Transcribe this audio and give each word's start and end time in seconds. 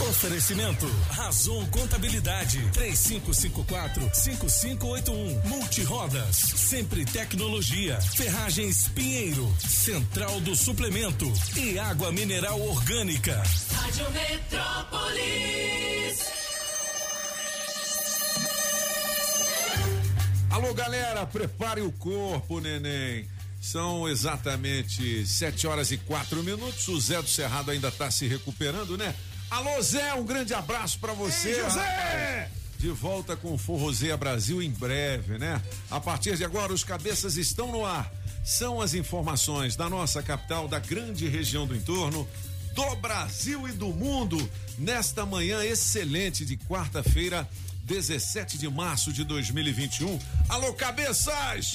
Oferecimento. 0.00 0.86
Razon 1.10 1.66
Contabilidade. 1.66 2.58
3554-5581 2.72 5.44
Multirodas. 5.46 6.36
Sempre 6.36 7.04
Tecnologia. 7.04 8.00
Ferragens 8.00 8.88
Pinheiro. 8.94 9.52
Central 9.58 10.40
do 10.40 10.54
Suplemento. 10.54 11.30
E 11.56 11.76
Água 11.78 12.12
Mineral 12.12 12.60
Orgânica. 12.60 13.42
Rádio 13.72 14.08
Metrópolis. 14.12 15.58
Alô 20.50 20.72
galera, 20.74 21.26
prepare 21.26 21.80
o 21.82 21.90
corpo, 21.92 22.60
neném. 22.60 23.28
São 23.60 24.08
exatamente 24.08 25.26
sete 25.26 25.66
horas 25.66 25.90
e 25.90 25.98
quatro 25.98 26.42
minutos. 26.42 26.88
O 26.88 26.98
Zé 27.00 27.20
do 27.20 27.28
Cerrado 27.28 27.70
ainda 27.70 27.88
está 27.88 28.10
se 28.10 28.26
recuperando, 28.26 28.96
né? 28.96 29.14
Alô, 29.50 29.80
Zé, 29.80 30.12
um 30.14 30.24
grande 30.24 30.52
abraço 30.52 30.98
para 30.98 31.12
você. 31.12 31.48
Ei, 31.48 31.62
José! 31.62 31.80
Rapaz. 31.80 32.58
De 32.78 32.90
volta 32.90 33.34
com 33.34 33.54
o 33.54 33.58
Forrozeia 33.58 34.16
Brasil 34.16 34.62
em 34.62 34.70
breve, 34.70 35.38
né? 35.38 35.60
A 35.90 35.98
partir 35.98 36.36
de 36.36 36.44
agora, 36.44 36.72
os 36.72 36.84
cabeças 36.84 37.36
estão 37.36 37.72
no 37.72 37.84
ar. 37.84 38.12
São 38.44 38.80
as 38.80 38.94
informações 38.94 39.74
da 39.74 39.88
nossa 39.88 40.22
capital, 40.22 40.68
da 40.68 40.78
grande 40.78 41.26
região 41.26 41.66
do 41.66 41.74
entorno, 41.74 42.28
do 42.74 42.96
Brasil 42.96 43.68
e 43.68 43.72
do 43.72 43.88
mundo, 43.88 44.48
nesta 44.78 45.26
manhã 45.26 45.64
excelente 45.64 46.44
de 46.44 46.56
quarta-feira, 46.56 47.48
17 47.88 48.58
de 48.58 48.68
março 48.68 49.10
de 49.14 49.24
2021. 49.24 50.18
Alô, 50.46 50.74
cabeças! 50.74 51.72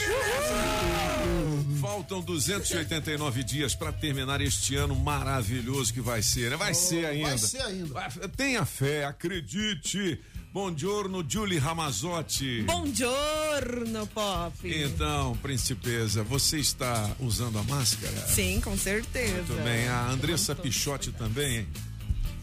Faltam 1.82 2.22
289 2.22 3.44
dias 3.44 3.74
para 3.74 3.92
terminar 3.92 4.40
este 4.40 4.76
ano 4.76 4.96
maravilhoso 4.96 5.92
que 5.92 6.00
vai 6.02 6.22
ser. 6.22 6.52
né? 6.52 6.56
Vai 6.56 6.72
Oh, 6.72 6.76
ser 6.76 7.06
ainda. 7.08 7.30
vai 7.30 7.38
ser 7.40 7.62
ainda. 7.64 7.94
Vai- 7.94 8.10
Tenha 8.38 8.64
fé, 8.64 9.06
acredite. 9.06 10.20
Bom 10.54 10.72
giorno, 10.78 11.26
Julie 11.28 11.58
Ramazotti. 11.58 12.62
Buongiorno, 12.62 14.06
Pop. 14.14 14.54
Então, 14.64 15.36
princesa, 15.38 16.22
você 16.24 16.60
está 16.60 17.10
usando 17.20 17.58
a 17.58 17.64
máscara? 17.64 18.28
Sim, 18.28 18.62
com 18.62 18.78
certeza. 18.78 19.34
Muito 19.34 19.64
bem. 19.64 19.88
A 19.88 20.10
Andressa 20.12 20.54
Pichotti 20.54 21.12
também. 21.12 21.68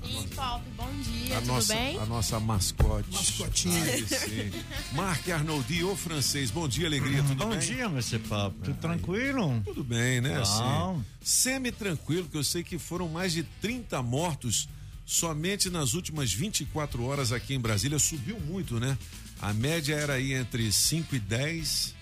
Sim, 0.03 0.29
Pop, 0.35 0.63
bom 0.77 0.91
dia, 1.03 1.37
A 1.37 1.41
tudo 1.41 1.53
nossa, 1.53 1.75
bem? 1.75 1.99
a 1.99 2.07
nossa 2.07 2.41
mascote. 2.41 3.09
Mascotinha. 3.13 4.07
Sim. 4.07 4.51
Marc 4.93 5.29
Arnoldi, 5.29 5.85
o 5.85 5.95
francês. 5.95 6.51
Bom 6.51 6.67
dia, 6.67 6.87
alegria, 6.87 7.23
tudo 7.23 7.35
Bom 7.45 7.51
bem? 7.51 7.59
dia, 7.59 7.85
Mr. 7.87 8.19
Pop. 8.21 8.57
Tudo 8.65 8.77
tranquilo? 8.79 9.61
Tudo 9.65 9.85
bem, 9.85 10.21
né? 10.21 10.35
Bom. 10.37 10.41
Assim, 10.43 11.05
Semi-tranquilo, 11.23 12.29
que 12.29 12.37
eu 12.37 12.45
sei 12.45 12.63
que 12.63 12.79
foram 12.79 13.09
mais 13.09 13.33
de 13.33 13.43
30 13.61 14.03
mortos 14.03 14.69
somente 15.05 15.69
nas 15.69 15.93
últimas 15.95 16.33
24 16.33 17.05
horas 17.05 17.31
aqui 17.33 17.55
em 17.55 17.61
Brasília. 17.61 17.99
Subiu 17.99 18.41
muito, 18.41 18.81
né? 18.81 18.97
A 19.41 19.53
média 19.53 19.95
era 19.95 20.15
aí 20.15 20.33
entre 20.33 20.71
5 20.73 21.15
e 21.17 21.19
10. 21.19 21.95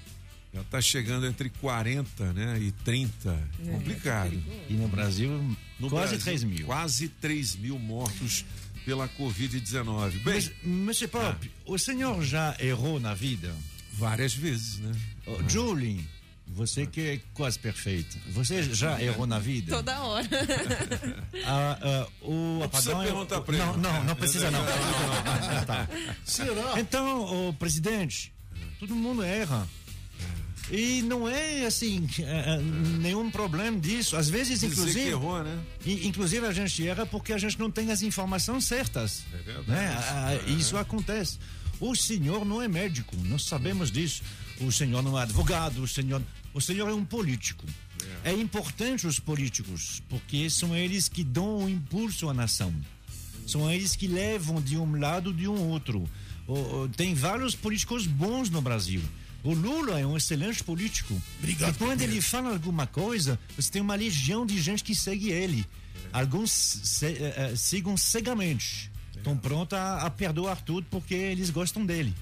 Já 0.52 0.64
tá 0.64 0.80
chegando 0.80 1.26
entre 1.26 1.50
40, 1.50 2.32
né? 2.32 2.58
E 2.60 2.72
30. 2.72 3.38
Complicado. 3.70 4.42
E 4.68 4.72
no 4.72 4.88
Brasil, 4.88 5.30
No 5.78 5.90
quase 5.90 6.16
Brasil, 6.16 6.24
3 6.24 6.44
mil. 6.44 6.66
Quase 6.66 7.08
3 7.08 7.56
mil 7.56 7.78
mortos 7.78 8.44
pela 8.84 9.06
Covid-19. 9.08 10.10
Bem, 10.22 10.34
Mas, 10.34 10.50
Mr. 10.64 11.08
Pop, 11.08 11.50
o 11.66 11.78
senhor 11.78 12.22
já 12.22 12.56
errou 12.60 12.98
na 12.98 13.14
vida? 13.14 13.54
várias 13.92 14.32
vezes, 14.32 14.78
né? 14.78 14.92
Oh, 15.26 15.36
Julie, 15.48 16.06
você 16.46 16.86
que 16.86 17.00
é 17.00 17.20
quase 17.34 17.58
perfeita, 17.58 18.16
você 18.28 18.62
já 18.62 19.02
errou 19.02 19.26
na 19.26 19.40
vida? 19.40 19.74
Toda 19.74 20.00
hora. 20.00 20.28
Ah, 21.44 21.78
ah, 21.82 22.06
o 22.22 22.58
Não 22.60 22.68
precisa 22.68 22.90
apagão 22.92 23.02
é- 23.02 23.06
perguntar 23.06 23.40
pra 23.40 23.54
ele. 23.56 23.64
Não, 23.66 23.76
não, 23.76 24.04
não 24.04 24.14
precisa 24.16 24.50
não. 24.50 24.60
Ah, 24.62 25.64
tá. 25.66 25.88
Será? 26.24 26.78
Então, 26.80 27.48
o 27.48 27.52
presidente, 27.54 28.32
todo 28.78 28.94
mundo 28.94 29.22
erra. 29.22 29.66
E 30.70 31.02
não 31.02 31.28
é 31.28 31.64
assim 31.64 32.06
eh, 32.18 32.22
eh, 32.24 32.62
nenhum 33.00 33.30
problema 33.30 33.78
disso. 33.78 34.16
Às 34.16 34.28
vezes, 34.28 34.60
Dizer 34.60 34.66
inclusive, 34.66 35.08
errou, 35.08 35.42
né? 35.42 35.58
Inclusive 35.86 36.46
a 36.46 36.52
gente 36.52 36.86
erra 36.86 37.06
porque 37.06 37.32
a 37.32 37.38
gente 37.38 37.58
não 37.58 37.70
tem 37.70 37.90
as 37.90 38.02
informações 38.02 38.64
certas. 38.64 39.24
É 39.32 39.36
verdade. 39.38 39.70
Né? 39.70 40.40
É. 40.46 40.50
Isso 40.50 40.76
acontece. 40.76 41.38
O 41.80 41.94
senhor 41.94 42.44
não 42.44 42.60
é 42.60 42.68
médico, 42.68 43.16
nós 43.24 43.44
sabemos 43.44 43.90
disso. 43.90 44.22
O 44.60 44.70
senhor 44.72 45.02
não 45.02 45.18
é 45.18 45.22
advogado, 45.22 45.82
o 45.82 45.88
senhor, 45.88 46.20
o 46.52 46.60
senhor 46.60 46.88
é 46.88 46.92
um 46.92 47.04
político. 47.04 47.64
É. 48.24 48.32
importante 48.32 49.06
os 49.06 49.18
políticos, 49.18 50.02
porque 50.08 50.48
são 50.48 50.74
eles 50.76 51.08
que 51.08 51.22
dão 51.22 51.64
o 51.64 51.68
impulso 51.68 52.28
à 52.28 52.34
nação. 52.34 52.74
São 53.46 53.70
eles 53.70 53.96
que 53.96 54.06
levam 54.06 54.60
de 54.60 54.76
um 54.76 54.98
lado 54.98 55.32
de 55.32 55.48
um 55.48 55.68
outro. 55.68 56.08
Tem 56.96 57.14
vários 57.14 57.54
políticos 57.54 58.06
bons 58.06 58.50
no 58.50 58.60
Brasil. 58.60 59.02
O 59.48 59.54
Lula 59.54 59.98
é 59.98 60.06
um 60.06 60.14
excelente 60.14 60.62
político. 60.62 61.18
Obrigado, 61.38 61.74
E 61.74 61.78
quando 61.78 62.02
ele 62.02 62.20
fala 62.20 62.50
alguma 62.50 62.86
coisa, 62.86 63.40
você 63.56 63.70
tem 63.70 63.80
uma 63.80 63.94
legião 63.94 64.44
de 64.44 64.60
gente 64.60 64.84
que 64.84 64.94
segue 64.94 65.30
ele. 65.30 65.64
Alguns 66.12 66.50
se, 66.50 67.06
eh, 67.06 67.54
sigam 67.56 67.96
cegamente. 67.96 68.92
Estão 69.16 69.38
prontos 69.38 69.78
a, 69.78 70.02
a 70.02 70.10
perdoar 70.10 70.60
tudo 70.60 70.86
porque 70.90 71.14
eles 71.14 71.48
gostam 71.48 71.86
dele. 71.86 72.14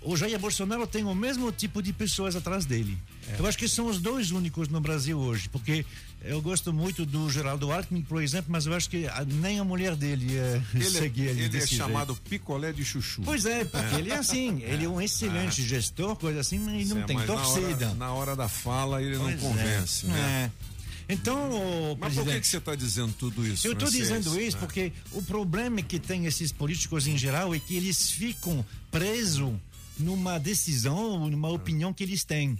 O 0.00 0.16
Jair 0.16 0.38
Bolsonaro 0.38 0.86
tem 0.86 1.02
o 1.02 1.16
mesmo 1.16 1.50
tipo 1.50 1.82
de 1.82 1.92
pessoas 1.92 2.36
atrás 2.36 2.64
dele. 2.64 2.96
É. 3.28 3.40
Eu 3.40 3.46
acho 3.46 3.58
que 3.58 3.68
são 3.68 3.86
os 3.86 3.98
dois 4.00 4.30
únicos 4.30 4.68
no 4.68 4.80
Brasil 4.80 5.18
hoje, 5.18 5.48
porque 5.48 5.84
eu 6.22 6.40
gosto 6.40 6.72
muito 6.72 7.04
do 7.04 7.28
Geraldo 7.30 7.72
Alckmin, 7.72 8.02
por 8.02 8.22
exemplo, 8.22 8.46
mas 8.50 8.66
eu 8.66 8.72
acho 8.74 8.88
que 8.88 9.06
a- 9.06 9.24
nem 9.24 9.58
a 9.58 9.64
mulher 9.64 9.96
dele 9.96 10.36
é, 10.36 10.62
Ele, 10.74 10.84
é- 10.86 10.90
segue 10.90 11.20
ele 11.22 11.30
ele 11.30 11.44
é 11.44 11.48
desse 11.48 11.68
jeito. 11.74 11.82
chamado 11.84 12.14
picolé 12.28 12.72
de 12.72 12.84
chuchu. 12.84 13.22
Pois 13.24 13.44
é, 13.44 13.64
porque 13.64 13.94
ele 13.96 14.10
é 14.10 14.16
assim, 14.16 14.62
ele 14.62 14.84
é 14.84 14.88
um 14.88 15.00
excelente 15.00 15.62
gestor, 15.62 16.14
coisa 16.16 16.40
assim, 16.40 16.58
mas 16.58 16.88
não 16.88 16.98
É, 17.00 17.04
tem 17.04 17.16
mas 17.16 17.28
na 17.28 17.34
torcida. 17.34 17.86
hora- 17.86 17.94
Na 17.94 18.12
hora, 18.12 18.36
da 18.36 18.48
fala 18.48 19.02
ele 19.02 19.16
não 19.16 19.24
Pois 19.24 19.34
é. 19.34 19.38
convence, 19.38 20.06
né? 20.06 20.52
É. 20.62 20.66
Então, 21.08 21.96
Mas 22.00 22.14
por 22.14 22.24
que, 22.26 22.40
que 22.40 22.46
você 22.48 22.56
está 22.56 22.74
dizendo 22.74 23.12
tudo 23.16 23.46
isso? 23.46 23.64
eu 23.66 23.74
estou 23.74 23.88
dizendo 23.88 24.40
isso 24.40 24.56
né? 24.56 24.60
porque 24.60 24.92
o 25.12 25.22
problema 25.22 25.80
que 25.80 26.00
tem 26.00 26.26
esses 26.26 26.50
políticos 26.50 27.06
em 27.06 27.16
geral 27.16 27.54
é 27.54 27.60
que 27.60 27.76
eles 27.76 28.10
ficam 28.10 28.64
presos 28.90 29.52
numa 29.98 30.36
decisão, 30.38 31.28
numa 31.30 31.48
opinião 31.48 31.92
que 31.92 32.02
eles 32.02 32.24
têm. 32.24 32.58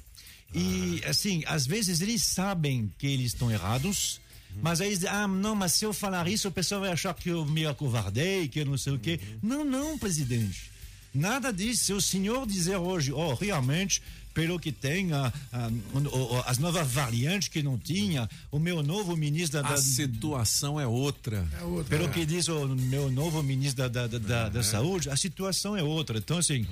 E, 0.55 1.03
assim, 1.07 1.43
às 1.47 1.67
vezes 1.67 2.01
eles 2.01 2.23
sabem 2.23 2.93
que 2.99 3.07
eles 3.07 3.27
estão 3.27 3.51
errados, 3.51 4.21
mas 4.63 4.81
aí 4.81 4.97
ah, 5.09 5.29
não, 5.29 5.55
mas 5.55 5.73
se 5.73 5.85
eu 5.85 5.93
falar 5.93 6.27
isso, 6.29 6.49
o 6.49 6.53
pessoal 6.53 6.81
vai 6.81 6.91
achar 6.91 7.13
que 7.15 7.29
eu 7.29 7.45
me 7.45 7.67
acovardei, 7.67 8.49
que 8.49 8.61
eu 8.61 8.67
não 8.67 8.79
sei 8.79 8.95
o 8.95 8.99
quê. 8.99 9.21
Não, 9.43 9.65
não, 9.65 9.99
presidente. 9.99 10.71
Nada 11.13 11.53
disso. 11.53 11.85
Se 11.85 11.93
o 11.93 12.01
senhor 12.01 12.47
dizer 12.47 12.77
hoje, 12.77 13.13
oh, 13.13 13.35
realmente, 13.35 14.03
pelo 14.37 14.61
que 14.61 14.71
tem, 14.71 15.15
a- 15.15 15.33
a- 15.51 15.71
o- 16.13 16.43
as 16.47 16.59
novas 16.59 16.87
variantes 16.87 17.49
que 17.49 17.63
não 17.63 17.79
tinha, 17.79 18.29
o 18.53 18.59
meu 18.59 18.83
novo 18.83 19.17
ministro 19.17 19.63
da, 19.63 19.69
A 19.69 19.71
da- 19.73 19.77
situação 19.79 20.79
é 20.79 20.87
outra. 20.87 21.49
É 21.59 21.65
outra. 21.65 21.85
pelo 21.97 22.11
que 22.11 22.27
diz 22.27 22.47
o 22.49 22.69
meu 22.69 23.11
novo 23.11 23.43
ministro 23.43 23.89
da, 23.89 24.07
da, 24.07 24.19
da, 24.19 24.49
da 24.51 24.63
saúde, 24.63 25.09
a 25.09 25.17
situação 25.17 25.75
é 25.75 25.83
outra. 25.83 26.19
Então, 26.19 26.37
assim, 26.37 26.67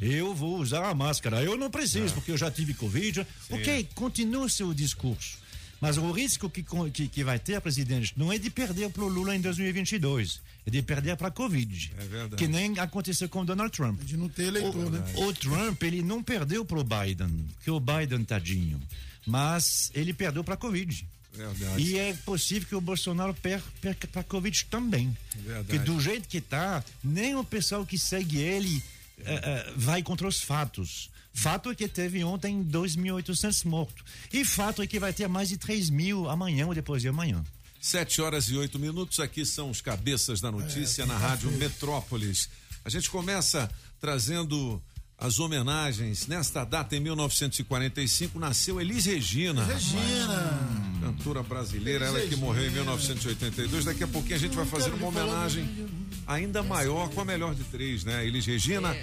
eu 0.00 0.32
vou 0.32 0.58
usar 0.60 0.88
a 0.88 0.94
máscara. 0.94 1.42
Eu 1.42 1.56
não 1.58 1.68
preciso, 1.68 2.14
porque 2.14 2.30
eu 2.30 2.38
já 2.38 2.50
tive 2.52 2.72
Covid. 2.72 3.26
Ok, 3.50 3.88
continua 3.96 4.44
o 4.46 4.48
seu 4.48 4.72
discurso. 4.72 5.38
Mas 5.80 5.96
o 5.96 6.10
risco 6.10 6.50
que, 6.50 6.64
que, 6.92 7.08
que 7.08 7.22
vai 7.24 7.38
ter, 7.38 7.60
presidente, 7.60 8.12
não 8.16 8.32
é 8.32 8.38
de 8.38 8.50
perder 8.50 8.90
para 8.90 9.04
o 9.04 9.08
Lula 9.08 9.36
em 9.36 9.40
2022, 9.40 10.40
é 10.66 10.70
de 10.70 10.82
perder 10.82 11.16
para 11.16 11.28
a 11.28 11.30
Covid. 11.30 11.92
É 11.96 12.04
verdade. 12.04 12.36
Que 12.36 12.48
nem 12.48 12.78
aconteceu 12.80 13.28
com 13.28 13.42
o 13.42 13.44
Donald 13.44 13.70
Trump. 13.70 14.00
De 14.02 14.16
não 14.16 14.28
ter 14.28 14.44
eleitor, 14.48 14.90
né? 14.90 15.04
O 15.16 15.32
Trump, 15.32 15.80
ele 15.84 16.02
não 16.02 16.22
perdeu 16.22 16.64
para 16.64 16.78
o 16.80 16.84
Biden, 16.84 17.46
que 17.62 17.70
o 17.70 17.78
Biden, 17.78 18.24
tadinho, 18.24 18.80
mas 19.26 19.90
ele 19.94 20.12
perdeu 20.12 20.42
para 20.42 20.54
a 20.54 20.56
Covid. 20.56 21.06
Verdade. 21.32 21.80
E 21.82 21.96
é 21.98 22.12
possível 22.24 22.68
que 22.68 22.74
o 22.74 22.80
Bolsonaro 22.80 23.32
per- 23.34 23.62
perca 23.80 24.08
para 24.08 24.22
a 24.22 24.24
Covid 24.24 24.64
também. 24.64 25.16
Verdade. 25.36 25.64
Porque 25.68 25.78
do 25.78 26.00
jeito 26.00 26.26
que 26.26 26.40
tá, 26.40 26.82
nem 27.04 27.36
o 27.36 27.44
pessoal 27.44 27.86
que 27.86 27.96
segue 27.96 28.38
ele 28.38 28.82
eh, 29.20 29.40
eh, 29.44 29.72
vai 29.76 30.02
contra 30.02 30.26
os 30.26 30.40
fatos. 30.40 31.10
Fato 31.38 31.70
é 31.70 31.74
que 31.74 31.86
teve 31.86 32.24
ontem 32.24 32.64
2.800 32.64 33.64
mortos. 33.64 34.04
E 34.32 34.44
fato 34.44 34.82
é 34.82 34.88
que 34.88 34.98
vai 34.98 35.12
ter 35.12 35.28
mais 35.28 35.48
de 35.48 35.56
3 35.56 35.88
mil 35.88 36.28
amanhã 36.28 36.66
ou 36.66 36.74
depois 36.74 37.00
de 37.00 37.06
amanhã. 37.06 37.44
Sete 37.80 38.20
horas 38.20 38.46
e 38.46 38.56
oito 38.56 38.76
minutos, 38.76 39.20
aqui 39.20 39.46
são 39.46 39.70
os 39.70 39.80
cabeças 39.80 40.40
da 40.40 40.50
notícia 40.50 41.06
na 41.06 41.16
Rádio 41.16 41.52
Metrópolis. 41.52 42.48
A 42.84 42.90
gente 42.90 43.08
começa 43.08 43.70
trazendo 44.00 44.82
as 45.16 45.38
homenagens. 45.38 46.26
Nesta 46.26 46.64
data, 46.64 46.96
em 46.96 47.00
1945, 47.00 48.36
nasceu 48.36 48.80
Elis 48.80 49.04
Regina. 49.04 49.64
Regina. 49.64 50.58
Cantora 51.00 51.44
brasileira, 51.44 52.06
ela 52.06 52.20
que 52.20 52.34
morreu 52.34 52.66
em 52.66 52.72
1982. 52.72 53.84
Daqui 53.84 54.02
a 54.02 54.08
pouquinho 54.08 54.34
a 54.34 54.40
gente 54.40 54.56
vai 54.56 54.66
fazer 54.66 54.92
uma 54.92 55.06
homenagem 55.06 55.88
ainda 56.26 56.64
maior 56.64 57.08
com 57.10 57.20
a 57.20 57.24
melhor 57.24 57.54
de 57.54 57.62
três, 57.62 58.02
né? 58.02 58.26
Elis 58.26 58.44
Regina. 58.44 58.96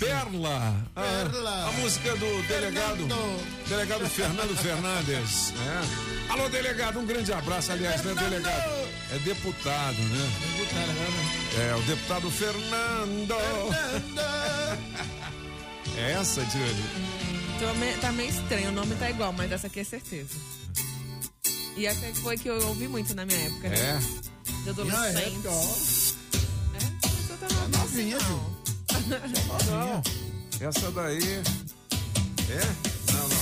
Perla, 0.00 0.74
a, 0.96 1.00
Perla. 1.02 1.68
a 1.68 1.72
música 1.72 2.16
do 2.16 2.42
delegado, 2.48 2.96
Fernando. 2.96 3.68
delegado 3.68 4.08
Fernando 4.08 4.56
Fernandes, 4.56 5.52
né? 5.52 5.82
Alô, 6.30 6.48
delegado, 6.48 6.98
um 6.98 7.04
grande 7.06 7.30
abraço, 7.34 7.70
aliás, 7.72 8.02
né, 8.02 8.14
Fernando. 8.14 8.30
delegado? 8.30 8.88
É 9.12 9.18
deputado, 9.18 9.98
né? 9.98 10.30
É, 11.70 11.74
o 11.76 11.82
deputado 11.82 12.30
Fernando. 12.30 13.34
É 15.98 16.12
essa, 16.12 16.46
me- 17.74 17.92
tá 18.00 18.10
meio 18.10 18.30
estranho, 18.30 18.70
o 18.70 18.72
nome 18.72 18.94
tá 18.94 19.10
igual, 19.10 19.34
mas 19.34 19.52
essa 19.52 19.66
aqui 19.66 19.80
é 19.80 19.84
certeza. 19.84 20.34
E 21.76 21.84
essa 21.86 22.00
foi 22.22 22.38
que 22.38 22.48
eu 22.48 22.66
ouvi 22.68 22.88
muito 22.88 23.14
na 23.14 23.26
minha 23.26 23.38
época, 23.38 23.68
né? 23.68 23.76
É. 23.76 23.98
De 24.50 24.64
Na 24.64 24.70
adolescente. 24.70 25.26
época, 25.26 25.50
ó. 25.50 25.62
É? 26.74 26.80
Não 27.06 27.38
tô 27.38 27.46
tão 27.46 27.68
novinha 27.80 28.16
assim, 28.16 28.40
não. 29.70 30.02
Essa 30.68 30.90
daí. 30.90 31.42
É? 32.50 33.12
Não, 33.12 33.28
não. 33.28 33.40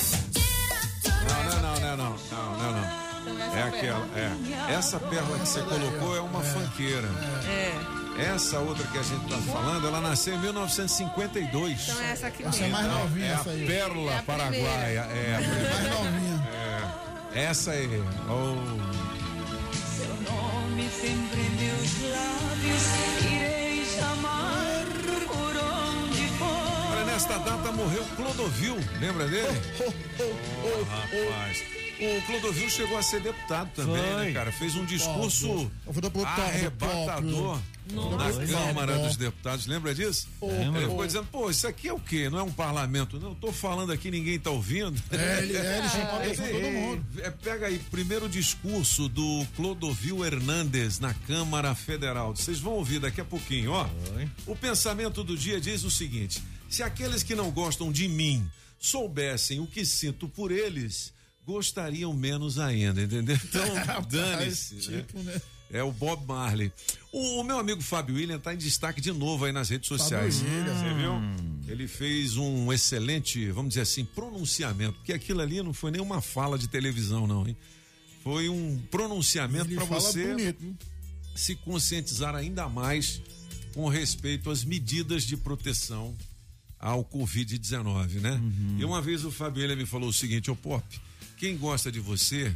Não, 1.29 1.45
não, 1.45 1.61
não, 1.63 1.81
não, 1.81 1.97
não, 1.97 2.17
não, 2.31 2.59
não, 2.59 2.73
não. 2.73 3.09
É 3.57 3.63
aquela, 3.63 4.07
é. 4.17 4.73
Essa 4.75 4.99
perla 4.99 5.39
que 5.39 5.47
você 5.49 5.61
colocou 5.63 6.17
é 6.17 6.21
uma 6.21 6.41
fanqueira. 6.43 7.09
É. 7.47 8.23
Essa 8.35 8.59
outra 8.59 8.85
que 8.89 8.99
a 8.99 9.03
gente 9.03 9.29
tá 9.29 9.37
falando, 9.53 9.87
ela 9.87 10.01
nasceu 10.01 10.35
em 10.35 10.39
1952. 10.41 11.89
Então 11.89 12.03
é 12.03 12.11
essa 12.13 12.27
aqui 12.29 12.43
Essa 12.45 12.57
é 12.59 12.61
mesmo. 12.63 12.73
mais 12.73 12.87
novinha, 12.89 13.27
É 13.27 13.31
a 13.31 13.35
essa 13.35 13.51
aí. 13.51 13.67
pérola 13.67 14.13
É 14.13 14.19
a 14.19 14.23
paraguaia. 14.23 15.01
É, 15.01 15.35
a 15.35 15.39
primeira. 15.39 15.75
Mais 15.75 15.89
novinha. 15.91 16.45
essa 17.35 17.71
aí. 17.73 18.03
Oh. 18.29 18.57
Seu 19.97 20.15
nome 20.33 20.89
sempre 20.91 21.41
em 21.41 21.51
meus 21.51 22.13
lábios, 22.13 22.83
irei 23.25 23.85
chamar 23.85 24.67
nesta 27.19 27.37
data 27.39 27.73
morreu 27.73 28.05
Clodovil, 28.15 28.77
lembra 29.01 29.27
dele? 29.27 29.49
Oh, 30.21 30.85
rapaz. 30.85 31.65
O 32.01 32.23
Clodovil 32.27 32.71
chegou 32.71 32.97
a 32.97 33.03
ser 33.03 33.21
deputado 33.21 33.73
também, 33.75 34.01
Foi. 34.01 34.27
né, 34.27 34.33
cara? 34.33 34.53
Fez 34.53 34.77
um 34.77 34.85
discurso 34.85 35.69
arrebatador 36.25 37.59
na. 37.91 38.47
Câmara 38.47 38.95
Bom. 38.99 39.09
dos 39.09 39.17
Deputados. 39.17 39.67
Lembra 39.67 39.93
disso? 39.93 40.29
Ele 40.41 40.81
ficou 40.87 41.05
dizendo, 41.05 41.27
pô, 41.27 41.51
isso 41.51 41.67
aqui 41.67 41.89
é 41.89 41.93
o 41.93 41.99
quê? 41.99 42.31
Não 42.31 42.39
é 42.39 42.43
um 42.45 42.53
parlamento? 42.53 43.19
Não, 43.19 43.31
eu 43.31 43.35
tô 43.35 43.51
falando 43.51 43.91
aqui, 43.91 44.13
ninguém 44.13 44.39
tá 44.39 44.51
ouvindo. 44.51 44.95
É, 45.11 45.39
ele, 45.43 45.57
é, 45.57 45.79
ele 45.79 45.89
chamou 45.89 46.21
de 46.31 46.37
todo 46.37 46.67
É, 46.67 46.71
mundo. 46.71 47.05
é, 47.21 47.31
pega 47.33 47.67
aí, 47.67 47.81
primeiro 47.91 48.29
discurso 48.29 49.09
do 49.09 49.45
Clodovil 49.57 50.25
Hernandes 50.25 51.01
na 51.01 51.13
Câmara 51.27 51.75
Federal. 51.75 52.37
Vocês 52.37 52.61
vão 52.61 52.75
ouvir 52.75 53.01
daqui 53.01 53.21
a 53.21 53.25
pouquinho, 53.25 53.73
ó. 53.73 53.89
O 54.47 54.55
pensamento 54.55 55.25
do 55.25 55.37
dia 55.37 55.61
diz 55.61 55.83
o 55.83 55.91
seguinte: 55.91 56.41
se 56.69 56.83
aqueles 56.83 57.23
que 57.23 57.35
não 57.35 57.51
gostam 57.51 57.91
de 57.91 58.09
mim 58.09 58.49
soubessem 58.79 59.61
o 59.61 59.67
que 59.67 59.85
sinto 59.85 60.29
por 60.29 60.51
eles, 60.51 61.13
gostariam 61.45 62.13
menos 62.13 62.59
ainda, 62.59 63.03
entendeu? 63.03 63.37
Então, 63.45 64.03
dane-se. 64.09 64.91
né? 64.91 64.99
tipo, 64.99 65.19
né? 65.21 65.41
É 65.71 65.83
o 65.83 65.93
Bob 65.93 66.27
Marley. 66.27 66.73
O, 67.13 67.41
o 67.41 67.45
meu 67.45 67.59
amigo 67.59 67.83
Fábio 67.83 68.15
William 68.17 68.37
está 68.37 68.55
em 68.55 68.57
destaque 68.57 69.01
de 69.01 69.13
novo 69.13 69.45
aí 69.45 69.53
nas 69.53 69.69
redes 69.69 69.87
sociais. 69.89 70.41
William. 70.41 70.75
Você 70.75 70.95
viu? 70.95 71.73
Ele 71.73 71.87
fez 71.87 72.37
um 72.37 72.73
excelente, 72.73 73.51
vamos 73.51 73.71
dizer 73.71 73.83
assim, 73.83 74.05
pronunciamento, 74.05 74.95
porque 74.95 75.13
aquilo 75.13 75.41
ali 75.43 75.63
não 75.63 75.75
foi 75.75 75.91
nenhuma 75.91 76.23
fala 76.23 76.59
de 76.59 76.69
televisão, 76.69 77.27
não, 77.27 77.47
hein? 77.47 77.57
Foi 78.25 78.49
um 78.49 78.79
pronunciamento 78.91 79.75
para 79.75 79.85
você 79.85 80.29
bonito. 80.29 80.77
se 81.35 81.55
conscientizar 81.57 82.35
ainda 82.35 82.69
mais 82.69 83.21
com 83.75 83.89
respeito 83.89 84.51
às 84.51 84.65
medidas 84.65 85.25
de 85.25 85.37
proteção 85.37 86.17
ao 86.79 87.05
Covid-19, 87.05 88.21
né? 88.21 88.41
E 88.79 88.85
uma 88.85 89.01
vez 89.03 89.25
o 89.25 89.31
Fábio 89.31 89.63
William 89.63 89.77
me 89.77 89.87
falou 89.87 90.09
o 90.09 90.13
seguinte, 90.13 90.51
ô 90.51 90.57
Pop, 90.57 90.85
quem 91.37 91.57
gosta 91.57 91.91
de 91.91 92.01
você 92.01 92.55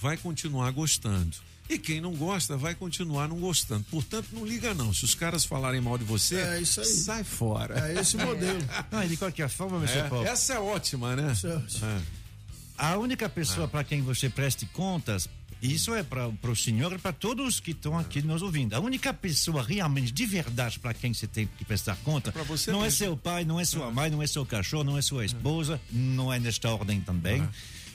vai 0.00 0.16
continuar 0.16 0.70
gostando. 0.70 1.36
E 1.68 1.78
quem 1.78 1.98
não 1.98 2.12
gosta 2.14 2.58
vai 2.58 2.74
continuar 2.74 3.26
não 3.26 3.38
gostando. 3.40 3.84
Portanto, 3.90 4.28
não 4.32 4.44
liga 4.44 4.74
não. 4.74 4.92
Se 4.92 5.04
os 5.06 5.14
caras 5.14 5.46
falarem 5.46 5.80
mal 5.80 5.96
de 5.96 6.04
você, 6.04 6.36
É 6.36 6.60
isso 6.60 6.80
aí. 6.80 6.86
sai 6.86 7.24
fora. 7.24 7.88
É 7.90 7.98
esse 8.00 8.18
modelo. 8.18 8.58
Não, 8.92 9.02
e 9.02 9.08
de 9.08 9.16
qualquer 9.16 9.48
forma, 9.48 9.78
meu 9.78 9.88
senhor 9.88 10.10
Paulo, 10.10 10.26
É, 10.26 10.30
essa 10.30 10.52
é 10.54 10.58
ótima, 10.58 11.16
né? 11.16 11.32
É. 11.42 11.86
É. 11.86 12.02
a 12.76 12.98
única 12.98 13.30
pessoa 13.30 13.66
para 13.66 13.82
quem 13.82 14.02
você 14.02 14.28
preste 14.28 14.66
contas, 14.66 15.26
isso 15.72 15.94
é 15.94 16.02
para 16.02 16.28
o 16.28 16.56
senhor 16.56 16.92
e 16.92 16.98
para 16.98 17.12
todos 17.12 17.60
que 17.60 17.70
estão 17.70 17.98
aqui 17.98 18.20
nos 18.22 18.42
ouvindo. 18.42 18.74
A 18.74 18.80
única 18.80 19.12
pessoa 19.14 19.62
realmente 19.62 20.12
de 20.12 20.26
verdade 20.26 20.78
para 20.78 20.92
quem 20.94 21.12
você 21.14 21.26
tem 21.26 21.48
que 21.58 21.64
prestar 21.64 21.96
conta 22.04 22.30
você 22.44 22.70
não 22.70 22.80
é 22.80 22.84
mesmo. 22.84 22.98
seu 22.98 23.16
pai, 23.16 23.44
não 23.44 23.58
é 23.58 23.64
sua 23.64 23.90
mãe, 23.90 24.10
não 24.10 24.22
é 24.22 24.26
seu 24.26 24.44
cachorro, 24.44 24.84
não 24.84 24.98
é 24.98 25.02
sua 25.02 25.24
esposa, 25.24 25.80
não 25.90 26.32
é 26.32 26.38
nesta 26.38 26.70
ordem 26.70 27.00
também. 27.00 27.46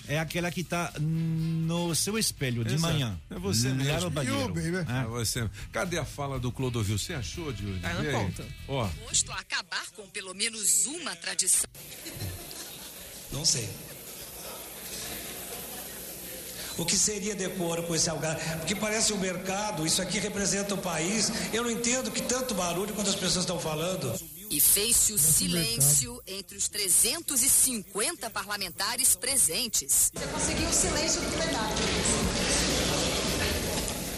É 0.07 0.18
aquela 0.18 0.50
que 0.50 0.62
está 0.62 0.92
no 1.00 1.94
seu 1.94 2.18
espelho 2.18 2.66
de 2.66 2.74
Exato. 2.74 2.92
manhã. 2.94 3.19
É 3.30 3.38
você 3.38 3.69
mesmo. 3.72 4.01
no 4.06 4.10
banheiro. 4.10 4.39
You, 4.39 4.48
baby. 4.48 4.92
É 4.92 5.04
você. 5.06 5.48
Cadê 5.72 6.00
a 6.00 6.06
fala 6.06 6.39
do 6.39 6.51
Clodovil? 6.51 6.98
Você 6.98 7.13
achou? 7.13 7.54
Tá 7.54 7.94
Vê 7.94 8.07
aí. 8.07 8.13
ponto. 8.13 8.44
Ó, 8.68 8.88
Posto 9.07 9.31
a 9.31 9.36
acabar 9.36 9.86
com 9.95 10.07
pelo 10.10 10.33
menos 10.33 10.88
uma 10.88 11.15
tradição. 11.15 11.69
Não 13.31 13.45
sei. 13.45 13.69
O 16.80 16.86
que 16.86 16.98
seria 16.98 17.36
decoro 17.36 17.84
com 17.84 17.94
esse 17.94 18.10
algar? 18.10 18.38
Porque 18.60 18.74
parece 18.74 19.12
um 19.12 19.18
mercado, 19.18 19.86
isso 19.86 20.02
aqui 20.02 20.18
representa 20.18 20.76
o 20.76 20.78
país. 20.78 21.30
Eu 21.52 21.64
não 21.64 21.70
entendo 21.70 22.10
que 22.10 22.22
tanto 22.22 22.56
barulho 22.56 22.94
quando 22.94 23.10
as 23.10 23.16
pessoas 23.16 23.44
estão 23.44 23.60
falando. 23.60 24.18
E 24.50 24.62
fez-se 24.62 25.12
o 25.12 25.20
silêncio 25.20 26.24
entre 26.26 26.58
os 26.58 26.70
350 26.70 28.30
parlamentares 28.30 29.14
presentes. 29.14 30.10
Você 30.16 30.28
conseguiu 30.28 30.70
o 30.70 30.74
silêncio 30.74 31.22
do 31.22 31.30
plenário. 31.31 31.78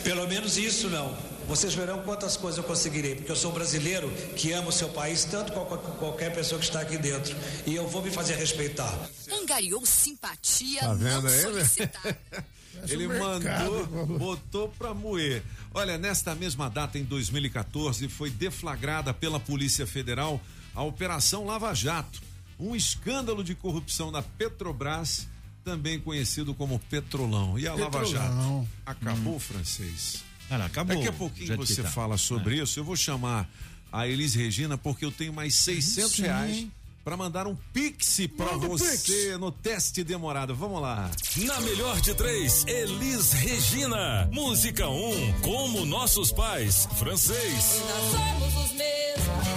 Pelo 0.04 0.28
menos 0.28 0.56
isso 0.56 0.88
não. 0.88 1.18
Vocês 1.52 1.74
verão 1.74 2.02
quantas 2.04 2.38
coisas 2.38 2.60
eu 2.60 2.64
conseguirei, 2.64 3.14
porque 3.14 3.30
eu 3.30 3.36
sou 3.36 3.52
um 3.52 3.54
brasileiro 3.54 4.10
que 4.38 4.54
ama 4.54 4.70
o 4.70 4.72
seu 4.72 4.88
país 4.88 5.26
tanto 5.26 5.52
quanto 5.52 5.80
qualquer 6.00 6.34
pessoa 6.34 6.58
que 6.58 6.64
está 6.64 6.80
aqui 6.80 6.98
dentro. 6.98 7.36
E 7.68 7.76
eu 7.76 7.86
vou 7.90 8.02
me 8.02 8.10
fazer 8.10 8.36
respeitar. 8.36 8.98
Angariou 9.30 9.86
simpatia 9.86 10.80
Tá 10.80 10.94
vendo 10.94 11.24
não 11.24 11.30
aí, 11.30 11.36
né? 11.36 11.42
solicitada. 11.42 12.18
Ele 12.88 13.06
mercado, 13.06 13.70
mandou, 13.70 14.18
botou 14.18 14.70
pra 14.70 14.94
moer. 14.94 15.44
Olha, 15.74 15.98
nesta 15.98 16.34
mesma 16.34 16.70
data, 16.70 16.98
em 16.98 17.04
2014, 17.04 18.08
foi 18.08 18.30
deflagrada 18.30 19.14
pela 19.14 19.38
Polícia 19.38 19.86
Federal 19.86 20.40
a 20.74 20.84
Operação 20.84 21.46
Lava 21.46 21.74
Jato, 21.74 22.22
um 22.58 22.74
escândalo 22.74 23.44
de 23.44 23.56
corrupção 23.56 24.10
da 24.10 24.22
Petrobras, 24.22 25.28
também 25.66 26.00
conhecido 26.00 26.54
como 26.54 26.80
Petrolão. 26.80 27.60
E 27.60 27.68
a 27.68 27.74
Lava 27.74 28.06
Jato 28.06 28.24
Petrolão. 28.24 28.68
acabou, 28.86 29.38
francês? 29.38 30.31
Não, 30.58 30.66
acabou. 30.66 30.96
Daqui 30.96 31.08
a 31.08 31.14
pouquinho 31.14 31.58
você 31.58 31.82
tá. 31.82 31.90
fala 31.90 32.18
sobre 32.18 32.62
isso. 32.62 32.80
Eu 32.80 32.84
vou 32.84 32.96
chamar 32.96 33.50
a 33.92 34.08
Elis 34.08 34.34
Regina 34.34 34.78
porque 34.78 35.06
eu 35.06 35.12
tenho 35.12 35.34
mais 35.34 35.56
600 35.56 36.12
Sim. 36.12 36.22
reais 36.24 36.68
para 37.04 37.18
mandar 37.18 37.48
um 37.48 37.56
pix 37.74 38.20
para 38.38 38.56
você 38.58 39.38
no 39.38 39.52
teste 39.52 40.04
demorado. 40.04 40.54
Vamos 40.54 40.82
lá. 40.82 41.10
Na 41.38 41.60
melhor 41.62 42.00
de 42.02 42.14
três, 42.14 42.64
Elis 42.68 43.32
Regina. 43.34 44.30
Música 44.32 44.88
1, 44.88 44.94
um, 44.94 45.34
como 45.42 45.86
nossos 45.86 46.32
pais, 46.32 46.88
francês. 46.98 47.82
Nós 47.88 48.12
somos 48.12 48.66
os 48.66 48.72
mesmos 48.74 49.48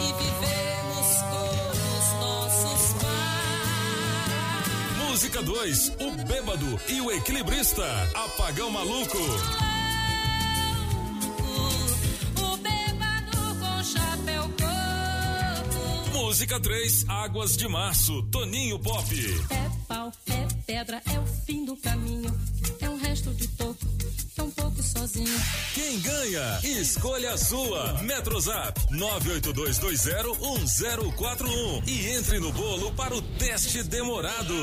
e 0.00 0.06
vivemos 0.22 1.06
como 1.30 1.70
os 1.98 2.12
nossos 2.20 2.92
pais. 3.02 3.06
Música 5.08 5.42
2, 5.42 5.92
o 6.00 6.10
bêbado 6.26 6.80
e 6.88 7.00
o 7.00 7.10
equilibrista, 7.10 7.86
apagão 8.14 8.70
maluco. 8.70 9.75
Chapéu 14.26 14.42
coco. 14.42 16.18
Música 16.18 16.60
3, 16.60 17.08
águas 17.08 17.56
de 17.56 17.68
março, 17.68 18.22
Toninho 18.24 18.78
Pop. 18.78 19.06
É 19.50 19.70
pau, 19.86 20.12
é 20.26 20.46
pedra, 20.66 21.00
é 21.12 21.18
o 21.18 21.26
fim 21.46 21.64
do 21.64 21.76
caminho. 21.76 22.34
É 22.80 22.90
um 22.90 22.96
resto 22.96 23.32
de 23.32 23.46
toco, 23.48 23.86
é 24.38 24.42
um 24.42 24.50
pouco 24.50 24.82
sozinho. 24.82 25.40
Quem 25.74 25.98
ganha? 26.00 26.60
Escolha 26.62 27.32
a 27.32 27.38
sua. 27.38 28.02
Metrozap 28.02 28.78
982201041 28.92 31.82
e 31.86 32.06
entre 32.08 32.38
no 32.38 32.52
bolo 32.52 32.92
para 32.92 33.14
o 33.14 33.22
teste 33.22 33.82
demorado. 33.82 34.54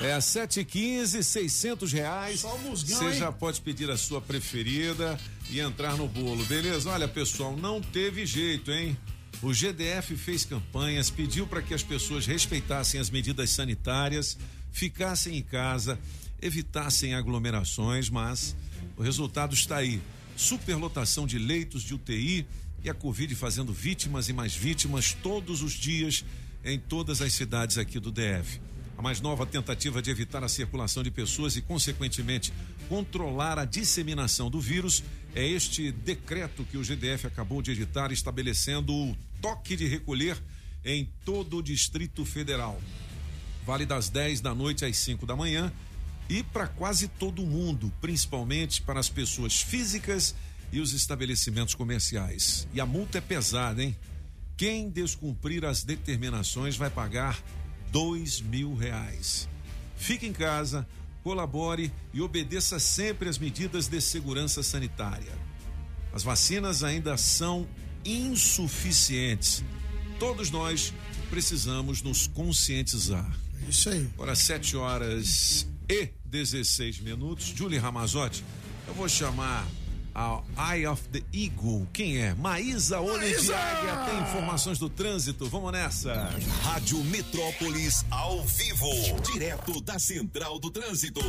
É 0.00 0.20
715, 0.20 1.22
600 1.22 1.92
reais. 1.92 2.40
Só 2.40 2.54
o 2.54 2.58
musgão, 2.60 2.98
Você 2.98 3.04
hein? 3.06 3.14
já 3.18 3.32
pode 3.32 3.60
pedir 3.60 3.90
a 3.90 3.96
sua 3.96 4.20
preferida 4.20 5.18
e 5.50 5.60
entrar 5.60 5.96
no 5.96 6.08
bolo, 6.08 6.44
beleza? 6.46 6.90
Olha, 6.90 7.08
pessoal, 7.08 7.56
não 7.56 7.80
teve 7.80 8.26
jeito, 8.26 8.70
hein? 8.70 8.96
O 9.42 9.52
GDF 9.52 10.16
fez 10.16 10.44
campanhas, 10.44 11.10
pediu 11.10 11.46
para 11.46 11.60
que 11.62 11.74
as 11.74 11.82
pessoas 11.82 12.26
respeitassem 12.26 13.00
as 13.00 13.10
medidas 13.10 13.50
sanitárias, 13.50 14.36
ficassem 14.70 15.36
em 15.36 15.42
casa. 15.42 15.98
evitassem 16.40 17.14
aglomerações, 17.14 18.08
mas 18.10 18.54
o 18.96 19.02
resultado 19.02 19.54
está 19.54 19.76
aí. 19.76 20.00
Superlotação 20.36 21.26
de 21.26 21.38
leitos 21.38 21.82
de 21.82 21.94
UTI 21.94 22.46
e 22.82 22.90
a 22.90 22.94
Covid 22.94 23.34
fazendo 23.34 23.72
vítimas 23.72 24.28
e 24.28 24.32
mais 24.32 24.54
vítimas 24.54 25.12
todos 25.22 25.62
os 25.62 25.72
dias 25.72 26.24
em 26.64 26.78
todas 26.78 27.20
as 27.20 27.32
cidades 27.32 27.78
aqui 27.78 27.98
do 27.98 28.10
DF. 28.10 28.60
A 28.96 29.02
mais 29.02 29.20
nova 29.20 29.46
tentativa 29.46 30.02
de 30.02 30.10
evitar 30.10 30.44
a 30.44 30.48
circulação 30.48 31.02
de 31.02 31.10
pessoas 31.10 31.56
e, 31.56 31.62
consequentemente, 31.62 32.52
controlar 32.88 33.58
a 33.58 33.64
disseminação 33.64 34.50
do 34.50 34.60
vírus 34.60 35.02
é 35.34 35.46
este 35.46 35.90
decreto 35.90 36.64
que 36.64 36.76
o 36.76 36.84
GDF 36.84 37.26
acabou 37.26 37.62
de 37.62 37.72
editar, 37.72 38.12
estabelecendo 38.12 38.92
o 38.92 39.16
toque 39.40 39.76
de 39.76 39.86
recolher 39.86 40.36
em 40.84 41.08
todo 41.24 41.58
o 41.58 41.62
Distrito 41.62 42.24
Federal. 42.24 42.80
Vale 43.64 43.86
das 43.86 44.08
10 44.08 44.40
da 44.40 44.54
noite 44.54 44.84
às 44.84 44.96
5 44.96 45.24
da 45.24 45.36
manhã 45.36 45.72
e 46.28 46.42
para 46.42 46.66
quase 46.66 47.08
todo 47.08 47.46
mundo, 47.46 47.92
principalmente 48.00 48.82
para 48.82 49.00
as 49.00 49.08
pessoas 49.08 49.60
físicas 49.60 50.34
e 50.72 50.80
os 50.80 50.92
estabelecimentos 50.92 51.74
comerciais. 51.74 52.66
E 52.72 52.80
a 52.80 52.86
multa 52.86 53.18
é 53.18 53.20
pesada, 53.20 53.82
hein? 53.82 53.96
Quem 54.56 54.88
descumprir 54.88 55.64
as 55.64 55.82
determinações 55.82 56.76
vai 56.76 56.88
pagar 56.88 57.42
dois 57.90 58.40
mil 58.40 58.74
reais. 58.74 59.48
Fique 59.96 60.26
em 60.26 60.32
casa, 60.32 60.86
colabore 61.22 61.92
e 62.12 62.20
obedeça 62.20 62.78
sempre 62.78 63.28
as 63.28 63.38
medidas 63.38 63.86
de 63.86 64.00
segurança 64.00 64.62
sanitária. 64.62 65.32
As 66.12 66.22
vacinas 66.22 66.82
ainda 66.82 67.16
são 67.16 67.68
insuficientes. 68.04 69.64
Todos 70.18 70.50
nós 70.50 70.92
precisamos 71.30 72.02
nos 72.02 72.26
conscientizar. 72.26 73.30
Isso 73.68 73.88
aí. 73.88 74.08
Agora, 74.14 74.34
7 74.34 74.76
horas 74.76 75.66
e 75.88 76.08
16 76.24 77.00
minutos. 77.00 77.46
Julie 77.46 77.78
Ramazotti, 77.78 78.44
eu 78.86 78.94
vou 78.94 79.08
chamar 79.08 79.66
a 80.14 80.42
Eye 80.74 80.86
of 80.86 81.02
the 81.08 81.22
Eagle. 81.32 81.86
Quem 81.92 82.18
é? 82.18 82.34
Maísa 82.34 82.98
Águia. 82.98 83.96
Tem 84.06 84.20
informações 84.20 84.78
do 84.78 84.88
trânsito. 84.88 85.48
Vamos 85.48 85.72
nessa. 85.72 86.30
Rádio 86.62 86.98
Metrópolis 87.04 88.04
ao 88.10 88.42
vivo, 88.44 88.90
direto 89.32 89.80
da 89.80 89.98
Central 89.98 90.58
do 90.58 90.70
Trânsito. 90.70 91.20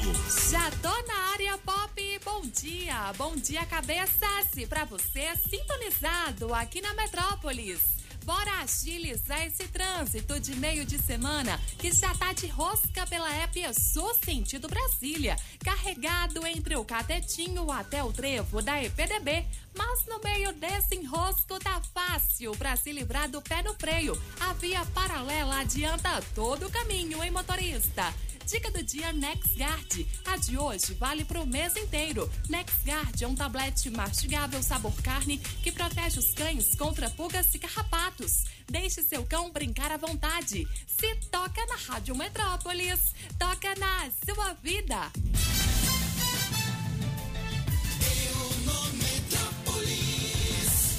Já 0.52 0.70
tô 0.82 1.08
na 1.08 1.32
área 1.34 1.58
pop. 1.60 2.20
Bom 2.26 2.42
dia, 2.48 3.14
bom 3.18 3.36
dia, 3.36 3.66
cabeças. 3.66 4.48
Pra 4.68 4.86
você 4.86 5.34
sintonizado 5.50 6.54
aqui 6.54 6.82
na 6.82 6.94
Metrópolis. 6.94 8.03
Bora 8.24 8.62
agilizar 8.62 9.46
esse 9.46 9.68
trânsito 9.68 10.40
de 10.40 10.56
meio 10.56 10.86
de 10.86 10.98
semana 10.98 11.60
que 11.78 11.92
já 11.92 12.14
tá 12.16 12.32
de 12.32 12.48
rosca 12.48 13.06
pela 13.06 13.30
app 13.30 13.62
Sul 13.74 14.14
sentido 14.24 14.70
Brasília, 14.70 15.36
carregado 15.64 16.46
entre 16.48 16.76
o 16.78 16.86
Catetinho 16.86 17.70
até 17.70 18.02
o 18.02 18.14
trevo 18.14 18.62
da 18.62 18.82
EPDB. 18.82 19.46
Mas 19.76 20.06
no 20.06 20.22
meio 20.24 20.54
desse 20.54 20.96
enrosco 20.96 21.60
tá 21.60 21.82
fácil 21.94 22.52
para 22.54 22.78
se 22.78 22.94
livrar 22.94 23.30
do 23.30 23.42
pé 23.42 23.62
no 23.62 23.74
freio. 23.74 24.18
A 24.40 24.54
via 24.54 24.86
paralela 24.94 25.60
adianta 25.60 26.22
todo 26.34 26.68
o 26.68 26.72
caminho, 26.72 27.22
hein, 27.22 27.32
motorista? 27.32 28.14
Dica 28.46 28.70
do 28.72 28.84
dia 28.84 29.14
NexGuard. 29.14 30.06
A 30.26 30.38
de 30.38 30.58
hoje 30.58 30.94
vale 30.96 31.24
pro 31.24 31.46
mês 31.46 31.76
inteiro. 31.78 32.30
NexGuard 32.50 33.24
é 33.24 33.28
um 33.28 33.36
tablete 33.36 33.90
mastigável 33.90 34.62
sabor 34.62 34.94
carne 35.02 35.38
que 35.38 35.72
protege 35.72 36.20
os 36.20 36.34
cães 36.34 36.76
contra 36.76 37.10
pulgas 37.10 37.54
e 37.56 37.60
carrapatos. 37.60 38.44
Deixe 38.70 39.02
seu 39.02 39.26
cão 39.26 39.50
brincar 39.50 39.92
à 39.92 39.98
vontade. 39.98 40.68
Se 40.88 41.16
toca 41.32 41.66
na 41.66 41.76
Rádio 41.76 42.16
Metrópolis, 42.16 43.14
toca 43.40 43.76
na 43.76 44.10
sua 44.26 44.54
vida. 44.56 45.12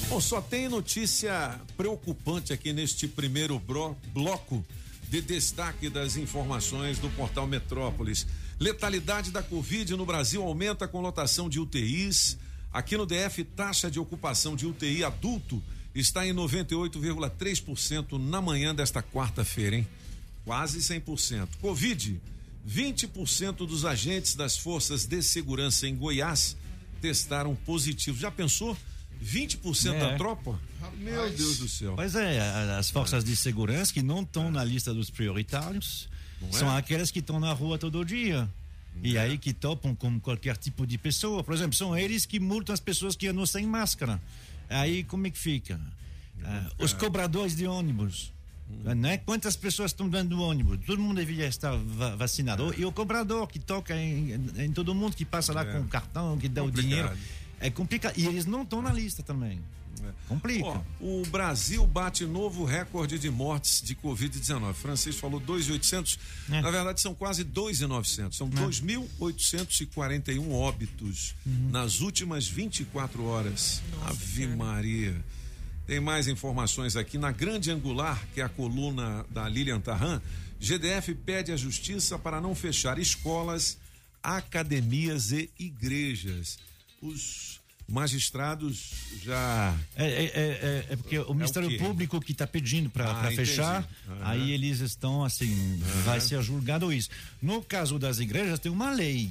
Bom, 0.09 0.21
só 0.21 0.41
tem 0.41 0.69
notícia 0.69 1.59
preocupante 1.75 2.53
aqui 2.53 2.71
neste 2.71 3.07
primeiro 3.07 3.59
bloco 3.59 4.65
de 5.09 5.21
destaque 5.21 5.89
das 5.89 6.17
informações 6.17 6.99
do 6.99 7.09
portal 7.11 7.47
Metrópolis. 7.47 8.25
Letalidade 8.59 9.31
da 9.31 9.43
Covid 9.43 9.95
no 9.95 10.05
Brasil 10.05 10.43
aumenta 10.43 10.87
com 10.87 11.01
lotação 11.01 11.49
de 11.49 11.59
UTIs. 11.59 12.37
Aqui 12.71 12.97
no 12.97 13.05
DF, 13.05 13.43
taxa 13.43 13.89
de 13.89 13.99
ocupação 13.99 14.55
de 14.55 14.65
UTI 14.65 15.03
adulto 15.03 15.61
está 15.93 16.27
em 16.27 16.33
98,3% 16.33 18.17
na 18.17 18.41
manhã 18.41 18.75
desta 18.75 19.01
quarta-feira, 19.01 19.77
hein? 19.77 19.87
Quase 20.43 20.79
100%. 20.79 21.47
Covid, 21.61 22.19
20% 22.67 23.65
dos 23.65 23.85
agentes 23.85 24.35
das 24.35 24.57
forças 24.57 25.05
de 25.05 25.21
segurança 25.21 25.87
em 25.87 25.95
Goiás 25.95 26.57
testaram 27.01 27.55
positivo. 27.55 28.17
Já 28.17 28.31
pensou? 28.31 28.77
20% 29.25 29.93
É. 29.95 29.99
da 29.99 30.15
tropa? 30.17 30.59
Meu 30.97 31.29
Deus 31.31 31.57
do 31.57 31.67
céu. 31.67 31.93
Pois 31.95 32.13
é, 32.15 32.39
as 32.77 32.89
forças 32.91 33.23
de 33.23 33.35
segurança 33.35 33.91
que 33.91 34.03
não 34.03 34.21
estão 34.21 34.51
na 34.51 34.63
lista 34.63 34.93
dos 34.93 35.09
prioritários 35.09 36.07
Não 36.41 36.51
são 36.53 36.71
é? 36.73 36.77
aquelas 36.77 37.09
que 37.09 37.19
estão 37.19 37.39
na 37.39 37.51
rua 37.53 37.77
todo 37.77 38.03
dia. 38.05 38.47
E 39.03 39.17
aí 39.17 39.37
que 39.37 39.51
topam 39.51 39.93
com 39.95 40.19
qualquer 40.19 40.55
tipo 40.55 40.85
de 40.87 40.97
pessoa. 40.97 41.43
Por 41.43 41.53
exemplo, 41.53 41.75
são 41.75 41.97
eles 41.97 42.25
que 42.25 42.39
multam 42.39 42.71
as 42.73 42.79
pessoas 42.79 43.15
que 43.15 43.27
andam 43.27 43.45
sem 43.45 43.65
máscara. 43.65 44.21
Aí 44.69 45.03
como 45.03 45.27
é 45.27 45.29
que 45.31 45.37
fica? 45.37 45.79
Ah, 46.43 46.69
os 46.79 46.93
cobradores 46.93 47.55
de 47.55 47.65
ônibus. 47.67 48.31
Né? 48.95 49.17
Quantas 49.19 49.55
pessoas 49.55 49.91
estão 49.91 50.07
dentro 50.09 50.29
do 50.29 50.41
ônibus? 50.41 50.79
Todo 50.85 50.99
mundo 51.01 51.17
deveria 51.17 51.45
estar 51.47 51.75
va- 51.75 52.15
vacinado. 52.15 52.73
E 52.77 52.85
o 52.85 52.91
cobrador 52.91 53.47
que 53.47 53.59
toca 53.59 53.95
em, 53.95 54.33
em 54.57 54.71
todo 54.71 54.93
mundo, 54.95 55.15
que 55.15 55.25
passa 55.25 55.51
lá 55.53 55.61
É. 55.61 55.71
com 55.73 55.81
o 55.81 55.87
cartão, 55.87 56.37
que 56.37 56.47
dá 56.47 56.63
o 56.63 56.67
Complicado. 56.67 56.89
dinheiro. 56.89 57.17
É 57.59 57.69
complicado. 57.69 58.17
E 58.17 58.25
eles 58.25 58.45
não 58.45 58.63
estão 58.63 58.81
na 58.81 58.91
lista 58.91 59.23
também. 59.23 59.61
Complica. 60.27 60.65
Ó, 60.65 60.81
o 60.99 61.23
Brasil 61.27 61.85
bate 61.85 62.25
novo 62.25 62.65
recorde 62.65 63.19
de 63.19 63.29
mortes 63.29 63.81
de 63.81 63.95
Covid-19. 63.95 64.73
Francisco 64.73 65.21
falou 65.21 65.39
2.800. 65.39 66.17
É. 66.51 66.61
Na 66.61 66.71
verdade, 66.71 66.99
são 67.01 67.15
quase 67.15 67.45
2.900. 67.45 68.33
São 68.33 68.49
2.841 68.49 70.51
óbitos 70.51 71.35
nas 71.45 72.01
últimas 72.01 72.45
24 72.47 73.23
horas. 73.23 73.81
Ave 74.03 74.47
Maria. 74.47 75.15
Tem 75.85 75.99
mais 75.99 76.27
informações 76.27 76.95
aqui. 76.95 77.17
Na 77.17 77.31
Grande 77.31 77.71
Angular, 77.71 78.21
que 78.33 78.41
é 78.41 78.43
a 78.43 78.49
coluna 78.49 79.25
da 79.29 79.47
Lilian 79.47 79.79
Tarran, 79.79 80.19
GDF 80.59 81.13
pede 81.13 81.51
à 81.51 81.57
Justiça 81.57 82.17
para 82.17 82.41
não 82.41 82.55
fechar 82.55 82.97
escolas, 82.97 83.77
academias 84.23 85.31
e 85.31 85.51
igrejas. 85.59 86.57
Os 87.07 87.59
magistrados 87.87 88.91
já 89.23 89.77
É, 89.95 90.05
é, 90.05 90.23
é, 90.25 90.29
é- 90.33 90.85
é 90.89 90.95
porque 90.95 91.19
o 91.19 91.33
Ministério 91.33 91.69
quê? 91.69 91.77
Público 91.77 92.19
que 92.19 92.31
está 92.31 92.47
pedindo 92.47 92.89
para 92.89 93.11
Ah, 93.11 93.31
fechar, 93.31 93.87
Aham. 94.09 94.19
aí 94.23 94.51
eles 94.51 94.79
estão 94.79 95.23
assim, 95.23 95.79
vai 96.03 96.19
ser 96.19 96.41
julgado 96.41 96.91
isso. 96.91 97.09
No 97.41 97.61
caso 97.61 97.99
das 97.99 98.19
igrejas, 98.19 98.59
tem 98.59 98.71
uma 98.71 98.89
lei, 98.89 99.29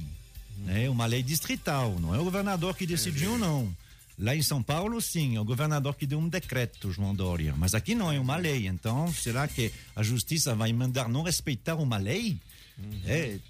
né? 0.59 0.89
Uma 0.89 1.05
lei 1.05 1.21
distrital, 1.21 1.99
não 1.99 2.15
é 2.15 2.19
o 2.19 2.23
governador 2.23 2.75
que 2.77 2.85
decidiu, 2.87 3.37
não. 3.37 3.75
Lá 4.17 4.33
em 4.33 4.41
São 4.41 4.63
Paulo, 4.63 5.01
sim, 5.01 5.35
é 5.35 5.41
o 5.41 5.43
governador 5.43 5.93
que 5.95 6.07
deu 6.07 6.17
um 6.17 6.29
decreto, 6.29 6.89
João 6.93 7.13
Dória. 7.13 7.53
Mas 7.57 7.73
aqui 7.75 7.93
não 7.93 8.09
é 8.09 8.17
uma 8.17 8.37
lei. 8.37 8.65
Então, 8.67 9.11
será 9.13 9.45
que 9.45 9.73
a 9.93 10.01
justiça 10.01 10.55
vai 10.55 10.71
mandar 10.71 11.09
não 11.09 11.21
respeitar 11.23 11.75
uma 11.75 11.97
lei? 11.97 12.37
Eita. 13.05 13.43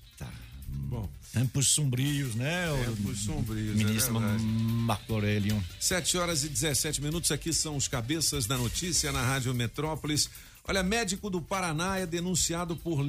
Bom. 0.68 1.10
Tempos 1.34 1.70
sombrios, 1.70 2.36
né? 2.36 2.68
Tempos 2.86 3.20
sombrios, 3.20 3.72
é 3.72 3.74
Ministro 3.74 4.20
verdade. 4.20 4.44
Marco 4.44 5.14
Aurélio. 5.14 5.64
7 5.80 6.18
horas 6.18 6.44
e 6.44 6.50
17 6.50 7.02
minutos. 7.02 7.32
Aqui 7.32 7.52
são 7.52 7.76
os 7.76 7.88
cabeças 7.88 8.46
da 8.46 8.58
notícia 8.58 9.12
na 9.12 9.22
Rádio 9.22 9.54
Metrópolis. 9.54 10.30
Olha, 10.68 10.82
médico 10.82 11.30
do 11.30 11.42
Paraná 11.42 11.98
é 11.98 12.06
denunciado 12.06 12.76
por 12.76 13.02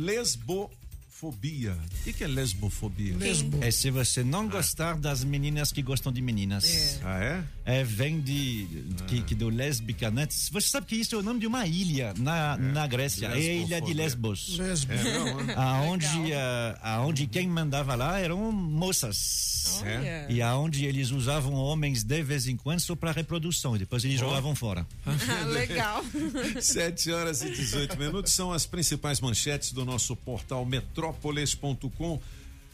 lesbofobia. 1.16 1.73
O 1.73 2.04
que, 2.04 2.12
que 2.12 2.25
é 2.25 2.26
lesbofobia? 2.26 3.16
Lesbo. 3.16 3.58
É 3.62 3.70
se 3.70 3.90
você 3.90 4.23
não 4.23 4.49
gostar 4.49 4.96
das 4.96 5.25
meninas 5.25 5.73
que 5.73 5.82
gostam 5.82 6.12
de 6.12 6.20
meninas. 6.20 7.00
Ah, 7.02 7.18
é? 7.18 7.44
É, 7.64 7.85
vem 7.85 8.20
de 8.20 8.66
que, 9.06 9.23
que 9.23 9.35
do 9.35 9.49
lésbica, 9.49 10.11
né? 10.11 10.26
Você 10.30 10.68
sabe 10.68 10.87
que 10.87 10.96
isso 10.96 11.14
é 11.14 11.18
o 11.18 11.23
nome 11.23 11.40
de 11.40 11.46
uma 11.46 11.66
ilha 11.66 12.12
na, 12.18 12.56
na 12.56 12.87
Grécia. 12.87 13.26
É 13.26 13.32
a 13.32 13.38
ilha 13.38 13.80
de. 13.80 13.94
Lesbos. 13.94 14.58
Lesbo. 14.58 14.92
É, 14.92 15.02
não, 15.02 15.40
é? 15.50 15.54
Aonde, 15.54 16.32
ah, 16.35 16.78
aonde 16.82 17.26
quem 17.26 17.49
mandava 17.49 17.94
lá 17.94 18.18
eram 18.18 18.52
moças. 18.52 19.56
Olha. 19.82 20.26
E 20.28 20.42
aonde 20.42 20.85
eles 20.85 21.11
usavam 21.11 21.54
homens 21.54 22.04
de 22.04 22.23
vez 22.23 22.46
em 22.46 22.56
quando 22.56 22.80
só 22.80 22.94
para 22.94 23.11
reprodução. 23.11 23.75
E 23.75 23.80
depois 23.80 24.04
eles 24.04 24.20
jogavam 24.20 24.54
fora. 24.54 24.87
Ah, 25.06 25.44
Legal. 25.49 26.04
7 26.61 27.11
horas 27.11 27.42
e 27.42 27.50
18 27.50 27.99
minutos 27.99 28.32
são 28.32 28.52
as 28.52 28.66
principais 28.66 29.20
manchetes 29.20 29.73
do 29.73 29.85
nosso 29.85 30.14
portal 30.14 30.64
metrópolis.com. 31.12 32.20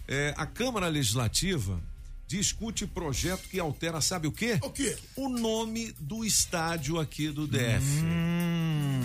É, 0.08 0.34
a 0.36 0.46
Câmara 0.46 0.88
Legislativa 0.88 1.80
discute 2.26 2.86
projeto 2.86 3.48
que 3.48 3.60
altera, 3.60 4.00
sabe 4.00 4.26
o 4.26 4.32
quê? 4.32 4.58
O 4.62 4.70
quê? 4.70 4.96
O 5.16 5.28
nome 5.28 5.94
do 6.00 6.24
estádio 6.24 6.98
aqui 6.98 7.28
do 7.30 7.46
DF. 7.46 8.02
Hum. 8.02 9.00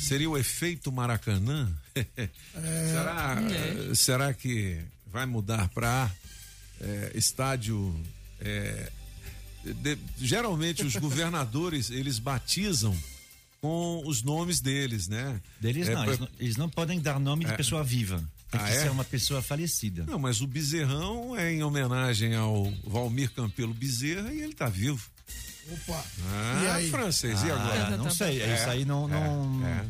Seria 0.00 0.28
o 0.28 0.36
efeito 0.36 0.90
Maracanã? 0.90 1.70
será, 2.90 3.36
será 3.94 4.34
que 4.34 4.80
vai 5.10 5.26
mudar 5.26 5.68
para 5.68 6.10
estádio. 7.14 7.94
é, 8.40 8.90
de- 9.64 9.98
geralmente 10.18 10.84
os 10.84 10.94
governadores 10.96 11.88
eles 11.90 12.18
batizam 12.18 12.94
com 13.62 14.02
os 14.06 14.22
nomes 14.22 14.60
deles, 14.60 15.08
né? 15.08 15.40
Deles 15.60 15.88
É, 15.88 15.94
não, 15.94 16.02
pra- 16.04 16.08
eles 16.12 16.18
não, 16.20 16.28
eles 16.38 16.56
não 16.56 16.68
podem 16.68 17.00
dar 17.00 17.18
nome 17.18 17.44
de 17.46 17.52
É. 17.52 17.56
pessoa 17.56 17.82
viva. 17.84 18.22
Tem 18.54 18.60
Ah, 18.62 18.70
que 18.70 18.76
é? 18.76 18.82
ser 18.82 18.90
uma 18.90 19.04
pessoa 19.04 19.42
falecida. 19.42 20.04
Não, 20.06 20.18
mas 20.18 20.40
o 20.40 20.46
Bezerrão 20.46 21.36
é 21.36 21.52
em 21.52 21.62
homenagem 21.62 22.34
ao 22.36 22.72
Valmir 22.86 23.30
Campelo 23.32 23.74
Bezerra 23.74 24.32
e 24.32 24.40
ele 24.40 24.54
tá 24.54 24.68
vivo. 24.68 25.02
Opa. 25.72 26.04
Ah, 26.28 26.60
E 26.62 26.66
aí? 26.68 26.90
francês, 26.90 27.42
e 27.42 27.50
agora? 27.50 27.86
Ah, 27.86 27.96
não 27.96 28.10
sei, 28.10 28.36
isso 28.54 28.68
aí 28.70 28.84
não. 28.84 29.08
não, 29.08 29.66
é. 29.66 29.84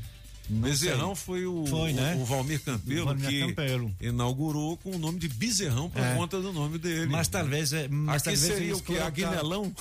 não 0.48 0.60
Bezerrão 0.60 1.14
sei. 1.14 1.24
foi 1.24 1.46
o, 1.46 1.66
Foi, 1.66 1.92
né? 1.92 2.14
o 2.16 2.24
Valmir 2.24 2.60
Campelo 2.60 3.04
Valmir 3.06 3.28
que 3.28 3.40
Campelo. 3.48 3.94
inaugurou 4.00 4.76
com 4.78 4.92
o 4.92 4.98
nome 4.98 5.18
de 5.18 5.28
Bezerrão 5.28 5.90
por 5.90 6.00
É. 6.00 6.14
conta 6.14 6.40
do 6.40 6.52
nome 6.52 6.78
dele. 6.78 7.06
Mas 7.10 7.28
talvez. 7.28 7.72
é, 7.72 7.88
Mas 7.88 8.22
Aqui 8.26 8.36
talvez 8.38 8.40
seria 8.40 8.74
o 8.76 8.78
que? 8.80 8.86
colocaram- 8.94 9.08
Aguinelão? 9.08 9.74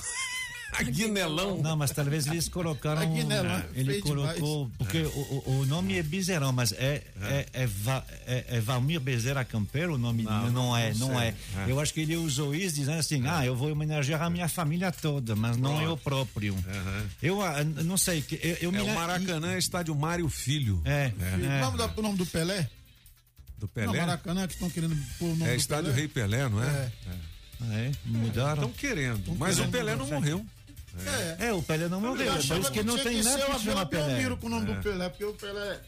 Aguinelão? 0.76 1.62
Não, 1.62 1.76
mas 1.76 1.90
talvez 1.90 2.26
eles 2.26 2.48
colocaram. 2.48 3.00
Aguinelão, 3.02 3.62
ele 3.74 4.00
colocou. 4.00 4.70
Porque 4.78 4.98
o, 5.02 5.08
o- 5.08 5.60
o 5.60 5.66
nome 5.66 5.96
é 5.98 6.02
Bezerrão, 6.02 6.52
mas 6.52 6.72
é, 6.72 7.02
é, 7.22 7.46
é, 7.52 7.66
Va- 7.66 8.04
é- 8.26 8.44
é 8.48 8.60
Valmir 8.60 9.00
Bezerra 9.00 9.44
Campelo, 9.44 9.94
o 9.94 9.98
nome 9.98 10.22
não, 10.22 10.50
não, 10.50 10.76
é, 10.76 10.92
não 10.94 11.08
não 11.08 11.20
é. 11.20 11.28
É. 11.58 11.70
Eu 11.70 11.78
acho 11.80 11.92
que 11.94 12.00
ele 12.00 12.16
usou 12.16 12.54
isso 12.54 12.74
dizendo 12.76 12.98
assim: 12.98 13.22
ah, 13.26 13.44
eu 13.46 13.54
vou 13.54 13.70
homenagear 13.70 14.22
a 14.22 14.30
minha 14.30 14.48
família 14.48 14.90
toda, 14.90 15.36
mas 15.36 15.56
não 15.56 15.80
eu 15.82 15.96
próprio. 15.96 16.56
Eu 17.22 17.40
ah, 17.42 17.62
não 17.64 17.96
sei, 17.96 18.22
que 18.22 18.34
eu, 18.42 18.56
eu 18.62 18.72
me 18.72 18.78
É 18.78 18.82
o 18.82 18.94
Maracanã, 18.94 19.52
é 19.54 19.58
estádio 19.58 19.94
Mário 19.94 20.28
Filho. 20.28 20.80
É, 20.84 21.12
O 21.16 21.60
nome, 21.64 21.78
da- 21.78 21.92
o 21.96 22.02
nome 22.02 22.18
do 22.18 22.26
Pelé? 22.26 22.68
Do 23.58 23.66
Não, 23.66 23.68
Pelé? 23.68 23.98
Maracanã, 24.00 24.46
que 24.48 24.54
estão 24.54 24.68
querendo 24.68 24.96
pôr 25.18 25.26
o 25.26 25.36
nome 25.36 25.44
É 25.44 25.54
do 25.54 25.56
estádio 25.58 25.84
Pelé. 25.86 25.96
Rei 25.96 26.08
Pelé, 26.08 26.48
não 26.48 26.62
é? 26.62 26.66
É. 26.66 26.90
Ah, 27.62 27.74
é? 27.78 27.92
Mudaram. 28.04 28.54
Estão 28.64 28.72
querendo. 28.72 29.34
Mas 29.38 29.54
o 29.54 29.58
querendo 29.58 29.72
Pelé 29.72 29.96
não 29.96 30.06
morreu. 30.06 30.44
É. 31.38 31.46
É, 31.48 31.52
o 31.52 31.62
Pelé 31.62 31.88
não 31.88 32.00
morreu. 32.00 32.26
Eu 32.26 32.42
Por 32.46 32.58
isso 32.58 32.72
que 32.72 32.82
não 32.82 32.96
tem 32.98 33.22
nada 33.22 33.38
que 33.38 33.50
uma 33.50 33.58
chama 33.58 33.72
Vila 33.72 33.86
Pelé. 33.86 34.06
Belmiro 34.06 34.36
com 34.36 34.46
o 34.46 34.50
nome 34.50 34.66
do 34.66 34.80
Pelé, 34.82 35.08
porque 35.08 35.24
o 35.24 35.32
Pelé. 35.34 35.80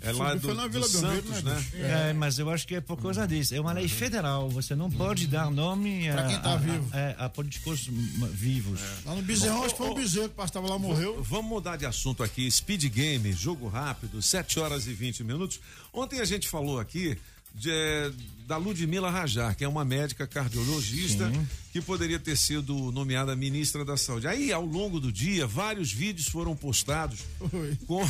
É 0.00 0.10
lá 0.10 0.30
Foi 0.30 0.38
do, 0.40 0.54
na 0.54 0.66
do 0.66 0.70
Vila 0.72 0.88
Belmiro, 0.88 1.22
Santos, 1.28 1.42
né, 1.44 1.64
né? 1.74 2.10
É, 2.10 2.12
mas 2.12 2.36
eu 2.40 2.50
acho 2.50 2.66
que 2.66 2.74
é 2.74 2.80
por 2.80 3.00
causa 3.00 3.28
disso. 3.28 3.54
É 3.54 3.60
uma 3.60 3.72
lei 3.72 3.86
federal. 3.86 4.48
Você 4.50 4.74
não 4.74 4.90
pode 4.90 5.28
dar 5.28 5.48
nome 5.52 6.08
Pra 6.10 6.24
a, 6.24 6.26
quem 6.28 6.40
tá 6.40 6.52
a- 6.52 6.56
vivo. 6.56 6.88
a- 6.92 6.98
é, 6.98 7.16
a 7.16 7.28
políticos 7.28 7.88
vivos. 8.32 8.80
Lá 9.04 9.14
no 9.14 9.22
Bezerrão, 9.22 9.62
acho 9.64 9.74
que 9.74 9.78
foi 9.78 9.90
o 9.90 9.94
Bezerro 9.94 10.28
que 10.30 10.42
estava 10.42 10.68
lá, 10.68 10.78
morreu. 10.80 11.22
Vamos 11.22 11.48
mudar 11.48 11.76
de 11.76 11.86
assunto 11.86 12.24
aqui. 12.24 12.50
Speed 12.50 12.84
Game, 12.86 13.32
jogo 13.32 13.68
rápido, 13.68 14.20
7 14.20 14.58
horas 14.58 14.88
e 14.88 14.92
20 14.92 15.22
minutos. 15.22 15.60
Ontem 15.92 16.20
a 16.20 16.24
gente 16.24 16.48
falou 16.48 16.80
aqui 16.80 17.16
de, 17.54 17.70
da 18.46 18.56
Ludmila 18.56 19.10
Rajar, 19.10 19.56
que 19.56 19.64
é 19.64 19.68
uma 19.68 19.84
médica 19.84 20.26
cardiologista 20.26 21.30
que 21.72 21.80
poderia 21.80 22.18
ter 22.18 22.36
sido 22.36 22.90
nomeada 22.92 23.34
ministra 23.36 23.84
da 23.84 23.96
Saúde. 23.96 24.26
Aí, 24.26 24.52
ao 24.52 24.64
longo 24.66 24.98
do 25.00 25.10
dia, 25.12 25.46
vários 25.46 25.92
vídeos 25.92 26.28
foram 26.28 26.54
postados 26.56 27.20
Foi. 27.50 27.76
com 27.86 28.02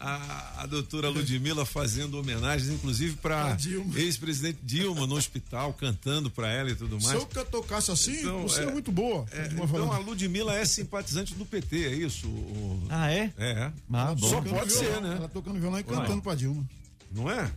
a, 0.00 0.62
a 0.62 0.66
doutora 0.66 1.08
Ludmila 1.08 1.64
fazendo 1.64 2.18
homenagens, 2.18 2.68
inclusive 2.70 3.16
para 3.16 3.56
ex-presidente 3.94 4.58
Dilma 4.62 5.06
no 5.06 5.14
hospital, 5.16 5.72
cantando 5.72 6.28
para 6.30 6.50
ela 6.52 6.70
e 6.70 6.74
tudo 6.74 7.00
Se 7.00 7.06
mais. 7.06 7.20
eu 7.20 7.26
que 7.26 7.38
eu 7.38 7.44
tocasse 7.44 7.90
assim, 7.90 8.18
Então, 8.20 8.42
você 8.42 8.60
é, 8.60 8.64
é- 8.64 8.72
muito 8.72 8.90
boa. 8.90 9.24
É, 9.30 9.46
então 9.52 9.68
falando. 9.68 9.92
a 9.92 9.98
Ludmilla 9.98 10.56
é 10.58 10.64
simpatizante 10.64 11.34
do 11.34 11.46
PT, 11.46 11.84
é 11.86 11.94
isso? 11.94 12.26
O- 12.28 12.86
Ah, 12.90 13.10
é? 13.12 13.32
É. 13.38 13.72
Ah, 13.92 14.14
bom. 14.14 14.28
Só 14.28 14.40
pode 14.40 14.48
violão, 14.50 14.68
ser, 14.68 15.00
né? 15.00 15.14
Ela 15.16 15.28
tocando 15.28 15.60
violão 15.60 15.78
e 15.78 15.84
cantando 15.84 16.20
pra 16.22 16.34
Dilma. 16.34 16.68
Não 17.12 17.30
é? 17.30 17.50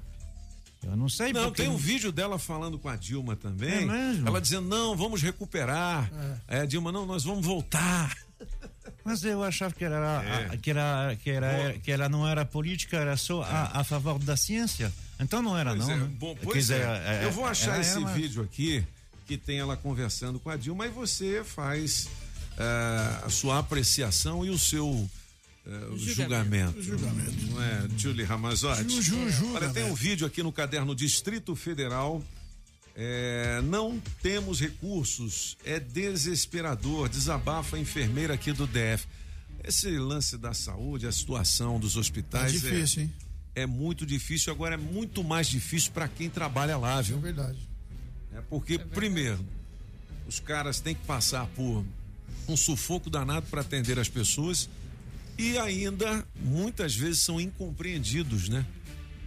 Eu 0.85 0.95
não 0.95 1.09
sei 1.09 1.33
Não, 1.33 1.45
porque 1.45 1.63
tem 1.63 1.71
um 1.71 1.77
vídeo 1.77 2.11
dela 2.11 2.37
falando 2.37 2.77
com 2.77 2.87
a 2.87 2.95
Dilma 2.95 3.35
também. 3.35 3.69
É 3.83 3.85
mesmo? 3.85 4.27
Ela 4.27 4.39
dizendo, 4.39 4.67
não, 4.67 4.95
vamos 4.95 5.21
recuperar. 5.21 6.11
É. 6.47 6.59
a 6.61 6.65
Dilma, 6.65 6.91
não, 6.91 7.05
nós 7.05 7.23
vamos 7.23 7.45
voltar. 7.45 8.15
Mas 9.03 9.23
eu 9.23 9.43
achava 9.43 9.73
que 9.73 9.83
era, 9.83 10.23
É. 10.23 10.53
a- 10.53 10.57
que 10.57 10.69
era, 10.69 11.17
que 11.23 11.29
era, 11.29 11.73
que 11.79 11.91
ela 11.91 12.09
não 12.09 12.27
era 12.27 12.43
política, 12.45 12.97
era 12.97 13.15
só 13.17 13.41
a, 13.43 13.81
a 13.81 13.83
favor 13.83 14.17
da 14.19 14.35
ciência. 14.37 14.91
Então 15.19 15.41
não 15.41 15.57
era, 15.57 15.71
Pois 15.75 15.87
não. 15.87 15.93
é, 15.93 15.97
né? 15.97 16.09
bom, 16.19 16.35
pois 16.41 16.57
dizer, 16.57 16.81
é. 16.81 17.21
é, 17.21 17.25
Eu 17.25 17.31
vou 17.31 17.45
achar 17.45 17.79
esse 17.79 17.97
uma- 17.97 18.11
vídeo 18.13 18.41
aqui 18.43 18.83
que 19.27 19.37
tem 19.37 19.59
ela 19.59 19.75
conversando 19.77 20.39
com 20.39 20.49
a 20.49 20.55
Dilma 20.57 20.85
e 20.85 20.89
você 20.89 21.43
faz 21.43 22.07
eh, 22.57 23.19
a 23.25 23.29
sua 23.29 23.59
apreciação 23.59 24.45
e 24.45 24.49
o 24.49 24.57
seu 24.57 25.09
eh, 25.67 25.97
julgamento. 25.97 26.81
Julgamento. 26.81 27.45
Não 27.47 27.61
é, 27.61 27.87
Julie 27.97 28.23
Ramazotti? 28.25 29.01
Ju, 29.01 29.29
ju, 29.29 29.53
Olha, 29.53 29.69
tem 29.69 29.83
um 29.85 29.95
vídeo 29.95 30.25
aqui 30.27 30.41
no 30.43 30.51
caderno 30.51 30.95
Distrito 30.95 31.55
Federal. 31.55 32.23
É, 32.97 33.61
não 33.63 34.01
temos 34.21 34.61
recursos, 34.61 35.57
é 35.65 35.79
desesperador, 35.81 37.09
desabafa 37.09 37.75
a 37.75 37.79
enfermeira 37.79 38.33
aqui 38.35 38.53
do 38.53 38.65
DF. 38.65 39.05
Esse 39.63 39.89
lance 39.97 40.37
da 40.37 40.53
saúde, 40.53 41.05
a 41.07 41.11
situação 41.11 41.77
dos 41.79 41.97
hospitais 41.97 42.53
difícil, 42.53 43.03
hein? 43.03 43.13
é, 43.53 43.63
é 43.63 43.65
muito 43.65 44.05
difícil, 44.05 44.53
agora 44.53 44.75
é 44.75 44.77
muito 44.77 45.23
mais 45.23 45.47
difícil 45.47 45.91
para 45.91 46.07
quem 46.07 46.29
trabalha 46.29 46.77
lá, 46.77 46.99
É 46.99 47.01
viu? 47.01 47.19
verdade. 47.19 47.57
É 48.33 48.39
porque, 48.49 48.77
primeiro, 48.77 49.39
os 50.27 50.39
caras 50.39 50.79
têm 50.79 50.95
que 50.95 51.03
passar 51.05 51.47
por 51.47 51.83
um 52.47 52.55
sufoco 52.55 53.09
danado 53.09 53.47
para 53.47 53.61
atender 53.61 53.99
as 53.99 54.07
pessoas 54.07 54.69
e 55.37 55.57
ainda 55.57 56.25
muitas 56.41 56.95
vezes 56.95 57.19
são 57.21 57.39
incompreendidos, 57.41 58.49
né? 58.49 58.65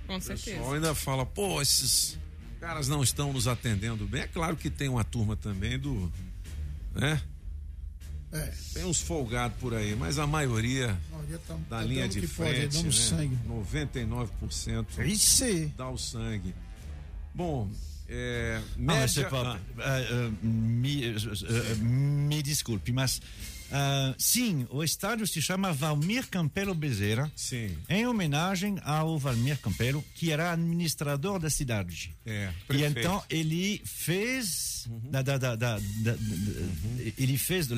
Com 0.06 0.16
O 0.16 0.20
certeza. 0.20 0.56
pessoal 0.56 0.74
ainda 0.74 0.94
fala, 0.94 1.26
pô, 1.26 1.60
esses 1.60 2.16
caras 2.60 2.88
não 2.88 3.02
estão 3.02 3.32
nos 3.32 3.46
atendendo 3.46 4.06
bem. 4.06 4.22
É 4.22 4.26
claro 4.26 4.56
que 4.56 4.70
tem 4.70 4.88
uma 4.88 5.04
turma 5.04 5.36
também 5.36 5.78
do. 5.78 6.10
né? 6.94 7.20
É. 8.30 8.52
Tem 8.74 8.84
uns 8.84 9.00
folgados 9.00 9.56
por 9.58 9.72
aí, 9.74 9.96
mas 9.96 10.18
a 10.18 10.26
maioria 10.26 10.98
A 11.10 11.16
maioria 11.16 11.38
tá- 11.46 11.54
da 11.70 11.78
tá 11.78 11.82
linha 11.82 12.06
de 12.08 12.18
o 12.18 12.22
pode, 12.28 12.34
frente, 12.34 12.74
dando 12.76 12.84
né? 12.86 12.92
sangue. 12.92 13.38
99% 13.46 14.86
Isso. 15.06 15.72
dá 15.76 15.88
o 15.88 15.96
sangue. 15.96 16.54
Bom, 17.34 17.70
é, 18.08 18.60
Ah, 18.60 18.68
mas 18.76 18.96
média, 18.96 19.08
você 19.08 19.24
pode- 19.24 19.48
ah, 19.48 19.60
ah, 19.78 19.98
ah, 20.10 20.30
me, 20.42 21.04
ah, 21.04 21.16
ah, 21.72 21.74
me 21.76 22.42
desculpe, 22.42 22.92
mas 22.92 23.20
ah, 23.70 24.14
sim, 24.18 24.66
o 24.70 24.83
estádio 24.83 25.26
se 25.26 25.40
chama 25.42 25.72
Valmir 25.72 26.26
Campelo 26.28 26.74
Bezerra, 26.74 27.31
sim, 27.37 27.76
em 27.88 28.07
homenagem 28.07 28.78
ao 28.83 29.18
Valmir 29.18 29.59
Campelo, 29.59 30.02
que 30.14 30.31
era 30.31 30.52
administrador 30.52 31.38
da 31.38 31.50
cidade. 31.50 32.14
é, 32.26 32.50
E 32.70 32.76
então 33.00 33.22
ele 33.28 33.81
fez 33.85 34.87
da, 35.11 35.22
da, 35.22 35.38
da, 35.38 35.57
da- 35.57 35.78
da- 35.78 36.12
da- 36.12 36.18
ele 37.16 37.37
fez 37.38 37.68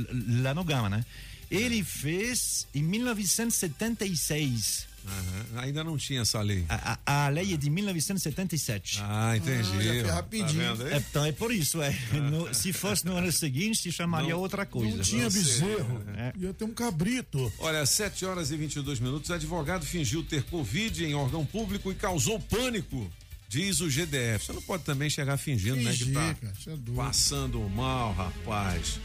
lá 0.42 0.54
no 0.54 0.64
Gama, 0.64 0.88
né? 0.88 1.04
Ele 1.50 1.82
fez 1.82 2.66
em 2.72 2.82
1976. 2.82 4.86
Aham, 5.06 5.60
Ainda 5.62 5.82
não 5.82 5.96
tinha 5.96 6.20
essa 6.22 6.40
lei. 6.40 6.64
A, 6.68 6.98
a, 7.06 7.24
a 7.26 7.28
lei 7.28 7.54
é 7.54 7.56
de 7.56 7.68
1977. 7.70 8.98
Ah, 9.02 9.36
entendi. 9.36 10.00
Ah, 10.00 10.06
Tá 10.06 10.14
rapidinho. 10.14 10.72
aí? 10.86 10.92
É, 10.92 10.96
Então 10.98 11.24
é 11.24 11.32
por 11.32 11.52
isso, 11.52 11.80
é. 11.82 11.90
No- 12.30 12.52
se 12.54 12.72
fosse 12.72 13.04
no 13.06 13.16
ano 13.16 13.30
seguinte, 13.32 13.78
se 13.80 13.90
chamaria 13.92 14.30
Não- 14.30 14.38
outra 14.40 14.64
coisa. 14.66 14.96
Não 14.96 15.02
tinha 15.04 15.24
bezerro. 15.30 16.02
É. 16.16 16.32
Ia 16.38 16.52
ter 16.54 16.64
um 16.64 16.72
cabrito. 16.74 17.52
Olha, 17.58 17.84
7 17.86 18.24
horas 18.24 18.50
e 18.50 18.56
22 18.56 19.00
minutos. 19.00 19.30
Advogado 19.30 19.84
fingiu 19.84 20.22
ter 20.22 20.42
Covid 20.44 21.04
em 21.04 21.14
órgão 21.14 21.44
público 21.44 21.90
e 21.90 21.94
causou 21.94 22.38
pânico, 22.40 23.10
diz 23.48 23.80
o 23.80 23.88
GDF. 23.90 24.46
Você 24.46 24.52
não 24.52 24.62
pode 24.62 24.84
também 24.84 25.08
chegar 25.10 25.36
fingindo, 25.36 25.76
né? 25.76 25.90
Que 25.92 25.98
Fingir, 25.98 26.14
tá 26.14 26.34
cara, 26.34 26.52
é 26.66 26.70
doido. 26.70 26.92
passando 26.94 27.58
mal, 27.70 28.12
rapaz. 28.14 29.00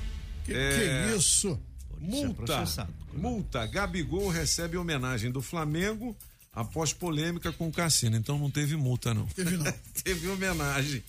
Que, 0.45 0.53
É. 0.53 1.07
que 1.09 1.15
isso? 1.17 1.59
Multa. 2.05 2.33
processado. 2.33 2.93
Multa. 3.13 3.65
Gabigol 3.65 4.29
recebe 4.29 4.77
homenagem 4.77 5.31
do 5.31 5.41
Flamengo 5.41 6.15
após 6.53 6.93
polêmica 6.93 7.51
com 7.51 7.67
o 7.67 7.71
Cassino. 7.71 8.15
Então 8.15 8.39
não 8.39 8.49
teve 8.49 8.75
multa, 8.75 9.13
não. 9.13 9.25
Teve 9.27 9.57
não. 9.57 9.71
teve 10.03 10.27
homenagem. 10.27 11.03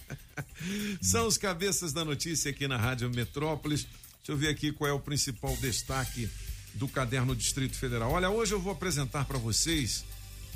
São 1.00 1.26
os 1.26 1.38
cabeças 1.38 1.92
da 1.92 2.04
notícia 2.04 2.50
aqui 2.50 2.66
na 2.66 2.76
Rádio 2.76 3.08
Metrópolis. 3.10 3.86
Deixa 4.18 4.32
eu 4.32 4.36
ver 4.36 4.48
aqui 4.48 4.72
qual 4.72 4.90
é 4.90 4.92
o 4.92 4.98
principal 4.98 5.56
destaque 5.56 6.28
do 6.74 6.88
caderno 6.88 7.34
Distrito 7.34 7.76
Federal. 7.76 8.10
Olha, 8.10 8.28
hoje 8.28 8.52
eu 8.52 8.60
vou 8.60 8.72
apresentar 8.72 9.24
para 9.24 9.38
vocês 9.38 10.04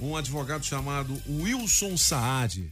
um 0.00 0.16
advogado 0.16 0.64
chamado 0.64 1.20
Wilson 1.28 1.96
Saad. 1.96 2.70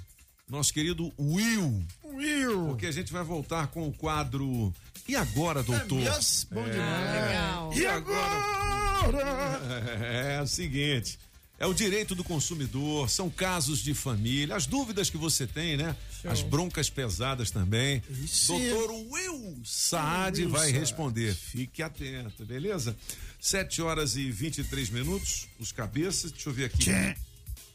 Nosso 0.48 0.72
querido 0.72 1.12
Will. 1.18 1.84
Will. 2.04 2.66
Porque 2.68 2.86
a 2.86 2.90
gente 2.90 3.12
vai 3.12 3.22
voltar 3.22 3.68
com 3.68 3.86
o 3.86 3.92
quadro 3.92 4.72
E 5.08 5.16
agora, 5.16 5.62
doutor? 5.62 6.00
Yes, 6.00 6.46
bom 6.50 6.62
demais. 6.64 7.26
Legal. 7.26 7.72
E 7.74 7.86
agora? 7.86 9.60
É, 10.04 10.42
o 10.42 10.46
seguinte. 10.46 11.18
É 11.58 11.66
o 11.66 11.74
direito 11.74 12.14
do 12.14 12.22
consumidor, 12.22 13.10
são 13.10 13.28
casos 13.28 13.80
de 13.82 13.92
família, 13.92 14.54
as 14.54 14.64
dúvidas 14.64 15.10
que 15.10 15.16
você 15.16 15.44
tem, 15.44 15.76
né? 15.76 15.96
As 16.24 16.40
broncas 16.40 16.88
pesadas 16.88 17.50
também. 17.50 18.00
Isso. 18.08 18.52
Doutor 18.56 18.92
Will 19.10 19.60
Saad 19.64 20.40
Will 20.40 20.50
vai 20.50 20.66
Saad. 20.68 20.78
responder. 20.78 21.34
Fique 21.34 21.82
atento, 21.82 22.44
beleza? 22.44 22.96
7 23.40 23.82
horas 23.82 24.14
e 24.14 24.30
23 24.30 24.90
minutos, 24.90 25.48
os 25.58 25.72
cabeças. 25.72 26.30
Deixa 26.30 26.48
eu 26.48 26.52
ver 26.52 26.66
aqui. 26.66 26.78
Tchê. 26.78 27.16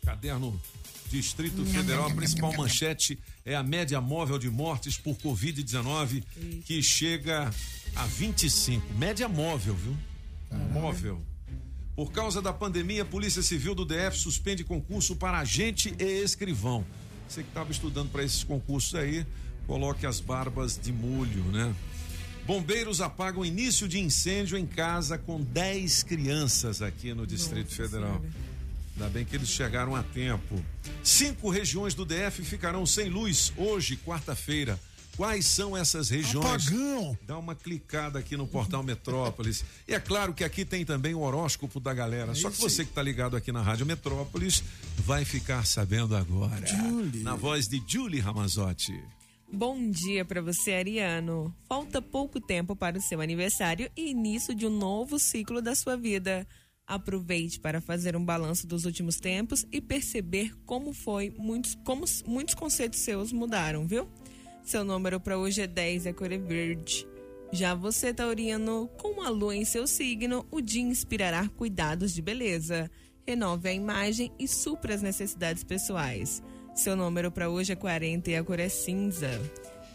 Caderno 0.06 0.58
Distrito 1.14 1.64
Federal, 1.64 2.08
a 2.08 2.10
principal 2.16 2.52
manchete 2.58 3.20
é 3.46 3.54
a 3.54 3.62
média 3.62 4.02
móvel 4.02 4.40
de 4.40 4.50
mortes 4.50 4.98
por 4.98 5.16
Covid-19, 5.18 6.24
que 6.66 6.82
chega 6.82 7.54
a 7.96 8.06
25. 8.08 8.96
Média 8.96 9.30
móvel, 9.30 9.76
viu? 9.76 9.96
Móvel. 10.72 11.22
Por 11.96 12.12
causa 12.12 12.42
da 12.42 12.52
pandemia, 12.52 13.04
a 13.04 13.06
Polícia 13.06 13.44
Civil 13.44 13.76
do 13.76 13.86
DF 13.86 14.18
suspende 14.18 14.64
concurso 14.64 15.16
para 15.16 15.38
agente 15.38 15.94
e 16.00 16.24
escrivão. 16.24 16.84
Você 17.30 17.44
que 17.44 17.50
estava 17.50 17.72
estudando 17.72 18.10
para 18.10 18.24
esses 18.24 18.44
concursos 18.44 18.96
aí, 18.96 19.24
coloque 19.68 20.08
as 20.08 20.20
barbas 20.20 20.80
de 20.82 20.92
molho, 20.92 21.44
né? 21.52 21.76
Bombeiros 22.48 23.02
apagam 23.02 23.46
início 23.46 23.88
de 23.88 24.00
incêndio 24.00 24.58
em 24.58 24.66
casa 24.66 25.20
com 25.20 25.40
10 25.40 26.02
crianças 26.02 26.82
aqui 26.82 27.14
no 27.14 27.28
Distrito 27.28 27.70
Nossa 27.70 27.84
Federal. 27.84 28.22
Ainda 28.96 29.10
bem 29.10 29.26
que 29.26 29.36
eles 29.36 29.50
chegaram 29.50 29.96
a 29.96 30.04
tempo. 30.04 30.64
Cinco 31.04 31.50
regiões 31.50 31.94
do 31.94 32.06
DF 32.06 32.44
ficarão 32.44 32.86
sem 32.86 33.10
luz 33.10 33.52
hoje, 33.58 33.98
quarta-feira. 33.98 34.80
Quais 35.16 35.46
são 35.46 35.78
essas 35.78 36.10
regiões? 36.10 36.68
Apagão. 36.68 37.18
Dá 37.26 37.38
uma 37.38 37.54
clicada 37.54 38.18
aqui 38.18 38.36
no 38.36 38.48
portal 38.48 38.82
Metrópolis. 38.82 39.64
E 39.88 39.94
é 39.94 40.00
claro 40.00 40.34
que 40.34 40.44
aqui 40.44 40.66
tem 40.66 40.84
também 40.84 41.14
o 41.14 41.20
horóscopo 41.20 41.80
da 41.80 41.94
galera. 41.94 42.34
Só 42.34 42.50
que 42.50 42.58
você 42.60 42.84
que 42.84 42.90
está 42.90 43.02
ligado 43.02 43.38
aqui 43.38 43.52
na 43.52 43.62
Rádio 43.62 43.86
Metrópolis 43.86 44.64
vai 44.98 45.24
ficar 45.24 45.66
sabendo 45.68 46.16
agora. 46.16 46.66
Julie. 46.66 47.22
Na 47.22 47.36
voz 47.36 47.68
de 47.68 47.82
Julie 47.86 48.20
Ramazotti. 48.20 49.00
Bom 49.52 49.88
dia 49.92 50.26
para 50.26 50.42
você, 50.42 50.74
Ariano. 50.74 51.54
Falta 51.70 52.02
pouco 52.02 52.42
tempo 52.42 52.76
para 52.76 52.98
o 52.98 53.02
seu 53.02 53.22
aniversário 53.22 53.92
e 53.96 54.10
início 54.10 54.56
de 54.56 54.66
um 54.66 54.76
novo 54.76 55.20
ciclo 55.20 55.62
da 55.62 55.76
sua 55.76 55.96
vida. 55.96 56.48
Aproveite 56.86 57.60
para 57.60 57.80
fazer 57.80 58.16
um 58.16 58.24
balanço 58.24 58.68
dos 58.68 58.86
últimos 58.86 59.18
tempos 59.18 59.66
e 59.72 59.80
perceber 59.80 60.54
como 60.66 60.94
foi 60.94 61.34
muitos 61.38 61.76
como 61.84 62.04
muitos 62.26 62.56
conceitos 62.56 63.00
seus 63.00 63.32
mudaram, 63.32 63.88
viu? 63.88 64.08
Seu 64.64 64.84
número 64.84 65.20
para 65.20 65.38
hoje 65.38 65.62
é 65.62 65.68
10, 65.68 66.06
é 66.06 66.14
cor 66.14 66.32
é 66.32 66.38
verde. 66.38 67.08
Já 67.52 67.76
você, 67.76 68.14
Taurino, 68.14 68.90
com 68.98 69.22
a 69.22 69.30
lua 69.30 69.56
em 69.56 69.64
seu 69.64 69.86
signo, 69.86 70.46
o 70.50 70.60
dia 70.60 70.82
inspirará 70.82 71.48
cuidados 71.50 72.14
de 72.14 72.22
beleza. 72.22 72.90
Renove 73.28 73.70
a 73.70 73.74
imagem 73.74 74.32
e 74.40 74.48
supra 74.48 74.96
as 74.96 75.02
necessidades 75.02 75.64
pessoais. 75.64 76.42
Seu 76.76 76.96
número 76.96 77.32
para 77.32 77.50
hoje 77.50 77.72
é 77.72 77.76
40 77.76 78.32
e 78.32 78.36
a 78.36 78.44
cor 78.44 78.60
é 78.60 78.70
cinza. 78.70 79.30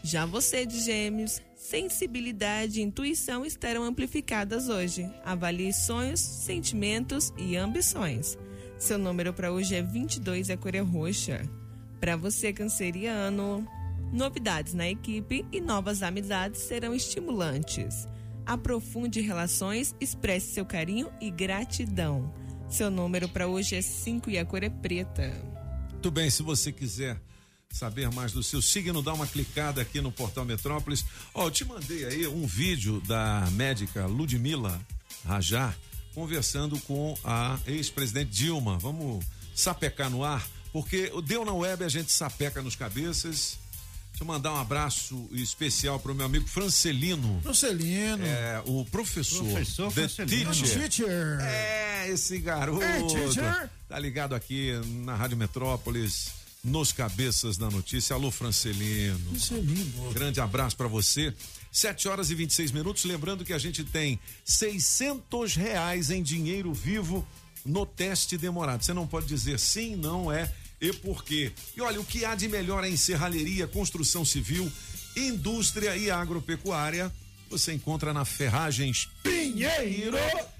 Já 0.01 0.25
você 0.25 0.65
de 0.65 0.79
Gêmeos, 0.79 1.41
sensibilidade 1.59 2.79
e 2.79 2.83
intuição 2.83 3.45
estarão 3.45 3.83
amplificadas 3.83 4.69
hoje. 4.69 5.11
Avalie 5.25 5.73
sonhos, 5.73 6.21
sentimentos 6.21 7.33
e 7.37 7.57
ambições. 7.57 8.37
Seu 8.77 8.97
número 8.97 9.33
para 9.33 9.51
hoje 9.51 9.75
é 9.75 9.81
22 9.81 10.47
e 10.47 10.53
a 10.53 10.57
cor 10.57 10.73
é 10.73 10.79
roxa. 10.79 11.41
Para 11.99 12.15
você, 12.15 12.53
canceriano, 12.53 13.67
novidades 14.13 14.73
na 14.73 14.89
equipe 14.89 15.45
e 15.51 15.59
novas 15.59 16.01
amizades 16.01 16.61
serão 16.61 16.95
estimulantes. 16.95 18.07
Aprofunde 18.45 19.19
relações, 19.19 19.93
expresse 19.99 20.53
seu 20.53 20.65
carinho 20.65 21.11
e 21.19 21.29
gratidão. 21.29 22.33
Seu 22.69 22.89
número 22.89 23.27
para 23.27 23.47
hoje 23.47 23.75
é 23.75 23.81
5 23.81 24.29
e 24.29 24.37
a 24.37 24.45
cor 24.45 24.63
é 24.63 24.69
preta. 24.69 25.29
Muito 25.91 26.09
bem, 26.09 26.29
se 26.29 26.41
você 26.41 26.71
quiser 26.71 27.19
saber 27.71 28.11
mais 28.11 28.31
do 28.31 28.43
seu 28.43 28.61
signo, 28.61 29.01
dá 29.01 29.13
uma 29.13 29.27
clicada 29.27 29.81
aqui 29.81 30.01
no 30.01 30.11
portal 30.11 30.43
Metrópolis. 30.43 31.05
Ó, 31.33 31.45
eu 31.45 31.51
te 31.51 31.63
mandei 31.63 32.05
aí 32.05 32.27
um 32.27 32.45
vídeo 32.45 33.01
da 33.01 33.47
médica 33.51 34.05
Ludmila 34.05 34.79
Rajar 35.25 35.77
conversando 36.13 36.79
com 36.81 37.17
a 37.23 37.57
ex-presidente 37.67 38.31
Dilma. 38.31 38.77
Vamos 38.77 39.23
sapecar 39.53 40.09
no 40.09 40.23
ar, 40.23 40.45
porque 40.73 41.11
o 41.13 41.21
Deu 41.21 41.45
na 41.45 41.53
Web 41.53 41.83
a 41.83 41.89
gente 41.89 42.11
sapeca 42.11 42.61
nos 42.61 42.75
cabeças. 42.75 43.57
Deixa 44.11 44.23
eu 44.23 44.27
mandar 44.27 44.51
um 44.51 44.57
abraço 44.57 45.29
especial 45.31 45.97
para 45.99 46.11
o 46.11 46.15
meu 46.15 46.25
amigo 46.25 46.45
Francelino. 46.47 47.39
Francelino. 47.41 48.25
É, 48.25 48.61
o 48.65 48.83
professor. 48.83 49.45
Professor 49.45 49.87
The 49.93 50.09
Francelino. 50.09 50.51
Teacher. 50.51 50.89
Teacher. 50.89 51.39
É, 51.41 52.09
esse 52.09 52.37
garoto. 52.39 52.83
É, 52.83 53.01
teacher. 53.03 53.69
Tá 53.87 53.97
ligado 53.97 54.35
aqui 54.35 54.73
na 55.03 55.15
Rádio 55.15 55.37
Metrópolis, 55.37 56.31
nos 56.63 56.91
cabeças 56.91 57.57
da 57.57 57.69
notícia. 57.69 58.13
Alô, 58.13 58.31
Francelino. 58.31 59.19
Francelino. 59.29 60.11
Grande 60.11 60.41
abraço 60.41 60.75
pra 60.75 60.87
você. 60.87 61.33
7 61.71 62.07
horas 62.07 62.29
e 62.29 62.35
26 62.35 62.71
minutos. 62.71 63.05
Lembrando 63.05 63.45
que 63.45 63.53
a 63.53 63.57
gente 63.57 63.83
tem 63.83 64.19
600 64.43 65.55
reais 65.55 66.09
em 66.09 66.21
dinheiro 66.21 66.73
vivo 66.73 67.25
no 67.65 67.85
teste 67.85 68.37
demorado. 68.37 68.83
Você 68.83 68.93
não 68.93 69.07
pode 69.07 69.27
dizer 69.27 69.59
sim, 69.59 69.95
não 69.95 70.31
é 70.31 70.51
e 70.81 70.93
por 70.93 71.23
quê. 71.23 71.51
E 71.75 71.81
olha, 71.81 71.99
o 71.99 72.05
que 72.05 72.25
há 72.25 72.35
de 72.35 72.47
melhor 72.47 72.83
em 72.83 72.95
serralheria, 72.95 73.67
construção 73.67 74.23
civil, 74.23 74.71
indústria 75.15 75.95
e 75.95 76.09
agropecuária, 76.09 77.11
você 77.49 77.73
encontra 77.73 78.13
na 78.13 78.23
Ferragens 78.25 79.09
Pinheiro. 79.23 80.17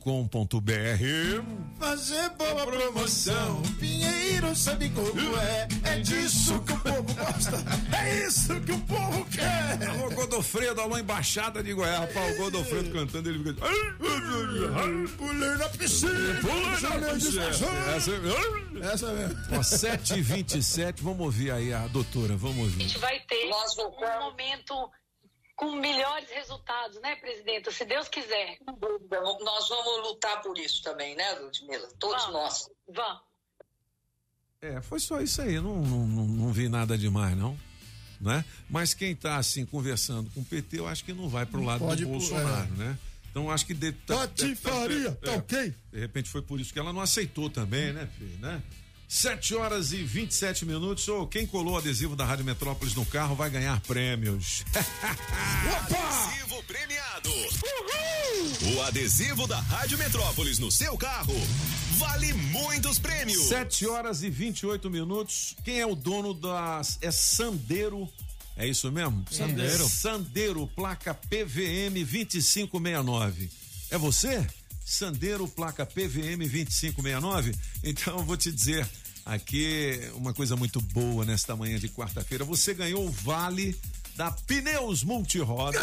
Fazer 1.79 2.29
boa 2.31 2.65
promoção. 2.65 3.61
Pinheiro 3.79 4.55
sabe 4.55 4.89
como 4.89 5.37
é. 5.37 5.67
É 5.83 5.99
disso 5.99 6.59
que 6.61 6.73
o 6.73 6.79
povo 6.79 7.13
gosta. 7.13 7.63
É 7.95 8.25
isso 8.27 8.59
que 8.61 8.71
o 8.71 8.79
povo 8.79 9.23
quer. 9.25 9.87
Alô, 9.89 10.09
Godofredo, 10.11 10.81
alô, 10.81 10.97
embaixada 10.97 11.61
de 11.63 11.73
Goiás. 11.73 11.99
Rapaz, 12.01 12.35
o 12.35 12.37
Godofredo 12.37 12.89
cantando, 12.91 13.29
ele 13.29 13.43
fica. 13.43 13.61
Pulei 15.17 15.55
na 15.57 15.69
piscina. 15.69 16.39
Pulei 16.41 16.99
na 16.99 17.13
piscina. 17.13 17.51
Essa 18.81 19.07
é- 19.07 19.13
mesmo. 19.13 19.37
Ó, 19.57 19.63
7h27, 19.63 21.01
vamos 21.01 21.21
ouvir 21.21 21.51
aí 21.51 21.73
a 21.73 21.87
doutora, 21.87 22.35
vamos 22.35 22.57
ouvir. 22.59 22.81
gente 22.83 22.97
vai 22.97 23.19
ter 23.21 23.49
um 23.49 24.19
momento 24.21 24.91
com 25.55 25.71
melhores 25.75 26.29
resultados, 26.29 26.99
né, 27.01 27.15
presidenta? 27.17 27.71
Se 27.71 27.85
Deus 27.85 28.07
quiser. 28.07 28.57
Nós 28.65 29.69
vamos 29.69 30.07
lutar 30.09 30.41
por 30.41 30.57
isso 30.57 30.81
também, 30.81 31.15
né, 31.15 31.31
Ludmila? 31.33 31.87
Todos 31.99 32.23
Vamos. 32.25 32.39
nós. 32.41 32.69
Vamos. 32.89 33.21
É, 34.61 34.81
foi 34.81 34.99
só 34.99 35.19
isso 35.21 35.41
aí, 35.41 35.55
não, 35.59 35.81
não, 35.81 36.07
não, 36.07 36.25
não 36.25 36.53
vi 36.53 36.69
nada 36.69 36.97
demais, 36.97 37.35
não. 37.37 37.57
Né? 38.19 38.45
Mas 38.69 38.93
quem 38.93 39.13
tá 39.13 39.35
assim 39.35 39.65
conversando 39.65 40.29
com 40.31 40.39
o 40.39 40.45
PT, 40.45 40.79
eu 40.79 40.87
acho 40.87 41.03
que 41.03 41.11
não 41.11 41.27
vai 41.27 41.45
pro 41.45 41.59
Não 41.59 41.65
lado 41.65 41.79
do 41.79 41.85
pode, 41.87 42.05
Bolsonaro, 42.05 42.71
né? 42.75 42.97
Então 43.33 43.49
acho 43.49 43.65
que 43.65 43.73
de, 43.73 43.91
Patifaria, 43.91 45.11
tá 45.13 45.31
ok? 45.33 45.73
De 45.91 45.99
repente 45.99 46.29
foi 46.29 46.43
por 46.43 46.59
isso 46.59 46.71
que 46.71 46.77
ela 46.77 46.93
não 46.93 47.01
aceitou 47.01 47.49
também, 47.49 47.91
né, 47.91 48.07
filho, 48.15 48.37
né? 48.39 48.61
7 49.07 49.55
horas 49.55 49.91
e 49.91 50.03
27 50.03 50.67
minutos. 50.67 51.07
Ô, 51.07 51.25
quem 51.25 51.47
colou 51.47 51.73
o 51.73 51.77
adesivo 51.77 52.15
da 52.15 52.25
Rádio 52.25 52.45
Metrópolis 52.45 52.93
no 52.93 53.03
carro 53.05 53.35
vai 53.35 53.49
ganhar 53.49 53.79
prêmios. 53.81 54.63
Adesivo 54.75 56.63
premiado. 56.63 57.29
O 58.75 58.81
adesivo 58.83 59.47
da 59.47 59.59
Rádio 59.59 59.97
Metrópolis 59.97 60.59
no 60.59 60.71
seu 60.71 60.95
carro 60.95 61.33
vale 61.97 62.33
muitos 62.33 62.99
prêmios. 62.99 63.47
7 63.49 63.87
horas 63.87 64.21
e 64.21 64.29
28 64.29 64.89
minutos. 64.91 65.55
Quem 65.63 65.79
é 65.79 65.85
o 65.85 65.95
dono 65.95 66.33
das. 66.35 66.99
É 67.01 67.09
Sandeiro. 67.09 68.07
É 68.55 68.67
isso 68.67 68.91
mesmo? 68.91 69.25
Sandeiro. 69.31 69.89
Sandeiro, 69.89 70.67
placa 70.75 71.13
PVM 71.13 71.93
2569. 72.05 73.49
É 73.89 73.97
você? 73.97 74.45
Sandeiro, 74.85 75.47
placa 75.47 75.85
PVM 75.85 76.37
2569? 76.39 77.55
Então 77.83 78.17
eu 78.17 78.23
vou 78.23 78.37
te 78.37 78.51
dizer 78.51 78.87
aqui 79.25 79.99
uma 80.15 80.33
coisa 80.33 80.55
muito 80.55 80.79
boa 80.81 81.25
nesta 81.25 81.55
manhã 81.55 81.79
de 81.79 81.89
quarta-feira. 81.89 82.43
Você 82.43 82.73
ganhou 82.73 83.05
o 83.05 83.11
vale 83.11 83.75
da 84.15 84.31
Pneus 84.31 85.03
Multirodas 85.03 85.81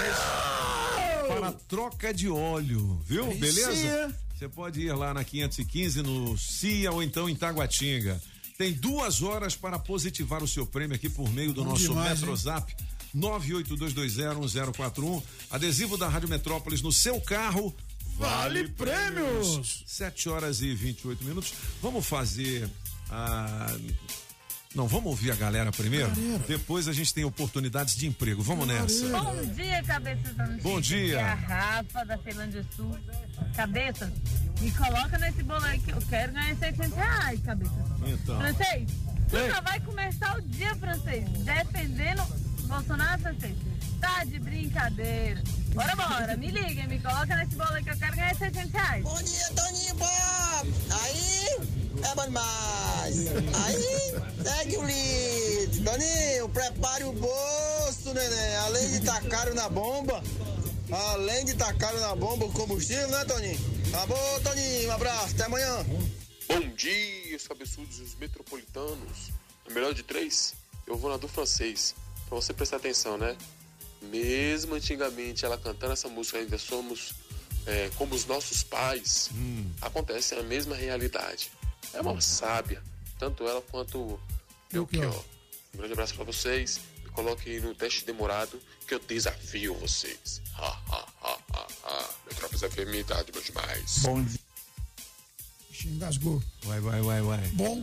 para 1.26 1.52
troca 1.52 2.12
de 2.12 2.28
óleo, 2.28 3.02
viu? 3.06 3.26
Aí 3.26 3.38
Beleza? 3.38 4.08
sim. 4.08 4.14
Você 4.36 4.48
pode 4.48 4.80
ir 4.80 4.92
lá 4.94 5.12
na 5.12 5.22
515 5.22 6.02
no 6.02 6.38
CIA 6.38 6.90
ou 6.92 7.02
então 7.02 7.28
em 7.28 7.34
Taguatinga. 7.34 8.20
Tem 8.60 8.74
duas 8.74 9.22
horas 9.22 9.56
para 9.56 9.78
positivar 9.78 10.42
o 10.42 10.46
seu 10.46 10.66
prêmio 10.66 10.94
aqui 10.94 11.08
por 11.08 11.32
meio 11.32 11.54
do 11.54 11.64
Bom 11.64 11.70
nosso 11.70 11.88
demais, 11.88 12.20
Metrozap 12.20 12.70
982201041. 13.16 15.22
Adesivo 15.50 15.96
da 15.96 16.06
Rádio 16.06 16.28
Metrópolis 16.28 16.82
no 16.82 16.92
seu 16.92 17.18
carro 17.22 17.74
Vale 18.18 18.68
Prêmios. 18.68 19.82
7 19.86 20.28
horas 20.28 20.60
e 20.60 20.74
28 20.74 21.24
minutos. 21.24 21.54
Vamos 21.80 22.04
fazer 22.04 22.68
a. 23.08 23.74
Não, 24.72 24.86
vamos 24.86 25.06
ouvir 25.06 25.32
a 25.32 25.34
galera 25.34 25.72
primeiro? 25.72 26.12
Depois 26.46 26.86
a 26.86 26.92
gente 26.92 27.12
tem 27.12 27.24
oportunidades 27.24 27.96
de 27.96 28.06
emprego. 28.06 28.40
Vamos 28.40 28.68
nessa. 28.68 29.08
Bom 29.08 29.44
dia, 29.46 29.82
cabeças 29.82 30.34
da 30.36 30.46
notícia. 30.46 30.70
Bom 30.70 30.80
dia. 30.80 31.16
Aqui 31.16 31.26
é 31.26 31.28
a 31.28 31.34
Rafa, 31.34 32.04
da 32.04 32.18
Ceilândia 32.18 32.64
Sul. 32.76 32.96
Cabeças, 33.56 34.12
me 34.60 34.70
coloca 34.70 35.18
nesse 35.18 35.42
bolo 35.42 35.64
aí 35.64 35.80
que 35.80 35.90
eu 35.90 36.00
quero 36.08 36.32
ganhar 36.32 36.54
600 36.54 36.96
reais, 36.96 37.40
cabeça. 37.40 37.84
Então. 38.06 38.38
Francês, 38.38 38.90
tu 39.28 39.36
já 39.36 39.60
vai 39.60 39.80
começar 39.80 40.38
o 40.38 40.42
dia, 40.42 40.74
francês, 40.76 41.28
defendendo 41.28 42.22
Bolsonaro, 42.70 43.20
francês. 43.20 43.56
Tá 44.00 44.24
de 44.24 44.38
brincadeira. 44.38 45.42
Bora, 45.74 45.96
bora, 45.96 46.36
me 46.36 46.50
liga, 46.50 46.86
me 46.86 47.00
coloca 47.00 47.36
nesse 47.36 47.56
bolo 47.56 47.72
aí 47.72 47.82
que 47.82 47.90
eu 47.90 47.96
quero 47.98 48.16
ganhar 48.16 48.34
600 48.36 48.72
reais. 48.72 49.02
Bom 49.02 49.22
dia, 49.22 49.50
Toninho 49.56 49.94
Bob! 49.96 50.74
Aí 51.02 51.56
é 52.02 52.14
bom 52.14 52.24
demais! 52.24 53.26
Aí 53.64 54.44
segue 54.44 54.76
o 54.76 54.82
lead! 54.82 55.84
Toninho, 55.84 56.48
prepare 56.48 57.04
o 57.04 57.12
bolso, 57.12 58.14
neném! 58.14 58.56
Além 58.66 58.88
de 58.90 58.96
estar 58.98 59.20
caro 59.22 59.54
na 59.54 59.68
bomba, 59.68 60.22
além 61.12 61.44
de 61.44 61.52
estar 61.52 61.74
caro 61.74 61.98
na 62.00 62.14
bomba 62.14 62.46
o 62.46 62.52
combustível, 62.52 63.08
né, 63.08 63.24
Toninho? 63.24 63.58
Tá 63.90 64.06
bom, 64.06 64.40
Toninho, 64.44 64.88
um 64.88 64.92
abraço, 64.92 65.34
até 65.34 65.44
amanhã! 65.44 65.84
Bom 66.48 66.68
dia, 66.76 67.36
os 67.36 67.46
cabeçudos 67.46 67.98
e 67.98 68.02
os 68.02 68.14
metropolitanos. 68.14 69.30
No 69.68 69.74
melhor 69.74 69.92
de 69.92 70.02
três, 70.04 70.54
eu 70.86 70.96
vou 70.96 71.10
na 71.10 71.16
do 71.16 71.28
francês. 71.28 71.94
Pra 72.30 72.36
você 72.36 72.52
prestar 72.54 72.76
atenção, 72.76 73.18
né? 73.18 73.36
Mesmo 74.02 74.76
antigamente 74.76 75.44
ela 75.44 75.58
cantando 75.58 75.92
essa 75.92 76.08
música, 76.08 76.38
ainda 76.38 76.56
somos 76.56 77.12
é, 77.66 77.90
como 77.96 78.14
os 78.14 78.24
nossos 78.24 78.62
pais, 78.62 79.30
acontece 79.82 80.36
a 80.36 80.42
mesma 80.44 80.76
realidade. 80.76 81.50
É 81.92 82.00
uma 82.00 82.20
sábia, 82.20 82.80
tanto 83.18 83.46
ela 83.48 83.60
quanto 83.62 84.18
Belchior. 84.72 85.24
Um 85.74 85.78
grande 85.78 85.92
abraço 85.92 86.14
pra 86.14 86.24
vocês. 86.24 86.80
Me 87.04 87.10
coloque 87.10 87.58
no 87.58 87.74
teste 87.74 88.06
demorado 88.06 88.62
que 88.86 88.94
eu 88.94 89.00
desafio 89.00 89.74
vocês. 89.74 90.40
Ha, 90.54 90.66
ha, 90.66 91.08
ha, 91.22 91.38
ha, 91.52 91.66
ha. 91.84 92.10
Metrópolis 92.28 92.62
FM 92.62 93.06
tá 93.08 93.20
de 93.24 93.32
demais. 93.32 93.98
Bom 94.02 94.22
dia. 94.22 94.38
Engasgou. 95.84 96.40
Vai, 96.62 96.78
vai, 96.78 97.00
vai, 97.00 97.22
vai. 97.22 97.48
Bom, 97.48 97.82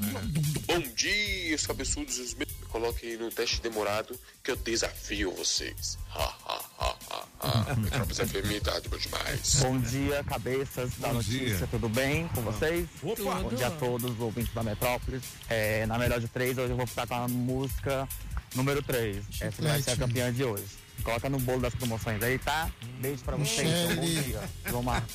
Bom 0.67 0.79
dia, 0.95 1.55
os 1.55 1.67
cabeçudos 1.67 2.17
e 2.17 2.21
os 2.21 2.33
me 2.36 2.45
me 2.45 2.57
coloque 2.67 3.17
no 3.17 3.30
teste 3.30 3.62
demorado 3.62 4.17
que 4.43 4.51
eu 4.51 4.56
desafio 4.56 5.32
vocês. 5.32 5.97
Ha, 6.13 6.23
ha, 6.23 6.62
ha, 6.80 6.95
ha, 7.10 7.67
ha. 7.69 7.75
Metrópolis 7.75 8.17
FM 8.17 8.63
tá 8.63 8.82
bom 8.89 8.97
demais. 8.97 9.56
Bom 9.56 9.80
dia, 9.80 10.23
cabeças 10.23 10.91
da 10.97 11.08
Bom 11.10 11.13
notícia, 11.15 11.58
dia. 11.58 11.67
tudo 11.67 11.89
bem 11.89 12.27
com 12.30 12.41
vocês? 12.41 12.88
Opa! 13.03 13.36
Bom 13.41 13.49
dia 13.49 13.67
a 13.67 13.71
todos 13.71 14.12
os 14.12 14.19
ouvintes 14.19 14.53
da 14.53 14.63
Metrópolis. 14.63 15.23
É, 15.49 15.86
na 15.86 15.97
melhor 15.97 16.19
de 16.19 16.27
três, 16.27 16.58
hoje 16.58 16.71
eu 16.71 16.77
vou 16.77 16.88
ficar 16.88 17.08
com 17.08 17.15
a 17.15 17.27
música 17.27 18.08
número 18.56 18.82
3. 18.82 19.23
Essa 19.41 19.62
vai 19.62 19.82
ser 19.82 19.91
a 19.91 19.97
campeã 19.97 20.34
de 20.34 20.43
hoje. 20.43 20.87
Coloca 21.03 21.29
no 21.29 21.39
bolo 21.39 21.62
das 21.62 21.73
promoções 21.75 22.21
aí, 22.21 22.38
tá? 22.39 22.69
Beijo 22.99 23.23
pra 23.23 23.36
vocês. 23.38 23.67
Michele. 23.67 23.95
Bom 23.95 24.21
dia. 24.23 24.41
João 24.67 24.83
Marcos. 24.83 25.13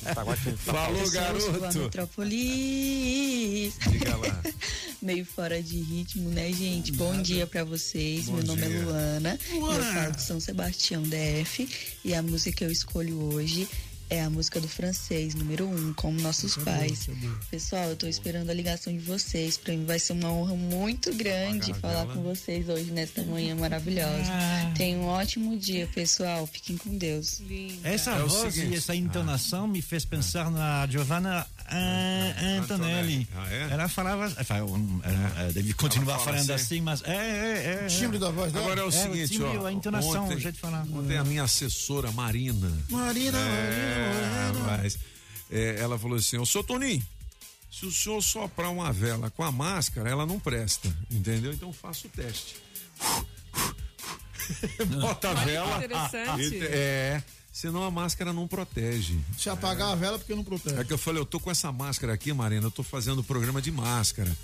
Falou, 0.57 1.11
garoto. 1.11 1.79
Metrópolis. 1.79 3.77
Diga 3.89 4.15
lá. 4.17 4.41
Meio 5.01 5.25
fora 5.25 5.61
de 5.61 5.81
ritmo, 5.81 6.29
né, 6.29 6.51
gente? 6.51 6.91
Bom 6.93 7.21
dia 7.21 7.45
pra 7.45 7.63
vocês. 7.63 8.25
Bom 8.25 8.37
Meu 8.37 8.45
nome 8.45 8.61
dia. 8.61 8.75
é 8.75 8.79
Luana. 8.81 9.39
Luana. 9.53 9.77
Eu 9.85 9.93
falo 9.93 10.11
de 10.13 10.21
São 10.21 10.39
Sebastião 10.39 11.03
DF. 11.03 11.69
E 12.03 12.13
a 12.13 12.21
música 12.21 12.57
que 12.57 12.63
eu 12.63 12.71
escolho 12.71 13.21
hoje 13.33 13.67
é 14.13 14.21
a 14.21 14.29
música 14.29 14.59
do 14.61 14.67
francês, 14.67 15.33
número 15.33 15.67
um, 15.67 15.91
como 15.93 16.21
nossos 16.21 16.55
pais. 16.57 17.07
Pessoal, 17.49 17.85
eu 17.89 17.95
tô 17.95 18.05
esperando 18.07 18.49
a 18.49 18.53
ligação 18.53 18.93
de 18.93 18.99
vocês. 18.99 19.57
Pra 19.57 19.73
mim 19.73 19.85
vai 19.85 19.97
ser 19.97 20.13
uma 20.13 20.31
honra 20.31 20.55
muito 20.55 21.11
grande 21.15 21.73
falar 21.73 22.05
com 22.05 22.21
vocês 22.21 22.69
hoje 22.69 22.91
nesta 22.91 23.23
manhã 23.23 23.55
maravilhosa. 23.55 24.31
Tenham 24.77 25.01
um 25.01 25.05
ótimo 25.05 25.57
dia, 25.57 25.87
pessoal. 25.95 26.45
Fiquem 26.45 26.77
com 26.77 26.95
Deus. 26.95 27.41
Essa 27.83 28.11
É 28.11 28.19
voz 28.19 28.53
seguinte. 28.53 28.73
e 28.75 28.77
essa 28.77 28.95
entonação 28.95 29.67
me 29.67 29.81
fez 29.81 30.05
pensar 30.05 30.51
na 30.51 30.85
Giovanna 30.87 31.47
An- 31.75 32.59
Antonelli. 32.61 33.27
Ah, 33.35 33.51
é? 33.53 33.61
Ela 33.71 33.87
falava, 33.89 34.25
enfin, 34.39 34.61
um, 34.61 35.01
ela, 35.03 35.51
deve 35.51 35.73
continuar 35.73 36.19
fala 36.19 36.33
falando 36.37 36.51
assim? 36.51 36.63
assim, 36.75 36.81
mas 36.81 37.01
é, 37.03 37.15
é, 37.15 37.79
é. 37.85 37.87
timbre 37.87 38.17
da 38.19 38.29
voz 38.31 38.51
dela. 38.51 38.65
Agora 38.65 38.81
é 38.81 38.83
o 38.83 38.85
É, 38.85 38.89
o 38.89 38.91
seguinte, 38.91 39.33
timbre, 39.33 39.57
ó. 39.57 39.65
a 39.65 39.71
entonação, 39.73 40.25
ontem, 40.25 40.35
o 40.35 40.39
jeito 40.39 40.55
de 40.55 40.61
falar. 40.61 40.85
Ontem 40.91 41.17
a 41.17 41.23
minha 41.23 41.43
assessora 41.43 42.11
Marina. 42.11 42.71
Marina, 42.89 43.37
É, 43.37 44.51
rapaz, 44.59 44.97
é, 45.51 45.77
ela 45.79 45.97
falou 45.97 46.17
assim: 46.17 46.37
Ô, 46.37 46.45
seu 46.45 46.63
Toninho, 46.63 47.03
se 47.71 47.85
o 47.85 47.91
senhor 47.91 48.21
soprar 48.21 48.69
uma 48.71 48.91
vela 48.93 49.29
com 49.31 49.43
a 49.43 49.51
máscara, 49.51 50.09
ela 50.09 50.25
não 50.25 50.39
presta, 50.39 50.95
entendeu? 51.09 51.53
Então 51.53 51.71
faça 51.73 52.07
o 52.07 52.09
teste. 52.09 52.55
Bota 55.01 55.29
a 55.29 55.33
vela. 55.33 55.77
interessante. 55.77 56.59
É, 56.65 57.23
senão 57.53 57.83
a 57.83 57.91
máscara 57.91 58.33
não 58.33 58.47
protege. 58.47 59.17
Se 59.37 59.47
apagar 59.47 59.91
a 59.91 59.95
vela, 59.95 60.17
porque 60.17 60.33
não 60.33 60.43
protege. 60.43 60.75
É 60.75 60.83
que 60.83 60.91
eu 60.91 60.97
falei, 60.97 61.21
eu 61.21 61.25
tô 61.25 61.39
com 61.39 61.51
essa 61.51 61.71
máscara 61.71 62.11
aqui, 62.11 62.33
Marina, 62.33 62.65
eu 62.65 62.71
tô 62.71 62.81
fazendo 62.81 63.23
programa 63.23 63.61
de 63.61 63.71
máscara. 63.71 64.35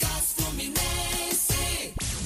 Fluminense. 0.00 1.11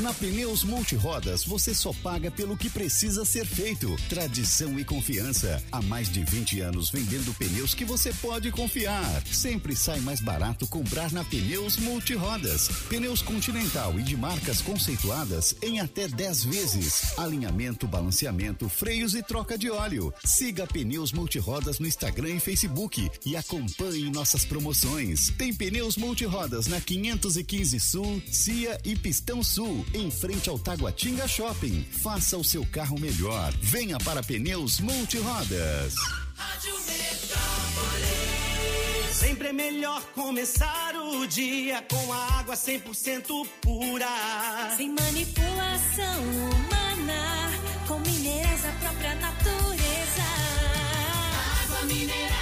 Na 0.00 0.12
Pneus 0.14 0.64
Multirodas, 0.64 1.44
você 1.44 1.74
só 1.74 1.92
paga 1.92 2.30
pelo 2.30 2.56
que 2.56 2.70
precisa 2.70 3.26
ser 3.26 3.44
feito. 3.44 3.94
Tradição 4.08 4.78
e 4.78 4.84
confiança. 4.84 5.62
Há 5.70 5.82
mais 5.82 6.10
de 6.10 6.24
20 6.24 6.60
anos 6.60 6.90
vendendo 6.90 7.34
pneus 7.34 7.74
que 7.74 7.84
você 7.84 8.10
pode 8.14 8.50
confiar. 8.50 9.22
Sempre 9.26 9.76
sai 9.76 10.00
mais 10.00 10.18
barato 10.20 10.66
comprar 10.66 11.12
na 11.12 11.22
Pneus 11.22 11.76
Multirodas. 11.76 12.68
Pneus 12.88 13.20
Continental 13.20 13.98
e 14.00 14.02
de 14.02 14.16
marcas 14.16 14.62
conceituadas 14.62 15.54
em 15.60 15.78
até 15.78 16.08
10 16.08 16.44
vezes. 16.44 17.18
Alinhamento, 17.18 17.86
balanceamento, 17.86 18.70
freios 18.70 19.14
e 19.14 19.22
troca 19.22 19.58
de 19.58 19.70
óleo. 19.70 20.12
Siga 20.24 20.66
Pneus 20.66 21.12
Multirodas 21.12 21.78
no 21.78 21.86
Instagram 21.86 22.30
e 22.30 22.40
Facebook 22.40 23.10
e 23.26 23.36
acompanhe 23.36 24.10
nossas 24.10 24.44
promoções. 24.46 25.30
Tem 25.36 25.52
Pneus 25.52 25.98
Multirodas 25.98 26.66
na 26.66 26.80
515 26.80 27.78
Sul, 27.78 28.22
Cia 28.26 28.80
e 28.84 28.96
Pistão 28.96 29.42
Sul, 29.42 29.51
em 29.92 30.10
frente 30.10 30.48
ao 30.48 30.58
Taguatinga 30.58 31.28
Shopping. 31.28 31.86
Faça 32.02 32.38
o 32.38 32.44
seu 32.44 32.64
carro 32.64 32.98
melhor. 32.98 33.52
Venha 33.60 33.98
para 33.98 34.22
Pneus 34.22 34.80
Multirodas. 34.80 35.94
Sempre 39.12 39.48
é 39.48 39.52
melhor 39.52 40.02
começar 40.14 40.94
o 40.96 41.26
dia 41.26 41.84
com 41.90 42.12
a 42.12 42.38
água 42.38 42.54
100% 42.54 43.46
pura. 43.60 44.06
Sem 44.76 44.88
manipulação 44.88 46.22
humana, 46.22 47.52
com 47.86 47.98
minerais 47.98 48.62
da 48.62 48.72
própria 48.72 49.14
natureza. 49.16 50.22
Água 51.64 51.82
mineral 51.84 52.41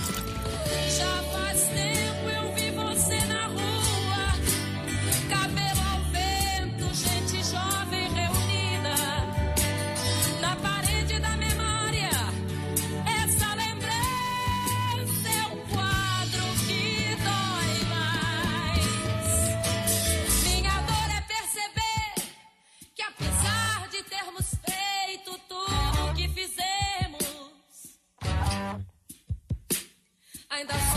Ainda 30.61 30.73
somos 30.73 30.90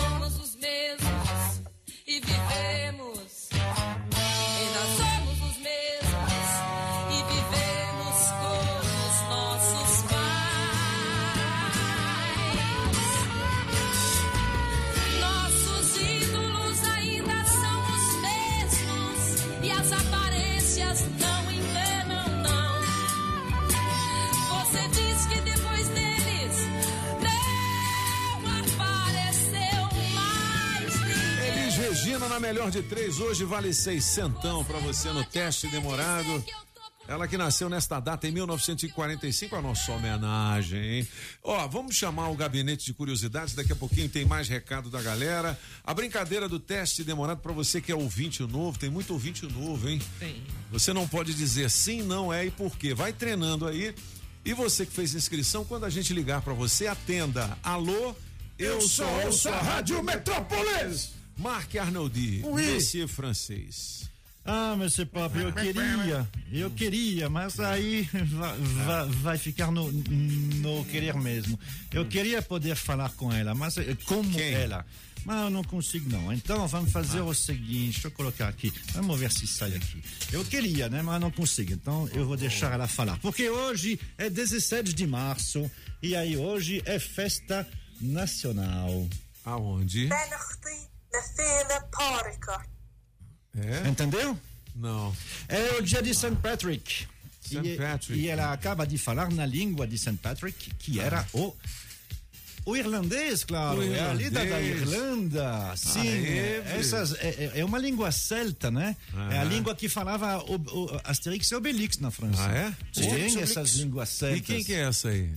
melhor 32.44 32.70
de 32.70 32.82
três 32.82 33.20
hoje 33.20 33.42
vale 33.42 33.72
seis 33.72 34.04
centão 34.04 34.62
pra 34.66 34.78
você 34.80 35.10
no 35.10 35.24
teste 35.24 35.66
demorado. 35.68 36.44
Ela 37.08 37.26
que 37.26 37.38
nasceu 37.38 37.70
nesta 37.70 37.98
data 37.98 38.28
em 38.28 38.32
1945, 38.32 39.56
a 39.56 39.62
nossa 39.62 39.90
homenagem, 39.92 40.98
hein? 40.98 41.08
Ó, 41.42 41.66
vamos 41.68 41.96
chamar 41.96 42.28
o 42.28 42.34
gabinete 42.34 42.84
de 42.84 42.92
curiosidades, 42.92 43.54
daqui 43.54 43.72
a 43.72 43.76
pouquinho 43.76 44.10
tem 44.10 44.26
mais 44.26 44.46
recado 44.46 44.90
da 44.90 45.00
galera. 45.00 45.58
A 45.82 45.94
brincadeira 45.94 46.46
do 46.46 46.60
teste 46.60 47.02
demorado 47.02 47.38
pra 47.38 47.52
você 47.52 47.80
que 47.80 47.90
é 47.90 47.94
ouvinte 47.94 48.42
novo, 48.42 48.78
tem 48.78 48.90
muito 48.90 49.14
ouvinte 49.14 49.46
novo, 49.46 49.88
hein? 49.88 49.98
Tem. 50.18 50.42
Você 50.70 50.92
não 50.92 51.08
pode 51.08 51.32
dizer 51.32 51.70
sim, 51.70 52.02
não 52.02 52.30
é 52.30 52.44
e 52.44 52.50
por 52.50 52.76
quê. 52.76 52.92
Vai 52.92 53.14
treinando 53.14 53.66
aí. 53.66 53.94
E 54.44 54.52
você 54.52 54.84
que 54.84 54.92
fez 54.92 55.14
inscrição, 55.14 55.64
quando 55.64 55.84
a 55.84 55.90
gente 55.90 56.12
ligar 56.12 56.42
pra 56.42 56.52
você, 56.52 56.86
atenda. 56.88 57.56
Alô, 57.62 58.14
eu, 58.58 58.74
Eu 58.74 58.80
sou 58.82 59.06
sou 59.06 59.24
ouço 59.24 59.48
a 59.48 59.58
Rádio 59.62 60.02
Metrópolis. 60.02 61.23
Marc 61.36 61.76
Arnoldi, 61.76 62.42
Oui. 62.44 62.74
Monsieur 62.74 63.08
francês. 63.08 64.04
Ah, 64.46 64.76
Monsieur 64.76 65.06
Pop, 65.08 65.34
eu 65.38 65.50
queria, 65.54 66.28
eu 66.52 66.70
queria, 66.70 67.30
mas 67.30 67.58
aí 67.58 68.02
vai, 68.12 68.58
vai, 68.58 69.08
vai 69.08 69.38
ficar 69.38 69.70
no, 69.70 69.90
no 69.90 70.84
querer 70.84 71.14
mesmo. 71.14 71.58
Eu 71.90 72.04
queria 72.06 72.42
poder 72.42 72.76
falar 72.76 73.08
com 73.14 73.32
ela, 73.32 73.54
mas 73.54 73.78
eh, 73.78 73.96
como 74.04 74.38
ela. 74.38 74.84
Mas 75.24 75.44
eu 75.44 75.48
não 75.48 75.64
consigo 75.64 76.10
não. 76.10 76.30
Então 76.30 76.68
vamos 76.68 76.92
fazer 76.92 77.22
o 77.22 77.32
seguinte, 77.32 77.92
deixa 77.92 78.08
eu 78.08 78.10
colocar 78.10 78.48
aqui. 78.48 78.70
Vamos 78.92 79.18
ver 79.18 79.32
se 79.32 79.46
sai 79.46 79.74
aqui. 79.74 80.02
Eu 80.30 80.44
queria, 80.44 80.90
né? 80.90 81.00
Mas 81.00 81.18
não 81.18 81.30
consigo. 81.30 81.72
Então 81.72 82.06
eu 82.12 82.26
vou 82.26 82.36
deixar 82.36 82.70
ela 82.72 82.86
falar. 82.86 83.18
Porque 83.20 83.48
hoje 83.48 83.98
é 84.18 84.28
17 84.28 84.92
de 84.92 85.06
março 85.06 85.70
e 86.02 86.14
aí 86.14 86.36
hoje 86.36 86.82
é 86.84 86.98
festa 86.98 87.66
nacional. 87.98 89.08
Aonde? 89.46 90.08
É? 93.56 93.88
Entendeu? 93.88 94.38
Não. 94.74 95.14
É 95.48 95.72
o 95.78 95.82
dia 95.82 96.02
de 96.02 96.14
St. 96.14 96.34
Patrick. 96.42 97.06
St. 97.40 97.58
E- 97.62 97.76
Patrick. 97.76 98.20
E 98.20 98.28
ela 98.28 98.52
acaba 98.52 98.86
de 98.86 98.98
falar 98.98 99.30
na 99.30 99.46
língua 99.46 99.86
de 99.86 99.96
St. 99.98 100.16
Patrick, 100.22 100.74
que 100.76 100.98
era 101.00 101.26
o. 101.32 101.54
O 102.66 102.74
irlandês, 102.74 103.44
claro, 103.44 103.80
O 103.80 103.82
é 103.94 104.00
a 104.00 104.14
lida 104.14 104.40
da 104.42 104.58
irlandês. 104.58 104.80
Irlanda. 104.90 105.76
Sim, 105.76 106.08
é, 106.08 106.62
é, 106.66 106.76
essas, 106.80 107.12
é, 107.18 107.50
é- 107.54 107.60
é 107.60 107.64
uma 107.64 107.76
língua 107.78 108.10
celta, 108.10 108.70
né? 108.70 108.96
É 109.30 109.36
a 109.36 109.42
Ah. 109.42 109.44
língua 109.44 109.74
que 109.74 109.86
falava 109.86 110.38
o, 110.44 110.54
o 110.56 111.00
Asterix 111.04 111.50
e 111.50 111.54
Obelix 111.54 111.98
na 111.98 112.10
França. 112.10 112.42
Ah, 112.42 112.54
é? 112.54 112.74
Sim, 112.90 113.38
essas 113.38 113.74
línguas 113.74 114.08
celtas. 114.08 114.38
E 114.38 114.40
quem 114.40 114.64
que 114.64 114.72
é 114.72 114.88
essa 114.88 115.08
aí? 115.10 115.30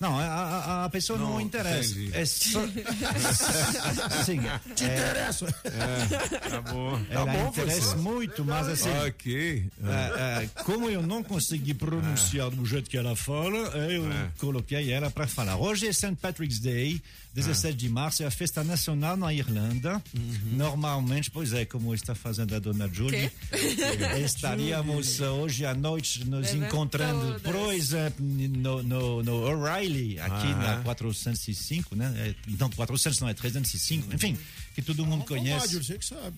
Não, 0.00 0.18
a, 0.18 0.24
a, 0.24 0.84
a 0.86 0.88
pessoa 0.88 1.18
não, 1.18 1.32
Não, 1.34 1.40
interessa. 1.42 1.94
É 2.14 2.24
só. 2.24 2.60
Sim, 4.24 4.40
Te 4.74 4.84
é- 4.84 4.94
interessa. 4.96 5.46
É, 5.64 6.48
tá 6.48 6.60
bom. 6.62 6.98
Tá 6.98 7.04
Ela 7.10 7.26
bom, 7.26 7.48
interessa 7.48 7.80
você. 7.80 7.96
muito, 7.96 8.42
mas 8.44 8.66
assim. 8.68 8.88
Ok. 9.06 9.66
é, 9.84 10.44
é, 10.44 10.48
como 10.64 10.88
eu 10.88 11.02
não 11.02 11.22
consegui 11.22 11.74
pronunciar 11.74 12.48
do 12.50 12.64
jeito 12.64 12.88
que 12.88 12.96
ela 12.96 13.14
fala, 13.14 13.58
eu 13.90 14.10
É. 14.10 14.30
coloquei 14.38 14.90
ela 14.90 15.10
para 15.10 15.26
falar. 15.26 15.56
Hoje 15.56 15.86
é 15.88 15.92
St. 15.92 16.16
Patrick's 16.16 16.60
Day, 16.60 17.02
17 17.34 17.76
de 17.76 17.88
março, 17.88 18.22
é 18.22 18.26
a 18.26 18.30
festa 18.30 18.64
nacional 18.64 19.16
na 19.16 19.32
Irlanda. 19.32 20.02
Uhum. 20.14 20.38
Normalmente, 20.52 21.30
pois 21.30 21.52
é, 21.52 21.64
como 21.64 21.94
está 21.94 22.14
fazendo 22.14 22.54
a 22.54 22.58
dona 22.58 22.88
Julie, 22.92 23.30
Quê? 23.30 24.18
estaríamos 24.24 25.20
hoje 25.20 25.64
à 25.64 25.74
noite 25.74 26.24
nos 26.24 26.52
encontrando, 26.52 27.38
todas. 27.38 27.42
por 27.42 27.72
exemplo, 27.72 28.24
no, 28.24 28.82
no, 28.82 29.22
no 29.22 29.34
O'Reilly, 29.46 30.18
aqui 30.18 30.46
Aham. 30.48 30.76
na 30.76 30.82
405, 30.82 31.94
né? 31.94 32.12
É, 32.16 32.34
Não, 32.58 32.68
400 32.70 33.20
não, 33.20 33.28
é 33.28 33.34
305, 33.34 34.14
enfim, 34.14 34.36
que 34.74 34.82
todo 34.82 35.04
mundo 35.06 35.24
conhece. 35.24 35.66
Rádio, 35.66 35.84
você 35.84 35.98
que 35.98 36.04
sabe. 36.04 36.36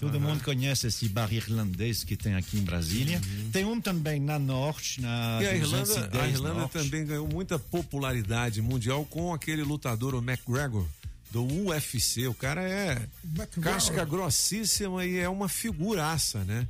Todo 0.00 0.18
mundo 0.18 0.42
conhece 0.42 0.86
esse 0.86 1.08
bar 1.10 1.30
irlandês 1.32 2.02
que 2.02 2.16
tem 2.16 2.34
aqui 2.34 2.56
em 2.56 2.62
Brasília. 2.62 3.20
Tem 3.52 3.66
um 3.66 3.78
também 3.78 4.18
na 4.18 4.38
Norte, 4.38 5.00
na 5.00 5.36
Uhum. 5.36 5.42
E 5.42 5.46
a 5.46 5.54
Irlanda, 5.54 5.84
210 5.84 6.24
a 6.24 6.28
Irlanda 6.28 6.60
Norte. 6.60 6.72
também 6.72 7.04
ganhou 7.04 7.28
muita 7.28 7.58
popularidade 7.58 8.62
mundial 8.62 9.04
com 9.04 9.34
aquele 9.34 9.62
lutador, 9.62 10.14
o 10.14 10.18
McGregor, 10.18 10.86
do 11.30 11.44
UFC. 11.44 12.26
O 12.26 12.34
cara 12.34 12.62
é 12.62 13.06
McGregor. 13.24 13.72
casca 13.72 14.04
grossíssima 14.04 15.04
e 15.04 15.18
é 15.18 15.28
uma 15.28 15.48
figuraça, 15.48 16.42
né? 16.44 16.66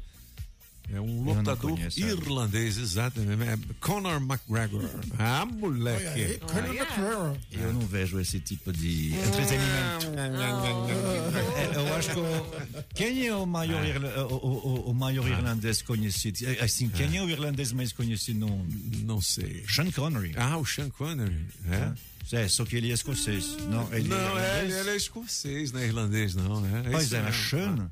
É 0.93 1.01
um 1.01 1.23
lutador 1.23 1.79
irlandês, 1.97 2.77
exatamente. 2.77 3.43
É 3.43 3.57
Conor 3.81 4.17
McGregor. 4.21 4.83
Ah, 5.19 5.47
moleque. 5.47 6.39
Conor 6.41 6.75
McGregor. 6.75 7.37
Eu 7.53 7.73
não 7.73 7.81
vejo 7.83 8.19
esse 8.21 8.41
tipo 8.41 8.73
de 8.73 9.15
entretenimento. 9.15 10.07
É, 11.57 11.77
eu 11.77 11.95
acho 11.95 12.11
que 12.11 12.19
o- 12.21 12.85
quem 12.95 13.27
é 13.27 13.35
o 13.35 13.47
maior, 13.47 13.85
irla- 13.85 14.27
o, 14.27 14.35
o- 14.35 14.91
o 14.91 14.95
maior 14.95 15.27
irlandês 15.29 15.83
conhecido? 15.83 16.39
É, 16.47 16.65
Assim, 16.65 16.89
quem 16.89 17.17
é 17.17 17.23
o 17.23 17.29
irlandês 17.31 17.73
mais 17.73 17.93
conhecido? 17.93 18.41
Não, 18.41 18.67
não 19.05 19.21
sei. 19.21 19.65
Sean 19.69 19.91
Connery. 19.91 20.33
Ah, 20.37 20.57
o 20.59 20.65
Sean 20.67 20.91
Connery. 20.91 21.47
É? 21.71 21.93
É, 22.33 22.49
só 22.49 22.65
que 22.65 22.77
ele 22.77 22.91
é 22.91 22.95
escocês. 22.95 23.57
Não, 23.69 23.93
ele 23.93 24.09
não, 24.09 24.39
é, 24.39 24.65
ele 24.65 24.91
é 24.91 24.97
escocês, 24.97 25.73
não 25.73 25.81
é 25.81 25.87
irlandês, 25.87 26.35
não. 26.35 26.65
É, 26.65 26.81
é 26.87 26.91
Pois 26.91 27.13
é, 27.13 27.23
mesmo. 27.23 27.43
Sean. 27.45 27.91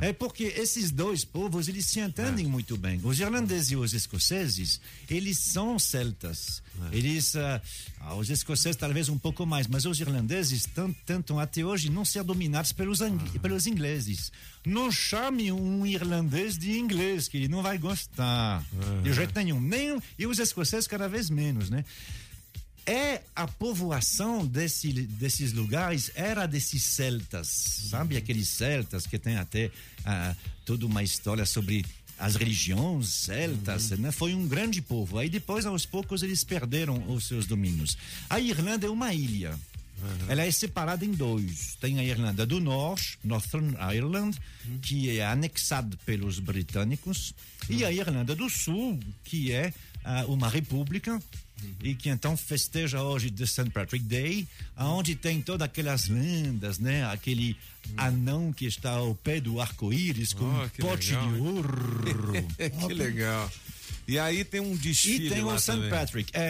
É 0.00 0.12
porque 0.12 0.44
esses 0.44 0.90
dois 0.90 1.24
povos, 1.24 1.68
eles 1.68 1.86
se 1.86 2.00
entendem 2.00 2.46
muito 2.46 2.76
bem. 2.76 3.00
Os 3.02 3.20
irlandeses 3.20 3.70
e 3.70 3.76
os 3.76 3.94
escoceses, 3.94 4.80
eles 5.08 5.38
são 5.38 5.78
celtas. 5.78 6.62
Eles, 6.92 7.36
ah, 7.36 7.62
ah, 8.00 8.14
os 8.14 8.28
escoceses 8.28 8.76
talvez 8.76 9.08
um 9.08 9.18
pouco 9.18 9.46
mais, 9.46 9.66
mas 9.66 9.84
os 9.84 10.00
irlandeses 10.00 10.68
tentam 11.04 11.38
até 11.38 11.64
hoje 11.64 11.90
não 11.90 12.04
ser 12.04 12.22
dominados 12.22 12.72
pelos, 12.72 13.00
pelos 13.40 13.66
ingleses. 13.66 14.32
Não 14.64 14.90
chame 14.90 15.52
um 15.52 15.86
irlandês 15.86 16.58
de 16.58 16.78
inglês, 16.78 17.28
que 17.28 17.36
ele 17.36 17.48
não 17.48 17.62
vai 17.62 17.78
gostar. 17.78 18.64
De 19.02 19.12
jeito 19.12 19.34
nenhum. 19.36 19.60
Nem, 19.60 20.00
e 20.18 20.26
os 20.26 20.38
escoceses 20.38 20.86
cada 20.86 21.08
vez 21.08 21.30
menos, 21.30 21.70
né? 21.70 21.84
É 22.86 23.20
a 23.34 23.48
povoação 23.48 24.46
desse, 24.46 24.92
desses 24.92 25.52
lugares 25.52 26.10
era 26.14 26.46
desses 26.46 26.82
celtas, 26.82 27.48
sabe? 27.90 28.16
Aqueles 28.16 28.48
celtas 28.48 29.06
que 29.06 29.18
tem 29.18 29.36
até 29.36 29.70
ah, 30.04 30.34
toda 30.64 30.86
uma 30.86 31.02
história 31.02 31.44
sobre 31.44 31.84
as 32.18 32.36
religiões 32.36 33.08
celtas, 33.08 33.90
né? 33.90 34.10
Foi 34.10 34.34
um 34.34 34.46
grande 34.46 34.80
povo. 34.80 35.18
Aí 35.18 35.28
depois, 35.28 35.66
aos 35.66 35.84
poucos, 35.84 36.22
eles 36.22 36.44
perderam 36.44 37.12
os 37.12 37.26
seus 37.26 37.44
domínios. 37.46 37.98
A 38.30 38.40
Irlanda 38.40 38.86
é 38.86 38.90
uma 38.90 39.12
ilha. 39.12 39.58
Ela 40.28 40.42
é 40.42 40.50
separada 40.50 41.04
em 41.04 41.10
dois. 41.10 41.76
Tem 41.80 41.98
a 41.98 42.04
Irlanda 42.04 42.46
do 42.46 42.60
Norte, 42.60 43.18
Northern 43.24 43.74
Ireland, 43.94 44.38
que 44.82 45.18
é 45.18 45.26
anexada 45.26 45.96
pelos 46.04 46.38
britânicos, 46.38 47.34
e 47.68 47.84
a 47.84 47.90
Irlanda 47.90 48.34
do 48.34 48.48
Sul, 48.48 49.00
que 49.24 49.52
é 49.52 49.72
ah, 50.04 50.24
uma 50.26 50.48
república 50.48 51.20
e 51.82 51.94
que 51.94 52.08
então 52.08 52.36
festeja 52.36 53.02
hoje 53.02 53.30
de 53.30 53.46
St. 53.46 53.70
Patrick 53.70 54.04
Day, 54.04 54.46
onde 54.76 55.14
tem 55.14 55.40
todas 55.40 55.64
aquelas 55.66 56.08
lendas, 56.08 56.78
né? 56.78 57.04
Aquele 57.06 57.56
anão 57.96 58.52
que 58.52 58.66
está 58.66 58.90
ao 58.92 59.14
pé 59.14 59.40
do 59.40 59.60
arco-íris 59.60 60.32
com 60.32 60.44
Oh, 60.44 60.64
um 60.64 60.68
pote 60.68 61.12
legal, 61.12 61.32
de 61.32 61.40
ouro. 61.40 62.32
que 62.88 62.94
legal. 62.94 63.50
E 64.08 64.18
aí 64.18 64.44
tem 64.44 64.60
um 64.60 64.76
desfile 64.76 65.26
E 65.26 65.30
tem 65.30 65.42
o 65.44 65.58
St. 65.58 65.88
Patrick. 65.90 66.30
É, 66.32 66.40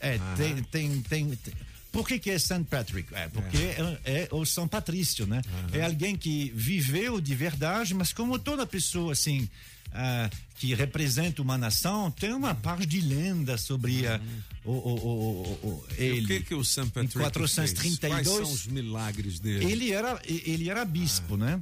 é, 0.00 0.08
é. 0.08 0.16
Aham. 0.16 0.36
Tem, 0.36 0.54
tem, 0.62 1.02
tem, 1.02 1.36
tem- 1.36 1.54
Por 1.92 2.06
que, 2.08 2.18
que 2.18 2.30
é 2.30 2.38
St. 2.38 2.64
Patrick? 2.64 3.14
É, 3.14 3.28
porque 3.28 3.56
é, 4.04 4.22
é 4.22 4.28
o 4.32 4.44
São 4.46 4.66
Patrício, 4.66 5.26
né? 5.26 5.42
É 5.72 5.84
alguém 5.84 6.16
que 6.16 6.50
viveu 6.54 7.20
de 7.20 7.34
verdade, 7.34 7.92
mas 7.94 8.12
como 8.12 8.38
toda 8.38 8.66
pessoa, 8.66 9.12
assim, 9.12 9.48
ah, 9.92 10.30
que 10.56 10.74
representa 10.74 11.42
uma 11.42 11.58
nação, 11.58 12.10
tem 12.10 12.32
uma 12.32 12.54
parte 12.54 12.86
de 12.86 13.00
lenda 13.00 13.58
sobre 13.58 14.06
ah, 14.06 14.20
o, 14.64 14.70
o, 14.70 14.74
o, 14.76 15.68
o- 15.68 15.84
ele. 15.98 16.24
o 16.24 16.26
que 16.26 16.40
que 16.40 16.54
o 16.54 16.64
St. 16.64 16.86
Patrick 16.90 17.16
Em 17.16 17.20
432, 17.20 17.98
fez? 17.98 17.98
Quais 18.12 18.26
são 18.28 18.42
os 18.42 18.66
milagres 18.66 19.40
dele? 19.40 19.64
ele 19.70 19.92
era, 19.92 20.20
ele 20.26 20.70
era 20.70 20.84
bispo, 20.84 21.36
né? 21.36 21.60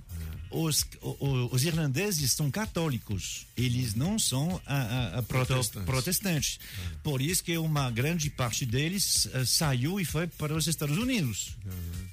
Os, 0.54 0.84
o- 1.00 1.16
o- 1.26 1.54
os 1.54 1.64
irlandeses 1.64 2.32
são 2.32 2.50
católicos, 2.50 3.46
eles 3.56 3.94
não 3.94 4.18
são 4.18 4.60
ah, 4.66 5.12
ah, 5.18 5.22
proto- 5.22 5.46
Protestantes. 5.54 5.86
protestantes. 5.86 6.60
Por 7.02 7.22
isso 7.22 7.42
que 7.42 7.56
uma 7.56 7.90
grande 7.90 8.28
parte 8.28 8.66
deles 8.66 9.26
ah, 9.32 9.46
saiu 9.46 9.98
e 9.98 10.04
foi 10.04 10.26
para 10.26 10.54
os 10.54 10.66
Estados 10.66 10.98
Unidos. 10.98 11.56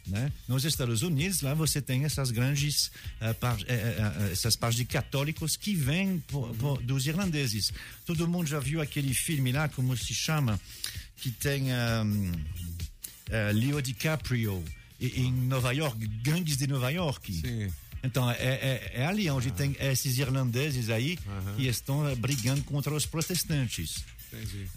Né? 0.08 0.32
Nos 0.48 0.64
Estados 0.66 1.02
Unidos, 1.02 1.42
lá 1.42 1.54
você 1.54 1.82
tem 1.82 2.06
essas 2.06 2.32
grandes 2.32 2.92
ah, 3.20 3.34
par- 3.34 3.60
eh, 3.68 4.30
essas 4.32 4.56
partes 4.56 4.78
de 4.78 4.86
católicos 4.86 5.58
que 5.58 5.76
vêm 5.76 6.20
po- 6.28 6.54
po- 6.56 6.78
dos 6.82 7.06
irlandeses. 7.06 7.74
Todo 8.06 8.28
mundo 8.28 8.48
já 8.48 8.60
viu 8.60 8.82
aquele 8.82 9.14
filme 9.14 9.52
lá, 9.52 9.68
como 9.68 9.96
se 9.98 10.14
chama, 10.16 10.60
que 11.18 11.30
tem 11.30 11.72
eh, 11.72 13.52
Leo 13.54 13.82
DiCaprio 13.82 14.64
em 15.00 15.32
Nova 15.32 15.72
York, 15.74 16.08
Gangues 16.24 16.58
de 16.58 16.68
Nova 16.68 16.90
York. 16.92 17.42
Então, 18.04 18.30
é, 18.32 18.36
é, 18.36 18.92
é 18.96 19.06
ali 19.06 19.30
onde 19.30 19.52
tem 19.52 19.76
esses 19.80 20.18
irlandeses 20.18 20.90
aí 20.90 21.18
que 21.58 21.68
estão 21.68 22.08
eh, 22.08 22.16
brigando 22.16 22.64
contra 22.64 22.94
os 22.94 23.06
protestantes. 23.06 24.04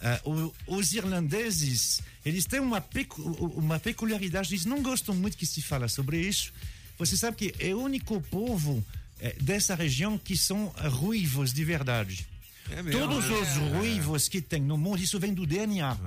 Ah, 0.01 0.19
o- 0.25 0.53
os 0.67 0.93
irlandeses, 0.93 2.01
eles 2.25 2.45
têm 2.45 2.59
uma, 2.59 2.81
pecu- 2.81 3.21
uma 3.55 3.79
peculiaridade, 3.79 4.49
eles 4.53 4.65
não 4.65 4.81
gostam 4.81 5.15
muito 5.15 5.37
que 5.37 5.45
se 5.45 5.61
fala 5.61 5.87
sobre 5.87 6.19
isso. 6.19 6.51
Você 6.97 7.15
sabe 7.15 7.37
que 7.37 7.55
é 7.59 7.73
o 7.73 7.79
único 7.81 8.19
povo 8.29 8.83
eh, 9.19 9.35
dessa 9.39 9.73
região 9.75 10.17
que 10.17 10.35
são 10.35 10.67
ruivos 10.91 11.53
de 11.53 11.63
verdade. 11.63 12.27
É 12.69 12.81
Todos 12.91 13.25
os 13.29 13.47
ruivos 13.73 14.27
que 14.27 14.41
tem 14.41 14.61
no 14.61 14.77
mundo, 14.77 15.01
isso 15.01 15.19
vem 15.19 15.33
do 15.33 15.45
DNA. 15.45 15.97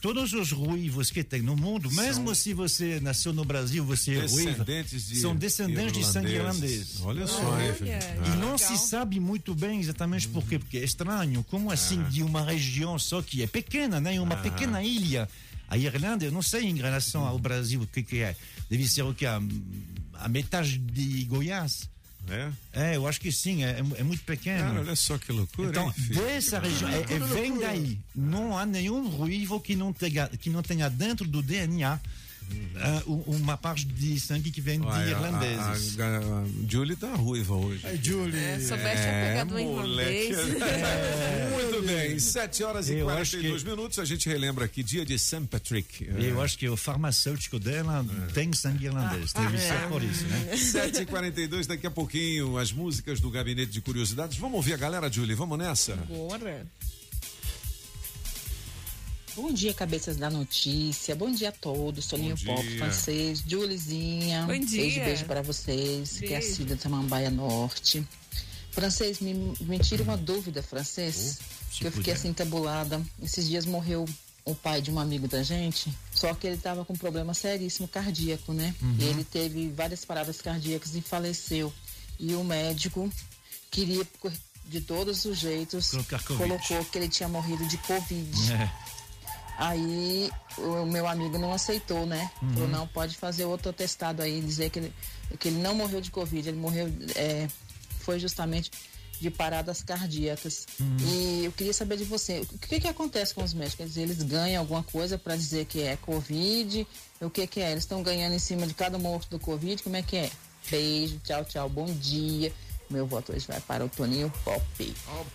Todos 0.00 0.32
os 0.32 0.52
ruivos 0.52 1.10
que 1.10 1.24
tem 1.24 1.42
no 1.42 1.56
mundo, 1.56 1.90
mesmo 1.90 2.34
se 2.34 2.54
você 2.54 3.00
nasceu 3.00 3.32
no 3.32 3.44
Brasil, 3.44 3.84
você 3.84 4.14
é 4.14 4.26
ruivo, 4.26 4.64
de 4.64 5.16
são 5.20 5.34
descendentes 5.34 5.92
de 5.92 6.04
sangue 6.04 6.32
irlandeses. 6.32 7.00
irlandês. 7.00 7.00
Olha 7.02 7.26
só, 7.26 7.56
Felipe? 7.74 7.90
E 8.32 8.36
não 8.36 8.56
se 8.56 8.78
sabe 8.78 9.18
muito 9.18 9.54
bem 9.54 9.80
exatamente 9.80 10.28
por 10.28 10.44
quê, 10.46 10.58
porque 10.58 10.78
é 10.78 10.84
estranho. 10.84 11.44
Como 11.44 11.70
assim 11.70 12.02
de 12.04 12.22
uma 12.22 12.42
região 12.42 12.98
só 12.98 13.20
que 13.20 13.42
é 13.42 13.46
pequena, 13.46 14.00
né? 14.00 14.18
Uma 14.20 14.34
Ah. 14.36 14.38
pequena 14.38 14.82
ilha. 14.82 15.28
A 15.68 15.76
Irlanda, 15.76 16.24
eu 16.24 16.32
não 16.32 16.40
sei 16.42 16.64
em 16.64 16.76
relação 16.76 17.26
ao 17.26 17.38
Brasil 17.38 17.82
o 17.82 17.86
que, 17.86 18.02
que 18.02 18.20
é. 18.20 18.34
Deve 18.70 18.88
ser 18.88 19.02
o 19.02 19.12
que? 19.12 19.26
A, 19.26 19.42
a 20.14 20.28
metade 20.28 20.78
de 20.78 21.24
Goiás. 21.24 21.88
É? 22.30 22.50
É, 22.72 22.96
eu 22.96 23.06
acho 23.06 23.20
que 23.20 23.32
sim, 23.32 23.64
é, 23.64 23.78
é 23.96 24.02
muito 24.02 24.22
pequeno. 24.24 24.64
Cara, 24.64 24.80
olha 24.80 24.96
só 24.96 25.16
que 25.18 25.32
loucura. 25.32 25.70
Então, 25.70 25.86
hein, 25.86 26.08
dessa 26.14 26.58
região, 26.58 26.90
é, 26.90 27.00
é, 27.00 27.18
vem 27.18 27.58
daí. 27.58 27.98
Não 28.14 28.56
há 28.56 28.66
nenhum 28.66 29.08
ruivo 29.08 29.60
que 29.60 29.74
não 29.74 29.92
tenha, 29.92 30.28
que 30.28 30.50
não 30.50 30.62
tenha 30.62 30.88
dentro 30.88 31.26
do 31.26 31.42
DNA 31.42 31.98
ah, 32.76 33.02
u- 33.06 33.24
uma 33.26 33.56
parte 33.56 33.84
de 33.86 34.18
sangue 34.20 34.50
que 34.50 34.60
vem 34.60 34.80
de 34.80 34.86
Olha, 34.86 35.10
irlandeses. 35.10 35.98
A, 35.98 36.04
a, 36.04 36.18
a 36.18 36.44
Julie 36.68 36.96
tá 36.96 37.14
ruiva 37.14 37.54
hoje. 37.54 37.86
É, 37.86 37.96
Julie. 37.96 38.36
É, 38.38 38.58
pegada 38.58 39.44
do 39.54 39.60
moleque. 39.60 40.30
irlandês. 40.32 40.62
É, 40.62 41.50
Muito 41.62 41.86
bem, 41.86 42.18
7 42.18 42.62
horas 42.64 42.88
e 42.88 42.94
Eu 42.96 43.08
acho 43.08 43.32
42 43.36 43.62
que- 43.62 43.68
minutos, 43.70 43.98
a 43.98 44.04
gente 44.04 44.28
relembra 44.28 44.64
aqui, 44.64 44.82
dia 44.82 45.04
de 45.04 45.18
St. 45.18 45.42
Patrick. 45.50 46.08
Eu 46.18 46.40
acho 46.42 46.58
que 46.58 46.68
o 46.68 46.76
farmacêutico 46.76 47.58
dela 47.58 48.04
tem 48.34 48.52
sangue 48.52 48.86
irlandês. 48.86 49.32
Deve 49.32 49.58
ser 49.58 49.88
por 49.88 50.02
isso, 50.02 50.24
né? 50.26 50.50
7h42, 50.56 51.66
daqui 51.66 51.86
a 51.86 51.90
pouquinho, 51.90 52.56
as 52.58 52.72
músicas 52.72 53.20
do 53.20 53.30
Gabinete 53.30 53.72
de 53.72 53.80
Curiosidades. 53.80 54.38
Vamos 54.38 54.56
ouvir 54.56 54.74
a 54.74 54.76
galera, 54.76 55.10
Julie, 55.10 55.34
vamos 55.34 55.58
nessa? 55.58 55.92
Agora. 55.94 56.66
Bom 59.40 59.52
dia, 59.52 59.72
cabeças 59.72 60.16
da 60.16 60.28
notícia. 60.28 61.14
Bom 61.14 61.30
dia 61.30 61.50
a 61.50 61.52
todos. 61.52 62.06
Toninho 62.06 62.36
Pop, 62.44 62.76
francês, 62.76 63.42
Julizinha. 63.46 64.42
Bom 64.46 64.58
dia. 64.58 64.80
Beijo, 64.82 65.00
beijo 65.00 65.24
para 65.26 65.42
vocês, 65.42 66.18
que 66.18 66.32
é 66.34 66.36
a 66.38 66.40
Beijo. 66.40 66.56
Cida 66.56 66.76
Samambaia 66.76 67.30
Norte. 67.30 68.04
Francês, 68.72 69.20
me, 69.20 69.34
me 69.60 69.78
tira 69.78 70.02
uma 70.02 70.16
dúvida, 70.16 70.60
francês. 70.60 71.38
se 71.70 71.78
que 71.78 71.86
eu 71.86 71.90
fiquei 71.92 72.12
puder. 72.12 72.16
assim 72.16 72.32
tabulada. 72.32 73.00
Esses 73.22 73.46
dias 73.46 73.64
morreu 73.64 74.04
o 74.44 74.54
pai 74.56 74.82
de 74.82 74.90
um 74.90 74.98
amigo 74.98 75.28
da 75.28 75.42
gente, 75.42 75.92
só 76.12 76.34
que 76.34 76.46
ele 76.46 76.56
estava 76.56 76.84
com 76.84 76.94
um 76.94 76.96
problema 76.96 77.32
seríssimo 77.34 77.86
cardíaco, 77.86 78.52
né? 78.52 78.74
Uhum. 78.82 78.96
Ele 78.98 79.22
teve 79.22 79.68
várias 79.68 80.04
paradas 80.04 80.40
cardíacas 80.40 80.96
e 80.96 81.00
faleceu. 81.00 81.72
E 82.18 82.34
o 82.34 82.42
médico 82.42 83.08
queria, 83.70 84.04
por- 84.20 84.32
de 84.64 84.80
todos 84.80 85.24
os 85.26 85.38
jeitos, 85.38 85.92
colocou 86.36 86.84
que 86.86 86.98
ele 86.98 87.08
tinha 87.08 87.28
morrido 87.28 87.66
de 87.68 87.76
Covid. 87.78 88.52
É. 88.52 88.87
Aí 89.58 90.30
o 90.56 90.86
meu 90.86 91.08
amigo 91.08 91.36
não 91.36 91.52
aceitou, 91.52 92.06
né? 92.06 92.30
Uhum. 92.40 92.52
Falou, 92.52 92.68
não, 92.68 92.86
pode 92.86 93.16
fazer 93.16 93.44
outro 93.44 93.70
atestado 93.70 94.22
aí, 94.22 94.40
dizer 94.40 94.70
que 94.70 94.78
ele, 94.78 94.94
que 95.36 95.48
ele 95.48 95.58
não 95.58 95.74
morreu 95.74 96.00
de 96.00 96.12
Covid, 96.12 96.48
ele 96.48 96.56
morreu, 96.56 96.86
é, 97.16 97.48
foi 97.98 98.20
justamente 98.20 98.70
de 99.20 99.32
paradas 99.32 99.82
cardíacas. 99.82 100.64
Uhum. 100.78 100.96
E 101.00 101.44
eu 101.46 101.50
queria 101.50 101.72
saber 101.72 101.96
de 101.96 102.04
você, 102.04 102.46
o 102.52 102.58
que 102.58 102.78
que 102.78 102.86
acontece 102.86 103.34
com 103.34 103.42
os 103.42 103.52
médicos? 103.52 103.88
Dizer, 103.88 104.02
eles 104.02 104.22
ganham 104.22 104.60
alguma 104.60 104.84
coisa 104.84 105.18
para 105.18 105.34
dizer 105.34 105.64
que 105.64 105.82
é 105.82 105.96
Covid? 105.96 106.86
O 107.20 107.28
que 107.28 107.44
que 107.48 107.60
é? 107.60 107.72
Eles 107.72 107.82
estão 107.82 108.00
ganhando 108.00 108.34
em 108.34 108.38
cima 108.38 108.64
de 108.64 108.74
cada 108.74 108.96
morto 108.96 109.28
do 109.28 109.40
Covid? 109.40 109.82
Como 109.82 109.96
é 109.96 110.02
que 110.02 110.18
é? 110.18 110.30
Beijo, 110.70 111.20
tchau, 111.24 111.44
tchau, 111.44 111.68
bom 111.68 111.86
dia. 111.86 112.52
Meu 112.90 113.06
voto 113.06 113.32
hoje 113.32 113.46
vai 113.46 113.60
para 113.60 113.84
o 113.84 113.88
Toninho 113.88 114.32
Pop. 114.42 114.62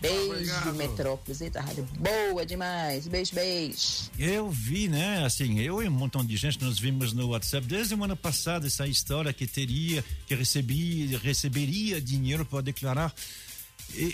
beijo, 0.02 0.32
obrigado. 0.32 0.74
Metrópolis. 0.74 1.42
Eita, 1.42 1.62
rádio 1.62 1.88
boa 2.00 2.44
demais. 2.46 3.08
Beijo, 3.08 3.36
beijo. 3.36 4.10
Eu 4.18 4.50
vi, 4.50 4.88
né, 4.88 5.24
assim, 5.24 5.60
eu 5.60 5.82
e 5.84 5.88
um 5.88 5.92
montão 5.92 6.26
de 6.26 6.36
gente, 6.36 6.60
nós 6.64 6.80
vimos 6.80 7.14
no 7.14 7.28
WhatsApp 7.30 7.68
desde 7.68 7.94
o 7.94 8.04
ano 8.04 8.18
passado 8.18 8.66
essa 8.66 8.88
história 8.88 9.32
que 9.32 9.46
teria, 9.46 10.04
que 10.26 10.34
recebia, 10.34 11.20
receberia 11.20 12.02
dinheiro 12.02 12.44
para 12.44 12.62
declarar. 12.62 13.14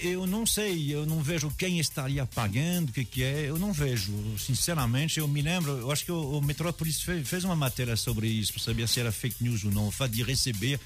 Eu 0.03 0.27
não 0.27 0.45
sei, 0.45 0.93
eu 0.93 1.05
não 1.05 1.21
vejo 1.21 1.49
quem 1.57 1.79
estaria 1.79 2.25
pagando, 2.25 2.89
o 2.89 2.91
que, 2.91 3.05
que 3.05 3.23
é, 3.23 3.45
eu 3.49 3.57
não 3.57 3.71
vejo. 3.71 4.11
Sinceramente, 4.37 5.19
eu 5.19 5.27
me 5.27 5.41
lembro, 5.41 5.71
eu 5.77 5.89
acho 5.89 6.03
que 6.03 6.11
o, 6.11 6.37
o 6.37 6.41
Metrópolis 6.41 7.01
fez, 7.01 7.25
fez 7.27 7.45
uma 7.45 7.55
matéria 7.55 7.95
sobre 7.95 8.27
isso, 8.27 8.51
para 8.51 8.61
saber 8.61 8.87
se 8.89 8.99
era 8.99 9.11
fake 9.11 9.41
news 9.41 9.63
ou 9.63 9.71
não, 9.71 9.87
o 9.87 9.91
fato 9.91 10.11
de 10.11 10.23
receber 10.23 10.79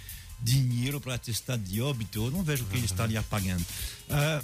dinheiro 0.44 1.00
para 1.00 1.16
atestado 1.16 1.64
de 1.64 1.82
óbito, 1.82 2.26
eu 2.26 2.32
não 2.32 2.44
vejo 2.44 2.66
quem 2.66 2.84
estaria 2.84 3.22
pagando. 3.24 3.66
Ah, 4.10 4.44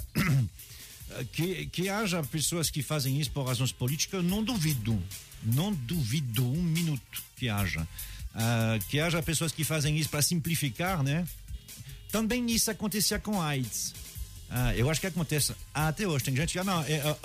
que, 1.32 1.66
que 1.66 1.88
haja 1.88 2.22
pessoas 2.22 2.70
que 2.70 2.82
fazem 2.82 3.20
isso 3.20 3.30
por 3.30 3.46
razões 3.46 3.72
políticas, 3.72 4.24
não 4.24 4.42
duvido. 4.42 5.00
Não 5.42 5.72
duvido 5.72 6.46
um 6.46 6.62
minuto 6.62 7.22
que 7.36 7.48
haja. 7.48 7.86
Ah, 8.34 8.78
que 8.88 8.98
haja 9.00 9.22
pessoas 9.22 9.52
que 9.52 9.64
fazem 9.64 9.96
isso 9.98 10.08
para 10.08 10.22
simplificar, 10.22 11.02
né? 11.02 11.26
Também 12.10 12.50
isso 12.50 12.70
acontecia 12.70 13.18
com 13.18 13.40
AIDS. 13.40 13.94
Ah, 14.48 14.74
eu 14.74 14.90
acho 14.90 15.00
que 15.00 15.06
acontece 15.06 15.54
até 15.72 16.06
hoje. 16.06 16.24
Tem 16.24 16.34
gente 16.36 16.52
que, 16.52 16.58
ah, 16.58 16.64
não, 16.64 16.82
é, 16.82 17.16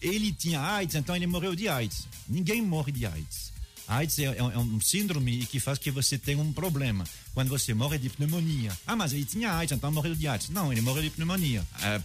ele 0.00 0.32
tinha 0.32 0.60
AIDS, 0.60 0.94
então 0.94 1.14
ele 1.14 1.26
morreu 1.26 1.54
de 1.54 1.68
AIDS. 1.68 2.08
Ninguém 2.28 2.62
morre 2.62 2.92
de 2.92 3.04
AIDS. 3.06 3.51
AIDS 3.96 4.18
é, 4.18 4.24
é- 4.24 4.36
é 4.38 4.58
um 4.58 4.80
síndrome 4.80 5.44
que 5.46 5.58
faz 5.60 5.78
que 5.78 5.90
você 5.90 6.16
tenha 6.18 6.38
um 6.38 6.52
problema. 6.52 7.04
Quando 7.34 7.48
você 7.48 7.72
morre 7.74 7.98
de 7.98 8.08
pneumonia. 8.10 8.76
Ah, 8.86 8.94
mas 8.96 9.12
ele 9.12 9.24
tinha 9.24 9.52
AIDS, 9.52 9.76
então 9.76 9.90
morreu 9.92 10.14
de 10.14 10.26
AIDS. 10.28 10.48
Não, 10.50 10.70
ele 10.72 10.80
morreu 10.80 11.02
de 11.02 11.10
pneumonia. 11.10 11.64
Ah, 11.80 12.00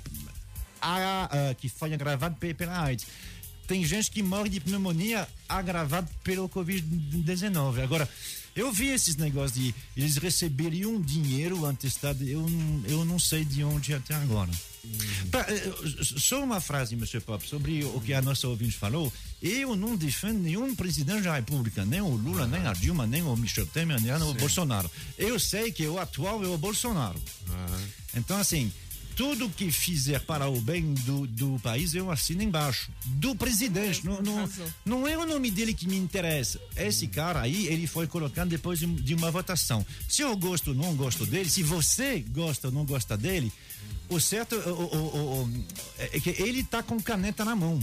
ah, 0.81 1.29
ah, 1.31 1.53
que 1.55 1.69
foi 1.69 1.93
agravado 1.93 2.35
pe- 2.35 2.53
pela 2.53 2.81
AIDS. 2.83 3.05
Tem 3.67 3.83
gente 3.85 4.09
que 4.11 4.23
morre 4.23 4.49
de 4.49 4.59
pneumonia 4.61 5.27
agravado 5.49 6.07
pelo 6.23 6.47
Covid-19. 6.47 7.81
Agora, 7.83 8.07
eu 8.55 8.71
vi 8.71 8.87
esses 8.87 9.15
negócios 9.17 9.59
de 9.61 9.75
eles 9.95 10.15
receberiam 10.17 10.99
dinheiro 11.01 11.65
antestado, 11.65 12.23
eu, 12.23 12.47
não- 12.49 12.83
eu 12.87 13.05
não 13.05 13.19
sei 13.19 13.43
de 13.43 13.63
onde 13.63 13.93
até 13.93 14.15
agora. 14.15 14.49
Pra, 15.31 15.41
eh, 15.49 15.71
só 16.01 16.43
uma 16.43 16.59
frase, 16.59 16.95
Mr. 16.95 17.19
Pop, 17.21 17.47
sobre 17.47 17.83
o 17.83 18.01
que 18.01 18.13
a 18.13 18.21
nossa 18.21 18.47
ouvinte 18.47 18.77
falou. 18.77 19.11
Eu 19.41 19.75
não 19.75 19.95
defendo 19.95 20.39
nenhum 20.39 20.75
presidente 20.75 21.23
da 21.23 21.35
República, 21.35 21.85
nem 21.85 22.01
o 22.01 22.09
Lula, 22.09 22.47
nem 22.47 22.65
a 22.65 22.73
Dilma, 22.73 23.05
nem 23.05 23.21
o 23.21 23.35
Michel 23.35 23.67
Temer, 23.67 24.01
nem 24.01 24.11
o 24.13 24.33
Bolsonaro. 24.33 24.89
Eu 25.17 25.39
sei 25.39 25.71
que 25.71 25.85
o 25.85 25.99
atual 25.99 26.43
é 26.43 26.47
o 26.47 26.57
Bolsonaro. 26.57 27.21
Então, 28.15 28.37
assim, 28.37 28.71
tudo 29.17 29.49
que 29.49 29.71
fizer 29.71 30.19
para 30.19 30.47
o 30.47 30.61
bem 30.61 30.93
do, 30.93 31.25
do 31.25 31.59
país, 31.63 31.95
eu 31.95 32.11
assino 32.11 32.43
embaixo. 32.43 32.91
Do 33.05 33.35
presidente. 33.35 34.05
Não, 34.05 34.21
não, 34.21 34.49
não 34.85 35.07
é 35.07 35.17
o 35.17 35.25
nome 35.25 35.49
dele 35.49 35.73
que 35.73 35.87
me 35.87 35.97
interessa. 35.97 36.61
Esse 36.75 37.07
cara 37.07 37.41
aí, 37.41 37.65
ele 37.65 37.87
foi 37.87 38.05
colocado 38.05 38.47
depois 38.47 38.77
de, 38.77 38.85
de 38.85 39.15
uma 39.15 39.31
votação. 39.31 39.83
Se 40.07 40.21
eu 40.21 40.37
gosto 40.37 40.69
ou 40.69 40.75
não 40.75 40.95
gosto 40.95 41.25
dele, 41.25 41.49
se 41.49 41.63
você 41.63 42.23
gosta 42.29 42.67
ou 42.67 42.73
não 42.73 42.85
gosta 42.85 43.17
dele, 43.17 43.51
o 44.09 44.19
certo 44.19 44.55
o, 44.55 45.41
o- 45.43 45.49
é 45.97 46.19
que 46.19 46.29
ele 46.41 46.61
está 46.61 46.81
com 46.83 46.99
caneta 47.01 47.43
na 47.45 47.55
mão. 47.55 47.79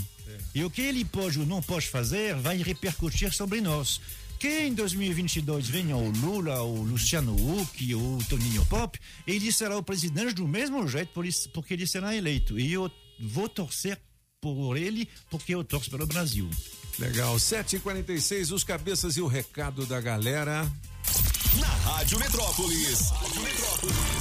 E 0.55 0.63
o 0.65 0.71
que 0.71 0.81
ele 0.83 1.05
pode 1.05 1.39
ou 1.41 1.47
não 1.47 1.61
pode 1.63 1.89
fazer 1.89 2.35
vai 2.37 2.57
repercutir 2.63 3.33
sobre 3.33 3.61
nós. 3.61 4.01
Que 4.39 4.63
em 4.67 4.75
2022 4.75 5.69
venha 5.69 5.97
o 5.97 6.11
Lula, 6.11 6.61
o 6.63 6.83
Luciano 6.83 7.35
Huck, 7.35 7.95
o 7.95 8.19
Toninho 8.29 8.65
Pop, 8.67 8.99
ele 9.27 9.51
será 9.53 9.77
o 9.77 9.83
presidente 9.83 10.35
do 10.35 10.47
mesmo 10.47 10.87
jeito, 10.87 11.11
porque 11.53 11.75
ele 11.75 11.87
será 11.87 12.15
eleito. 12.15 12.59
E 12.59 12.73
eu 12.73 12.91
vou 13.21 13.49
torcer 13.49 13.99
por 14.41 14.77
ele, 14.77 15.09
porque 15.31 15.55
eu 15.55 15.65
torço 15.65 15.91
pelo 15.91 16.07
Brasil. 16.07 16.49
Legal, 16.99 17.37
7h46, 17.37 18.53
os 18.53 18.63
cabeças 18.65 19.17
e 19.17 19.21
o 19.21 19.27
recado 19.27 19.87
da 19.87 20.01
galera. 20.01 20.71
Na 21.61 21.67
Rádio 21.67 22.19
Metrópolis. 22.19 23.11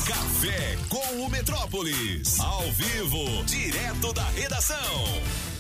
Café 0.08 0.78
com 0.90 1.26
o 1.26 1.30
Metrópolis. 1.30 2.40
Ao 2.40 2.72
vivo, 2.72 3.44
direto 3.46 4.14
da 4.14 4.28
redação. 4.30 4.78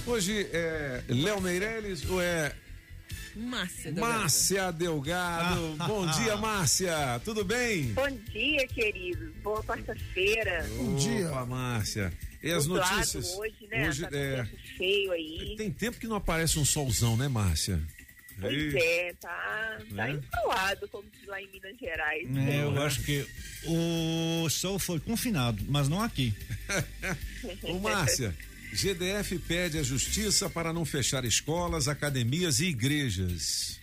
Hoje 0.06 0.48
é 0.52 1.04
Léo 1.08 1.42
Meirelles 1.42 2.08
ou 2.10 2.22
é 2.22 2.54
Márcia. 3.36 3.92
Delgado. 3.92 4.20
Márcia 4.20 4.72
Delgado? 4.72 5.76
Bom 5.88 6.06
dia, 6.08 6.38
Márcia. 6.38 7.22
Tudo 7.26 7.44
bem? 7.44 7.94
Bom 7.94 8.10
dia, 8.32 8.68
queridos. 8.68 9.34
Boa 9.44 9.64
quarta-feira. 9.64 10.66
Opa, 11.30 11.46
Márcia. 11.46 12.14
E 12.44 12.52
as 12.52 12.68
notícias? 12.68 13.34
hoje, 13.36 13.68
né? 13.72 13.88
Hoje, 13.88 14.02
tá 14.04 14.18
é, 14.18 14.46
feio 14.78 15.12
aí. 15.14 15.56
tem 15.58 15.72
tempo 15.72 15.98
que 15.98 16.08
não 16.08 16.18
aparece 16.18 16.60
um 16.60 16.66
solzão, 16.66 17.16
né, 17.16 17.28
Márcia? 17.28 17.82
Pois 18.40 18.74
é, 18.76 19.14
tá, 19.20 19.80
tá 19.96 20.10
É? 20.10 20.12
enrolado, 20.12 20.88
como 20.90 21.04
diz 21.12 21.28
lá 21.28 21.42
em 21.42 21.48
Minas 21.48 21.78
Gerais. 21.80 22.38
É, 22.38 22.64
eu 22.64 22.82
acho 22.82 23.04
que 23.04 23.26
o 23.66 24.50
sol 24.50 24.78
foi 24.80 25.00
confinado, 25.00 25.64
mas 25.70 25.88
não 25.88 26.02
aqui. 26.02 26.34
Ô, 27.64 27.80
Márcia, 27.80 28.36
GDF 28.74 29.38
pede 29.40 29.78
à 29.78 29.84
justiça 29.84 30.50
para 30.50 30.74
não 30.74 30.84
fechar 30.86 31.24
escolas, 31.26 31.88
academias 31.88 32.60
e 32.60 32.66
igrejas. 32.66 33.80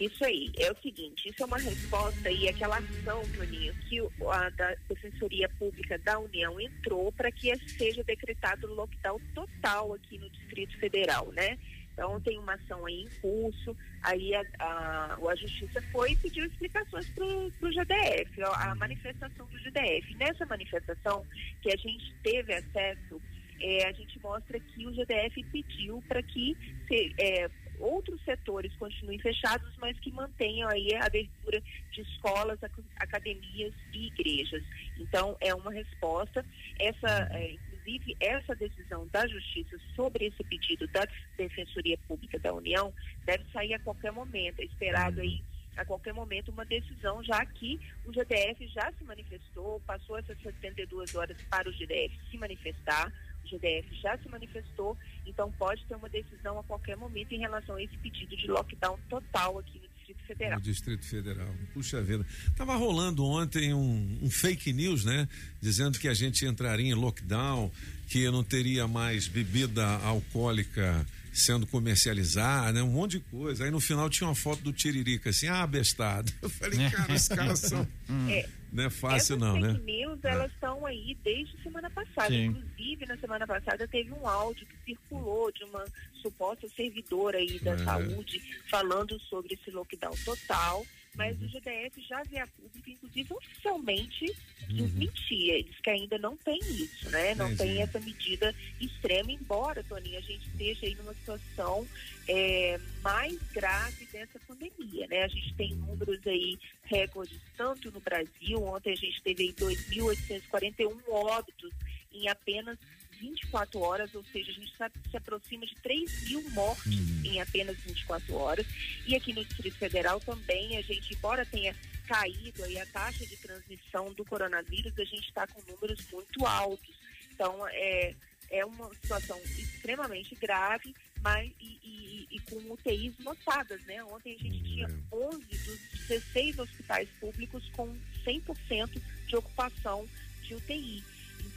Isso 0.00 0.24
aí, 0.24 0.52
é 0.56 0.70
o 0.70 0.76
seguinte, 0.80 1.28
isso 1.28 1.42
é 1.42 1.44
uma 1.44 1.58
resposta 1.58 2.28
aí 2.28 2.48
àquela 2.48 2.78
ação, 2.78 3.20
Toninho, 3.36 3.74
que 3.88 3.98
a 4.30 4.48
da 4.50 4.76
Defensoria 4.88 5.48
Pública 5.58 5.98
da 5.98 6.20
União 6.20 6.60
entrou 6.60 7.10
para 7.10 7.32
que 7.32 7.52
seja 7.76 8.04
decretado 8.04 8.72
lockdown 8.72 9.20
total 9.34 9.94
aqui 9.94 10.16
no 10.18 10.30
Distrito 10.30 10.78
Federal, 10.78 11.32
né? 11.32 11.58
Então 11.98 12.20
tem 12.20 12.38
uma 12.38 12.54
ação 12.54 12.88
em 12.88 13.08
curso, 13.20 13.76
aí 14.04 14.32
a, 14.32 14.44
a, 14.60 15.14
a 15.16 15.34
Justiça 15.34 15.82
foi 15.90 16.12
e 16.12 16.16
pediu 16.16 16.46
explicações 16.46 17.08
para 17.10 17.24
o 17.24 17.72
GDF, 17.72 18.40
a, 18.54 18.72
manifestação 18.76 19.44
do 19.46 19.58
GDF. 19.58 20.14
Nessa 20.14 20.46
manifestação 20.46 21.26
que 21.60 21.68
a 21.72 21.76
gente 21.76 22.14
teve 22.22 22.54
acesso, 22.54 23.20
é, 23.60 23.88
a 23.88 23.92
gente 23.92 24.16
mostra 24.22 24.60
que 24.60 24.86
o 24.86 24.92
GDF 24.94 25.42
pediu 25.50 26.00
para 26.06 26.22
que 26.22 26.56
se- 26.86 27.12
é, 27.18 27.50
outros 27.80 28.22
setores 28.24 28.72
continuem 28.76 29.18
fechados, 29.18 29.74
mas 29.78 29.98
que 29.98 30.12
mantenham 30.12 30.68
aí 30.70 30.94
a 30.94 31.04
abertura 31.04 31.60
de 31.90 32.00
escolas, 32.02 32.62
ac- 32.62 32.84
academias 32.96 33.74
e 33.92 34.06
igrejas. 34.06 34.62
Então, 35.00 35.36
é 35.40 35.52
uma 35.52 35.72
resposta. 35.72 36.46
Essa, 36.78 37.28
é, 37.32 37.56
inclusive, 37.88 38.16
essa 38.20 38.54
decisão 38.54 39.06
da 39.08 39.26
Justiça 39.26 39.78
sobre 39.96 40.26
esse 40.26 40.44
pedido 40.44 40.86
da 40.88 41.06
Defensoria 41.36 41.96
Pública 42.06 42.38
da 42.38 42.52
União 42.52 42.92
deve 43.24 43.44
sair 43.52 43.74
a 43.74 43.78
qualquer 43.78 44.12
momento. 44.12 44.60
É 44.60 44.64
esperado 44.64 45.20
aí 45.20 45.42
a 45.76 45.84
qualquer 45.84 46.12
momento 46.12 46.50
uma 46.50 46.64
decisão, 46.64 47.22
já 47.22 47.44
que 47.46 47.80
o 48.04 48.12
GDF 48.12 48.66
já 48.68 48.92
se 48.92 49.04
manifestou, 49.04 49.80
passou 49.86 50.18
essas 50.18 50.38
72 50.42 51.14
horas 51.14 51.40
para 51.48 51.68
o 51.68 51.72
GDF 51.72 52.18
se 52.30 52.36
manifestar, 52.36 53.12
o 53.44 53.48
GDF 53.48 53.94
já 54.00 54.18
se 54.18 54.28
manifestou, 54.28 54.96
então 55.24 55.52
pode 55.52 55.84
ter 55.86 55.94
uma 55.94 56.08
decisão 56.08 56.58
a 56.58 56.64
qualquer 56.64 56.96
momento 56.96 57.32
em 57.32 57.38
relação 57.38 57.76
a 57.76 57.82
esse 57.82 57.96
pedido 57.98 58.36
de 58.36 58.48
lockdown 58.48 58.98
total 59.08 59.58
aqui 59.58 59.78
no 59.78 59.87
Distrito 60.08 60.26
Federal. 60.26 60.58
No 60.58 60.60
Distrito 60.62 61.04
Federal. 61.04 61.54
Puxa 61.74 62.02
vida. 62.02 62.26
Tava 62.56 62.76
rolando 62.76 63.24
ontem 63.24 63.74
um, 63.74 64.18
um 64.22 64.30
fake 64.30 64.72
news, 64.72 65.04
né? 65.04 65.28
Dizendo 65.60 65.98
que 65.98 66.08
a 66.08 66.14
gente 66.14 66.46
entraria 66.46 66.90
em 66.90 66.94
lockdown, 66.94 67.70
que 68.06 68.30
não 68.30 68.42
teria 68.42 68.88
mais 68.88 69.28
bebida 69.28 69.84
alcoólica 69.86 71.06
sendo 71.32 71.66
comercializada, 71.66 72.72
né? 72.72 72.82
Um 72.82 72.92
monte 72.92 73.12
de 73.12 73.20
coisa. 73.20 73.64
Aí 73.64 73.70
no 73.70 73.80
final 73.80 74.08
tinha 74.08 74.26
uma 74.26 74.34
foto 74.34 74.62
do 74.62 74.72
Tiririca 74.72 75.30
assim, 75.30 75.46
ah, 75.46 75.66
bestado. 75.66 76.32
Eu 76.40 76.48
falei, 76.48 76.90
cara, 76.90 77.12
os 77.12 77.28
caras 77.28 77.58
são. 77.60 77.86
É, 78.28 78.48
Não 78.72 78.84
é 78.84 78.90
fácil 78.90 79.36
Essas 79.36 79.38
não, 79.38 79.54
fake 79.54 79.66
né? 79.66 79.80
news, 79.84 80.18
elas 80.24 80.52
estão 80.52 80.84
aí 80.84 81.16
desde 81.24 81.62
semana 81.62 81.88
passada. 81.90 82.28
Sim. 82.28 82.44
Inclusive, 82.46 83.06
na 83.06 83.16
semana 83.16 83.46
passada 83.46 83.88
teve 83.88 84.12
um 84.12 84.26
áudio 84.28 84.66
que 84.66 84.76
circulou 84.84 85.50
de 85.52 85.64
uma 85.64 85.84
suposta 86.22 86.68
servidora 86.68 87.38
aí 87.38 87.58
da 87.60 87.72
É. 87.72 87.78
saúde 87.78 88.40
falando 88.70 89.18
sobre 89.20 89.54
esse 89.54 89.70
lockdown 89.70 90.14
total. 90.24 90.84
Mas 91.14 91.38
Uhum. 91.40 91.46
o 91.46 91.48
GDF 91.48 92.00
já 92.08 92.22
veio 92.24 92.44
a 92.44 92.46
público, 92.46 92.90
inclusive 92.90 93.32
oficialmente, 93.34 94.24
Uhum. 94.68 94.76
desmentir. 94.76 95.50
Eles 95.50 95.80
que 95.80 95.90
ainda 95.90 96.18
não 96.18 96.36
tem 96.36 96.58
isso, 96.58 97.08
né? 97.10 97.34
Não 97.34 97.54
tem 97.56 97.80
essa 97.82 97.98
medida 98.00 98.54
extrema, 98.80 99.32
embora, 99.32 99.82
Toninho, 99.84 100.18
a 100.18 100.22
gente 100.22 100.46
esteja 100.48 100.86
aí 100.86 100.94
numa 100.94 101.14
situação 101.14 101.86
é, 102.28 102.78
mais 103.02 103.38
grave 103.52 104.04
dessa 104.12 104.38
pandemia, 104.46 105.06
né? 105.08 105.22
A 105.24 105.28
gente 105.28 105.54
tem 105.54 105.74
números 105.74 106.20
aí 106.26 106.58
recordes 106.84 107.40
tanto 107.56 107.90
no 107.90 108.00
Brasil, 108.00 108.62
ontem 108.62 108.92
a 108.92 108.96
gente 108.96 109.22
teve 109.22 109.44
aí 109.44 109.52
2.841 109.54 111.00
óbitos 111.08 111.72
em 112.12 112.28
apenas 112.28 112.78
24 113.20 113.80
horas, 113.80 114.14
ou 114.14 114.24
seja, 114.32 114.50
a 114.50 114.54
gente 114.54 114.72
que 114.72 115.10
se 115.10 115.16
aproxima 115.16 115.66
de 115.66 115.74
3 115.76 116.28
mil 116.28 116.50
mortes 116.50 117.24
em 117.24 117.40
apenas 117.40 117.76
24 117.78 118.34
horas. 118.34 118.66
E 119.06 119.14
aqui 119.16 119.32
no 119.32 119.44
Distrito 119.44 119.76
Federal 119.78 120.20
também, 120.20 120.76
a 120.76 120.82
gente, 120.82 121.14
embora 121.14 121.44
tenha 121.46 121.74
caído 122.06 122.64
aí 122.64 122.78
a 122.78 122.86
taxa 122.86 123.26
de 123.26 123.36
transmissão 123.36 124.12
do 124.14 124.24
coronavírus, 124.24 124.98
a 124.98 125.04
gente 125.04 125.28
está 125.28 125.46
com 125.46 125.60
números 125.70 125.98
muito 126.10 126.46
altos. 126.46 126.94
Então, 127.32 127.66
é, 127.68 128.14
é 128.50 128.64
uma 128.64 128.88
situação 128.94 129.38
extremamente 129.58 130.34
grave, 130.36 130.94
mas 131.20 131.50
e, 131.60 131.78
e- 131.84 132.26
e 132.30 132.40
com 132.40 132.56
UTIs 132.72 133.14
lotadas, 133.24 133.82
né? 133.84 134.02
Ontem 134.04 134.36
a 134.36 134.42
gente 134.42 134.62
tinha 134.62 134.86
11 135.12 135.38
dos 135.44 135.78
16 136.08 136.58
hospitais 136.58 137.08
públicos 137.20 137.62
com 137.76 137.88
100% 138.24 139.00
de 139.26 139.36
ocupação 139.36 140.08
de 140.42 140.54
UTI. 140.54 141.02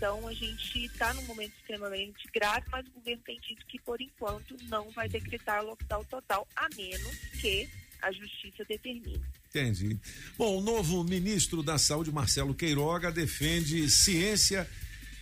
Então, 0.01 0.27
a 0.27 0.33
gente 0.33 0.85
está 0.85 1.13
num 1.13 1.21
momento 1.25 1.53
extremamente 1.59 2.27
grave, 2.33 2.65
mas 2.71 2.83
o 2.87 2.89
governo 2.89 3.21
tem 3.23 3.39
dito 3.39 3.63
que, 3.67 3.79
por 3.81 4.01
enquanto, 4.01 4.57
não 4.63 4.89
vai 4.89 5.07
decretar 5.07 5.63
lockdown 5.63 6.03
total, 6.05 6.47
a 6.55 6.67
menos 6.75 7.15
que 7.39 7.69
a 8.01 8.11
justiça 8.11 8.65
determine. 8.65 9.21
Entendi. 9.49 9.95
Bom, 10.39 10.57
o 10.57 10.61
novo 10.61 11.03
ministro 11.03 11.61
da 11.61 11.77
Saúde, 11.77 12.11
Marcelo 12.11 12.55
Queiroga, 12.55 13.11
defende 13.11 13.87
ciência 13.91 14.67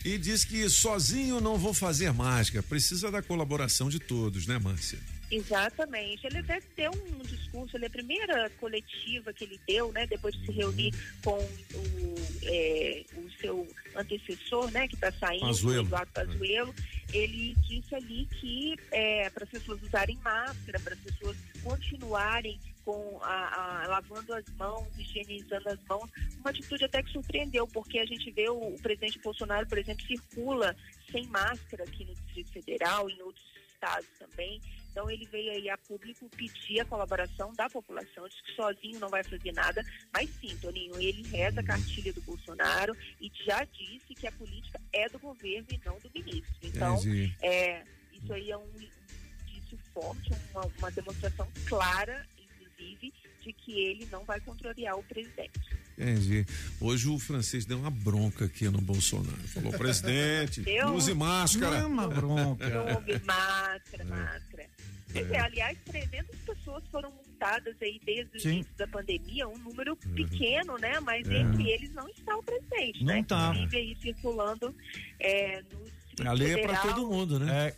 e 0.06 0.18
diz 0.18 0.46
que 0.46 0.70
sozinho 0.70 1.42
não 1.42 1.58
vou 1.58 1.74
fazer 1.74 2.14
mágica. 2.14 2.64
Precisa 2.64 3.12
da 3.12 3.22
colaboração 3.22 3.90
de 3.90 4.00
todos, 4.00 4.48
né, 4.48 4.58
Márcia? 4.60 5.00
Exatamente. 5.32 6.26
Ele 6.28 6.40
até 6.40 6.60
deu 6.76 6.92
um 6.92 7.20
discurso, 7.20 7.78
ele, 7.78 7.86
a 7.86 7.90
primeira 7.90 8.50
coletiva 8.60 9.32
que 9.34 9.44
ele 9.44 9.60
deu, 9.68 9.92
né, 9.92 10.06
depois 10.08 10.36
de 10.36 10.46
se 10.46 10.52
reunir 10.52 10.92
com 11.24 11.38
o, 11.38 12.16
é, 12.44 13.04
o 13.16 13.30
seu 13.40 13.68
antecessor, 13.96 14.72
né, 14.72 14.88
que 14.88 14.96
está 14.96 15.12
saindo, 15.12 15.46
Pazuello. 15.46 15.86
Eduardo 15.86 16.12
Pazuello, 16.14 16.76
ele 17.14 17.56
disse 17.68 17.94
ali 17.96 18.26
que 18.40 18.76
é, 18.92 19.30
para 19.30 19.44
as 19.44 19.50
pessoas 19.50 19.82
usarem 19.84 20.18
máscara, 20.24 20.80
para 20.80 20.94
as 20.94 21.00
pessoas 21.00 21.38
continuarem 21.64 22.60
com 22.86 23.20
a, 23.22 23.84
a- 23.84 23.88
lavando 23.88 24.34
as 24.34 24.46
mãos, 24.58 24.88
higienizando 24.98 25.70
as 25.70 25.80
mãos, 25.88 26.10
uma 26.40 26.50
atitude 26.50 26.86
até 26.86 27.04
que 27.04 27.12
surpreendeu, 27.12 27.68
porque 27.68 28.00
a 28.00 28.06
gente 28.06 28.32
vê 28.32 28.50
o, 28.50 28.56
o 28.74 28.80
presidente 28.82 29.20
Bolsonaro, 29.20 29.68
por 29.68 29.78
exemplo, 29.78 30.06
circula 30.08 30.76
sem 31.12 31.26
máscara 31.28 31.84
aqui 31.84 32.06
no 32.06 32.16
Distrito 32.16 32.52
Federal, 32.52 33.10
em 33.10 33.22
outros 33.22 33.46
estados 33.74 34.08
também. 34.18 34.60
Então 35.00 35.10
ele 35.10 35.26
veio 35.28 35.50
aí 35.54 35.70
a 35.70 35.78
público 35.78 36.30
pedir 36.36 36.82
a 36.82 36.86
colaboração 36.86 37.54
da 37.54 37.70
população, 37.70 38.28
diz 38.28 38.42
que 38.42 38.52
sozinho 38.52 39.00
não 39.00 39.08
vai 39.08 39.24
fazer 39.24 39.54
nada, 39.54 39.82
mas 40.14 40.30
sim, 40.42 40.58
Toninho, 40.58 40.94
ele 41.00 41.26
reza 41.30 41.62
a 41.62 41.64
cartilha 41.64 42.12
do 42.12 42.20
Bolsonaro 42.20 42.94
e 43.22 43.32
já 43.46 43.64
disse 43.64 44.14
que 44.14 44.28
a 44.28 44.32
política 44.34 44.78
é 44.92 45.08
do 45.08 45.18
governo 45.18 45.68
e 45.72 45.80
não 45.86 45.98
do 46.00 46.12
ministro. 46.14 46.54
Então, 46.62 46.98
é, 47.42 47.82
isso 48.12 48.34
aí 48.34 48.52
é 48.52 48.58
um 48.58 48.70
indício 48.76 49.80
forte, 49.94 50.34
uma, 50.52 50.66
uma 50.80 50.92
demonstração 50.92 51.48
clara, 51.66 52.28
inclusive, 52.38 53.14
de 53.40 53.54
que 53.54 53.80
ele 53.80 54.06
não 54.12 54.26
vai 54.26 54.42
contrariar 54.42 55.00
o 55.00 55.04
presidente. 55.04 55.79
Entendi. 56.00 56.46
Hoje 56.80 57.10
o 57.10 57.20
francês 57.20 57.66
deu 57.66 57.78
uma 57.78 57.92
bronca 57.92 58.46
aqui 58.46 58.70
no 58.70 58.80
Bolsonaro. 58.80 59.38
Falou, 59.50 59.74
presidente, 59.74 60.62
Deu? 60.62 60.94
use 60.94 61.14
máscara. 61.14 61.72
Não 61.72 61.78
é 61.78 61.86
uma 61.86 62.08
bronca. 62.08 62.66
Houve 62.96 63.20
máscara, 63.26 64.06
máscara. 64.06 64.66
Pois 65.12 65.30
é, 65.32 65.40
aliás, 65.40 65.78
300 65.86 66.36
pessoas 66.46 66.84
foram 66.92 67.12
multadas 67.12 67.76
aí 67.82 68.00
desde 68.06 68.38
o 68.38 68.40
Sim. 68.40 68.50
início 68.50 68.72
da 68.78 68.88
pandemia, 68.88 69.48
um 69.48 69.58
número 69.58 69.96
pequeno, 69.96 70.78
né? 70.78 71.00
Mas 71.02 71.28
É. 71.28 71.40
entre 71.42 71.70
eles 71.70 71.92
não 71.94 72.08
está 72.10 72.38
o 72.38 72.44
presidente, 72.44 73.04
Não 73.04 73.14
né? 73.16 73.26
tá. 73.28 73.50
Inclusive 73.56 73.78
aí 73.78 73.98
circulando 74.02 74.74
é, 75.20 75.62
no 75.74 75.84
Distrito 75.84 76.28
A 76.28 76.32
lei 76.34 76.54
é 76.54 76.58
para 76.62 76.78
todo 76.78 77.08
mundo, 77.08 77.40
né? 77.40 77.68
É, 77.70 77.76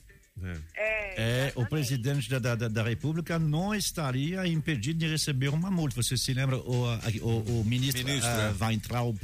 É, 1.17 1.51
o 1.55 1.65
presidente 1.65 2.29
da, 2.29 2.55
da, 2.55 2.67
da 2.67 2.83
República 2.83 3.37
não 3.37 3.75
estaria 3.75 4.47
impedido 4.47 4.99
de 4.99 5.07
receber 5.07 5.49
uma 5.49 5.69
multa. 5.69 6.01
Você 6.01 6.17
se 6.17 6.33
lembra, 6.33 6.57
o, 6.57 6.85
o, 7.21 7.61
o 7.61 7.65
ministro, 7.65 8.05
Ministro, 8.05 8.29
é. 8.29 8.53
Weintraub 8.59 9.17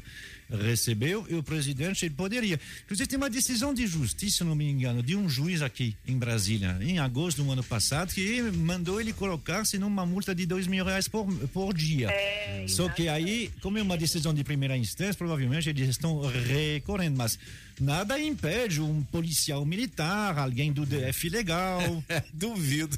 recebeu 0.49 1.25
e 1.29 1.35
o 1.35 1.43
presidente 1.43 2.05
ele 2.05 2.15
poderia. 2.15 2.59
Inclusive, 2.85 3.07
tem 3.07 3.17
uma 3.17 3.29
decisão 3.29 3.73
de 3.73 3.85
justiça, 3.85 4.37
se 4.37 4.43
não 4.43 4.55
me 4.55 4.69
engano, 4.69 5.03
de 5.03 5.15
um 5.15 5.29
juiz 5.29 5.61
aqui 5.61 5.95
em 6.07 6.17
Brasília, 6.17 6.77
em 6.81 6.99
agosto 6.99 7.43
do 7.43 7.51
ano 7.51 7.63
passado, 7.63 8.13
que 8.13 8.41
mandou 8.41 9.01
ele 9.01 9.13
colocar-se 9.13 9.77
numa 9.77 10.05
multa 10.05 10.33
de 10.33 10.45
dois 10.45 10.67
mil 10.67 10.85
reais 10.85 11.07
por, 11.07 11.27
por 11.49 11.73
dia. 11.73 12.09
É, 12.09 12.65
Só 12.67 12.87
que 12.89 13.07
aí, 13.07 13.51
como 13.61 13.77
é 13.77 13.81
uma 13.81 13.97
decisão 13.97 14.33
de 14.33 14.43
primeira 14.43 14.77
instância, 14.77 15.15
provavelmente 15.15 15.69
eles 15.69 15.89
estão 15.89 16.21
recorrendo, 16.21 17.17
mas 17.17 17.37
nada 17.79 18.19
impede 18.19 18.81
um 18.81 19.03
policial 19.03 19.65
militar, 19.65 20.37
alguém 20.37 20.71
do 20.71 20.85
DF 20.85 21.29
legal. 21.29 22.03
Duvido. 22.33 22.97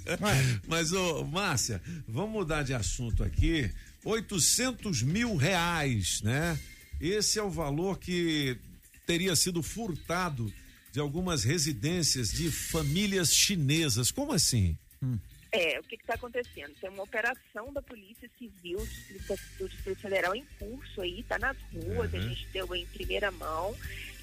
Mas, 0.68 0.92
ô, 0.94 1.26
Márcia, 1.26 1.82
vamos 2.08 2.32
mudar 2.32 2.64
de 2.64 2.74
assunto 2.74 3.24
aqui. 3.24 3.70
800 4.04 5.04
mil 5.04 5.36
reais, 5.36 6.22
né? 6.24 6.58
Esse 7.00 7.40
é 7.40 7.44
o 7.44 7.50
valor 7.50 7.98
que 8.00 8.58
teria 9.06 9.36
sido 9.36 9.64
furtado 9.64 10.52
de 10.92 11.00
algumas 11.00 11.44
residências 11.44 12.32
de 12.32 12.52
famílias 12.52 13.34
chinesas. 13.34 14.12
Como 14.12 14.34
assim? 14.34 14.78
É, 15.52 15.80
o 15.80 15.84
que 15.84 15.96
está 15.96 16.14
acontecendo? 16.16 16.74
Tem 16.80 16.90
uma 16.90 17.04
operação 17.04 17.72
da 17.74 17.82
Polícia 17.82 18.30
Civil 18.38 18.78
do 18.80 18.86
Distrito, 18.86 19.40
do 19.60 19.70
Distrito 19.70 20.00
Federal 20.02 20.36
em 20.36 20.46
curso 20.60 21.02
aí, 21.02 21.22
está 21.22 21.40
nas 21.40 21.58
ruas, 21.74 22.14
a 22.14 22.18
Uhum. 22.18 22.30
gente 22.30 22.48
deu 22.54 22.76
em 22.76 22.86
primeira 22.88 23.32
mão 23.32 23.76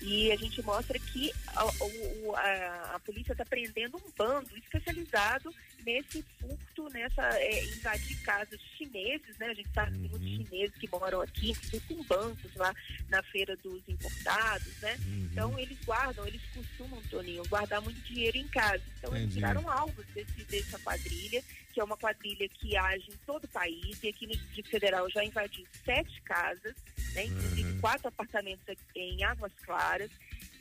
e 0.02 0.30
a 0.32 0.36
gente 0.36 0.62
mostra 0.62 0.98
que 0.98 1.32
a, 1.48 1.62
a- 1.62 2.90
a 2.94 2.98
polícia 3.00 3.32
está 3.32 3.44
prendendo 3.44 3.96
um 3.96 4.10
bando 4.16 4.56
especializado 4.56 5.54
nesse 5.84 6.24
furto, 6.40 6.88
nessa 6.92 7.22
é, 7.38 7.64
invadir 7.76 8.16
casas 8.22 8.60
chineses, 8.76 9.36
né? 9.38 9.46
A 9.46 9.54
gente 9.54 9.68
sabe 9.72 9.92
que 9.92 9.98
tem 10.00 10.08
muitos 10.10 10.28
chineses 10.48 10.76
que 10.76 10.88
moram 10.90 11.20
aqui, 11.20 11.50
inclusive 11.50 11.80
com 11.94 12.02
bancos 12.04 12.54
lá 12.56 12.74
na 13.08 13.22
feira 13.22 13.56
dos 13.56 13.82
importados, 13.88 14.72
né? 14.80 14.96
Então 15.30 15.56
eles 15.58 15.78
guardam, 15.84 16.26
eles 16.26 16.42
costumam, 16.54 17.00
Toninho, 17.10 17.42
guardar 17.48 17.80
muito 17.80 18.00
dinheiro 18.02 18.36
em 18.36 18.48
casa. 18.48 18.82
Então 18.98 19.10
eles 19.10 19.26
Entendi. 19.26 19.34
tiraram 19.36 19.68
alvos 19.70 20.04
desse, 20.14 20.44
dessa 20.44 20.78
quadrilha, 20.80 21.42
que 21.76 21.80
é 21.82 21.84
uma 21.84 21.98
quadrilha 21.98 22.48
que 22.48 22.74
age 22.74 23.04
em 23.10 23.16
todo 23.26 23.44
o 23.44 23.48
país, 23.48 24.02
e 24.02 24.08
aqui 24.08 24.26
no 24.26 24.34
Distrito 24.34 24.70
Federal 24.70 25.10
já 25.10 25.22
invadiu 25.22 25.62
sete 25.84 26.22
casas, 26.22 26.74
né, 27.12 27.26
inclusive 27.26 27.70
Uhum. 27.70 27.80
quatro 27.82 28.08
apartamentos 28.08 28.66
aqui 28.66 28.80
em 28.98 29.22
Águas 29.22 29.52
Claras, 29.62 30.10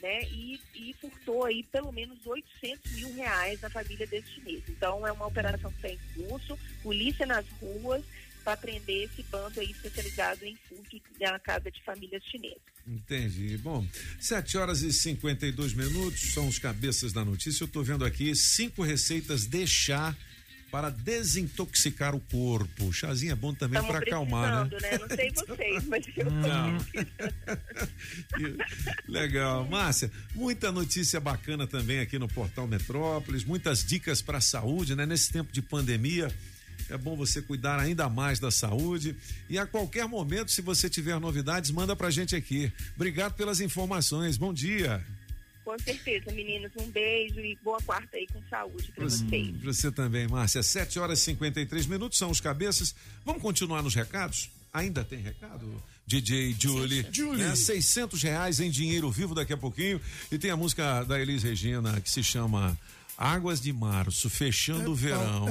né, 0.01 0.24
e, 0.24 0.59
e 0.76 0.93
furtou 0.99 1.45
aí 1.45 1.63
pelo 1.72 1.89
menos 1.93 2.18
800 2.28 2.91
mil 2.91 3.13
reais 3.13 3.61
na 3.61 3.70
família 3.70 4.05
desse 4.05 4.30
chinês. 4.30 4.61
Então 4.68 5.07
é 5.07 5.11
uma 5.13 5.26
operação 5.26 5.72
que 5.72 5.88
está 5.88 5.89
em 5.89 6.28
curso, 6.28 6.59
polícia 6.84 7.26
nas 7.26 7.45
ruas, 7.61 8.03
para 8.43 8.57
prender 8.57 9.05
esse 9.09 9.24
bando 9.24 9.57
aí 9.61 9.72
especializado 9.72 10.43
em 10.45 10.55
furto 10.68 11.01
na 11.18 11.39
casa 11.39 11.72
de 11.72 11.82
famílias 11.82 12.22
chinesas. 12.26 12.61
Entendi. 12.86 13.57
Bom, 13.57 13.88
7 14.20 14.57
horas 14.57 14.82
e 14.82 14.91
52 14.91 15.74
minutos 15.74 16.34
são 16.34 16.47
os 16.49 16.59
cabeças 16.59 17.13
da 17.13 17.24
notícia. 17.24 17.63
Eu 17.63 17.68
tô 17.70 17.82
vendo 17.82 18.03
aqui 18.03 18.36
cinco 18.36 18.84
receitas 18.84 19.47
de 19.47 19.66
chá 19.66 20.13
para 20.72 20.89
desintoxicar 20.89 22.16
o 22.16 22.20
corpo. 22.20 22.91
Chazinho 22.91 23.32
é 23.32 23.36
bom 23.36 23.53
também 23.53 23.82
para 23.82 23.99
acalmar, 23.99 24.66
né? 24.66 24.78
né? 24.82 24.97
Não 24.97 25.07
sei 25.16 25.32
vocês, 25.47 25.86
mas 25.86 26.05
eu 26.18 26.30
Não. 26.32 26.78
Legal. 29.07 29.66
Márcia, 29.68 30.11
muita 30.34 30.72
notícia 30.72 31.20
bacana 31.20 31.66
também 31.66 31.99
aqui 31.99 32.20
no 32.20 32.28
Portal 32.28 32.68
Metrópolis, 32.68 33.43
muitas 33.43 33.84
dicas 33.84 34.22
para 34.22 34.39
a 34.39 34.41
saúde, 34.41 34.95
né? 34.95 35.05
Nesse 35.05 35.32
tempo 35.32 35.51
de 35.51 35.61
pandemia, 35.61 36.32
é 36.89 36.97
bom 36.97 37.16
você 37.16 37.41
cuidar 37.41 37.80
ainda 37.80 38.09
mais 38.09 38.39
da 38.39 38.51
saúde 38.51 39.16
e 39.49 39.57
a 39.57 39.66
qualquer 39.66 40.07
momento, 40.07 40.51
se 40.51 40.61
você 40.61 40.89
tiver 40.89 41.20
novidades, 41.20 41.72
manda 41.72 41.95
pra 41.95 42.09
gente 42.09 42.36
aqui. 42.36 42.72
Obrigado 42.95 43.34
pelas 43.34 43.59
informações. 43.59 44.38
Bom 44.38 44.53
dia. 44.53 45.03
Com 45.66 45.78
certeza, 45.80 46.32
meninos. 46.32 46.72
Um 46.80 46.89
beijo 46.91 47.39
e 47.39 47.57
boa 47.63 47.80
quarta 47.82 48.16
aí 48.16 48.28
com 48.32 48.39
saúde 48.49 48.91
para 48.95 49.03
vocês. 49.03 49.57
Pra 49.57 49.74
você 49.74 49.91
também, 49.91 50.28
Márcia. 50.28 50.61
7 50.61 50.99
horas 50.99 51.20
e 51.20 51.24
53 51.24 51.88
minutos 51.88 52.20
são 52.20 52.30
os 52.30 52.39
cabeças. 52.39 52.95
Vamos 53.26 53.41
continuar 53.41 53.82
nos 53.82 53.95
recados? 53.95 54.49
Ainda 54.72 55.03
tem 55.03 55.20
recado? 55.20 55.82
DJ 56.05 56.55
Julie. 56.59 57.07
Julie. 57.11 57.43
Né? 57.43 57.55
600 57.55 58.22
reais 58.22 58.59
em 58.59 58.70
dinheiro 58.70 59.09
vivo 59.09 59.34
daqui 59.34 59.53
a 59.53 59.57
pouquinho. 59.57 59.99
E 60.32 60.38
tem 60.38 60.51
a 60.51 60.55
música 60.55 61.03
da 61.03 61.20
Elis 61.20 61.41
Regina 61.41 61.99
que 61.99 62.11
se 62.11 62.24
chama 62.24 62.78
Águas 63.18 63.59
de 63.59 63.74
Março, 63.74 64.30
fechando 64.30 64.91
o 64.91 64.95
verão. 64.95 65.47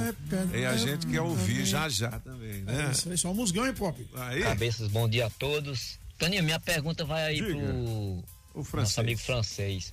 é, 0.53 0.59
E 0.59 0.65
a 0.65 0.71
é, 0.75 0.77
gente 0.77 1.07
quer 1.07 1.17
é, 1.17 1.21
ouvir 1.21 1.63
é. 1.63 1.65
já 1.65 1.89
já 1.89 2.11
também, 2.19 2.59
É, 2.67 2.71
né? 2.71 2.91
isso 2.93 3.09
aí, 3.09 3.17
só 3.17 3.31
um 3.31 3.33
musgão, 3.33 3.65
hein, 3.67 3.73
Pop? 3.73 3.99
Aí. 4.15 4.43
Cabeças, 4.43 4.87
bom 4.87 5.09
dia 5.09 5.25
a 5.25 5.29
todos. 5.31 5.99
Toninho, 6.17 6.43
minha 6.43 6.59
pergunta 6.59 7.03
vai 7.03 7.23
aí 7.25 7.41
Diga. 7.41 7.47
pro 7.55 8.23
O 8.55 8.63
francês. 8.63 8.89
nosso 8.89 8.99
amigo 9.01 9.19
francês. 9.19 9.91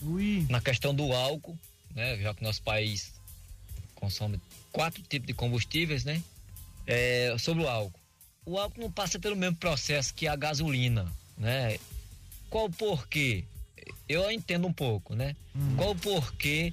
Na 0.49 0.61
questão 0.61 0.95
do 0.95 1.13
álcool, 1.13 1.59
né? 1.95 2.17
Já 2.19 2.33
que 2.33 2.43
nosso 2.43 2.63
país 2.63 3.13
consome 3.95 4.41
quatro 4.73 5.03
tipos 5.03 5.27
de 5.27 5.35
combustíveis, 5.35 6.05
né? 6.05 6.23
É, 6.87 7.35
sobre 7.39 7.65
o 7.65 7.69
álcool. 7.69 8.01
O 8.47 8.59
álcool 8.59 8.81
não 8.81 8.91
passa 8.91 9.19
pelo 9.19 9.37
mesmo 9.37 9.57
processo 9.57 10.15
que 10.15 10.27
a 10.27 10.35
gasolina, 10.37 11.11
né? 11.37 11.79
Qual 12.51 12.67
o 12.67 12.71
porquê? 12.71 13.45
Eu 14.09 14.31
entendo 14.31 14.67
um 14.67 14.73
pouco, 14.73 15.15
né? 15.15 15.35
Qual 15.77 15.91
o 15.91 15.97
porquê 15.97 16.73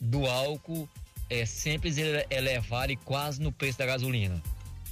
do 0.00 0.26
álcool 0.26 0.88
é 1.28 1.44
sempre 1.46 1.90
ele- 1.90 2.26
elevar 2.30 2.90
e 2.90 2.96
quase 2.96 3.40
no 3.40 3.52
preço 3.52 3.78
da 3.78 3.86
gasolina? 3.86 4.40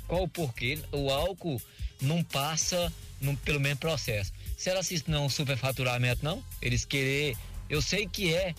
Qual 0.06 0.24
o 0.24 0.28
porquê? 0.28 0.78
O 0.92 1.10
álcool 1.10 1.60
não 2.00 2.22
passa 2.22 2.92
no- 3.20 3.36
pelo 3.38 3.60
mesmo 3.60 3.78
processo. 3.78 4.32
Será 4.58 4.82
que 4.82 4.92
isso 4.92 5.04
não 5.06 5.18
é 5.18 5.20
um 5.26 5.30
superfaturamento, 5.30 6.24
não? 6.24 6.42
Eles 6.60 6.84
querer. 6.84 7.36
Eu 7.70 7.80
sei 7.80 8.08
que 8.08 8.34
é, 8.34 8.56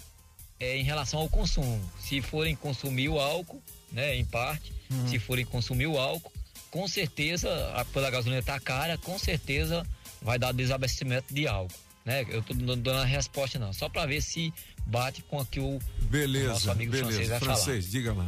é 0.57 0.77
em 0.77 0.83
relação 0.83 1.19
ao 1.19 1.29
consumo. 1.29 1.79
Se 1.99 2.21
forem 2.21 2.55
consumir 2.55 3.09
o 3.09 3.19
álcool, 3.19 3.61
né, 3.91 4.15
em 4.15 4.23
parte, 4.23 4.71
se 5.07 5.19
forem 5.19 5.45
consumir 5.45 5.87
o 5.87 5.97
álcool, 5.97 6.31
com 6.71 6.87
certeza, 6.87 7.49
a, 7.75 7.83
pela 7.83 8.09
gasolina 8.09 8.41
tá 8.41 8.59
cara, 8.59 8.97
com 8.97 9.19
certeza 9.19 9.85
vai 10.21 10.39
dar 10.39 10.53
desabastecimento 10.53 11.33
de 11.33 11.47
álcool. 11.47 11.75
Né? 12.05 12.25
Eu 12.29 12.41
tô 12.41 12.53
dando 12.53 12.91
a 12.91 13.03
resposta 13.03 13.59
não, 13.59 13.73
só 13.73 13.89
para 13.89 14.05
ver 14.05 14.21
se 14.21 14.53
bate 14.85 15.21
com 15.23 15.39
aquilo 15.39 15.75
o 15.75 15.79
Beleza, 16.05 16.49
nosso 16.49 16.71
amigo 16.71 16.91
francês 16.93 17.15
beleza. 17.15 17.31
vai 17.31 17.39
falar. 17.39 17.55
Francês, 17.55 17.91
diga 17.91 18.13
lá. 18.13 18.25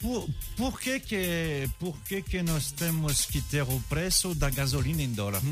Por, 0.00 0.28
por, 0.56 0.80
que, 0.80 0.98
que, 0.98 1.70
por 1.78 1.96
que, 2.02 2.22
que 2.22 2.42
nós 2.42 2.72
temos 2.72 3.26
que 3.26 3.40
ter 3.42 3.62
o 3.62 3.80
preço 3.88 4.34
da 4.34 4.50
gasolina 4.50 5.02
em 5.02 5.12
dólar? 5.12 5.42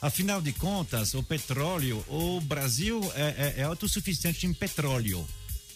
Afinal 0.00 0.40
de 0.40 0.52
contas, 0.52 1.14
o 1.14 1.22
petróleo, 1.22 2.04
o 2.08 2.40
Brasil 2.40 3.00
é, 3.14 3.54
é, 3.56 3.60
é 3.60 3.62
autossuficiente 3.64 4.46
em 4.46 4.54
petróleo. 4.54 5.26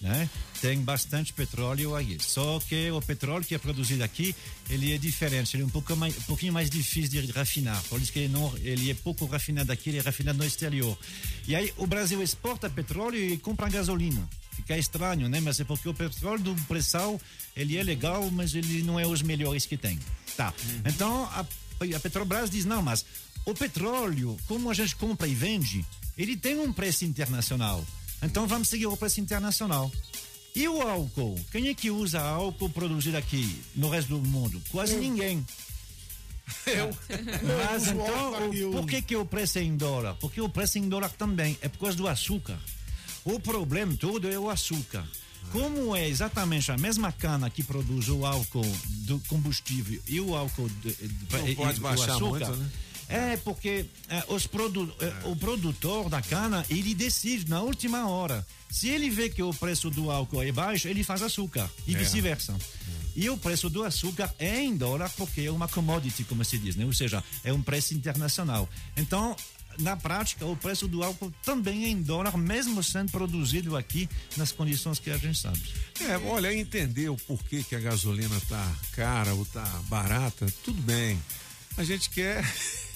Né? 0.01 0.29
Tem 0.61 0.81
bastante 0.81 1.33
petróleo 1.33 1.95
aí. 1.95 2.18
Só 2.20 2.61
que 2.68 2.91
o 2.91 3.01
petróleo 3.01 3.45
que 3.45 3.55
é 3.55 3.59
produzido 3.59 4.03
aqui, 4.03 4.35
ele 4.68 4.93
é 4.93 4.99
diferente, 4.99 5.57
ele 5.57 5.62
é 5.62 5.66
um, 5.66 5.70
pouco 5.70 5.95
mais, 5.95 6.16
um 6.18 6.23
pouquinho 6.23 6.53
mais 6.53 6.68
difícil 6.68 7.23
de 7.23 7.33
rafinar. 7.33 7.81
Por 7.85 8.01
isso 8.01 8.12
que 8.12 8.20
ele, 8.20 8.33
não, 8.33 8.53
ele 8.59 8.91
é 8.91 8.95
pouco 8.95 9.27
rafinado 9.27 9.70
aqui, 9.70 9.91
ele 9.91 9.99
é 9.99 10.03
rafinado 10.03 10.39
no 10.39 10.45
exterior. 10.45 10.99
E 11.47 11.55
aí 11.55 11.73
o 11.77 11.87
Brasil 11.87 12.20
exporta 12.20 12.68
petróleo 12.68 13.16
e 13.16 13.39
compra 13.39 13.68
gasolina. 13.68 14.29
Fica 14.51 14.77
estranho, 14.77 15.29
né? 15.29 15.39
Mas 15.41 15.61
é 15.61 15.64
porque 15.64 15.89
o 15.89 15.95
petróleo 15.95 16.43
do 16.43 16.55
pré-sal, 16.64 17.20
ele 17.57 17.77
é 17.77 17.83
legal, 17.83 18.29
mas 18.31 18.55
ele 18.55 18.83
não 18.83 18.99
é 18.99 19.07
os 19.07 19.23
melhores 19.23 19.66
que 19.66 19.77
tem. 19.77 19.99
Tá. 20.37 20.53
Então, 20.85 21.25
a, 21.27 21.47
a 21.95 22.01
Petrobras 22.01 22.51
diz, 22.51 22.64
não, 22.64 22.83
mas 22.83 23.05
o 23.45 23.55
petróleo, 23.55 24.36
como 24.47 24.70
a 24.70 24.74
gente 24.74 24.95
compra 24.97 25.26
e 25.26 25.34
vende, 25.34 25.84
ele 26.16 26.36
tem 26.36 26.59
um 26.61 26.72
preço 26.72 27.05
internacional. 27.05 27.84
Então 28.22 28.47
vamos 28.47 28.68
seguir 28.68 28.86
o 28.86 28.97
preço 28.97 29.20
internacional. 29.20 29.90
E 30.55 30.68
o 30.68 30.82
álcool? 30.82 31.40
Quem 31.51 31.68
é 31.68 31.74
que 31.74 31.90
usa 31.90 32.20
álcool 32.20 32.68
produzido 32.70 33.16
aqui 33.16 33.59
no 33.74 33.88
resto 33.88 34.09
do 34.18 34.28
mundo? 34.28 34.62
Quase 34.70 34.97
ninguém. 34.97 35.45
Eu. 36.66 36.90
Mas 37.70 37.86
Eu 37.88 37.95
então, 37.95 38.51
o- 38.51 38.55
eu- 38.55 38.70
por 38.72 38.86
que, 38.86 39.01
que 39.01 39.16
o 39.16 39.24
preço 39.24 39.59
é 39.59 39.62
em 39.62 39.76
dólar? 39.76 40.14
Porque 40.16 40.40
o 40.40 40.49
preço 40.49 40.76
é 40.76 40.80
em 40.80 40.88
dólar 40.88 41.11
também 41.11 41.57
é 41.62 41.68
por 41.68 41.78
causa 41.78 41.97
do 41.97 42.07
açúcar. 42.07 42.59
O 43.24 43.40
problema 43.40 43.97
todo 43.97 44.30
é 44.30 44.38
o 44.38 44.51
açúcar. 44.51 45.07
Como 45.51 45.95
é 45.97 46.09
exatamente 46.09 46.70
a 46.70 46.76
mesma 46.76 47.11
cana 47.12 47.49
que 47.51 47.62
produz 47.62 48.09
o 48.09 48.24
álcool 48.26 48.66
do 49.07 49.18
combustível 49.28 50.01
e 50.07 50.20
o 50.20 50.34
álcool 50.36 50.68
de, 50.68 50.93
de, 50.95 51.14
Não 51.36 51.49
e- 51.49 51.55
pode 51.57 51.80
baixar 51.80 52.14
açúcar, 52.14 52.28
muito, 52.49 52.57
né? 52.57 52.70
É 53.14 53.36
porque 53.38 53.86
é, 54.08 54.24
os 54.28 54.46
produ 54.46 54.92
é, 55.00 55.26
o 55.28 55.36
produtor 55.36 56.08
da 56.08 56.22
cana 56.22 56.64
ele 56.70 56.94
decide 56.94 57.48
na 57.48 57.60
última 57.60 58.08
hora. 58.08 58.46
Se 58.70 58.88
ele 58.88 59.10
vê 59.10 59.28
que 59.28 59.42
o 59.42 59.52
preço 59.52 59.90
do 59.90 60.10
álcool 60.10 60.42
é 60.42 60.50
baixo, 60.52 60.88
ele 60.88 61.04
faz 61.04 61.22
açúcar 61.22 61.70
e 61.86 61.94
É. 61.94 61.98
vice-versa. 61.98 62.56
E 63.14 63.28
o 63.28 63.36
preço 63.36 63.68
do 63.68 63.84
açúcar 63.84 64.34
é 64.38 64.62
em 64.62 64.74
dólar 64.74 65.10
porque 65.16 65.42
é 65.42 65.50
uma 65.50 65.68
commodity, 65.68 66.24
como 66.24 66.42
se 66.44 66.56
diz, 66.56 66.76
né? 66.76 66.86
Ou 66.86 66.92
seja, 66.94 67.22
é 67.44 67.52
um 67.52 67.60
preço 67.62 67.92
internacional. 67.92 68.66
Então, 68.96 69.36
na 69.78 69.94
prática, 69.96 70.46
o 70.46 70.56
preço 70.56 70.88
do 70.88 71.02
álcool 71.02 71.30
também 71.44 71.84
é 71.84 71.88
em 71.88 72.00
dólar, 72.00 72.36
mesmo 72.38 72.82
sendo 72.82 73.10
produzido 73.12 73.76
aqui 73.76 74.08
nas 74.38 74.50
condições 74.52 74.98
que 74.98 75.10
a 75.10 75.18
gente 75.18 75.38
sabe. 75.38 75.60
É, 76.00 76.16
olha, 76.26 76.54
entender 76.54 77.10
o 77.10 77.16
porquê 77.16 77.62
que 77.62 77.74
a 77.76 77.80
gasolina 77.80 78.40
tá 78.48 78.72
cara 78.92 79.34
ou 79.34 79.44
tá 79.44 79.64
barata, 79.88 80.46
tudo 80.64 80.80
bem. 80.80 81.20
A 81.76 81.84
gente 81.84 82.08
quer 82.10 82.42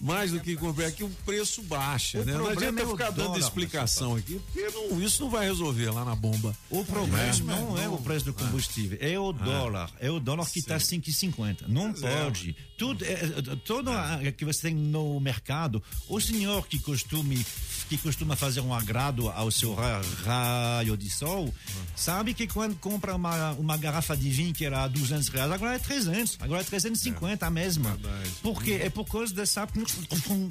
mais 0.00 0.30
do 0.32 0.40
que 0.40 0.56
comprar 0.56 0.86
aqui 0.86 1.04
um 1.04 1.10
preço 1.24 1.62
baixa, 1.62 2.20
O 2.20 2.24
né? 2.24 2.32
Não 2.34 2.48
adianta 2.48 2.82
é 2.82 2.84
o 2.86 2.90
ficar 2.90 3.10
dando 3.10 3.38
explicação 3.38 4.16
aqui, 4.16 4.40
porque 4.46 4.68
não- 4.70 5.02
isso 5.02 5.22
não 5.22 5.30
vai 5.30 5.46
resolver 5.46 5.90
lá 5.90 6.04
na 6.04 6.14
bomba. 6.14 6.56
O 6.68 6.84
problema 6.84 7.18
É. 7.52 7.56
não 7.56 7.78
é 7.78 7.88
o 7.88 7.98
preço 7.98 8.24
do 8.26 8.34
combustível, 8.34 8.98
é 9.00 9.18
o 9.18 9.32
dólar. 9.32 9.90
É 10.00 10.10
o 10.10 10.18
dólar 10.20 10.48
que 10.50 10.58
está 10.58 10.78
5,50. 10.78 11.66
Não 11.68 11.88
é. 11.90 11.92
pode. 12.24 12.56
Tudo, 12.78 13.04
é, 13.04 13.12
é, 13.12 13.56
todo 13.64 13.90
a- 13.90 14.18
que 14.36 14.44
você 14.44 14.62
tem 14.68 14.74
no 14.74 15.20
mercado, 15.20 15.82
o 16.08 16.18
senhor 16.20 16.66
que 16.66 16.78
costume 16.78 17.44
que 17.90 17.98
costuma 17.98 18.36
fazer 18.36 18.60
um 18.60 18.72
agrado 18.72 19.28
ao 19.28 19.50
seu 19.50 19.74
ra- 19.74 20.00
raio 20.24 20.96
de 20.96 21.10
sol, 21.10 21.52
sabe 21.96 22.32
que 22.34 22.46
quando 22.46 22.76
compra 22.76 23.16
uma, 23.16 23.50
uma 23.52 23.76
garrafa 23.76 24.16
de 24.16 24.30
vinho 24.30 24.54
que 24.54 24.64
era 24.64 24.86
200 24.86 25.28
reais, 25.28 25.50
agora 25.50 25.74
é 25.74 25.78
300, 25.78 26.36
agora 26.40 26.60
é 26.60 26.64
350 26.64 27.46
a 27.46 27.50
mesma. 27.50 27.98
Por 28.42 28.62
quê? 28.62 28.78
É 28.82 28.88
por 28.88 29.04
causa 29.04 29.34
dessa 29.50 29.66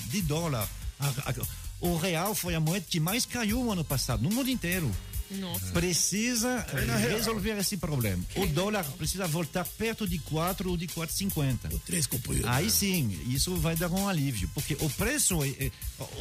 de 0.10 0.22
dólar. 0.22 0.68
A- 1.00 1.08
a- 1.08 1.34
o 1.80 1.96
real 1.98 2.36
foi 2.36 2.56
a 2.56 2.60
moeda 2.60 2.86
que 2.90 3.00
mais 3.00 3.26
caiu 3.26 3.64
no 3.64 3.72
ano 3.72 3.84
passado, 3.86 4.22
no 4.22 4.30
mundo 4.30 4.50
inteiro. 4.50 4.92
Nossa. 5.32 5.68
Precisa 5.68 6.66
É 6.74 6.80
real. 6.86 6.98
resolver 7.18 7.56
esse 7.60 7.78
problema. 7.78 8.24
O 8.36 8.48
dólar 8.48 8.84
precisa 8.98 9.28
voltar 9.28 9.64
perto 9.64 10.08
de 10.08 10.18
4 10.18 10.72
ou 10.72 10.76
de 10.76 10.88
4,50. 10.88 11.70
Três 11.86 12.08
companheiros. 12.08 12.50
Aí 12.50 12.70
sim, 12.72 13.12
isso 13.30 13.56
vai 13.58 13.76
dar 13.76 13.92
um 13.92 14.08
alívio. 14.08 14.50
Porque 14.56 14.76
o 14.80 14.90
preço, 14.90 15.44
é- 15.44 15.66
é- 15.68 15.72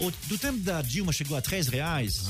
o- 0.05 0.13
do 0.27 0.37
tempo 0.37 0.59
da 0.59 0.83
Dilma 0.83 1.11
chegou 1.11 1.39
a 1.39 1.41
3 1.41 1.69
reais, 1.69 2.25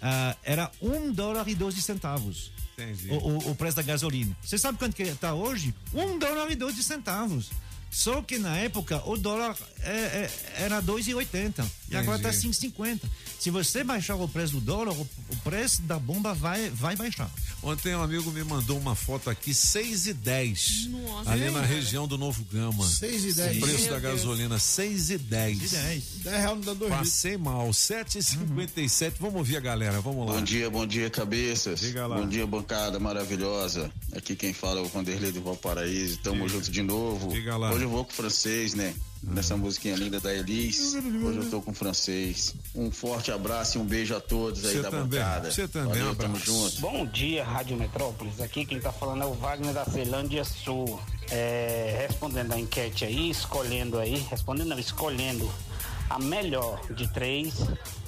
ah, 0.00 0.36
era 0.44 0.70
1 0.80 1.12
dólar 1.12 1.48
e 1.48 1.54
12 1.56 1.82
centavos. 1.82 2.52
Entendi. 2.78 3.10
O, 3.10 3.16
o- 3.16 3.50
o 3.50 3.54
preço 3.56 3.76
da 3.76 3.82
gasolina. 3.82 4.34
Você 4.40 4.56
sabe 4.56 4.78
quanto 4.78 4.94
que 4.94 5.02
está 5.02 5.34
hoje? 5.34 5.74
1 5.92 6.16
dólar 6.16 6.48
e 6.50 6.54
12 6.54 6.82
centavos. 6.84 7.50
Só 7.90 8.22
que 8.22 8.38
na 8.38 8.56
época 8.56 9.02
o 9.04 9.16
dólar 9.16 9.56
é, 9.82 9.90
é, 9.90 10.30
era 10.58 10.80
2,80 10.80 11.66
e 11.90 11.96
agora 11.96 12.16
está 12.18 12.30
Entendi. 12.30 12.70
5,50. 12.70 13.00
Se 13.38 13.50
você 13.50 13.82
baixar 13.82 14.14
o 14.16 14.28
preço 14.28 14.54
do 14.54 14.60
dólar, 14.60 14.92
o, 14.92 15.00
o 15.02 15.36
preço 15.42 15.82
da 15.82 15.98
bomba 15.98 16.32
vai, 16.32 16.70
vai 16.70 16.94
baixar. 16.94 17.30
Ontem 17.62 17.94
um 17.94 18.02
amigo 18.02 18.30
me 18.30 18.44
mandou 18.44 18.78
uma 18.78 18.94
foto 18.94 19.28
aqui, 19.28 19.52
6 19.52 20.06
e 20.06 20.14
10. 20.14 20.86
Nossa, 20.88 21.30
ali 21.30 21.44
é, 21.44 21.50
na 21.50 21.62
região 21.62 22.06
do 22.06 22.16
Novo 22.16 22.44
Gama. 22.44 22.86
6 22.86 23.24
e 23.24 23.32
10. 23.32 23.56
O 23.56 23.60
preço 23.60 23.82
Meu 23.82 23.92
da 23.92 23.98
Deus. 23.98 24.12
gasolina, 24.14 24.58
6 24.58 25.10
e 25.10 25.18
10. 25.18 25.58
10. 25.70 26.04
10 26.22 26.24
reais 26.24 26.44
não 26.44 26.60
dá 26.60 26.74
dois. 26.74 26.92
Passei 26.92 27.36
mal, 27.36 27.68
7,57. 27.70 29.14
Vamos 29.18 29.36
ouvir 29.36 29.56
a 29.56 29.60
galera, 29.60 30.00
vamos 30.00 30.26
lá. 30.26 30.34
Bom 30.34 30.42
dia, 30.42 30.70
bom 30.70 30.86
dia, 30.86 31.10
cabeças. 31.10 31.80
Diga 31.80 32.06
lá. 32.06 32.16
Bom 32.16 32.28
dia, 32.28 32.46
bancada 32.46 32.98
maravilhosa. 33.00 33.90
Aqui 34.14 34.36
quem 34.36 34.52
fala 34.52 34.80
é 34.80 34.82
o 34.82 34.88
Vanderlei 34.88 35.32
do 35.32 35.42
Valparaíso. 35.42 36.18
Tamo 36.18 36.48
junto 36.48 36.70
de 36.70 36.82
novo. 36.82 37.28
Diga 37.32 37.56
lá. 37.56 37.72
Hoje 37.72 37.79
eu 37.84 37.90
vou 37.90 38.04
com 38.04 38.10
o 38.10 38.14
francês, 38.14 38.74
né? 38.74 38.94
Nessa 39.22 39.54
musiquinha 39.54 39.94
linda 39.96 40.18
da 40.18 40.32
Elis. 40.32 40.94
Hoje 40.94 41.38
eu 41.38 41.50
tô 41.50 41.60
com 41.60 41.72
o 41.72 41.74
francês. 41.74 42.54
Um 42.74 42.90
forte 42.90 43.30
abraço 43.30 43.76
e 43.76 43.80
um 43.80 43.84
beijo 43.84 44.16
a 44.16 44.20
todos 44.20 44.64
aí 44.64 44.72
Você 44.72 44.82
da 44.82 44.90
também, 44.90 45.20
bancada. 45.20 45.50
você 45.50 45.68
também, 45.68 45.88
Valeu, 45.88 46.12
um 46.12 46.14
tamo 46.14 46.38
junto. 46.38 46.80
Bom 46.80 47.04
dia, 47.06 47.44
Rádio 47.44 47.76
Metrópolis. 47.76 48.40
Aqui 48.40 48.64
quem 48.64 48.80
tá 48.80 48.90
falando 48.90 49.22
é 49.22 49.26
o 49.26 49.34
Wagner 49.34 49.74
da 49.74 49.84
Ceilândia 49.84 50.42
Sul. 50.44 50.98
É, 51.30 52.06
respondendo 52.08 52.52
a 52.52 52.58
enquete 52.58 53.04
aí, 53.04 53.30
escolhendo 53.30 53.98
aí, 53.98 54.16
respondendo 54.30 54.68
não, 54.68 54.78
escolhendo 54.78 55.48
a 56.10 56.18
melhor 56.18 56.80
de 56.90 57.06
três, 57.12 57.54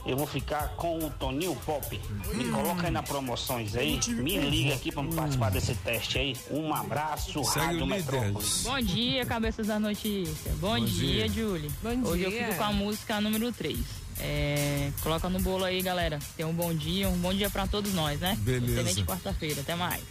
eu 0.05 0.16
vou 0.16 0.26
ficar 0.26 0.70
com 0.70 0.98
o 0.98 1.11
Toninho 1.11 1.55
Pop. 1.64 2.00
Me 2.34 2.50
coloca 2.50 2.86
aí 2.86 2.90
na 2.90 3.03
promoções 3.03 3.76
aí, 3.76 4.00
me 4.09 4.38
liga 4.38 4.74
aqui 4.74 4.90
pra 4.90 5.05
me 5.05 5.14
participar 5.14 5.50
desse 5.53 5.74
teste 5.76 6.18
aí. 6.18 6.36
Um 6.50 6.74
abraço, 6.74 7.44
Segue 7.44 7.66
Rádio 7.66 7.84
o 7.84 7.86
Metrópolis. 7.86 8.62
Bom 8.64 8.80
dia, 8.80 9.24
cabeças 9.24 9.68
da 9.68 9.78
notícia. 9.78 10.53
Bom, 10.57 10.80
Bom 10.80 10.84
dia, 10.84 11.28
dia. 11.28 11.28
Julie. 11.28 11.70
Bom 11.80 12.03
Hoje 12.11 12.28
dia. 12.28 12.38
eu 12.40 12.44
fico 12.46 12.59
com 12.59 12.64
a 12.64 12.72
música 12.72 13.20
número 13.20 13.53
3. 13.53 13.78
É, 14.18 14.90
coloca 15.00 15.28
no 15.28 15.40
bolo 15.40 15.64
aí, 15.64 15.80
galera. 15.80 16.18
Tenha 16.36 16.48
um 16.48 16.53
bom 16.53 16.74
dia, 16.74 17.09
um 17.09 17.18
bom 17.18 17.32
dia 17.32 17.48
pra 17.48 17.68
todos 17.68 17.94
nós, 17.94 18.18
né? 18.20 18.36
Beleza. 18.40 18.80
Excelente 18.80 19.05
quarta-feira. 19.05 19.61
Até 19.61 19.76
mais. 19.76 20.03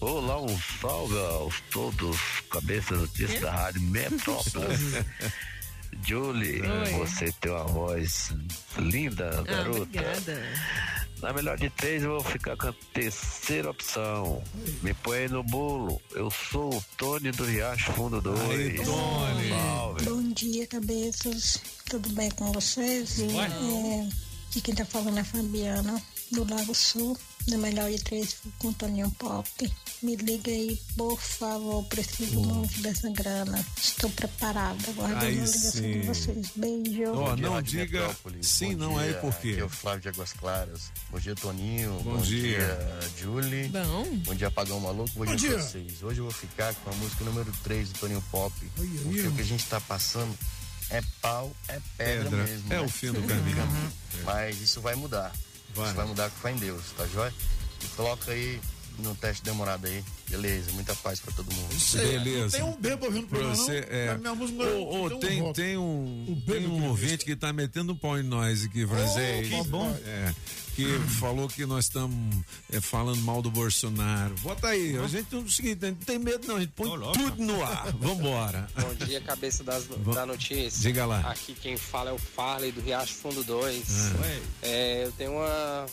Olá, 0.00 0.40
um 0.40 0.58
salve 0.80 1.18
aos 1.18 1.60
todos, 1.70 2.18
cabeças 2.50 2.98
notícias 2.98 3.40
da 3.40 3.50
Rádio 3.52 3.82
Metrópolis. 3.82 5.04
Julie, 6.04 6.62
Oi. 6.62 6.90
você 6.98 7.32
tem 7.40 7.50
uma 7.52 7.64
voz 7.64 8.30
linda, 8.78 9.30
Ah, 9.40 9.42
garota. 9.42 9.82
obrigada. 9.82 10.42
Na 11.22 11.32
melhor 11.32 11.56
de 11.56 11.70
três, 11.70 12.02
eu 12.02 12.10
vou 12.10 12.24
ficar 12.24 12.56
com 12.58 12.68
a 12.68 12.74
terceira 12.92 13.70
opção. 13.70 14.42
Me 14.82 14.92
põe 14.94 15.18
aí 15.18 15.28
no 15.28 15.42
bolo. 15.42 16.00
Eu 16.12 16.30
sou 16.30 16.74
o 16.74 16.84
Tony 16.98 17.30
do 17.30 17.44
Riacho 17.44 17.90
Fundo 17.92 18.20
2. 18.20 18.38
Aí, 18.50 18.74
Tony. 18.84 19.48
Salve. 19.48 20.04
Bom 20.04 20.22
dia, 20.34 20.66
cabeças. 20.66 21.58
Tudo 21.88 22.10
bem 22.10 22.30
com 22.32 22.52
vocês? 22.52 23.18
É, 23.20 24.08
aqui 24.50 24.60
quem 24.60 24.74
tá 24.74 24.84
falando 24.84 25.16
é 25.16 25.20
a 25.20 25.24
Fabiana, 25.24 26.02
do 26.32 26.44
Lago 26.52 26.74
Sul, 26.74 27.16
do 27.46 27.58
Melhor 27.58 27.90
de 27.90 27.98
Três 27.98 28.36
com 28.58 28.72
Toninho 28.72 29.10
Pop. 29.12 29.48
Me 30.02 30.16
liga 30.16 30.50
aí, 30.50 30.78
por 30.96 31.18
favor, 31.20 31.84
preciso 31.84 32.40
muito 32.40 32.80
dessa 32.82 33.08
grana. 33.10 33.64
Estou 33.80 34.10
preparada, 34.10 34.78
aguardando 34.90 35.24
a 35.24 35.28
ligação 35.30 35.70
sim. 35.70 35.92
de 35.92 36.06
vocês. 36.06 36.50
Beijo. 36.56 37.12
Bom 37.14 37.34
dia, 37.36 37.48
não 37.48 37.62
diga 37.62 37.98
Metrópolis. 38.00 38.46
sim, 38.46 38.76
Bom 38.76 38.84
não 38.84 39.00
é 39.00 39.08
dia, 39.08 39.18
por 39.18 39.34
quê? 39.36 39.50
Aqui 39.50 39.60
é 39.60 39.64
o 39.64 39.68
Flávio 39.68 40.00
de 40.02 40.08
Águas 40.08 40.32
Claras. 40.32 40.92
Bom 41.10 41.18
dia, 41.18 41.34
Toninho. 41.34 42.00
Bom 42.02 42.18
dia. 42.18 42.78
Julie. 43.18 43.68
Bom. 43.68 44.04
Bom 44.24 44.34
dia, 44.34 44.50
Pagão 44.50 44.80
Maluco. 44.80 45.10
Bom, 45.14 45.24
Bom 45.24 45.36
dia, 45.36 45.50
dia. 45.50 45.58
vocês. 45.58 46.02
Hoje 46.02 46.18
eu 46.20 46.24
vou 46.24 46.32
ficar 46.32 46.74
com 46.74 46.90
a 46.90 46.94
música 46.94 47.24
número 47.24 47.52
3 47.62 47.90
do 47.90 47.98
Toninho 48.00 48.24
Pop. 48.30 48.52
Oi, 48.78 48.86
porque 49.04 49.28
o 49.28 49.32
que 49.32 49.40
a 49.42 49.44
gente 49.44 49.64
tá 49.66 49.80
passando 49.80 50.36
é 50.90 51.02
pau, 51.20 51.52
é 51.68 51.80
pedra, 51.96 52.24
Pedra. 52.30 52.44
mesmo. 52.44 52.72
É 52.72 52.76
né? 52.76 52.80
o 52.80 52.88
fim 52.88 53.12
do 53.12 53.22
caminho. 53.22 53.92
Mas 54.24 54.60
isso 54.60 54.80
vai 54.80 54.94
mudar. 54.94 55.32
Vai. 55.76 55.92
Vai 55.92 56.06
mudar 56.06 56.30
com 56.30 56.36
fé 56.36 56.50
em 56.52 56.56
Deus, 56.56 56.92
tá 56.96 57.06
joia? 57.06 57.32
E 57.84 57.86
coloca 57.88 58.32
aí 58.32 58.60
no 59.02 59.14
teste 59.14 59.42
demorado 59.42 59.86
aí. 59.86 60.02
Beleza, 60.28 60.72
muita 60.72 60.94
paz 60.96 61.20
pra 61.20 61.32
todo 61.32 61.52
mundo. 61.52 61.72
Isso 61.74 61.98
aí, 61.98 62.18
Beleza. 62.18 62.58
Não 62.58 62.72
tem 62.72 62.74
um 62.74 62.80
bebo 62.80 63.06
ouvindo 63.06 63.24
o 63.24 63.28
programa, 63.28 63.54
você, 63.54 63.80
não? 63.80 63.96
é. 63.96 64.18
Minha 64.18 64.34
música 64.34 64.62
ô, 64.62 65.08
não 65.08 65.18
tem, 65.18 65.40
voto. 65.40 65.54
tem 65.54 65.76
um, 65.76 66.42
tem 66.46 66.66
um 66.66 66.80
que 66.80 66.86
ouvinte 66.86 67.24
que 67.24 67.36
tá 67.36 67.52
metendo 67.52 67.92
um 67.92 67.96
pau 67.96 68.18
em 68.18 68.22
nós 68.22 68.64
aqui, 68.64 68.86
francês. 68.86 69.48
que 69.48 69.68
bom. 69.68 69.88
É, 70.04 70.34
que 70.74 70.98
falou 71.18 71.48
que 71.48 71.64
nós 71.64 71.86
estamos 71.86 72.36
falando 72.82 73.20
mal 73.22 73.40
do 73.40 73.50
Bolsonaro. 73.50 74.34
Bota 74.42 74.68
aí, 74.68 74.96
a 74.98 75.06
gente 75.08 75.28
não, 75.32 75.40
é 75.40 75.44
o 75.44 75.48
seguinte, 75.48 75.84
a 75.84 75.88
gente 75.88 75.98
não 75.98 76.04
tem 76.04 76.18
medo 76.18 76.46
não, 76.46 76.56
a 76.56 76.60
gente 76.60 76.72
põe 76.72 76.90
tudo 76.90 77.42
no 77.42 77.64
ar. 77.64 77.92
Vambora. 77.92 78.68
Bom 78.78 79.06
dia, 79.06 79.20
cabeça 79.22 79.64
das, 79.64 79.86
da 79.86 80.26
notícia. 80.26 80.82
Diga 80.82 81.06
lá. 81.06 81.20
Aqui 81.20 81.54
quem 81.54 81.78
fala 81.78 82.10
é 82.10 82.12
o 82.12 82.18
Farley 82.18 82.72
do 82.72 82.82
Riacho 82.82 83.14
Fundo 83.14 83.42
2. 83.42 83.84
Ah. 83.88 84.40
É, 84.62 85.04
eu 85.06 85.12
tenho 85.12 85.32
uma. 85.32 85.86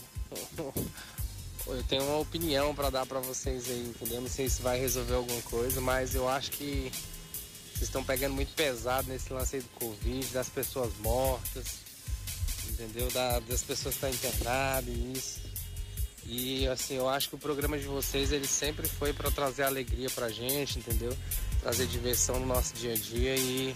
Eu 1.66 1.82
tenho 1.84 2.04
uma 2.04 2.20
opinião 2.20 2.76
pra 2.76 2.90
dar 2.90 3.06
pra 3.06 3.20
vocês 3.20 3.70
aí, 3.70 3.82
entendeu? 3.96 4.22
Não 4.22 4.30
sei 4.30 4.50
se 4.50 4.62
vai 4.62 4.78
resolver 4.80 5.14
alguma 5.16 5.42
coisa, 5.44 5.80
mas 5.80 6.14
eu 6.14 6.28
acho 6.28 6.52
que 6.52 6.92
vocês 7.72 7.84
estão 7.84 8.04
pegando 8.04 8.34
muito 8.36 8.54
pesado 8.54 9.08
nesse 9.10 9.32
lance 9.32 9.56
aí 9.56 9.62
do 9.62 9.70
Covid, 9.70 10.28
das 10.34 10.50
pessoas 10.50 10.92
mortas, 11.00 11.66
entendeu? 12.70 13.10
Da- 13.12 13.40
das 13.40 13.64
pessoas 13.64 13.96
que 13.96 14.06
estão 14.06 14.10
internadas 14.10 14.94
e 14.94 15.14
isso. 15.18 15.40
E 16.26 16.68
assim, 16.68 16.96
eu 16.96 17.08
acho 17.10 17.30
que 17.30 17.36
o 17.36 17.40
programa 17.40 17.78
de 17.78 17.86
vocês 17.86 18.32
ele 18.32 18.48
sempre 18.48 18.88
foi 18.88 19.12
para 19.14 19.32
trazer 19.32 19.64
alegria 19.64 20.10
pra 20.10 20.30
gente, 20.30 20.80
entendeu? 20.80 21.16
Trazer 21.62 21.86
diversão 21.88 22.40
no 22.40 22.46
nosso 22.46 22.74
dia 22.76 22.94
a 22.94 22.96
dia 22.98 23.36
e 23.38 23.76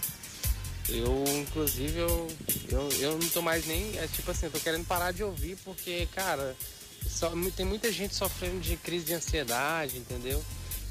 eu, 0.90 1.24
inclusive, 1.38 1.98
eu, 1.98 2.28
eu, 2.70 2.88
eu 3.00 3.18
não 3.18 3.28
tô 3.30 3.42
mais 3.42 3.66
nem. 3.66 3.98
É 3.98 4.06
tipo 4.08 4.30
assim, 4.30 4.46
eu 4.46 4.52
tô 4.52 4.58
querendo 4.60 4.86
parar 4.86 5.12
de 5.12 5.22
ouvir 5.22 5.56
porque, 5.64 6.06
cara, 6.14 6.56
só, 7.06 7.30
tem 7.56 7.66
muita 7.66 7.90
gente 7.92 8.14
sofrendo 8.14 8.60
de 8.60 8.76
crise 8.76 9.06
de 9.06 9.14
ansiedade, 9.14 9.98
entendeu? 9.98 10.42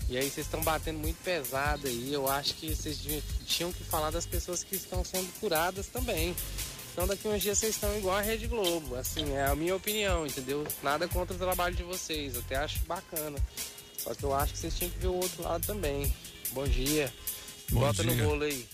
E 0.10 0.18
aí 0.18 0.30
vocês 0.30 0.46
estão 0.46 0.62
batendo 0.64 1.00
muito 1.00 1.18
pesado 1.22 1.88
aí. 1.88 2.14
Eu 2.14 2.30
acho 2.30 2.54
que 2.56 2.74
vocês 2.74 2.98
tinham 3.46 3.72
que 3.74 3.84
falar 3.84 4.10
das 4.10 4.26
pessoas 4.26 4.64
que 4.64 4.76
estão 4.76 5.04
sendo 5.04 5.28
curadas 5.40 5.88
também. 5.88 6.36
Então 6.94 7.06
daqui 7.06 7.28
uns 7.28 7.42
dias 7.42 7.58
vocês 7.58 7.76
estão 7.76 7.96
igual 7.98 8.16
a 8.16 8.22
Rede 8.22 8.48
Globo. 8.48 8.96
Assim, 8.96 9.34
é 9.34 9.46
a 9.46 9.56
minha 9.56 9.76
opinião, 9.76 10.26
entendeu? 10.26 10.66
Nada 10.82 11.08
contra 11.08 11.36
o 11.36 11.40
trabalho 11.40 11.76
de 11.76 11.84
vocês. 11.84 12.36
Eu 12.36 12.42
até 12.42 12.56
acho 12.56 12.80
bacana. 12.86 13.38
Só 13.98 14.16
que 14.16 14.24
eu 14.24 14.34
acho 14.34 14.54
que 14.54 14.60
vocês 14.60 14.78
tinham 14.78 14.92
que 14.92 15.00
ver 15.00 15.08
o 15.08 15.16
outro 15.16 15.44
lado 15.44 15.66
também. 15.68 16.14
Bom 16.52 16.66
dia. 16.68 17.14
Bom 17.70 17.82
Bota 17.82 18.04
dia. 18.04 18.16
no 18.16 18.30
bolo 18.30 18.44
aí. 18.44 18.66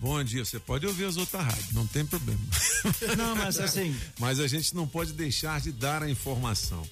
Bom 0.00 0.24
dia, 0.24 0.44
você 0.44 0.58
pode 0.58 0.86
ouvir 0.86 1.04
as 1.04 1.16
outras 1.18 1.44
rádios, 1.44 1.72
não 1.72 1.86
tem 1.86 2.06
problema. 2.06 2.40
Não, 3.18 3.36
mas 3.36 3.58
assim- 3.60 3.94
Mas 4.18 4.40
a 4.40 4.46
gente 4.46 4.74
não 4.74 4.86
pode 4.88 5.12
deixar 5.12 5.60
de 5.60 5.70
dar 5.72 6.02
a 6.02 6.08
informação. 6.10 6.82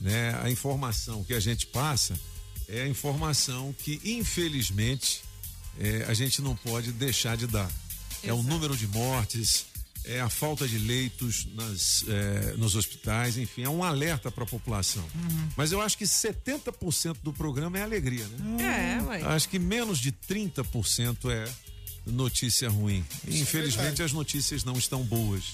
Né? 0.00 0.34
A 0.42 0.50
informação 0.50 1.22
que 1.24 1.34
a 1.34 1.40
gente 1.40 1.66
passa 1.66 2.18
é 2.66 2.82
a 2.82 2.88
informação 2.88 3.74
que, 3.78 4.00
infelizmente, 4.02 5.22
é, 5.78 6.04
a 6.08 6.14
gente 6.14 6.40
não 6.40 6.56
pode 6.56 6.90
deixar 6.92 7.36
de 7.36 7.46
dar. 7.46 7.70
É 8.22 8.32
o 8.32 8.42
número 8.42 8.74
de 8.74 8.86
mortes, 8.88 9.66
é 10.06 10.20
a 10.20 10.30
falta 10.30 10.66
de 10.66 10.78
leitos 10.78 11.46
nas, 11.54 12.04
é, 12.08 12.54
nos 12.56 12.74
hospitais, 12.76 13.36
enfim, 13.36 13.62
é 13.64 13.68
um 13.68 13.84
alerta 13.84 14.30
para 14.30 14.44
a 14.44 14.46
população. 14.46 15.04
Uhum. 15.14 15.48
Mas 15.56 15.72
eu 15.72 15.80
acho 15.82 15.98
que 15.98 16.04
70% 16.04 17.16
do 17.22 17.32
programa 17.32 17.78
é 17.78 17.82
alegria, 17.82 18.26
né? 18.26 18.98
É, 18.98 19.02
ué. 19.02 19.22
Acho 19.22 19.48
que 19.50 19.58
menos 19.58 19.98
de 19.98 20.10
30% 20.12 21.30
é 21.30 21.44
notícia 22.06 22.68
ruim. 22.68 23.04
Infelizmente 23.26 24.02
as 24.02 24.12
notícias 24.12 24.64
não 24.64 24.76
estão 24.78 25.02
boas, 25.02 25.44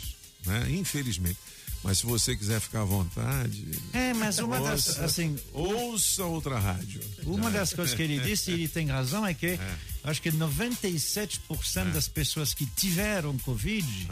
né? 0.46 0.66
Infelizmente. 0.70 1.38
Mas 1.82 1.98
se 1.98 2.06
você 2.06 2.36
quiser 2.36 2.60
ficar 2.60 2.82
à 2.82 2.84
vontade. 2.84 3.66
É, 3.94 4.12
mas 4.12 4.38
uma 4.38 4.60
das, 4.60 4.88
ouça- 4.88 5.04
assim, 5.04 5.36
Ouça 5.52 6.24
outra 6.24 6.58
rádio. 6.58 7.00
Uma 7.24 7.50
das 7.50 7.72
coisas 7.72 7.94
que 7.94 8.02
ele 8.02 8.20
disse, 8.20 8.50
e 8.50 8.54
ele 8.54 8.68
tem 8.68 8.86
razão, 8.88 9.26
é 9.26 9.32
que 9.32 9.58
acho 10.04 10.20
que 10.22 10.30
97% 10.30 11.92
das 11.92 12.08
pessoas 12.08 12.54
que 12.54 12.66
tiveram 12.66 13.36
Covid 13.38 14.08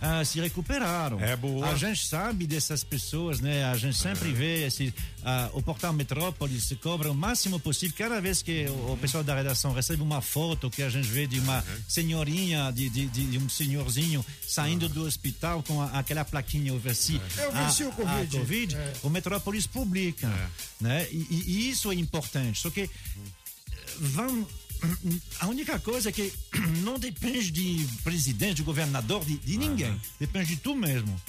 ah, 0.00 0.24
se 0.24 0.40
recuperaram. 0.40 1.20
É 1.20 1.36
boa. 1.36 1.68
A 1.70 1.76
gente 1.76 2.06
sabe 2.06 2.46
dessas 2.46 2.82
pessoas, 2.82 3.40
né? 3.40 3.64
A 3.64 3.76
gente 3.76 3.96
sempre 3.96 4.32
vê 4.32 4.66
esse, 4.66 4.92
ah, 5.24 5.48
o 5.52 5.62
portal 5.62 5.92
Metrópolis 5.92 6.64
se 6.64 6.76
cobra 6.76 7.10
o 7.10 7.14
máximo 7.14 7.60
possível. 7.60 7.94
Cada 7.96 8.20
vez 8.20 8.42
que 8.42 8.66
o, 8.66 8.92
o 8.92 8.98
pessoal 9.00 9.22
da 9.22 9.34
redação 9.34 9.72
recebe 9.72 10.02
uma 10.02 10.20
foto 10.20 10.68
que 10.70 10.82
a 10.82 10.90
gente 10.90 11.06
vê 11.08 11.26
de 11.26 11.38
uma 11.38 11.64
senhorinha, 11.88 12.70
de, 12.72 12.88
de, 12.90 13.06
de- 13.06 13.26
de 13.26 13.38
um 13.38 13.48
senhorzinho 13.48 14.24
saindo 14.46 14.88
do 14.88 15.04
hospital 15.04 15.62
com 15.62 15.80
a- 15.80 15.98
aquela 15.98 16.24
plaquinha 16.24 16.74
over 16.74 16.94
si. 16.96 17.20
Eu 17.38 17.52
venci 17.52 17.82
a- 17.84 17.88
o 17.88 17.92
Covid. 17.92 18.36
a 18.36 18.40
Covid, 18.40 18.74
É. 18.76 18.92
o 19.04 19.10
Metrópolis 19.10 19.66
publica, 19.66 20.28
né? 20.80 21.06
E, 21.12 21.16
e- 21.30 21.44
e 21.46 21.70
isso 21.70 21.90
é 21.92 21.94
importante. 21.94 22.60
Só 22.60 22.70
que 22.70 22.90
vão 23.98 24.46
a 25.40 25.46
única 25.46 25.78
coisa 25.78 26.08
é 26.08 26.12
que 26.12 26.32
não 26.82 26.98
depende 26.98 27.50
de 27.50 27.86
presidente, 28.02 28.56
de 28.56 28.62
governador, 28.62 29.24
de, 29.24 29.38
de 29.38 29.56
ninguém. 29.56 30.00
Depende 30.18 30.46
de 30.54 30.56
tu 30.56 30.74
mesmo. 30.74 31.20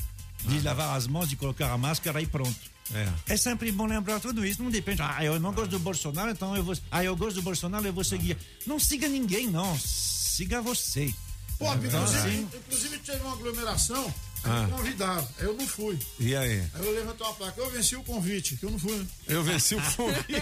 De 0.45 0.59
lavar 0.61 0.97
as 0.97 1.07
mãos, 1.07 1.29
de 1.29 1.35
colocar 1.35 1.71
a 1.71 1.77
máscara 1.77 2.21
e 2.21 2.25
pronto. 2.27 2.73
É. 2.93 3.33
É 3.33 3.37
sempre 3.37 3.71
bom 3.71 3.85
lembrar 3.85 4.19
tudo 4.19 4.45
isso. 4.45 4.61
Não 4.61 4.69
depende. 4.69 5.01
Ah, 5.01 5.23
eu 5.23 5.39
não 5.39 5.53
gosto 5.53 5.71
do 5.71 5.79
Bolsonaro, 5.79 6.31
então 6.31 6.55
eu 6.55 6.63
vou. 6.63 6.75
Ah, 6.91 7.03
eu 7.03 7.15
gosto 7.15 7.35
do 7.35 7.41
Bolsonaro, 7.41 7.85
eu 7.85 7.93
vou 7.93 8.03
seguir. 8.03 8.37
Não 8.67 8.77
siga 8.77 9.07
ninguém, 9.07 9.47
não. 9.47 9.77
Siga 9.79 10.61
você. 10.61 11.13
Pô, 11.57 11.73
Então, 11.75 11.85
inclusive, 12.03 12.47
inclusive 12.57 12.97
teve 12.99 13.23
uma 13.23 13.33
aglomeração, 13.33 14.13
Ah. 14.45 14.67
convidaram, 14.69 15.27
aí 15.39 15.45
eu 15.45 15.53
não 15.53 15.65
fui. 15.67 15.97
E 16.19 16.35
aí? 16.35 16.59
Aí 16.73 16.85
eu 16.85 16.91
levantei 16.93 17.25
uma 17.25 17.33
placa, 17.33 17.59
eu 17.61 17.69
venci 17.69 17.95
o 17.95 18.03
convite, 18.03 18.57
que 18.57 18.65
eu 18.65 18.71
não 18.71 18.79
fui. 18.79 18.97
né? 18.97 19.05
Eu 19.27 19.43
venci 19.43 19.75
o 19.75 19.81
convite. 19.95 20.33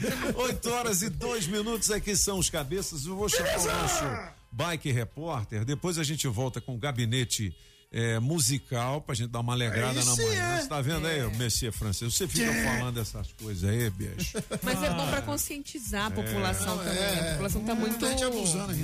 8 0.34 0.70
horas 0.70 1.02
e 1.02 1.10
2 1.10 1.46
minutos 1.46 1.90
aqui 1.90 2.16
são 2.16 2.38
os 2.38 2.48
cabeças. 2.50 3.04
Eu 3.06 3.16
vou 3.16 3.28
chamar 3.28 3.58
o 3.58 3.64
nosso 3.66 4.04
bike 4.52 4.90
repórter. 4.90 5.64
Depois 5.64 5.98
a 5.98 6.02
gente 6.04 6.26
volta 6.26 6.60
com 6.60 6.74
o 6.74 6.78
gabinete 6.78 7.54
eh, 7.92 8.18
musical 8.20 9.00
pra 9.00 9.14
gente 9.14 9.30
dar 9.30 9.40
uma 9.40 9.52
alegrada 9.52 9.98
Aí 10.00 10.06
na 10.06 10.16
manhã. 10.16 10.42
é. 10.56 10.60
Você 10.62 10.68
tá 10.68 10.80
vendo 10.80 11.06
aí, 11.06 11.18
É. 11.18 11.26
o 11.26 11.36
Messias 11.36 11.74
francês? 11.74 12.14
Você 12.14 12.26
fica 12.28 12.44
É. 12.50 12.64
falando 12.78 13.00
essas 13.00 13.32
coisas 13.32 13.68
aí, 13.68 13.90
bicho. 13.90 14.38
Mas 14.62 14.82
é 14.82 14.90
bom 14.90 15.08
pra 15.08 15.22
conscientizar 15.22 16.06
a 16.06 16.10
população 16.10 16.80
É. 16.82 16.84
também. 16.84 17.20
A 17.20 17.30
população 17.32 17.64
tá 17.64 17.74
muito. 17.74 18.00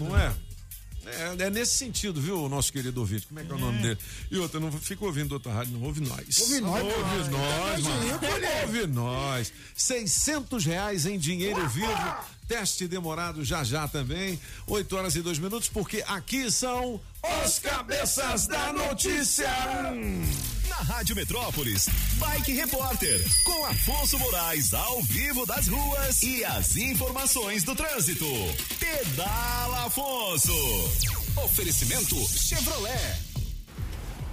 Não 0.05 0.19
é? 0.19 0.33
É, 1.07 1.45
é 1.45 1.51
nesse 1.51 1.75
sentido, 1.77 2.21
viu, 2.21 2.43
o 2.43 2.49
nosso 2.49 2.73
querido 2.73 3.01
ouvinte? 3.01 3.27
Como 3.27 3.39
é 3.41 3.45
que 3.45 3.53
é 3.53 3.55
o 3.55 3.59
nome 3.59 3.81
dele? 3.81 3.99
E 4.31 4.39
outra, 4.39 4.59
não 4.59 4.73
fica 4.73 5.05
ouvindo 5.05 5.33
outra 5.33 5.53
rádio, 5.53 5.73
não 5.73 5.83
ouve 5.83 6.01
nós. 6.01 6.41
Ouve 6.41 6.61
nós, 6.61 6.83
ouve 6.83 7.31
nós, 7.31 7.79
imagina, 7.79 8.21
Ouve 8.63 8.87
nós. 8.89 9.53
600 9.75 10.65
reais 10.65 11.07
em 11.07 11.19
dinheiro 11.19 11.69
vivo. 11.69 12.17
Teste 12.49 12.87
demorado 12.87 13.45
já 13.45 13.65
já 13.65 13.87
também. 13.89 14.39
8 14.67 14.97
horas 14.97 15.17
e 15.17 15.23
2 15.23 15.39
minutos, 15.39 15.69
porque 15.69 16.05
aqui 16.07 16.51
são 16.51 17.01
os 17.45 17.59
cabeças 17.59 18.47
da 18.47 18.73
notícia. 18.73 19.51
Na 20.69 20.77
Rádio 20.77 21.15
Metrópolis, 21.15 21.89
Bike 22.15 22.53
Repórter, 22.53 23.25
com 23.45 23.67
Afonso 23.67 24.19
Moraes 24.19 24.75
ao 24.75 25.01
vivo 25.03 25.47
das 25.47 25.69
ruas 25.69 26.23
e 26.23 26.45
as 26.45 26.77
informações 26.77 27.63
do 27.63 27.75
trânsito. 27.75 28.27
Pedala 28.79 29.87
Afonso. 29.87 30.53
Oferecimento 31.45 32.17
Chevrolet. 32.29 33.17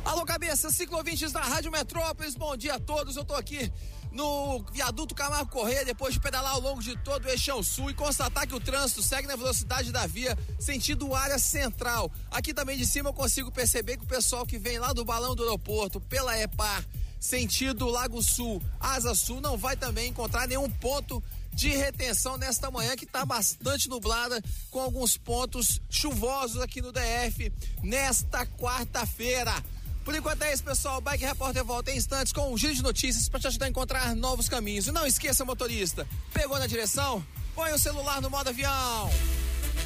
Alô, 0.05 0.25
cabeça, 0.25 0.69
ciclovintes 0.69 1.31
da 1.31 1.41
Rádio 1.41 1.71
Metrópolis, 1.71 2.35
bom 2.35 2.57
dia 2.57 2.75
a 2.75 2.79
todos. 2.79 3.15
Eu 3.15 3.23
tô 3.23 3.35
aqui 3.35 3.71
no 4.13 4.63
viaduto 4.71 5.15
Camargo 5.15 5.49
Correia, 5.49 5.83
depois 5.83 6.13
de 6.13 6.19
pedalar 6.19 6.53
ao 6.53 6.61
longo 6.61 6.81
de 6.81 6.95
todo 6.97 7.25
o 7.25 7.29
eixão 7.29 7.63
sul 7.63 7.89
e 7.89 7.93
constatar 7.93 8.47
que 8.47 8.55
o 8.55 8.59
trânsito 8.59 9.01
segue 9.01 9.27
na 9.27 9.35
velocidade 9.35 9.91
da 9.91 10.05
via, 10.05 10.37
sentido 10.59 11.13
área 11.15 11.39
central. 11.39 12.11
Aqui 12.29 12.53
também 12.53 12.77
de 12.77 12.85
cima 12.85 13.09
eu 13.09 13.13
consigo 13.13 13.51
perceber 13.51 13.97
que 13.97 14.03
o 14.03 14.07
pessoal 14.07 14.45
que 14.45 14.59
vem 14.59 14.77
lá 14.77 14.93
do 14.93 15.03
balão 15.03 15.35
do 15.35 15.43
aeroporto, 15.43 15.99
pela 15.99 16.39
EPAR, 16.39 16.85
sentido 17.19 17.87
Lago 17.87 18.21
Sul, 18.21 18.61
Asa 18.79 19.15
Sul, 19.15 19.41
não 19.41 19.57
vai 19.57 19.75
também 19.75 20.09
encontrar 20.09 20.47
nenhum 20.47 20.69
ponto 20.69 21.23
de 21.53 21.69
retenção 21.69 22.37
nesta 22.37 22.69
manhã 22.69 22.95
que 22.95 23.05
está 23.05 23.25
bastante 23.25 23.87
nublada, 23.87 24.41
com 24.69 24.79
alguns 24.79 25.17
pontos 25.17 25.79
chuvosos 25.89 26.61
aqui 26.61 26.81
no 26.81 26.91
DF 26.91 27.51
nesta 27.81 28.45
quarta-feira. 28.45 29.53
Por 30.03 30.13
enquanto 30.13 30.41
é 30.43 30.53
isso, 30.53 30.63
pessoal. 30.63 30.97
O 30.97 31.01
Bike 31.01 31.23
Repórter 31.23 31.63
volta 31.63 31.91
em 31.91 31.97
instantes 31.97 32.33
com 32.33 32.51
um 32.51 32.57
giro 32.57 32.73
de 32.73 32.83
notícias 32.83 33.29
para 33.29 33.39
te 33.39 33.47
ajudar 33.47 33.67
a 33.67 33.69
encontrar 33.69 34.15
novos 34.15 34.49
caminhos. 34.49 34.87
E 34.87 34.91
não 34.91 35.05
esqueça, 35.05 35.45
motorista, 35.45 36.07
pegou 36.33 36.59
na 36.59 36.67
direção? 36.67 37.25
Põe 37.55 37.71
o 37.71 37.79
celular 37.79 38.21
no 38.21 38.29
modo 38.29 38.49
avião. 38.49 39.09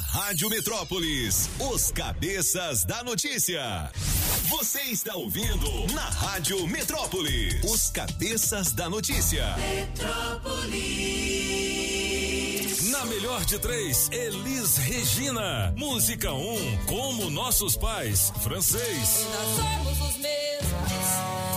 Rádio 0.00 0.50
Metrópolis, 0.50 1.48
os 1.60 1.92
cabeças 1.92 2.84
da 2.84 3.04
notícia. 3.04 3.90
Você 4.48 4.80
está 4.82 5.14
ouvindo 5.14 5.86
na 5.92 6.02
Rádio 6.02 6.66
Metrópolis, 6.66 7.62
os 7.62 7.90
cabeças 7.90 8.72
da 8.72 8.90
notícia. 8.90 9.54
Metrópolis. 9.56 10.74
Na 12.90 13.04
melhor 13.06 13.44
de 13.44 13.56
três, 13.60 14.08
Elis 14.10 14.76
Regina. 14.78 15.72
Música 15.76 16.32
1, 16.32 16.54
um, 16.54 16.78
como 16.86 17.30
nossos 17.30 17.76
pais, 17.76 18.32
francês. 18.42 19.26
Nós 19.32 19.56
somos 19.56 20.00
os 20.10 20.16
mesmos 20.16 21.53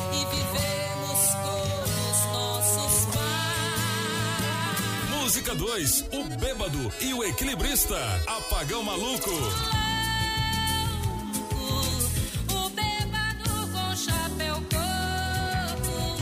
Música 5.27 5.53
2, 5.53 6.05
o 6.13 6.23
bêbado 6.37 6.93
e 7.01 7.13
o 7.13 7.21
equilibrista, 7.21 7.97
apagão 8.25 8.81
maluco. 8.81 9.29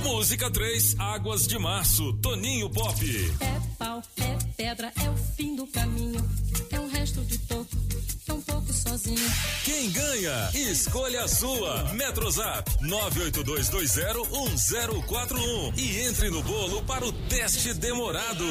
O. 0.01 0.10
Música 0.10 0.49
3, 0.49 0.95
águas 0.97 1.45
de 1.45 1.60
março, 1.60 2.14
Toninho 2.14 2.68
Pop. 2.72 3.06
É 3.41 3.62
pau, 3.78 4.01
é 4.18 4.38
pedra, 4.58 4.91
é 4.99 5.08
o 5.08 5.16
fim 5.38 5.56
do 5.56 5.68
caminho. 5.68 6.28
É 6.72 6.80
um 6.80 6.88
resto 6.89 7.22
de 7.22 7.38
toco, 7.38 7.64
sozinho. 8.96 9.32
Quem 9.64 9.91
ganha? 9.91 10.50
Escolha 10.54 11.24
a 11.24 11.28
sua. 11.28 11.93
Metrozap 11.93 12.72
982201041 12.82 15.74
e 15.78 16.00
entre 16.08 16.30
no 16.30 16.41
bolo 16.41 16.82
para 16.84 17.06
o 17.06 17.12
teste 17.12 17.74
demorado. 17.74 18.46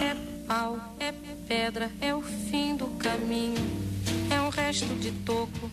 É 0.00 0.16
pau, 0.46 0.76
é 0.98 1.12
pedra, 1.46 1.88
é 2.00 2.12
o 2.14 2.22
fim 2.22 2.74
do 2.76 2.86
caminho. 2.98 3.86
É 4.30 4.40
um 4.40 4.48
resto 4.48 4.86
de 4.96 5.12
toco, 5.12 5.70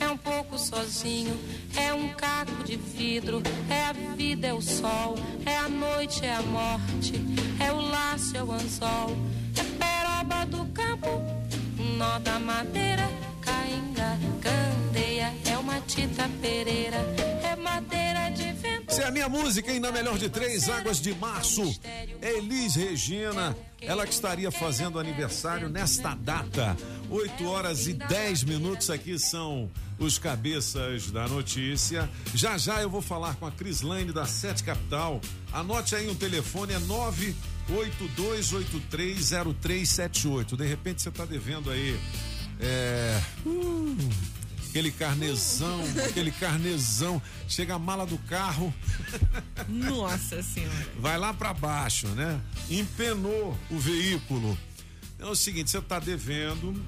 é 0.00 0.08
um 0.08 0.16
pouco 0.16 0.56
sozinho. 0.58 1.36
É 1.76 1.92
um 1.92 2.08
caco 2.10 2.62
de 2.64 2.76
vidro, 2.76 3.42
é 3.68 3.86
a 3.86 3.92
vida, 4.14 4.46
é 4.46 4.54
o 4.54 4.62
sol. 4.62 5.16
É 5.44 5.56
a 5.56 5.68
noite, 5.68 6.24
é 6.24 6.32
a 6.34 6.42
morte. 6.42 7.14
É 7.60 7.72
o 7.72 7.80
laço, 7.80 8.36
é 8.36 8.42
o 8.42 8.52
anzol. 8.52 9.16
É 9.56 9.64
peroba 9.78 10.46
do 10.46 10.64
campo, 10.72 11.20
nó 11.96 12.20
da 12.20 12.38
madeira. 12.38 13.27
Tita 15.98 16.28
pereira. 16.40 16.96
É 17.42 17.56
madeira 17.56 18.30
de 18.30 18.52
vento. 18.52 18.84
Essa 18.88 19.02
é 19.02 19.06
a 19.06 19.10
minha 19.10 19.28
música, 19.28 19.72
hein? 19.72 19.80
Na 19.80 19.90
melhor 19.90 20.16
de 20.16 20.28
três, 20.28 20.68
Águas 20.68 21.00
de 21.00 21.12
Março. 21.14 21.74
Elis 22.22 22.76
Regina, 22.76 23.56
ela 23.80 24.06
que 24.06 24.12
estaria 24.12 24.52
fazendo 24.52 25.00
aniversário 25.00 25.68
nesta 25.68 26.14
data. 26.14 26.76
8 27.10 27.44
horas 27.46 27.88
e 27.88 27.94
10 27.94 28.44
minutos 28.44 28.90
aqui 28.90 29.18
são 29.18 29.68
os 29.98 30.18
cabeças 30.18 31.10
da 31.10 31.26
notícia. 31.26 32.08
Já 32.32 32.56
já 32.56 32.80
eu 32.80 32.90
vou 32.90 33.02
falar 33.02 33.34
com 33.36 33.46
a 33.46 33.50
Crislaine 33.50 34.12
da 34.12 34.26
Sete 34.26 34.62
Capital. 34.62 35.20
Anote 35.52 35.96
aí 35.96 36.08
um 36.08 36.14
telefone, 36.14 36.74
é 36.74 36.78
982830378. 37.70 40.56
De 40.56 40.66
repente 40.66 41.02
você 41.02 41.08
está 41.08 41.24
devendo 41.24 41.68
aí. 41.70 41.98
É. 42.60 43.20
hum, 43.46 43.96
aquele 44.68 44.90
carnezão, 44.90 45.80
aquele 46.06 46.30
carnezão. 46.30 47.20
Chega 47.48 47.74
a 47.74 47.78
mala 47.78 48.04
do 48.06 48.18
carro. 48.18 48.72
Nossa 49.68 50.42
senhora. 50.42 50.86
vai 50.98 51.16
lá 51.18 51.32
para 51.32 51.54
baixo, 51.54 52.08
né? 52.08 52.38
Empenou 52.70 53.56
o 53.70 53.78
veículo. 53.78 54.58
É 55.18 55.24
o 55.26 55.34
seguinte, 55.34 55.70
você 55.70 55.78
está 55.78 55.98
devendo 55.98 56.80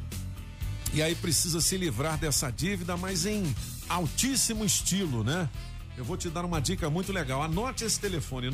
e 0.93 1.03
aí 1.03 1.15
precisa 1.15 1.61
se 1.61 1.77
livrar 1.77 2.19
dessa 2.19 2.51
dívida, 2.51 2.97
mas 2.97 3.27
em 3.27 3.55
altíssimo 3.89 4.65
estilo, 4.65 5.23
né? 5.25 5.49
Eu 5.97 6.05
vou 6.05 6.17
te 6.17 6.31
dar 6.31 6.45
uma 6.45 6.61
dica 6.61 6.89
muito 6.89 7.13
legal. 7.13 7.43
Anote 7.43 7.85
esse 7.85 7.99
telefone: 8.01 8.49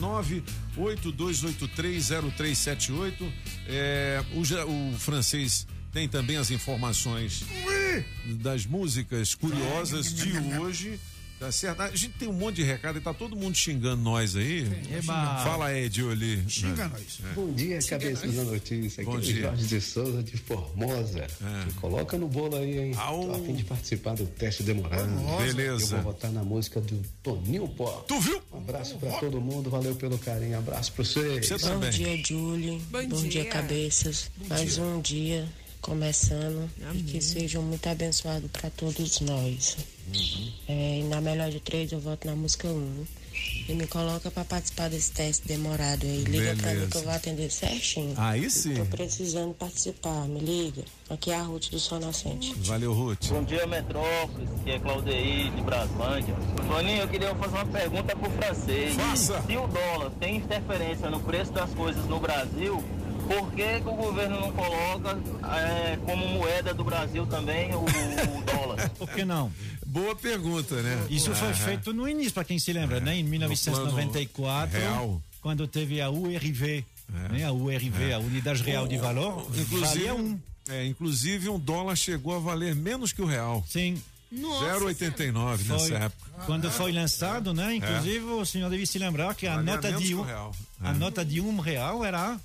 982830378. 0.77 3.33
É, 3.69 4.25
o, 4.33 4.41
o 4.41 4.99
francês 4.99 5.67
tem 5.97 6.07
também 6.07 6.37
as 6.37 6.51
informações 6.51 7.43
das 8.43 8.67
músicas 8.67 9.35
curiosas 9.35 10.13
de 10.13 10.31
hoje. 10.59 11.01
Tá 11.41 11.51
certo? 11.51 11.81
A 11.81 11.89
gente 11.95 12.11
tem 12.19 12.29
um 12.29 12.35
monte 12.35 12.57
de 12.57 12.63
recado 12.65 12.99
e 12.99 13.01
tá 13.01 13.15
todo 13.15 13.35
mundo 13.35 13.55
xingando 13.55 14.03
nós 14.03 14.37
aí. 14.37 14.67
Eba. 14.95 15.43
Fala 15.43 15.67
aí, 15.67 15.89
Dioli. 15.89 16.45
Xinga 16.49 16.83
É. 16.85 16.89
nós. 16.89 17.21
É. 17.25 17.35
Bom 17.35 17.51
dia, 17.53 17.79
cabeça 17.83 18.27
da 18.27 18.45
notícia. 18.45 19.03
Aqui 19.03 19.11
Bom 19.11 19.17
é 19.19 19.21
dia. 19.21 19.41
Jorge 19.43 19.67
de 19.67 19.81
Souza 19.81 20.23
de 20.23 20.37
Formosa. 20.37 21.27
Me 21.67 21.73
Coloca 21.75 22.19
no 22.19 22.29
bolo 22.29 22.57
aí, 22.57 22.79
hein? 22.79 22.93
Tô 22.95 23.33
a 23.33 23.39
fim 23.39 23.55
de 23.55 23.65
participar 23.65 24.15
do 24.17 24.27
teste 24.27 24.63
demorado. 24.63 25.09
Formosa. 25.09 25.45
Beleza. 25.55 25.97
Eu 25.97 26.03
vou 26.03 26.13
votar 26.13 26.31
na 26.31 26.43
música 26.43 26.79
do 26.79 27.03
Toninho 27.23 27.69
Pó. 27.69 28.05
Tu 28.07 28.21
viu? 28.21 28.43
Um 28.53 28.59
abraço 28.59 28.97
pra 28.99 29.13
todo 29.13 29.41
mundo, 29.41 29.71
valeu 29.71 29.95
pelo 29.95 30.19
carinho. 30.19 30.59
Abraço 30.59 30.93
pra 30.93 31.05
vocês. 31.05 31.49
Bom 31.63 31.81
dia, 31.91 32.23
Julie. 32.23 32.83
Bom 32.91 33.09
Bom, 33.09 33.23
dia. 33.23 33.43
dia. 33.43 33.45
cabeças. 33.47 34.31
Mais 34.49 34.75
dia. 34.75 34.83
um 34.85 35.01
dia 35.01 35.49
começando 35.87 36.69
e 36.93 37.03
que 37.05 37.21
sejam 37.21 37.63
muito 37.63 37.89
abençoados 37.89 38.51
para 38.51 38.69
todos 38.71 39.21
nós. 39.21 39.77
É, 40.69 40.99
e 40.99 41.05
na 41.05 41.21
melhor 41.21 41.49
de 41.49 41.61
três, 41.61 41.93
eu 41.93 42.01
voto 42.01 42.27
na 42.27 42.35
música 42.35 42.67
1. 42.67 42.71
Um. 42.71 43.05
E 43.69 43.75
me 43.75 43.87
coloca 43.87 44.31
para 44.31 44.45
participar 44.45 44.89
desse 44.89 45.13
teste 45.13 45.47
demorado 45.47 46.05
aí. 46.07 46.25
Liga 46.25 46.57
pra 46.57 46.73
mim 46.73 46.89
que 46.89 46.97
eu 46.97 47.03
vou 47.03 47.13
atender 47.13 47.51
certinho. 47.51 48.15
Aí 48.17 48.51
sim. 48.51 48.75
Tô 48.75 48.87
precisando 48.87 49.53
participar, 49.55 50.27
me 50.27 50.41
liga. 50.41 50.83
Aqui 51.11 51.31
é 51.31 51.37
a 51.37 51.43
Ruth 51.43 51.71
do 51.71 51.79
Sol 51.79 52.01
Nascente. 52.01 52.55
Valeu, 52.61 52.93
Ruth. 52.93 53.27
Bom 53.29 53.45
dia, 53.45 53.67
Metrópolis, 53.67 54.49
que 54.65 54.71
é 54.71 54.79
Claudeir 54.79 55.53
de 55.53 55.63
Braslândia. 55.63 56.35
Toninho, 56.69 57.03
eu 57.03 57.09
queria 57.09 57.35
fazer 57.35 57.57
uma 57.57 57.67
pergunta 57.67 58.17
pro 58.17 58.31
francês. 58.31 58.95
Faça. 58.95 59.43
Se 59.43 59.57
o 59.57 59.67
dólar 59.67 60.11
tem 60.19 60.37
interferência 60.37 61.11
no 61.11 61.21
preço 61.21 61.53
das 61.53 61.71
coisas 61.71 62.05
no 62.07 62.19
Brasil, 62.19 62.83
por 63.27 63.53
que, 63.53 63.81
que 63.81 63.89
o 63.89 63.95
governo 63.95 64.41
não 64.41 64.53
coloca 64.53 65.19
é, 65.57 65.97
como 66.05 66.27
moeda 66.29 66.73
do 66.75 66.85
Brasil 66.85 67.27
também 67.27 67.75
o, 67.75 67.81
o 67.81 68.43
dólar? 68.45 68.89
Por 68.99 69.09
que 69.11 69.25
não? 69.25 69.53
Boa 69.87 70.15
pergunta, 70.17 70.81
né? 70.83 71.07
Isso 71.11 71.35
foi 71.35 71.53
feito 71.55 71.93
no 71.93 72.09
início, 72.09 72.33
para 72.33 72.45
quem 72.45 72.59
se 72.59 72.73
lembra, 72.73 73.01
né? 73.01 73.17
Em 73.17 73.25
1994, 73.25 74.79
real. 74.79 75.23
quando 75.41 75.67
teve 75.67 76.01
a 76.01 76.11
URV, 76.11 76.85
né? 77.31 77.45
A 77.45 77.53
URV, 77.53 78.13
a 78.13 78.19
Unidade 78.19 78.63
Real 78.63 78.87
de 78.87 78.97
Valor, 78.99 79.47
Inclusive, 79.55 79.81
valia 79.81 80.15
um. 80.15 80.39
é, 80.69 80.85
inclusive 80.87 81.49
um 81.49 81.59
dólar 81.59 81.97
chegou 81.97 82.35
a 82.35 82.39
valer 82.39 82.75
menos 82.75 83.13
que 83.13 83.23
o 83.23 83.27
real. 83.27 83.65
Sim. 83.69 84.01
0,89 84.35 85.59
Foi. 85.59 85.77
nessa 85.77 85.95
época. 85.95 86.31
Quando 86.47 86.71
foi 86.71 86.93
lançado, 86.93 87.55
né? 87.55 87.77
Inclusive, 87.77 88.25
o 88.25 88.45
senhor 88.45 88.69
deve 88.69 88.85
se 88.87 88.99
lembrar 88.99 89.35
que 89.35 89.47
a 89.47 89.57
Valia 89.57 89.73
nota 89.75 89.93
de 89.93 90.15
um, 90.15 90.25
a 90.25 90.91
É. 90.91 90.93
nota 90.95 91.25
de 91.25 91.41
um 91.41 91.59
real 91.61 92.05
era 92.05 92.39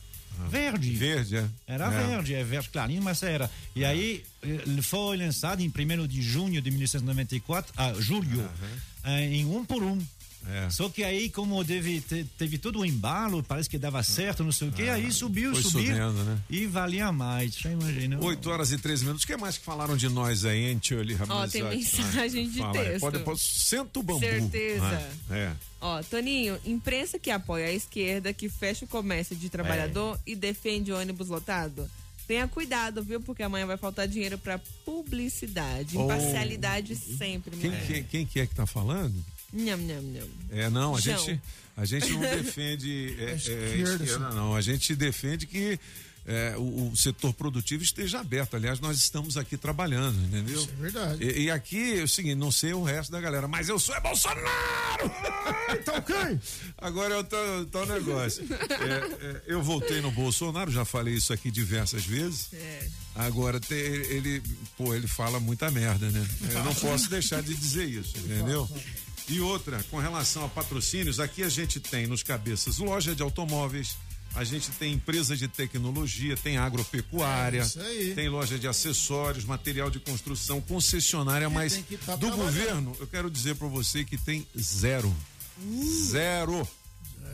Verde. 0.50 0.92
Verde, 0.96 1.36
é. 1.38 1.46
Era 1.68 1.86
É. 1.94 2.08
verde, 2.08 2.34
é 2.34 2.44
verde 2.44 2.70
clarinho, 2.70 3.02
mas 3.04 3.22
era. 3.24 3.50
E 3.76 3.86
aí 3.86 4.24
ele 4.42 4.82
foi 4.82 5.18
lançado 5.18 5.62
em 5.62 5.70
1 5.70 6.08
de 6.08 6.22
junho 6.22 6.62
de 6.62 6.72
1994, 6.72 7.74
a 7.78 7.94
julho, 7.94 8.50
eh, 9.04 9.26
em 9.26 9.46
um 9.46 9.64
por 9.64 9.84
um. 9.84 10.00
É. 10.48 10.70
Só 10.70 10.90
que 10.90 11.04
aí, 11.04 11.30
como 11.30 11.64
teve, 11.64 12.02
te- 12.02 12.24
teve 12.38 12.58
todo 12.58 12.80
o 12.80 12.86
embalo, 12.86 13.44
parece 13.44 13.70
que 13.70 13.78
dava 13.78 14.02
certo, 14.02 14.44
não 14.44 14.52
sei 14.52 14.70
o 14.70 14.72
quê, 14.72 14.84
aí 14.90 15.12
subiu, 15.12 15.54
subiu. 15.56 15.70
subindo, 15.96 16.24
né? 16.24 16.40
E 16.50 16.66
valia 16.66 17.12
mais. 17.12 17.54
Já 17.56 17.72
imaginou? 17.72 18.24
8 18.24 18.50
horas 18.50 18.72
e 18.72 18.78
13 18.78 19.04
minutos. 19.06 19.24
O 19.24 19.28
que 19.28 19.38
mais 19.38 19.58
que 19.58 19.64
falaram 19.64 19.96
de 19.96 20.10
nós 20.10 20.44
aí, 20.44 20.72
hein, 20.72 20.80
Tchuli 20.80 21.16
Ó, 21.30 21.48
tem 21.48 21.64
mensagem 21.64 22.50
de 22.50 22.58
Fala 22.60 22.74
texto. 22.74 23.00
Pode, 23.02 23.20
pode, 23.20 23.40
senta 23.40 24.00
o 24.00 24.04
bambu. 24.04 24.20
Certeza. 24.20 25.10
É. 25.30 25.36
é. 25.36 25.54
Ó, 25.80 26.02
Toninho, 26.04 26.60
imprensa 26.66 27.18
que 27.20 27.30
apoia 27.32 27.68
a 27.68 27.72
esquerda, 27.72 28.34
que 28.34 28.50
fecha 28.50 28.86
o 28.86 28.88
comércio 28.88 29.36
de 29.36 29.50
trabalhador 29.50 30.16
É. 30.26 30.32
e 30.32 30.36
defende 30.36 30.92
ônibus 30.92 31.28
lotado. 31.28 31.90
Tenha 32.28 32.48
cuidado, 32.48 33.04
viu? 33.04 33.20
Porque 33.20 33.44
amanhã 33.44 33.66
vai 33.66 33.78
faltar 33.78 34.08
dinheiro 34.08 34.38
pra 34.38 34.60
publicidade. 34.86 35.98
Oh. 35.98 36.04
Imparcialidade 36.06 36.96
sempre, 36.96 37.56
Quem, 37.58 37.70
mulher. 37.72 37.86
que, 37.88 38.04
quem 38.04 38.26
que 38.26 38.40
é 38.40 38.48
que 38.48 38.56
tá 38.56 38.66
falando? 38.66 39.14
Nham, 39.54 39.78
nham, 39.78 40.02
nham. 40.02 40.28
É, 40.52 40.70
não, 40.70 40.96
a 40.96 41.00
gente, 41.00 41.42
a 41.76 41.86
gente 41.86 42.10
não 42.12 42.22
defende 42.38 43.16
é, 43.20 43.24
é, 43.32 43.36
esquerda, 43.36 44.04
esquerda, 44.04 44.30
sim. 44.30 44.36
não. 44.36 44.56
A 44.56 44.62
gente 44.62 44.96
defende 44.96 45.46
que 45.46 45.80
é, 46.26 46.56
o, 46.56 46.90
o 46.92 46.96
setor 46.96 47.34
produtivo 47.34 47.84
esteja 47.84 48.20
aberto. 48.20 48.56
Aliás, 48.56 48.80
nós 48.80 48.98
estamos 48.98 49.38
aqui 49.38 49.58
trabalhando, 49.58 50.18
entendeu? 50.24 50.56
Isso 50.56 50.70
é 50.72 50.82
verdade. 50.82 51.24
E, 51.24 51.44
e 51.44 51.52
aqui 51.52 52.00
é 52.00 52.04
o 52.04 52.08
seguinte, 52.08 52.36
não 52.36 52.52
sei 52.52 52.74
o 52.74 52.84
resto 52.84 53.12
da 53.12 53.20
galera, 53.20 53.48
mas 53.48 53.68
eu 53.70 53.80
sou 53.80 53.96
é 53.96 54.00
Bolsonaro! 54.00 54.42
então 55.74 56.02
quem? 56.02 56.40
Agora 56.78 57.16
é 57.16 57.18
o 57.18 57.24
tal, 57.24 57.66
tal 57.66 57.86
negócio. 57.88 58.46
É, 58.52 59.26
é, 59.26 59.42
eu 59.48 59.62
voltei 59.64 60.00
no 60.00 60.12
Bolsonaro, 60.12 60.72
já 60.72 60.86
falei 60.86 61.16
isso 61.16 61.34
aqui 61.34 61.50
diversas 61.50 62.06
vezes. 62.06 62.50
É. 62.54 62.88
Agora, 63.16 63.60
te- 63.60 63.74
ele, 63.74 64.42
pô, 64.78 64.94
ele 64.94 65.08
fala 65.08 65.40
muita 65.40 65.70
merda, 65.72 66.10
né? 66.12 66.26
Eu 66.52 66.64
não 66.64 66.74
posso 66.76 67.10
deixar 67.10 67.42
de 67.42 67.54
dizer 67.54 67.86
isso, 67.90 68.14
entendeu? 68.20 68.70
E 69.32 69.40
outra, 69.40 69.84
com 69.90 69.98
relação 69.98 70.44
a 70.46 70.50
patrocínios, 70.50 71.20
aqui 71.20 71.42
a 71.44 71.50
gente 71.50 71.80
tem 71.80 72.06
nos 72.06 72.22
cabeças 72.22 72.78
loja 72.80 73.16
de 73.16 73.22
automóveis, 73.24 73.96
a 74.36 74.44
gente 74.44 74.70
tem 74.72 74.94
empresa 74.94 75.36
de 75.38 75.48
tecnologia, 75.48 76.36
tem 76.38 76.58
agropecuária, 76.58 77.62
É 77.78 78.14
tem 78.14 78.30
loja 78.30 78.60
de 78.60 78.68
acessórios, 78.68 79.46
material 79.46 79.90
de 79.90 80.00
construção, 80.00 80.60
concessionária, 80.62 81.50
mas 81.50 81.74
tem 81.74 81.84
que 81.84 81.98
tá 81.98 82.16
do 82.16 82.30
governo, 82.32 82.96
eu 83.00 83.08
quero 83.08 83.30
dizer 83.30 83.56
para 83.56 83.68
você 83.68 84.04
que 84.04 84.18
tem 84.18 84.46
zero. 84.60 85.14
Zero 86.10 86.68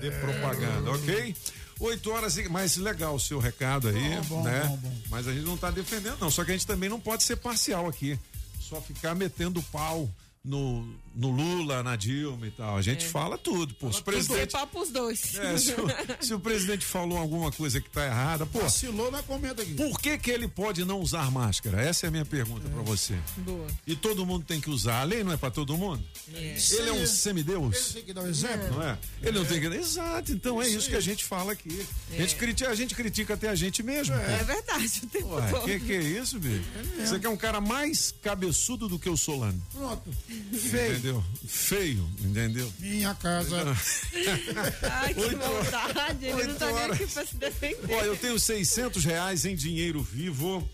de 0.02 0.12
propaganda, 0.12 0.92
ok? 0.92 1.36
Oito 1.80 2.12
horas, 2.12 2.38
e- 2.38 2.50
mas 2.50 2.76
legal 2.78 3.16
o 3.16 3.20
seu 3.20 3.40
recado 3.40 3.88
aí, 3.88 4.16
Bom, 4.28 4.42
bom, 4.42 4.44
né? 4.44 4.78
bom. 4.82 4.94
Mas 5.10 5.28
a 5.28 5.34
gente 5.34 5.46
não 5.46 5.56
tá 5.58 5.70
defendendo, 5.72 6.18
não. 6.20 6.32
Só 6.32 6.44
que 6.44 6.52
a 6.52 6.54
gente 6.54 6.66
também 6.66 6.90
não 6.90 7.00
pode 7.00 7.24
ser 7.24 7.36
parcial 7.38 7.88
aqui. 7.88 8.18
Só 8.60 8.82
ficar 8.82 9.14
metendo 9.16 9.62
pau 9.64 10.10
no, 10.44 10.88
no 11.18 11.32
Lula, 11.32 11.82
na 11.84 11.96
Dilma 11.96 12.46
e 12.48 12.52
tal. 12.52 12.78
A 12.78 12.82
gente 12.82 13.06
É. 13.06 13.10
fala 13.10 13.38
tudo, 13.38 13.74
pô. 13.74 13.92
Se 13.92 14.00
o 14.00 14.04
presidente, 14.04 14.52
papo 14.52 14.82
os 14.82 14.90
dois. 14.90 15.36
é, 15.36 15.58
se, 15.58 15.72
o, 15.74 15.88
se 16.26 16.34
o 16.34 16.40
presidente 16.40 16.86
falou 16.86 17.18
alguma 17.18 17.52
coisa 17.52 17.82
que 17.82 17.90
tá 17.90 18.06
errada, 18.06 18.46
pô. 18.46 18.60
Vacilou, 18.60 19.12
nós 19.12 19.26
comenta 19.26 19.62
aqui. 19.64 19.74
Por 19.74 20.00
que 20.00 20.18
que 20.18 20.30
ele 20.32 20.48
pode 20.48 20.86
não 20.86 21.00
usar 21.00 21.30
máscara? 21.32 21.82
Essa 21.82 22.06
é 22.06 22.10
a 22.10 22.12
minha 22.12 22.26
pergunta 22.26 22.70
pra 22.70 22.82
você. 22.84 23.18
Boa. 23.38 23.66
E 23.86 23.96
todo 23.96 24.26
mundo 24.26 24.46
tem 24.46 24.62
que 24.62 24.70
usar. 24.70 25.02
A 25.02 25.04
lei 25.04 25.24
não 25.24 25.32
é 25.32 25.38
pra 25.38 25.50
todo 25.50 25.76
mundo? 25.78 26.04
Ele 26.34 26.90
é 26.90 26.94
um 26.94 27.06
semideus? 27.08 27.76
Ele 27.88 27.94
tem 27.96 28.04
que 28.04 28.14
dar 28.14 28.22
um 28.22 28.28
exemplo. 28.28 28.76
Não 28.76 28.84
é? 28.84 28.98
Ele 29.22 29.40
não 29.40 29.46
tem 29.46 29.60
que. 29.60 29.68
Exato, 29.68 30.32
então 30.32 30.62
é 30.62 30.68
isso 30.68 30.90
que 30.90 30.96
a 30.96 31.00
gente 31.02 31.24
fala 31.26 31.52
aqui. 31.54 31.86
A, 32.12 32.16
gente 32.22 32.36
critica, 32.36 32.70
a 32.70 32.76
gente 32.76 32.96
critica 32.96 33.34
até 33.34 33.50
a 33.50 33.56
gente 33.56 33.82
mesmo. 33.82 34.14
É 34.16 34.44
verdade, 34.44 35.02
o 35.04 35.08
tempo 35.08 35.36
Ué, 35.36 35.50
todo. 35.50 35.66
que 35.66 35.80
que 35.80 35.94
é 35.94 36.02
isso, 36.02 36.40
bicho? 36.40 36.64
Você 37.00 37.20
quer 37.20 37.30
um 37.30 37.38
cara 37.38 37.60
mais 37.60 38.14
cabeçudo 38.22 38.88
do 38.88 39.00
que 39.00 39.10
o 39.10 39.18
Solano. 39.18 39.62
Pronto. 39.74 40.12
Feio. 40.54 41.07
Entendeu? 41.08 41.24
Feio, 41.48 42.10
entendeu? 42.20 42.74
Minha 42.80 43.16
casa. 43.16 43.56
Ai, 44.92 45.14
que 45.14 45.20
Oito 45.22 45.38
vontade. 45.38 46.26
Ele 46.26 46.44
não 46.44 46.56
tá 46.56 46.66
nem 46.66 46.76
horas. 46.76 47.02
aqui 47.02 47.08
pra 47.08 47.26
se 47.26 47.36
defender. 47.36 47.94
Ó, 47.94 48.02
eu 48.04 48.18
tenho 48.18 48.38
600 48.38 49.06
reais 49.06 49.46
em 49.46 49.56
dinheiro 49.56 50.02
vivo. 50.02 50.68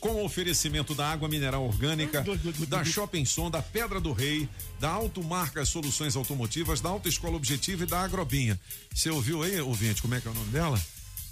Com 0.00 0.24
oferecimento 0.24 0.96
da 0.96 1.06
água 1.12 1.28
mineral 1.28 1.64
orgânica, 1.64 2.24
da 2.66 2.84
Shopping 2.84 3.24
Som, 3.24 3.48
da 3.48 3.62
Pedra 3.62 4.00
do 4.00 4.12
Rei, 4.12 4.48
da 4.80 4.88
Automarca 4.88 5.64
Soluções 5.64 6.16
Automotivas, 6.16 6.80
da 6.80 6.88
Autoescola 6.88 7.36
Objetiva 7.36 7.84
e 7.84 7.86
da 7.86 8.00
Agrobinha. 8.02 8.58
Você 8.92 9.10
ouviu 9.10 9.44
aí, 9.44 9.60
ouvinte, 9.60 10.02
como 10.02 10.16
é 10.16 10.20
que 10.20 10.26
é 10.26 10.30
o 10.32 10.34
nome 10.34 10.50
dela? 10.50 10.80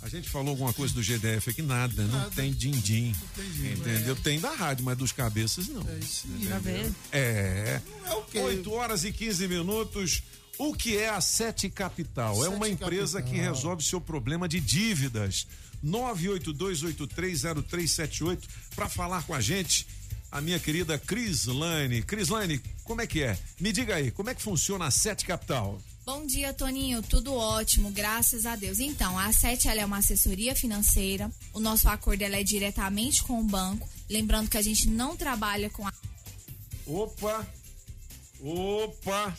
A 0.03 0.09
gente 0.09 0.30
falou 0.30 0.48
alguma 0.51 0.72
coisa 0.72 0.94
do 0.94 1.03
GDF 1.03 1.51
aqui, 1.51 1.61
nada, 1.61 2.03
não 2.05 2.30
tem 2.30 2.51
din-din. 2.53 3.14
Entendeu? 3.36 4.16
Tem 4.16 4.40
da 4.40 4.51
rádio, 4.55 4.82
mas 4.84 4.96
dos 4.96 5.12
cabeças 5.12 5.68
não. 5.68 5.82
Tá 5.84 6.59
vendo? 6.59 6.94
É. 7.12 7.80
É 8.07 8.14
o 8.14 8.22
quê? 8.22 8.38
8 8.38 8.72
horas 8.72 9.05
e 9.05 9.12
15 9.12 9.46
minutos. 9.46 10.22
O 10.57 10.72
que 10.74 10.96
é 10.96 11.11
a 11.11 11.20
Sete 11.20 11.68
Capital? 11.68 12.42
é 12.44 12.48
uma 12.48 12.66
Sete 12.66 12.82
empresa 12.82 13.20
que 13.22 13.30
Capital. 13.32 13.55
resolve 13.55 13.84
seu 13.84 14.01
problema 14.01 14.48
de 14.48 14.59
dívidas. 14.59 15.46
982830378 15.84 18.38
para 18.74 18.88
falar 18.88 19.22
com 19.24 19.34
a 19.34 19.40
gente. 19.40 19.86
A 20.32 20.40
minha 20.40 20.59
querida 20.61 20.96
Crislane. 20.98 22.03
Crislane, 22.03 22.61
como 22.84 23.01
é 23.01 23.07
que 23.07 23.22
é? 23.22 23.38
Me 23.59 23.72
diga 23.72 23.96
aí, 23.96 24.11
como 24.11 24.28
é 24.30 24.34
que 24.34 24.42
funciona 24.42 24.84
a 24.86 24.90
Sete 24.90 25.24
Capital? 25.24 25.80
Bom 26.05 26.26
dia, 26.26 26.53
Toninho. 26.53 27.03
Tudo 27.03 27.34
ótimo, 27.34 27.90
graças 27.90 28.46
a 28.46 28.57
Deus. 28.57 28.80
Então, 28.80 29.18
a 29.18 29.32
Sete 29.32 29.68
ela 29.68 29.80
é 29.80 29.84
uma 29.84 29.98
assessoria 29.98 30.55
financeira. 30.57 31.30
O 31.53 31.61
nosso 31.61 31.88
acordo 31.88 32.22
ela 32.22 32.36
é 32.36 32.42
diretamente 32.42 33.22
com 33.22 33.40
o 33.40 33.44
banco. 33.44 33.88
Lembrando 34.09 34.48
que 34.48 34.57
a 34.57 34.62
gente 34.62 34.88
não 34.88 35.16
trabalha 35.16 35.70
com 35.70 35.86
a 35.86 35.92
Opa! 36.86 37.46
Opa! 38.40 39.36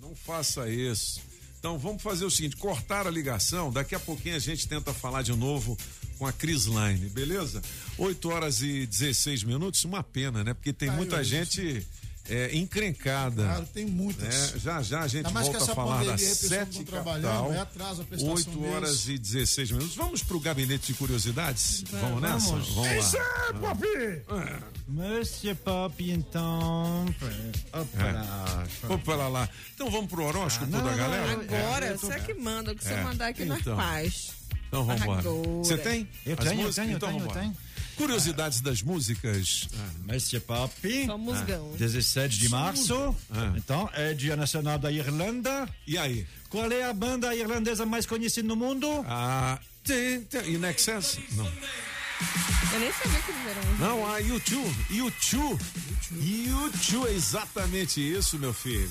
Não 0.00 0.14
faça 0.14 0.68
isso. 0.68 1.20
Então 1.58 1.78
vamos 1.78 2.02
fazer 2.02 2.24
o 2.24 2.30
seguinte: 2.30 2.56
cortar 2.56 3.06
a 3.06 3.10
ligação. 3.10 3.72
Daqui 3.72 3.94
a 3.94 4.00
pouquinho 4.00 4.36
a 4.36 4.40
gente 4.40 4.68
tenta 4.68 4.92
falar 4.92 5.22
de 5.22 5.32
novo 5.32 5.78
com 6.18 6.26
a 6.26 6.32
Crisline, 6.32 7.08
beleza? 7.08 7.62
8 7.96 8.28
horas 8.28 8.60
e 8.60 8.86
16 8.86 9.44
minutos. 9.44 9.84
Uma 9.84 10.02
pena, 10.02 10.44
né? 10.44 10.52
Porque 10.52 10.72
tem 10.72 10.88
Caiu 10.88 10.98
muita 10.98 11.22
isso. 11.22 11.30
gente 11.30 11.86
é, 12.28 12.56
encrencada. 12.56 13.42
Claro, 13.44 13.66
tem 13.72 13.86
muitas. 13.86 14.54
É, 14.54 14.58
já 14.58 14.82
já 14.82 15.00
a 15.00 15.08
gente 15.08 15.26
Ainda 15.26 15.40
volta 15.42 15.58
a 15.58 15.74
falar 15.74 15.90
da 16.04 16.04
pandemia 16.04 16.12
aí, 16.14 16.18
pessoas 16.18 16.42
não 16.42 16.48
Sete 16.58 16.84
tão 16.84 17.04
Capital. 17.04 17.52
a 17.60 17.66
prestação 17.66 18.06
8 18.34 18.64
horas 18.66 19.04
deles. 19.04 19.08
e 19.08 19.18
16 19.18 19.70
minutos. 19.72 19.96
Vamos 19.96 20.22
pro 20.22 20.38
gabinete 20.40 20.88
de 20.88 20.94
curiosidades? 20.94 21.84
Vamos, 21.90 22.20
vamos. 22.20 22.22
nessa? 22.22 22.48
Vamos 22.48 23.12
lá. 23.14 23.20
é, 23.48 23.52
papi! 23.60 24.22
Monsieur 24.88 25.54
Pop, 25.56 26.10
então. 26.10 27.04
Opa, 27.72 28.02
É. 28.08 28.12
lá. 28.12 28.66
Opa 28.88 29.14
lá 29.14 29.28
lá. 29.28 29.48
Então 29.74 29.90
vamos 29.90 30.08
pro 30.10 30.24
horóscopo 30.24 30.64
Ah, 30.66 30.78
não, 30.78 30.84
da 30.84 30.90
não, 30.90 30.96
galera? 30.98 31.32
Agora, 31.32 31.86
É. 31.86 31.94
você 31.96 32.12
é 32.14 32.20
que 32.20 32.34
manda, 32.34 32.72
o 32.72 32.74
que 32.76 32.84
você 32.84 32.94
É. 32.94 33.02
mandar 33.02 33.28
aqui 33.28 33.42
Então. 33.42 33.76
faz. 33.76 34.30
Então 34.68 34.84
vamos 34.84 35.02
embora. 35.02 35.22
Você 35.22 35.78
tem? 35.78 36.08
Eu 36.26 36.34
As 36.34 36.38
tenho, 36.40 36.50
eu 36.60 36.66
músicas? 36.66 36.74
tenho, 36.76 36.90
eu 36.92 36.96
então 36.96 37.08
tenho, 37.08 37.20
eu 37.20 37.26
vambora. 37.28 37.40
tenho. 37.40 37.56
Curiosidades 37.98 38.60
das 38.60 38.80
músicas. 38.80 39.68
Monsieur 40.06 40.40
Pop. 40.40 40.72
Só 41.04 41.18
musgão. 41.18 41.74
17 41.76 42.38
de 42.38 42.48
março. 42.48 43.14
Ah. 43.30 43.52
Então, 43.56 43.90
é 43.92 44.14
Dia 44.14 44.36
Nacional 44.36 44.78
da 44.78 44.90
Irlanda. 44.90 45.68
E 45.86 45.98
aí? 45.98 46.26
Qual 46.48 46.70
é 46.70 46.84
a 46.84 46.92
banda 46.94 47.34
irlandesa 47.34 47.84
mais 47.84 48.06
conhecida 48.06 48.46
no 48.46 48.56
mundo? 48.56 49.04
Ah, 49.06 49.58
tem, 49.82 50.20
tem. 50.22 50.54
In 50.54 50.64
Excess? 50.64 51.18
Não. 51.32 51.44
Eu 51.44 52.80
nem 52.80 52.92
sabia 52.92 53.20
que 53.20 53.30
eles 53.30 53.46
eram. 53.46 53.78
Não, 53.78 54.10
a 54.10 54.18
YouTube. 54.18 54.86
YouTube. 54.90 55.64
YouTube 56.12 57.08
é 57.08 57.12
exatamente 57.12 58.00
isso, 58.00 58.38
meu 58.38 58.54
filho. 58.54 58.90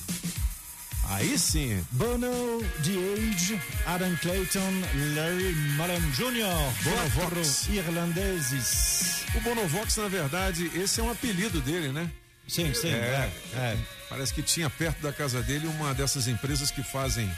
Aí 1.10 1.38
sim. 1.40 1.86
Bono, 1.92 2.60
The 2.84 3.32
Age, 3.32 3.62
Adam 3.86 4.16
Clayton, 4.18 4.82
Larry 5.16 5.54
Mullen 5.76 6.02
Jr. 6.12 6.84
Bonovox. 6.84 7.68
Irlandeses. 7.70 9.24
O 9.34 9.42
Bonovox, 9.42 9.96
na 9.98 10.08
verdade, 10.08 10.70
esse 10.76 11.00
é 11.00 11.04
um 11.04 11.10
apelido 11.10 11.62
dele, 11.62 11.92
né? 11.92 12.10
Sim, 12.48 12.74
sim. 12.74 12.90
É, 12.90 13.30
é, 13.54 13.58
é. 13.58 13.78
Parece 14.10 14.34
que 14.34 14.42
tinha 14.42 14.70
perto 14.70 15.02
da 15.02 15.12
casa 15.12 15.42
dele 15.42 15.68
uma 15.68 15.94
dessas 15.94 16.28
empresas 16.28 16.72
que 16.72 16.82
fazem 16.82 17.30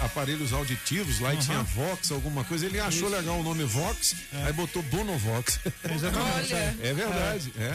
aparelhos 0.00 0.52
auditivos 0.52 1.18
lá 1.20 1.32
e 1.32 1.36
Aham. 1.36 1.44
tinha 1.44 1.62
Vox, 1.62 2.10
alguma 2.12 2.44
coisa. 2.44 2.66
Ele 2.66 2.78
achou 2.78 3.08
legal 3.08 3.38
o 3.38 3.42
nome 3.42 3.64
Vox, 3.64 4.14
aí 4.32 4.52
botou 4.52 4.82
Bonovox. 4.84 5.60
Exatamente. 5.84 6.54
Olha. 6.54 6.76
É 6.82 6.92
verdade, 6.94 7.52
é. 7.58 7.74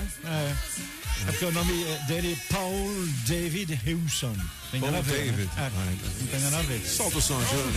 É. 1.22 1.26
Porque 1.32 1.46
o 1.46 1.52
nome 1.52 1.84
dele 2.08 2.34
é 2.34 2.54
Paul 2.54 3.08
David. 3.28 3.80
Tem 3.84 4.80
Paul 4.82 4.92
nada 4.92 4.98
a 4.98 5.02
ver. 5.02 5.32
David. 5.32 5.50
Né? 5.56 5.72
Não 6.20 6.28
tem 6.28 6.40
nada 6.42 6.58
a 6.58 6.62
ver. 6.64 6.82
Solta 6.86 7.18
o 7.18 7.22
som, 7.22 7.40
Júlio. 7.46 7.74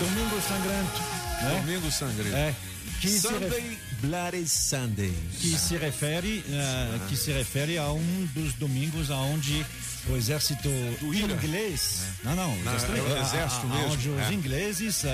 Domingo 0.00 0.40
Sangrento. 0.40 1.02
né? 1.42 1.60
Domingo 1.60 1.90
sangrento. 1.90 2.36
É. 2.36 2.54
Que 3.00 3.08
Sunday 3.08 3.78
Bloody 4.00 4.46
Sunday. 4.48 5.12
que 5.40 5.58
se 5.58 5.76
refere 5.76 6.44
eh, 6.48 6.98
que 7.08 7.16
se 7.16 7.32
refere 7.32 7.78
a 7.78 7.90
um 7.92 8.28
dos 8.34 8.52
domingos 8.54 9.10
aonde 9.10 9.64
o 10.08 10.16
exército 10.16 10.68
inglês 11.02 12.02
não 12.24 12.34
não, 12.36 12.56
Não, 12.58 12.74
exército, 12.76 12.92
é 12.96 13.02
o 13.02 13.18
exército 13.22 13.66
a- 13.66 13.74
mesmo, 13.76 13.92
onde 13.92 14.08
os 14.10 14.20
é. 14.22 14.32
ingleses 14.32 15.04
eh, 15.04 15.08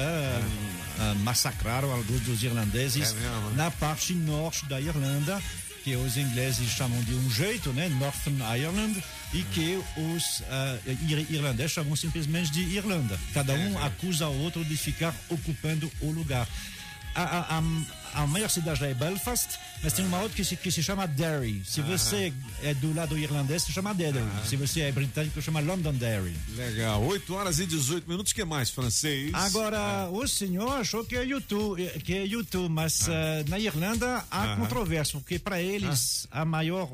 eh, 1.00 1.14
massacraram 1.22 1.90
alguns 1.92 2.20
dos 2.22 2.42
irlandeses 2.42 3.10
É 3.10 3.12
né? 3.14 3.52
na 3.56 3.70
parte 3.70 4.12
norte 4.12 4.66
da 4.66 4.80
Irlanda 4.80 5.40
que 5.82 5.96
os 5.96 6.16
ingleses 6.16 6.66
chamam 6.70 6.98
de 7.04 7.12
um 7.14 7.30
jeito, 7.30 7.70
né, 7.74 7.90
Northern 7.90 8.38
Ireland, 8.58 9.04
e 9.34 9.42
que 9.42 9.78
os 10.14 10.42
ir- 10.86 11.26
irlandeses 11.30 11.72
chamam 11.72 11.94
simplesmente 11.94 12.50
de 12.52 12.62
Irlanda. 12.62 13.20
Cada 13.34 13.52
um 13.52 13.76
acusa 13.84 14.26
o 14.28 14.42
outro 14.44 14.64
de 14.64 14.78
ficar 14.78 15.14
ocupando 15.28 15.92
o 16.00 16.10
lugar. 16.10 16.48
A, 17.14 17.22
a, 17.22 17.58
a, 17.58 17.62
a 18.14 18.26
maior 18.26 18.48
cidade 18.48 18.82
lá 18.82 18.88
é 18.88 18.94
Belfast, 18.94 19.58
mas 19.82 19.92
tem 19.92 20.06
uma 20.06 20.20
outra 20.20 20.36
que 20.36 20.44
se, 20.44 20.56
que 20.56 20.70
se 20.70 20.82
chama 20.82 21.06
Derry. 21.06 21.62
Se 21.64 21.80
você 21.80 22.32
é 22.62 22.74
do 22.74 22.94
lado 22.94 23.18
irlandês, 23.18 23.62
se 23.62 23.72
chama 23.72 23.94
Derry. 23.94 24.20
Se 24.44 24.56
você 24.56 24.82
é 24.82 24.92
britânico, 24.92 25.40
chama 25.42 25.60
Londonderry. 25.60 26.34
Legal. 26.56 27.02
8 27.02 27.34
horas 27.34 27.58
e 27.58 27.66
18 27.66 28.08
minutos. 28.08 28.32
que 28.32 28.44
mais, 28.44 28.70
francês? 28.70 29.32
Agora, 29.34 30.08
o 30.10 30.26
senhor 30.26 30.80
achou 30.80 31.04
que 31.04 31.16
é 31.16 31.24
YouTube, 31.24 31.86
que 32.00 32.14
é 32.14 32.26
YouTube 32.26 32.68
mas 32.68 33.08
eh, 33.08 33.44
na 33.48 33.58
Irlanda 33.58 34.24
há 34.30 34.44
Aham. 34.44 34.56
controvérsia, 34.56 35.18
porque 35.18 35.38
para 35.38 35.60
eles 35.60 36.26
a 36.30 36.44
maior 36.44 36.90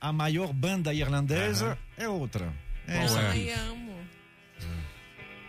a 0.00 0.12
maior 0.12 0.52
banda 0.52 0.92
irlandesa 0.92 1.78
é 1.96 2.08
outra. 2.08 2.52
É 2.86 3.04
essa 3.04 3.20
aqui. 3.20 3.50
Ai, 3.50 3.68
amo. 3.68 3.94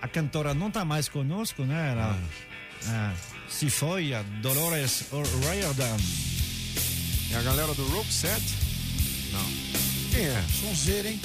A 0.01 0.07
cantora 0.07 0.53
não 0.53 0.67
está 0.67 0.85
mais 0.85 1.09
conosco, 1.09 1.63
né? 1.63 1.91
Ela 1.91 2.19
ah, 2.87 3.13
se 3.57 3.69
foi, 3.69 4.13
a 4.13 4.21
Dolores 4.41 5.05
O'Riordan. 5.13 5.95
É 7.31 7.35
a 7.37 7.41
galera 7.41 7.73
do 7.73 7.87
Rope 7.87 8.11
Set? 8.11 8.43
Não. 9.31 9.45
Quem 10.11 10.25
é? 10.25 10.43
Sonzeira, 10.59 11.09
hein? 11.09 11.19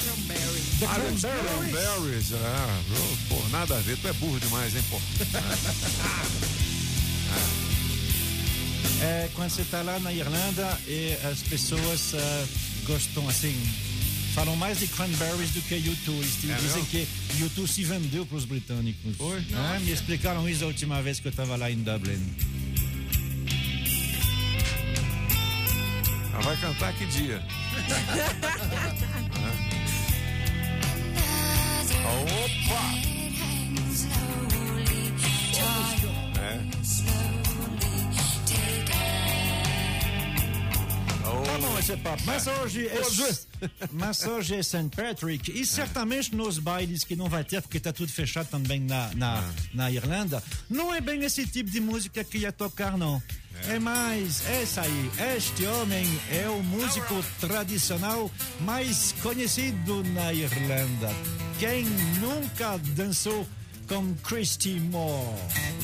The 0.79 0.87
Ah, 0.87 1.13
os 1.13 1.21
Cranberries. 1.21 1.73
Cranberries. 1.73 2.33
Ah, 2.35 2.83
pô, 3.29 3.49
nada 3.51 3.77
a 3.77 3.81
ver. 3.81 3.97
Tu 3.99 4.07
é 4.07 4.13
burro 4.13 4.39
demais, 4.39 4.77
hein, 4.77 4.85
pô? 4.89 5.01
É, 9.03 9.31
quando 9.33 9.49
você 9.49 9.63
está 9.63 9.81
lá 9.81 9.99
na 10.01 10.13
Irlanda 10.13 10.79
e 10.87 11.17
as 11.25 11.41
pessoas 11.41 12.13
ah, 12.15 12.47
gostam 12.85 13.27
assim, 13.31 13.57
falam 14.35 14.57
mais 14.57 14.79
de 14.79 14.87
Cranberries 14.89 15.51
do 15.51 15.61
que 15.63 15.75
YouTube. 15.75 16.25
É 16.25 16.55
dizem 16.55 16.83
mesmo? 16.83 16.87
que 16.87 17.07
YouTube 17.39 17.69
se 17.69 17.85
vendeu 17.85 18.25
para 18.27 18.37
os 18.37 18.45
britânicos. 18.45 19.17
Foi? 19.17 19.39
É, 19.39 19.79
me 19.81 19.93
explicaram 19.93 20.49
isso 20.49 20.65
a 20.65 20.67
última 20.67 21.03
vez 21.03 21.21
que 21.21 21.29
eu 21.29 21.31
estava 21.31 21.57
lá 21.57 21.71
em 21.71 21.77
Dublin. 21.77 22.21
Ah, 26.35 26.41
vai 26.43 26.57
cantar 26.57 26.93
que 26.95 27.07
dia? 27.07 27.43
Opa! 32.05 33.11
É. 36.41 37.40
Bom 41.31 41.79
esse 41.81 41.97
papo. 41.97 42.23
Mas 42.27 42.47
hoje 42.47 42.87
é, 42.87 43.03
mas 43.91 44.25
hoje 44.27 44.55
é 44.57 44.63
St. 44.63 44.91
Patrick 44.95 45.51
e 45.51 45.65
certamente 45.65 46.35
nos 46.35 46.59
bailes 46.59 47.05
que 47.05 47.17
não 47.17 47.29
vai 47.29 47.43
ter, 47.45 47.63
porque 47.63 47.79
está 47.79 47.93
tudo 47.93 48.13
fechado 48.13 48.49
também 48.49 48.81
na, 48.81 49.11
na, 49.15 49.45
na 49.73 49.91
Irlanda, 49.91 50.43
não 50.69 50.95
é 50.95 51.01
bem 51.01 51.25
esse 51.25 51.47
tipo 51.47 51.71
de 51.71 51.81
música 51.81 52.23
que 52.23 52.39
ia 52.39 52.53
tocar, 52.53 52.97
não. 52.97 53.23
É 53.69 53.79
mais 53.79 54.47
essa 54.47 54.83
aí. 54.83 55.11
Este 55.37 55.67
homem 55.67 56.07
é 56.31 56.49
o 56.49 56.63
músico 56.63 57.23
tradicional 57.41 58.31
mais 58.61 59.13
conhecido 59.23 60.03
na 60.15 60.33
Irlanda. 60.33 61.15
Quem 61.59 61.85
nunca 62.21 62.79
dançou 62.95 63.47
com 63.87 64.15
Christy 64.23 64.81
Moore? 64.81 65.37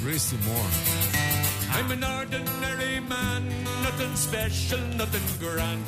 Christy 0.03 0.37
Moore. 0.37 1.46
I'm 1.77 1.91
an 1.91 2.05
ordinary 2.05 3.01
man, 3.01 3.43
nothing 3.83 4.15
special, 4.17 4.81
nothing 4.97 5.27
grand. 5.39 5.85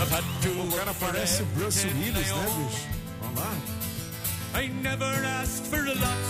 I've 0.00 0.10
had 0.10 0.24
to 0.42 0.50
O 0.60 0.76
cara 0.76 0.92
parece 1.00 1.42
o 1.42 1.46
Bruce 1.56 1.86
Willis, 1.86 2.30
né, 2.30 2.44
bicho? 2.44 2.86
Vamos 3.22 3.40
lá. 3.40 3.52
I 4.60 4.68
never 4.82 5.12
asked 5.40 5.66
for 5.70 5.80
a 5.80 5.94
lot. 5.94 6.24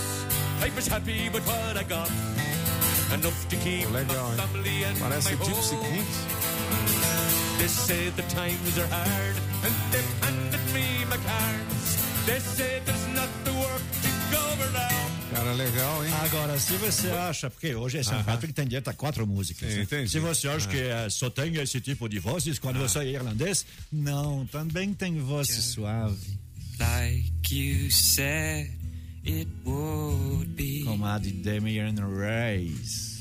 I 0.62 0.70
was 0.74 0.86
happy 0.86 1.28
with 1.30 1.44
what 1.46 1.76
I 1.76 1.82
got. 1.82 2.10
Enough 3.12 3.48
to 3.48 3.56
keep 3.56 3.90
Legal, 3.90 3.94
my 3.94 4.02
hein? 4.02 4.36
family 4.38 4.84
and 4.84 4.96
Parece 4.98 5.30
my 5.30 5.44
home. 5.44 6.04
They 7.58 7.68
say 7.68 8.10
the 8.10 8.22
times 8.22 8.78
are 8.78 8.88
hard, 8.88 9.36
and 9.64 9.74
they've 9.90 10.14
handed 10.22 10.64
me 10.74 11.04
my 11.10 11.16
cards. 11.16 11.96
They 12.26 12.38
say 12.40 12.65
legal, 15.56 16.04
hein? 16.06 16.12
Agora, 16.24 16.58
se 16.58 16.76
você 16.76 17.08
acha, 17.10 17.50
porque 17.50 17.74
hoje 17.74 17.98
é 17.98 18.02
São 18.02 18.22
Patrick 18.22 18.52
tem 18.52 18.66
direito 18.66 18.88
a 18.88 18.92
quatro 18.92 19.26
músicas. 19.26 19.72
Sim, 19.72 19.86
né? 19.96 20.06
Se 20.06 20.20
você 20.20 20.48
acha 20.48 20.68
Ah. 20.68 20.70
que 20.70 20.76
eh, 20.78 21.10
só 21.10 21.28
tem 21.30 21.56
esse 21.56 21.80
tipo 21.80 22.08
de 22.08 22.18
vozes 22.18 22.58
quando 22.58 22.78
você 22.78 22.98
é 23.00 23.06
irlandês, 23.08 23.64
não, 23.90 24.46
também 24.46 24.92
tem 24.94 25.18
voz 25.18 25.48
suave. 25.48 26.38
Like 26.78 27.32
you 27.54 27.90
said 27.90 28.70
it 29.26 29.48
would 29.64 30.46
be. 30.52 30.82
Como 30.84 31.04
a 31.06 31.18
de 31.18 31.32
Damian 31.32 31.94
Reis. 32.18 33.16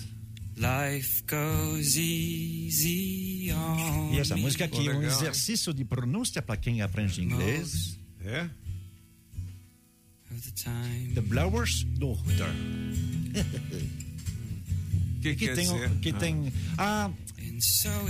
Life 0.57 1.23
goes 1.27 1.95
easy 1.97 3.51
on. 3.51 4.13
E 4.13 4.19
essa 4.19 4.37
música 4.37 4.65
aqui 4.65 4.87
é 4.87 4.93
um 4.93 5.03
exercício 5.03 5.73
de 5.73 5.83
pronúncia 5.83 6.41
para 6.41 6.55
quem 6.55 6.81
aprende 6.81 7.21
inglês. 7.21 7.97
É? 8.23 8.49
The 11.13 11.21
Blower's 11.21 11.83
Daughter. 11.97 12.49
Que 15.21 15.35
que 15.35 15.47
quer 15.47 15.55
tem, 15.55 15.65
dizer? 15.73 15.89
que 16.01 16.09
Ah. 16.09 16.13
tem 16.19 16.53
ah, 16.77 17.11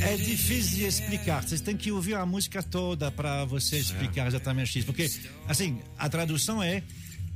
é 0.01 0.13
it 0.13 0.25
difícil 0.25 0.77
de 0.77 0.85
explicar. 0.85 1.43
Vocês 1.43 1.61
têm 1.61 1.77
que 1.77 1.91
ouvir 1.91 2.15
a 2.15 2.25
música 2.25 2.61
toda 2.61 3.09
para 3.11 3.45
você 3.45 3.77
explicar 3.77 4.27
exatamente 4.27 4.79
isso. 4.79 4.85
Porque, 4.85 5.09
assim, 5.47 5.79
a 5.97 6.09
tradução 6.09 6.61
é 6.61 6.83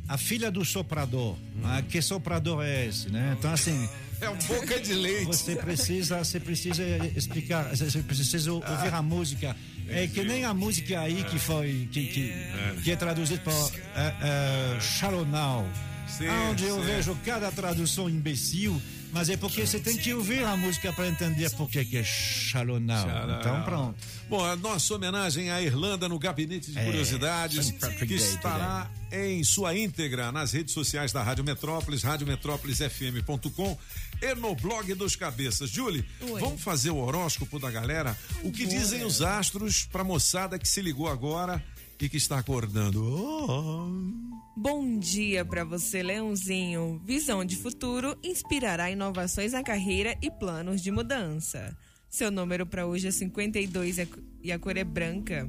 a 0.07 0.17
filha 0.17 0.51
do 0.51 0.65
soprador. 0.65 1.37
Ah, 1.63 1.81
que 1.81 2.01
soprador 2.01 2.63
é 2.63 2.87
esse, 2.87 3.09
né? 3.09 3.35
Então, 3.37 3.51
assim. 3.53 3.87
É 4.21 4.29
um 4.29 4.35
boca 4.35 4.79
de 4.79 4.93
leite. 4.93 5.25
Você 5.25 5.55
precisa, 5.55 6.17
você 6.17 6.39
precisa 6.39 6.83
explicar, 7.15 7.75
você 7.75 8.01
precisa 8.01 8.51
ouvir 8.51 8.93
a 8.93 9.01
música. 9.01 9.55
É 9.87 10.05
que 10.07 10.23
nem 10.23 10.45
a 10.45 10.53
música 10.53 10.99
aí 10.99 11.23
que 11.23 11.39
foi, 11.39 11.87
que, 11.91 12.05
que, 12.07 12.33
que 12.83 12.91
é 12.91 12.95
traduzida 12.95 13.41
por 13.41 13.53
uh, 13.53 13.57
uh, 13.57 14.81
Shallow 14.81 15.25
Now. 15.25 15.67
Sim, 16.07 16.27
onde 16.49 16.65
eu 16.65 16.75
sim. 16.79 16.85
vejo 16.85 17.17
cada 17.23 17.51
tradução 17.51 18.09
imbecil, 18.09 18.79
mas 19.11 19.29
é 19.29 19.37
porque 19.37 19.65
você 19.65 19.79
tem 19.79 19.97
que 19.97 20.13
ouvir 20.13 20.43
a 20.43 20.55
música 20.55 20.93
para 20.93 21.07
entender 21.07 21.49
por 21.51 21.69
que 21.69 21.79
é. 21.97 22.03
Tcharam. 22.03 22.79
Então, 23.39 23.63
pronto. 23.63 23.95
Bom, 24.29 24.45
a 24.45 24.55
nossa 24.55 24.93
homenagem 24.93 25.49
à 25.49 25.61
Irlanda 25.61 26.07
no 26.07 26.19
Gabinete 26.19 26.71
de 26.71 26.77
É, 26.77 26.85
Curiosidades, 26.85 27.71
que 27.71 28.13
estará 28.13 28.89
em 29.11 29.43
sua 29.43 29.75
íntegra 29.75 30.31
nas 30.31 30.53
redes 30.53 30.73
sociais 30.73 31.11
da 31.11 31.23
Rádio 31.23 31.43
Metrópolis, 31.43 32.03
radiometrópolisfm.com 32.03 33.77
e 34.21 34.35
no 34.35 34.53
blog 34.55 34.93
dos 34.93 35.15
Cabeças. 35.15 35.69
Julie, 35.69 36.05
Oi. 36.21 36.39
vamos 36.39 36.61
fazer 36.61 36.91
o 36.91 36.97
horóscopo 36.97 37.57
da 37.59 37.71
galera? 37.71 38.15
O 38.43 38.51
que 38.51 38.65
Bora. 38.65 38.77
dizem 38.77 39.03
os 39.03 39.21
astros 39.21 39.85
pra 39.91 40.03
moçada 40.03 40.59
que 40.59 40.67
se 40.67 40.81
ligou 40.81 41.07
agora 41.07 41.63
e 41.99 42.07
que 42.09 42.17
está 42.17 42.39
acordando? 42.39 43.03
Oh. 43.03 43.89
Bom 44.55 44.97
dia 44.99 45.43
para 45.45 45.63
você, 45.63 46.01
Leãozinho. 46.03 47.01
Visão 47.05 47.43
de 47.45 47.55
futuro 47.55 48.17
inspirará 48.23 48.89
inovações 48.91 49.53
na 49.53 49.63
carreira 49.63 50.17
e 50.21 50.29
planos 50.31 50.81
de 50.81 50.91
mudança. 50.91 51.75
Seu 52.09 52.31
número 52.31 52.65
para 52.65 52.85
hoje 52.87 53.07
é 53.07 53.11
52 53.11 53.97
e 53.97 54.01
a- 54.01 54.07
e 54.43 54.51
a 54.51 54.59
cor 54.59 54.75
é 54.77 54.83
branca. 54.83 55.47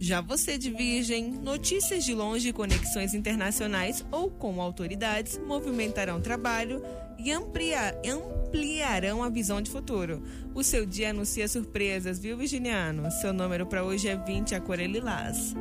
Já 0.00 0.20
você 0.20 0.56
de 0.56 0.70
Virgem, 0.70 1.32
notícias 1.32 2.04
de 2.04 2.14
longe 2.14 2.52
conexões 2.52 3.14
internacionais 3.14 4.04
ou 4.12 4.30
com 4.30 4.60
autoridades 4.62 5.38
movimentarão 5.44 6.20
trabalho 6.20 6.80
e 7.18 7.32
amplia- 7.32 8.00
ampliarão 8.08 9.24
a 9.24 9.28
visão 9.28 9.60
de 9.60 9.70
futuro. 9.70 10.22
O 10.54 10.62
seu 10.62 10.86
dia 10.86 11.10
anuncia 11.10 11.48
surpresas, 11.48 12.18
viu, 12.20 12.36
Virginiano? 12.36 13.10
Seu 13.10 13.32
número 13.32 13.66
para 13.66 13.82
hoje 13.82 14.06
é 14.08 14.16
20 14.16 14.52
e 14.52 14.54
a 14.54 14.60
cor 14.60 14.78
é 14.78 14.86
lilás. 14.86 15.54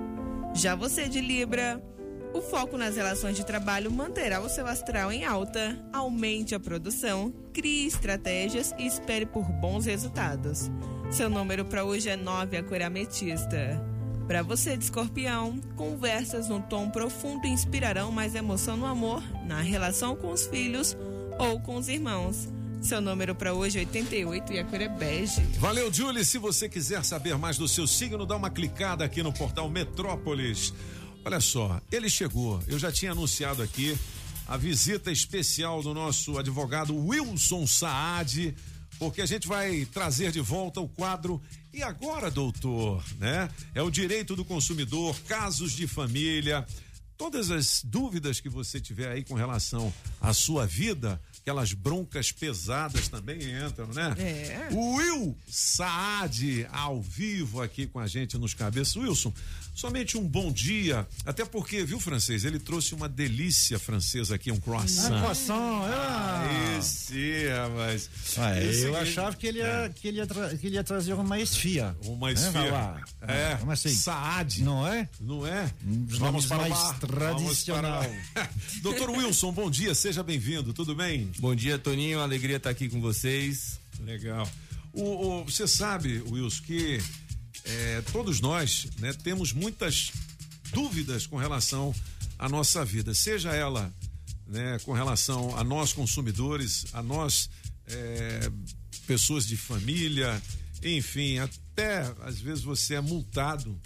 Já 0.54 0.76
você 0.76 1.10
de 1.10 1.20
Libra, 1.20 1.82
o 2.32 2.40
foco 2.40 2.78
nas 2.78 2.96
relações 2.96 3.36
de 3.36 3.44
trabalho 3.44 3.92
manterá 3.92 4.40
o 4.40 4.50
seu 4.50 4.68
astral 4.68 5.12
em 5.12 5.26
alta, 5.26 5.84
aumente 5.92 6.54
a 6.54 6.60
produção, 6.60 7.34
crie 7.52 7.88
estratégias 7.88 8.72
e 8.78 8.86
espere 8.86 9.26
por 9.26 9.46
bons 9.52 9.86
resultados. 9.88 10.70
Seu 11.10 11.28
número 11.28 11.66
para 11.66 11.84
hoje 11.84 12.08
é 12.10 12.16
9, 12.16 12.56
a 12.58 12.64
cor 12.64 12.82
é 12.82 12.84
ametista. 12.84 13.97
Para 14.28 14.44
você 14.44 14.76
de 14.76 14.84
escorpião, 14.84 15.58
conversas 15.78 16.50
no 16.50 16.62
tom 16.62 16.90
profundo 16.90 17.48
inspirarão 17.48 18.12
mais 18.12 18.36
emoção 18.36 18.76
no 18.76 18.86
amor, 18.86 19.24
na 19.46 19.62
relação 19.62 20.18
com 20.18 20.34
os 20.34 20.46
filhos 20.46 20.98
ou 21.40 21.62
com 21.62 21.78
os 21.78 21.88
irmãos. 21.88 22.50
Seu 22.82 23.00
número 23.00 23.34
para 23.34 23.54
hoje 23.54 23.78
é 23.78 23.82
88 23.82 24.52
e 24.52 24.60
a 24.60 24.66
cor 24.66 24.82
é 24.82 24.90
bege. 24.90 25.42
Valeu, 25.60 25.92
Julie. 25.92 26.26
Se 26.26 26.38
você 26.38 26.68
quiser 26.68 27.06
saber 27.06 27.38
mais 27.38 27.58
do 27.58 27.70
seu 27.70 27.88
signo, 27.88 28.26
dá 28.26 28.36
uma 28.36 28.50
clicada 28.50 29.06
aqui 29.06 29.24
no 29.24 29.32
portal 29.32 29.70
Metrópolis. 29.70 30.74
Olha 31.24 31.40
só, 31.40 31.80
ele 31.90 32.10
chegou. 32.10 32.62
Eu 32.68 32.78
já 32.78 32.92
tinha 32.92 33.14
anunciado 33.14 33.64
aqui 33.64 33.98
a 34.46 34.58
visita 34.58 35.10
especial 35.10 35.82
do 35.82 35.94
nosso 35.94 36.38
advogado 36.38 36.94
Wilson 36.94 37.66
Saad, 37.66 38.54
porque 39.00 39.22
a 39.22 39.26
gente 39.26 39.48
vai 39.48 39.86
trazer 39.86 40.32
de 40.32 40.40
volta 40.40 40.80
o 40.80 40.88
quadro 40.88 41.42
E 41.74 41.84
agora, 41.84 42.32
doutor, 42.32 43.04
né? 43.20 43.50
É 43.76 43.82
o 43.82 43.92
direito 43.92 44.36
do 44.36 44.44
consumidor, 44.44 45.20
casos 45.28 45.74
de 45.74 45.86
família, 45.86 46.66
todas 47.18 47.50
as 47.52 47.82
dúvidas 47.84 48.40
que 48.40 48.50
você 48.50 48.80
tiver 48.80 49.10
aí 49.10 49.24
com 49.24 49.34
relação 49.34 49.94
à 50.22 50.34
sua 50.34 50.66
vida, 50.66 51.20
aquelas 51.42 51.74
broncas 51.74 52.32
pesadas 52.32 53.08
também 53.08 53.38
entram, 53.66 53.88
né? 53.88 54.16
É. 54.18 54.70
O 54.72 54.96
Will 54.96 55.38
Saad 55.48 56.68
ao 56.72 57.02
vivo 57.02 57.62
aqui 57.62 57.88
com 57.88 58.00
a 58.00 58.08
gente 58.08 58.38
nos 58.38 58.54
cabeças. 58.54 58.96
Wilson, 58.96 59.34
somente 59.78 60.18
um 60.18 60.28
bom 60.28 60.52
dia, 60.52 61.08
até 61.24 61.46
porque, 61.46 61.84
viu, 61.86 62.00
francês, 62.00 62.44
ele 62.44 62.58
trouxe 62.58 62.96
uma 62.96 63.08
delícia 63.08 63.78
francesa 63.78 64.34
aqui, 64.34 64.52
um 64.52 64.60
croissant. 64.60 65.14
Um 65.16 65.20
croissant, 65.22 65.82
ah. 65.86 66.78
Esse, 66.80 67.48
rapaz. 67.50 68.10
Ah, 68.38 68.60
Esse 68.62 68.82
eu 68.86 68.96
aqui- 68.98 69.10
achava 69.10 69.36
que 69.36 69.46
ele 69.48 69.60
ia, 69.60 69.92
que 69.96 70.08
ele 70.08 70.18
ia, 70.18 70.26
tra- 70.26 70.50
que 70.58 70.66
ele 70.68 70.76
ia 70.78 70.84
trazer 70.84 71.14
uma 71.14 71.40
esfia. 71.40 71.96
Uma 72.06 72.32
É, 72.32 72.34
esfia. 72.34 72.72
lá. 72.72 73.02
É, 73.22 73.56
Como 73.60 73.72
assim? 73.72 73.90
Saad. 73.94 74.64
Não 74.64 74.88
é? 74.88 75.08
Não 75.22 75.46
é? 75.46 75.72
Vamos 75.84 76.48
para 76.48 76.58
mais 76.58 76.74
bar. 76.74 77.00
tradicional. 77.00 78.02
Vamos 78.02 78.18
para 78.34 78.44
o- 78.44 78.82
Doutor 78.82 79.10
Wilson, 79.12 79.52
bom 79.52 79.70
dia, 79.70 79.94
seja 79.94 80.24
bem-vindo, 80.24 80.74
tudo 80.74 80.96
bem? 80.96 81.30
Bom 81.40 81.54
dia, 81.54 81.78
Toninho. 81.78 82.20
Alegria 82.20 82.58
estar 82.58 82.72
aqui 82.72 82.90
com 82.90 83.00
vocês. 83.00 83.80
Legal. 84.00 84.50
O, 84.92 85.04
o- 85.42 85.44
você 85.46 85.68
sabe, 85.68 86.24
Wilson, 86.28 86.64
que 86.66 87.00
é, 87.68 88.02
todos 88.14 88.40
nós 88.40 88.88
né, 89.00 89.14
temos 89.14 89.52
muitas 89.52 90.12
dúvidas 90.72 91.28
com 91.28 91.38
relação 91.38 91.94
à 92.40 92.48
nossa 92.48 92.84
vida, 92.86 93.14
seja 93.14 93.54
ela 93.54 93.94
né, 94.48 94.80
com 94.84 94.94
relação 94.94 95.56
a 95.58 95.64
nós 95.64 95.92
consumidores, 95.92 96.86
a 96.94 97.04
nós 97.04 97.50
é, 97.88 98.50
pessoas 99.06 99.46
de 99.46 99.58
família, 99.58 100.42
enfim, 100.84 101.40
até 101.40 102.14
às 102.22 102.40
vezes 102.40 102.64
você 102.64 102.96
é 102.96 103.02
multado 103.02 103.80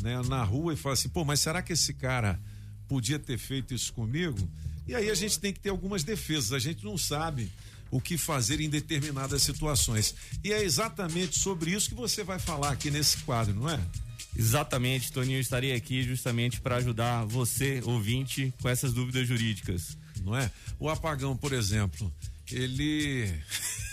né, 0.00 0.20
na 0.28 0.42
rua 0.42 0.72
e 0.72 0.76
fala 0.76 0.94
assim, 0.94 1.08
pô, 1.08 1.24
mas 1.24 1.40
será 1.40 1.62
que 1.62 1.72
esse 1.72 1.92
cara 1.94 2.40
podia 2.86 3.18
ter 3.18 3.38
feito 3.38 3.74
isso 3.74 3.92
comigo? 3.92 4.48
E 4.86 4.94
aí 4.94 5.10
a 5.10 5.14
gente 5.14 5.38
tem 5.38 5.52
que 5.52 5.60
ter 5.60 5.68
algumas 5.68 6.02
defesas, 6.02 6.52
a 6.52 6.58
gente 6.58 6.84
não 6.84 6.96
sabe 6.96 7.52
o 7.90 8.00
que 8.00 8.18
fazer 8.18 8.60
em 8.60 8.68
determinadas 8.68 9.42
situações. 9.42 10.14
E 10.44 10.52
é 10.52 10.62
exatamente 10.62 11.38
sobre 11.38 11.70
isso 11.70 11.88
que 11.88 11.94
você 11.94 12.22
vai 12.22 12.38
falar 12.38 12.70
aqui 12.70 12.90
nesse 12.90 13.18
quadro, 13.18 13.54
não 13.54 13.68
é? 13.68 13.80
Exatamente, 14.36 15.12
Toninho. 15.12 15.38
Eu 15.38 15.40
estarei 15.40 15.74
aqui 15.74 16.02
justamente 16.02 16.60
para 16.60 16.76
ajudar 16.76 17.24
você, 17.24 17.80
ouvinte, 17.84 18.52
com 18.60 18.68
essas 18.68 18.92
dúvidas 18.92 19.26
jurídicas. 19.26 19.96
Não 20.22 20.36
é? 20.36 20.50
O 20.78 20.88
apagão, 20.88 21.36
por 21.36 21.52
exemplo, 21.52 22.12
ele. 22.50 23.28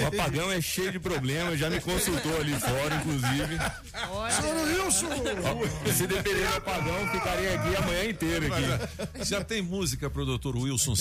O 0.00 0.06
apagão 0.06 0.50
é 0.52 0.60
cheio 0.60 0.92
de 0.92 0.98
problemas, 0.98 1.58
já 1.58 1.68
me 1.68 1.80
consultou 1.80 2.36
ali 2.38 2.52
fora, 2.58 2.94
inclusive. 2.96 3.58
Senhor 4.30 4.84
Wilson! 4.84 5.06
Ó, 5.86 5.92
Se 5.92 6.06
depender 6.06 6.46
do 6.48 6.56
apagão, 6.56 7.10
ficaria 7.10 7.54
aqui 7.60 7.76
a 7.76 7.80
manhã 7.82 8.04
inteira 8.08 8.46
aqui. 8.46 9.24
Já 9.26 9.42
tem 9.44 9.62
música 9.62 10.08
pro 10.08 10.24
doutor 10.24 10.56
Wilson 10.56 10.94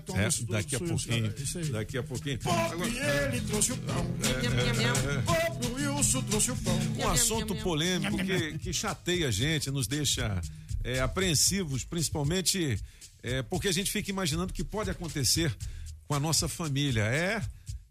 tomar 0.00 0.22
É, 0.22 0.28
daqui 0.48 0.76
a 0.76 0.78
pouquinho. 0.80 1.34
aí. 1.58 1.64
Daqui 1.70 1.98
a 1.98 2.02
pouquinho. 2.02 2.38
Pop, 2.38 2.74
ele 2.82 3.40
trouxe 3.42 3.72
o 3.72 3.76
pão. 3.78 4.06
Pop, 5.24 5.66
o 5.66 5.74
Wilson 5.74 6.22
trouxe 6.22 6.50
o 6.50 6.56
pão. 6.56 6.78
Um 6.98 7.08
assunto 7.08 7.54
polêmico 7.56 8.16
que, 8.18 8.58
que 8.58 8.72
chateia 8.72 9.28
a 9.28 9.30
gente, 9.30 9.70
nos 9.70 9.86
deixa 9.86 10.40
é, 10.84 11.00
apreensivos, 11.00 11.84
principalmente 11.84 12.78
é, 13.22 13.42
porque 13.42 13.68
a 13.68 13.72
gente 13.72 13.90
fica 13.90 14.10
imaginando 14.10 14.50
o 14.50 14.54
que 14.54 14.64
pode 14.64 14.90
acontecer 14.90 15.54
com 16.06 16.14
a 16.14 16.20
nossa 16.20 16.48
família. 16.48 17.02
É, 17.04 17.40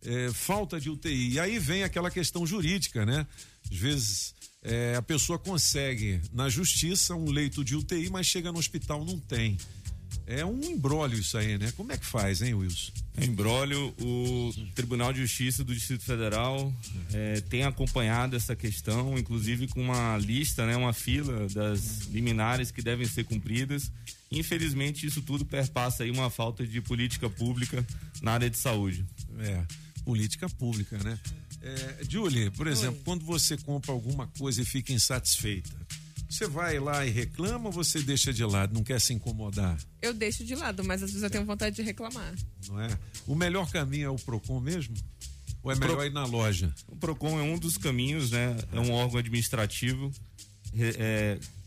é, 0.06 0.32
falta 0.34 0.80
de 0.80 0.90
UTI. 0.90 1.34
E 1.34 1.40
aí 1.40 1.60
vem 1.60 1.84
aquela 1.84 2.10
questão 2.10 2.46
jurídica, 2.46 3.06
né? 3.06 3.26
Às 3.70 3.78
vezes 3.78 4.36
é, 4.64 4.96
a 4.96 5.02
pessoa 5.02 5.40
consegue 5.40 6.22
na 6.32 6.50
justiça 6.50 7.16
um 7.16 7.30
leito 7.30 7.64
de 7.64 7.76
UTI, 7.76 8.10
mas 8.10 8.28
chega 8.28 8.52
no 8.52 8.60
hospital 8.60 9.04
não 9.04 9.20
tem. 9.20 9.58
É 10.28 10.46
um 10.46 10.62
embrólio 10.62 11.20
isso 11.20 11.38
aí, 11.38 11.58
né? 11.58 11.72
Como 11.76 11.92
é 11.92 11.98
que 11.98 12.06
faz, 12.06 12.42
hein, 12.42 12.54
Wilson? 12.54 12.92
Embrólio, 13.20 13.94
o 14.00 14.54
Tribunal 14.74 15.12
de 15.12 15.22
Justiça 15.22 15.64
do 15.64 15.74
Distrito 15.74 16.04
Federal 16.04 16.74
eh, 17.14 17.42
tem 17.50 17.64
acompanhado 17.64 18.36
essa 18.36 18.56
questão, 18.56 19.18
inclusive 19.18 19.68
com 19.68 19.82
uma 19.82 20.18
lista, 20.18 20.66
né, 20.66 20.76
uma 20.76 20.94
fila 20.94 21.48
das 21.50 22.02
liminares 22.08 22.72
que 22.72 22.82
devem 22.82 23.06
ser 23.06 23.26
cumpridas. 23.26 23.92
Infelizmente, 24.32 25.06
isso 25.06 25.22
tudo 25.22 25.46
perpassa 25.46 26.04
aí 26.04 26.12
uma 26.12 26.30
falta 26.30 26.66
de 26.66 26.80
política 26.82 27.30
pública 27.30 27.86
na 28.22 28.32
área 28.34 28.50
de 28.50 28.58
saúde. 28.58 29.06
É, 29.40 29.64
política 30.12 30.50
pública, 30.50 30.98
né? 31.04 31.18
É, 31.62 32.00
Julie, 32.10 32.50
por 32.52 32.68
exemplo, 32.68 33.00
quando 33.06 33.24
você 33.26 33.56
compra 33.58 33.92
alguma 33.94 34.28
coisa 34.28 34.62
e 34.62 34.66
fica 34.66 34.92
insatisfeita, 34.92 35.72
você 36.30 36.48
vai 36.48 36.80
lá 36.80 37.06
e 37.06 37.10
reclama 37.10 37.68
ou 37.68 37.72
você 37.72 38.02
deixa 38.02 38.34
de 38.34 38.44
lado, 38.44 38.74
não 38.74 38.84
quer 38.84 39.00
se 39.00 39.14
incomodar, 39.14 39.78
Eu 40.02 40.14
deixo 40.14 40.44
de 40.44 40.56
lado, 40.56 40.84
mas 40.84 41.02
às 41.04 41.10
vezes 41.12 41.24
eu 41.24 41.30
tenho 41.30 41.46
vontade 41.46 41.76
de 41.76 41.82
reclamar. 41.82 42.34
não 42.68 42.80
é? 42.82 42.90
O 43.28 43.36
melhor 43.36 43.70
caminho 43.72 44.06
é 44.08 44.10
o 44.10 44.16
Procon 44.18 44.60
mesmo? 44.60 44.96
Ou 45.64 45.72
é 45.72 45.76
Pro- 45.76 45.88
melhor 45.88 46.06
ir 46.06 46.12
na 46.12 46.26
loja? 46.26 46.74
O 46.88 46.96
PROCON 46.96 47.40
é 47.40 47.44
um 47.44 47.58
dos 47.60 47.78
caminhos, 47.78 48.32
né? 48.32 48.58
É 48.74 48.80
um 48.80 48.92
órgão 48.92 49.20
administrativo 49.20 50.12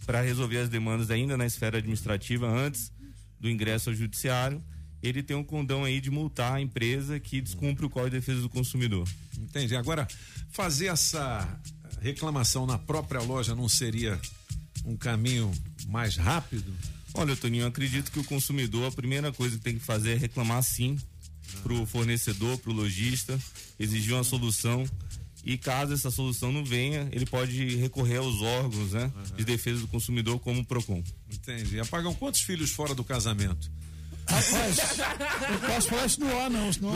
para 0.05 0.21
resolver 0.21 0.59
as 0.59 0.69
demandas 0.69 1.11
ainda 1.11 1.37
na 1.37 1.47
esfera 1.47 1.79
administrativa 1.79 2.47
antes 2.49 2.93
do 3.41 3.49
ingresso 3.49 3.91
ao 3.91 3.97
judiciário. 3.97 4.63
Ele 5.05 5.23
tem 5.23 5.37
um 5.37 5.45
condão 5.45 5.85
aí 5.85 6.01
de 6.01 6.11
multar 6.11 6.55
a 6.55 6.61
empresa 6.61 7.21
que 7.21 7.41
descumpre 7.41 7.85
o 7.85 7.91
Código 7.91 8.11
de 8.13 8.21
Defesa 8.21 8.41
do 8.41 8.49
Consumidor. 8.49 9.07
Entendi. 9.39 9.77
Agora, 9.77 10.09
fazer 10.51 10.87
essa 10.87 11.61
reclamação 12.01 12.65
na 12.67 12.79
própria 12.79 13.21
loja 13.21 13.55
não 13.55 13.69
seria 13.69 14.19
um 14.83 14.97
caminho 14.97 15.53
mais 15.89 16.17
rápido? 16.17 16.73
Olha, 17.13 17.37
Toninho, 17.37 17.65
eu 17.65 17.69
acredito 17.69 18.11
que 18.11 18.19
o 18.19 18.25
consumidor, 18.25 18.87
a 18.87 18.93
primeira 18.93 19.31
coisa 19.31 19.59
que 19.59 19.63
tem 19.63 19.79
que 19.79 19.85
fazer 19.85 20.13
é 20.13 20.17
reclamar 20.17 20.63
sim 20.63 20.99
pro 21.63 21.85
fornecedor, 21.85 22.57
pro 22.59 22.73
lojista, 22.73 23.39
exigir 23.79 24.15
uma 24.15 24.25
solução. 24.25 24.85
E 25.45 25.59
caso 25.59 25.93
essa 25.93 26.11
solução 26.11 26.51
não 26.51 26.65
venha, 26.65 27.07
ele 27.13 27.27
pode 27.27 27.77
recorrer 27.77 28.17
aos 28.17 28.41
órgãos 28.41 28.93
né, 28.93 29.13
de 29.37 29.45
defesa 29.45 29.83
do 29.83 29.89
consumidor, 29.89 30.41
como 30.41 30.63
o 30.63 30.65
PROCON. 30.65 31.05
Entendi. 31.31 31.79
Apagam 31.79 32.15
quantos 32.15 32.41
filhos 32.41 32.71
fora 32.71 32.95
do 32.95 33.05
casamento? 33.05 33.71
Rapaz, 34.27 34.79
eu 34.79 35.59
posso 35.69 35.89
falar 35.89 36.07
isso 36.07 36.21
no 36.21 36.39
ar, 36.39 36.51
não, 36.51 36.73
senão. 36.73 36.93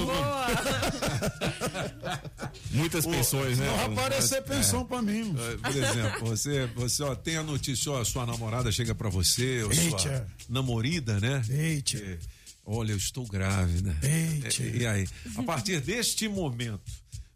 Muitas 2.70 3.06
pensões, 3.06 3.58
né? 3.58 3.66
Não 3.66 3.76
vai 3.76 3.86
aparecer 3.86 4.42
pensão 4.42 4.84
pra 4.84 5.02
mim. 5.02 5.34
É, 5.38 5.56
Por 5.56 5.76
exemplo, 5.76 6.28
você, 6.28 6.66
você 6.74 7.02
ó, 7.02 7.14
tem 7.14 7.36
a 7.36 7.42
notícia, 7.42 7.92
ó, 7.92 8.02
sua 8.04 8.24
namorada 8.26 8.72
chega 8.72 8.94
pra 8.94 9.08
você, 9.08 9.62
ou 9.62 9.72
sua 9.72 10.26
namorida, 10.48 11.20
né? 11.20 11.42
Eita. 11.50 11.98
É, 11.98 12.18
olha, 12.64 12.92
eu 12.92 12.96
estou 12.96 13.26
grávida. 13.26 13.96
Eita. 14.02 14.62
É, 14.62 14.76
e 14.76 14.86
aí, 14.86 15.08
a 15.36 15.42
partir 15.42 15.80
deste 15.80 16.28
momento, 16.28 16.80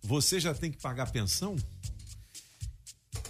você 0.02 0.40
já 0.40 0.54
tem 0.54 0.70
que 0.70 0.78
pagar 0.78 1.10
pensão? 1.10 1.56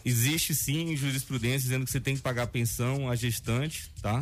Existe 0.04 0.54
sim 0.54 0.96
jurisprudência 0.96 1.60
dizendo 1.60 1.84
que 1.84 1.92
você 1.92 2.00
tem 2.00 2.16
que 2.16 2.22
pagar 2.22 2.48
pensão 2.48 3.08
à 3.08 3.14
gestante, 3.14 3.88
tá? 4.00 4.20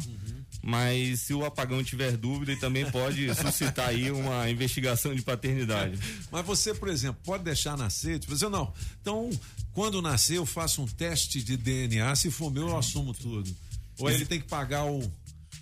Mas 0.62 1.20
se 1.20 1.34
o 1.34 1.44
apagão 1.44 1.82
tiver 1.82 2.16
dúvida, 2.16 2.52
ele 2.52 2.60
também 2.60 2.90
pode 2.90 3.32
suscitar 3.36 3.88
aí 3.88 4.10
uma 4.10 4.48
investigação 4.50 5.14
de 5.14 5.22
paternidade. 5.22 5.98
Mas 6.30 6.44
você, 6.44 6.74
por 6.74 6.88
exemplo, 6.88 7.20
pode 7.24 7.44
deixar 7.44 7.76
nascer? 7.76 8.18
Tipo, 8.18 8.36
você 8.36 8.48
não. 8.48 8.72
Então, 9.00 9.30
quando 9.72 10.02
nascer, 10.02 10.36
eu 10.36 10.46
faço 10.46 10.82
um 10.82 10.86
teste 10.86 11.42
de 11.42 11.56
DNA. 11.56 12.14
Se 12.16 12.30
for 12.30 12.50
meu, 12.50 12.68
eu 12.68 12.78
assumo 12.78 13.14
tudo. 13.14 13.54
Ou 13.98 14.10
ele 14.10 14.24
tem 14.24 14.40
que 14.40 14.48
pagar 14.48 14.84
o, 14.86 15.00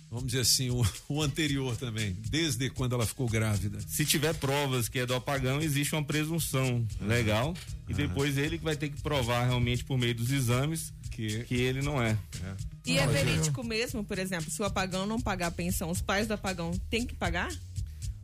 vamos 0.09 0.27
dizer 0.27 0.41
assim, 0.41 0.69
o, 0.69 0.83
o 1.07 1.21
anterior 1.21 1.75
também, 1.77 2.15
desde 2.29 2.69
quando 2.69 2.95
ela 2.95 3.05
ficou 3.05 3.27
grávida. 3.27 3.79
Se 3.87 4.05
tiver 4.05 4.33
provas 4.35 4.89
que 4.89 4.99
é 4.99 5.05
do 5.05 5.13
apagão, 5.13 5.61
existe 5.61 5.93
uma 5.93 6.03
presunção 6.03 6.85
legal 7.01 7.53
e 7.87 7.93
depois 7.93 8.37
ele 8.37 8.57
que 8.57 8.63
vai 8.63 8.75
ter 8.75 8.89
que 8.89 9.01
provar 9.01 9.45
realmente 9.45 9.83
por 9.83 9.97
meio 9.97 10.15
dos 10.15 10.31
exames 10.31 10.93
que, 11.11 11.45
ele 11.53 11.81
não 11.81 12.01
é. 12.01 12.17
E 12.85 12.97
é 12.97 13.05
verídico 13.05 13.61
mesmo, 13.63 14.03
por 14.05 14.17
exemplo, 14.17 14.49
se 14.49 14.61
o 14.61 14.65
apagão 14.65 15.05
não 15.05 15.19
pagar 15.19 15.47
a 15.47 15.51
pensão, 15.51 15.89
os 15.89 16.01
pais 16.01 16.27
do 16.27 16.33
apagão 16.33 16.71
têm 16.89 17.05
que 17.05 17.13
pagar? 17.13 17.49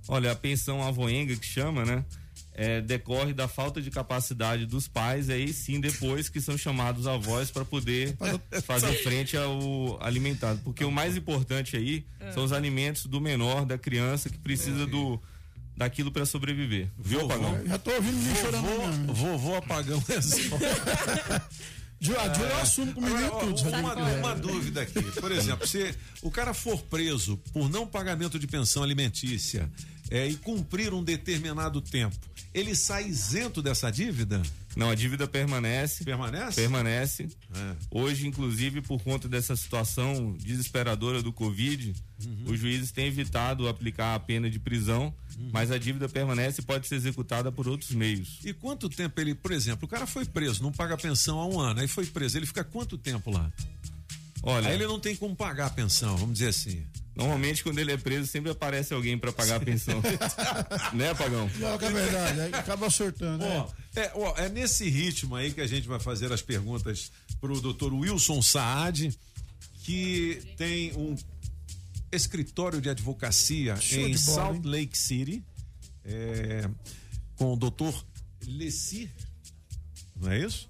Olha, 0.07 0.32
a 0.32 0.36
pensão 0.36 0.82
avoenga 0.82 1.36
que 1.36 1.45
chama, 1.45 1.84
né? 1.84 2.06
É, 2.57 2.80
decorre 2.82 3.34
da 3.34 3.48
falta 3.49 3.82
de 3.82 3.91
capacidade 3.91 4.65
dos 4.65 4.88
pais, 4.88 5.30
aí 5.30 5.52
sim 5.52 5.80
depois 5.80 6.30
que 6.30 6.40
são 6.40 6.57
chamados 6.57 7.06
avós 7.06 7.52
para 7.52 7.65
poder 7.65 8.15
fazer 8.64 8.94
frente 9.03 9.36
ao 9.36 10.02
alimentado. 10.02 10.61
Porque 10.64 10.84
o 10.86 10.91
mais 10.91 11.18
importante 11.18 11.76
aí 11.76 12.06
É. 12.19 12.32
são 12.32 12.44
os 12.45 12.53
alimentos 12.53 13.06
do 13.07 13.19
menor, 13.19 13.65
da 13.65 13.77
criança 13.77 14.30
que 14.30 14.38
precisa 14.38 14.86
do 14.88 15.22
daquilo 15.77 16.10
para 16.10 16.26
sobreviver. 16.26 16.88
Viu, 16.98 17.19
Vovô. 17.19 17.34
Apagão? 17.34 17.68
Já 17.68 17.77
tô 17.77 17.91
ouvindo 17.91 18.15
ninguém 18.18 18.36
chorando. 18.36 18.61
Vovô, 18.65 18.88
não. 18.88 19.14
vovô 19.14 19.56
apagão 19.56 20.02
é 20.07 20.22
só. 20.22 20.57
Ju- 21.99 22.18
A 22.18 22.34
Ju 22.34 22.44
eu 22.44 22.57
assumo 22.57 22.94
comigo 22.94 23.15
Agora, 23.15 23.45
tudo. 23.53 23.69
uma, 23.69 23.94
uma 23.95 24.36
dúvida 24.36 24.82
aqui. 24.82 25.02
Por 25.19 25.32
exemplo, 25.32 25.65
se 25.68 25.94
o 26.22 26.30
cara 26.30 26.53
for 26.53 26.82
preso 26.84 27.38
por 27.53 27.69
não 27.69 27.88
pagamento 27.88 28.38
de 28.38 28.48
pensão 28.48 28.84
alimentícia 28.84 29.69
é, 30.11 30.27
e 30.27 30.36
cumprir 30.36 30.94
um 30.94 31.03
determinado 31.03 31.82
tempo, 31.82 32.15
ele 32.56 32.73
sai 32.73 33.06
isento 33.07 33.61
dessa 33.61 33.91
dívida? 33.91 34.41
Não, 34.76 34.90
a 34.90 34.95
dívida 34.95 35.27
permanece. 35.27 36.03
Permanece? 36.03 36.56
Permanece. 36.61 37.27
É. 37.53 37.76
Hoje, 37.91 38.27
inclusive, 38.27 38.82
por 38.82 39.02
conta 39.02 39.27
dessa 39.27 39.56
situação 39.56 40.34
desesperadora 40.40 41.22
do 41.22 41.32
Covid, 41.34 41.94
Uhum. 42.26 42.45
os 42.53 42.60
juízes 42.60 42.91
têm 42.91 43.07
evitado 43.07 43.68
aplicar 43.68 44.15
a 44.15 44.19
pena 44.19 44.49
de 44.49 44.57
prisão, 44.57 45.14
Uhum. 45.38 45.49
mas 45.52 45.69
a 45.69 45.77
dívida 45.77 46.07
permanece 46.07 46.61
e 46.61 46.64
pode 46.64 46.88
ser 46.88 46.95
executada 46.95 47.52
por 47.52 47.68
outros 47.68 47.91
meios. 47.91 48.40
E 48.44 48.53
quanto 48.53 48.88
tempo 48.90 49.19
ele, 49.19 49.36
por 49.36 49.52
exemplo, 49.52 49.86
o 49.86 49.88
cara 49.88 50.07
foi 50.07 50.23
preso, 50.26 50.64
não 50.64 50.72
paga 50.72 50.98
pensão 50.98 51.38
há 51.40 51.45
um 51.45 51.60
ano, 51.60 51.82
aí 51.82 51.88
foi 51.90 52.06
preso, 52.06 52.38
ele 52.38 52.45
fica 52.45 52.64
quanto 52.64 52.98
tempo 52.98 53.30
lá? 53.32 53.52
Olha, 54.48 54.70
Aí 54.70 54.76
ele 54.76 54.86
não 54.86 55.00
tem 55.00 55.16
como 55.16 55.36
pagar 55.36 55.66
a 55.66 55.70
pensão, 55.72 56.16
vamos 56.16 56.38
dizer 56.38 56.50
assim. 56.50 56.86
normalmente 57.16 57.64
quando 57.64 57.80
ele 57.80 57.92
é 57.92 57.98
preso 57.98 58.28
sempre 58.28 58.52
aparece 58.52 58.94
alguém 58.94 59.18
para 59.18 59.34
pagar 59.34 59.56
a 59.56 59.60
pensão. 59.60 60.00
né, 60.94 61.16
Pagão? 61.16 61.50
Não, 61.58 61.78
que 61.80 61.86
é 61.86 61.90
verdade. 61.90 62.42
Aí 62.42 62.54
acaba 62.54 62.88
sortando. 62.92 63.44
Ó, 63.44 63.64
né? 63.64 63.68
é, 63.96 64.12
ó, 64.14 64.38
é 64.38 64.48
nesse 64.48 64.88
ritmo 64.88 65.36
aí 65.36 65.52
que 65.52 65.62
a 65.62 65.68
gente 65.68 65.88
vai 65.88 66.00
fazer 66.00 66.32
as 66.32 66.44
perguntas 66.44 67.12
pro 67.42 67.60
doutor 67.60 67.92
Wilson 67.92 68.40
Saad, 68.44 69.18
que 69.84 70.54
tem 70.58 70.94
um 70.94 71.16
escritório 72.12 72.80
de 72.80 72.88
advocacia 72.88 73.76
Show 73.78 74.00
em 74.00 74.12
de 74.12 74.20
bola, 74.20 74.36
Salt 74.36 74.56
hein? 74.58 74.62
Lake 74.64 74.98
City, 74.98 75.44
é, 76.04 76.70
com 77.36 77.54
o 77.54 77.56
doutor 77.56 78.06
Lessi, 78.46 79.10
não 80.16 80.32
é 80.32 80.40
isso? 80.40 80.70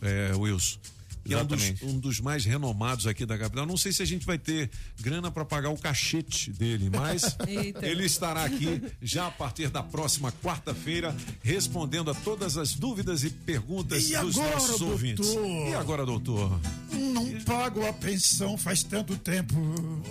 É, 0.00 0.32
Wilson. 0.36 0.78
Que 1.26 1.34
é 1.34 1.38
um 1.38 1.44
dos, 1.46 1.82
um 1.82 1.98
dos 1.98 2.20
mais 2.20 2.44
renomados 2.44 3.06
aqui 3.06 3.26
da 3.26 3.36
capital. 3.38 3.66
Não 3.66 3.76
sei 3.76 3.92
se 3.92 4.02
a 4.02 4.06
gente 4.06 4.24
vai 4.24 4.38
ter 4.38 4.70
grana 5.00 5.30
para 5.30 5.44
pagar 5.44 5.70
o 5.70 5.76
cachete 5.78 6.50
dele, 6.50 6.90
mas 6.90 7.36
ele 7.82 8.04
estará 8.04 8.44
aqui 8.44 8.82
já 9.02 9.26
a 9.26 9.30
partir 9.30 9.68
da 9.68 9.82
próxima 9.82 10.30
quarta-feira, 10.42 11.14
respondendo 11.42 12.10
a 12.10 12.14
todas 12.14 12.56
as 12.56 12.74
dúvidas 12.74 13.24
e 13.24 13.30
perguntas 13.30 14.08
E 14.08 14.16
dos 14.18 14.36
agora, 14.38 14.54
nossos 14.54 14.80
ouvintes. 14.80 15.26
doutor? 15.26 15.68
E 15.68 15.74
agora, 15.74 16.06
doutor? 16.06 16.60
Não 16.92 17.40
pago 17.44 17.84
a 17.86 17.92
pensão 17.92 18.56
faz 18.56 18.82
tanto 18.82 19.16
tempo. 19.16 19.54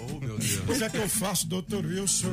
Oh, 0.09 0.19
meu 0.19 0.37
Deus. 0.37 0.59
O 0.67 0.77
que 0.77 0.83
é 0.83 0.89
que 0.89 0.97
eu 0.97 1.09
faço, 1.09 1.47
doutor 1.47 1.85
Wilson? 1.85 2.29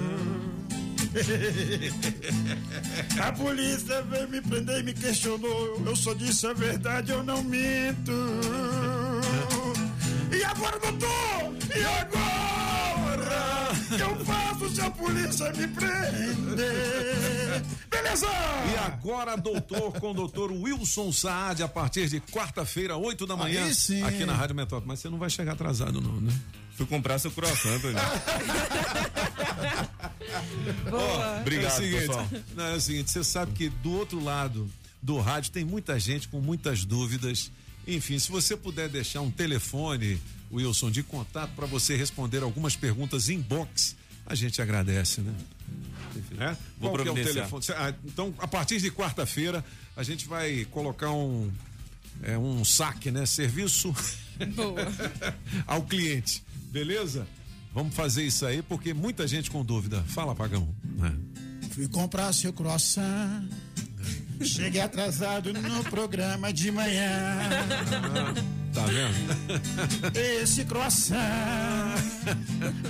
A 3.23 3.33
polícia 3.33 4.01
veio 4.03 4.29
me 4.29 4.41
prender 4.41 4.81
e 4.81 4.83
me 4.83 4.95
questionou. 4.95 5.81
Eu 5.85 5.95
só 5.95 6.15
disse 6.15 6.47
a 6.47 6.53
verdade, 6.53 7.13
eu 7.13 7.23
não 7.23 7.43
minto. 7.43 8.13
E 10.33 10.43
agora, 10.45 10.79
doutor? 10.79 11.53
E 11.77 11.85
agora? 12.01 13.69
Eu 13.99 14.17
faço 14.25 14.42
se 14.71 14.81
a 14.81 14.91
polícia 14.91 15.53
me 15.53 15.69
prender? 15.69 17.63
Beleza! 17.91 18.27
E 18.73 18.77
agora, 18.87 19.37
doutor, 19.37 19.93
com 20.01 20.11
o 20.11 20.15
doutor 20.15 20.51
Wilson 20.53 21.13
Saad, 21.13 21.63
a 21.63 21.69
partir 21.69 22.09
de 22.09 22.21
quarta-feira, 22.21 22.97
8 22.97 23.27
da 23.27 23.37
manhã, 23.37 23.65
Aí 23.65 23.75
sim. 23.75 24.03
aqui 24.03 24.25
na 24.25 24.35
Rádio 24.35 24.55
Metrópole. 24.57 24.89
Mas 24.89 25.01
você 25.01 25.09
não 25.09 25.19
vai 25.19 25.31
chegar 25.31 25.53
atrasado, 25.53 26.01
não, 26.01 26.21
né? 26.21 26.33
Fui 26.77 26.87
comprar 26.87 27.19
seu 27.19 27.31
croissant, 27.31 27.71
Antônio. 27.77 27.99
Boa. 30.91 31.41
Obrigado, 31.41 31.65
é 31.65 31.75
o 31.75 31.77
seguinte, 31.77 32.07
pessoal. 32.07 32.29
Não, 32.55 32.65
é 32.65 32.75
o 32.75 32.81
seguinte, 32.81 33.11
você 33.11 33.25
sabe 33.25 33.53
que 33.53 33.69
do 33.69 33.93
outro 33.93 34.23
lado 34.23 34.69
do 35.03 35.19
rádio 35.19 35.53
tem 35.53 35.65
muita 35.65 35.99
gente 35.99 36.29
com 36.29 36.41
muitas 36.41 36.85
dúvidas. 36.85 37.51
Enfim, 37.87 38.19
se 38.19 38.31
você 38.31 38.57
puder 38.57 38.89
deixar 38.89 39.21
um 39.21 39.31
telefone, 39.31 40.21
Wilson, 40.53 40.91
de 40.91 41.03
contato 41.03 41.51
para 41.55 41.67
você 41.67 41.97
responder 41.97 42.43
algumas 42.43 42.77
perguntas 42.77 43.29
inbox, 43.29 43.97
a 44.27 44.35
gente 44.35 44.61
agradece, 44.63 45.21
né? 45.21 45.35
É? 46.39 46.57
Vou 46.79 46.91
Qual 46.91 46.93
que 46.93 47.09
é 47.09 47.11
o 47.11 47.15
providenciar. 47.15 47.49
telefone? 47.49 47.65
Ah, 47.77 47.95
então, 48.05 48.35
a 48.39 48.47
partir 48.47 48.81
de 48.81 48.91
quarta-feira, 48.91 49.65
a 49.97 50.03
gente 50.03 50.27
vai 50.27 50.67
colocar 50.71 51.11
um 51.11 51.51
é, 52.23 52.37
um 52.37 52.65
saque, 52.65 53.11
né? 53.11 53.25
Serviço 53.27 53.95
Boa. 54.55 54.87
ao 55.67 55.83
cliente, 55.83 56.43
beleza? 56.71 57.27
Vamos 57.75 57.95
fazer 57.95 58.25
isso 58.25 58.45
aí 58.45 58.63
porque 58.63 58.93
muita 58.93 59.27
gente 59.27 59.51
com 59.51 59.65
dúvida. 59.65 60.03
Fala, 60.09 60.35
Pagão. 60.35 60.69
né? 60.85 61.15
Fui 61.71 61.89
comprar 61.89 62.33
seu 62.35 62.53
croissant. 62.53 63.49
Cheguei 64.45 64.81
atrasado 64.81 65.53
no 65.53 65.85
programa 65.85 66.53
de 66.53 66.71
manhã. 66.71 67.39
Tá 68.73 68.85
vendo? 68.87 70.17
Esse 70.43 70.65
croissant 70.65 71.95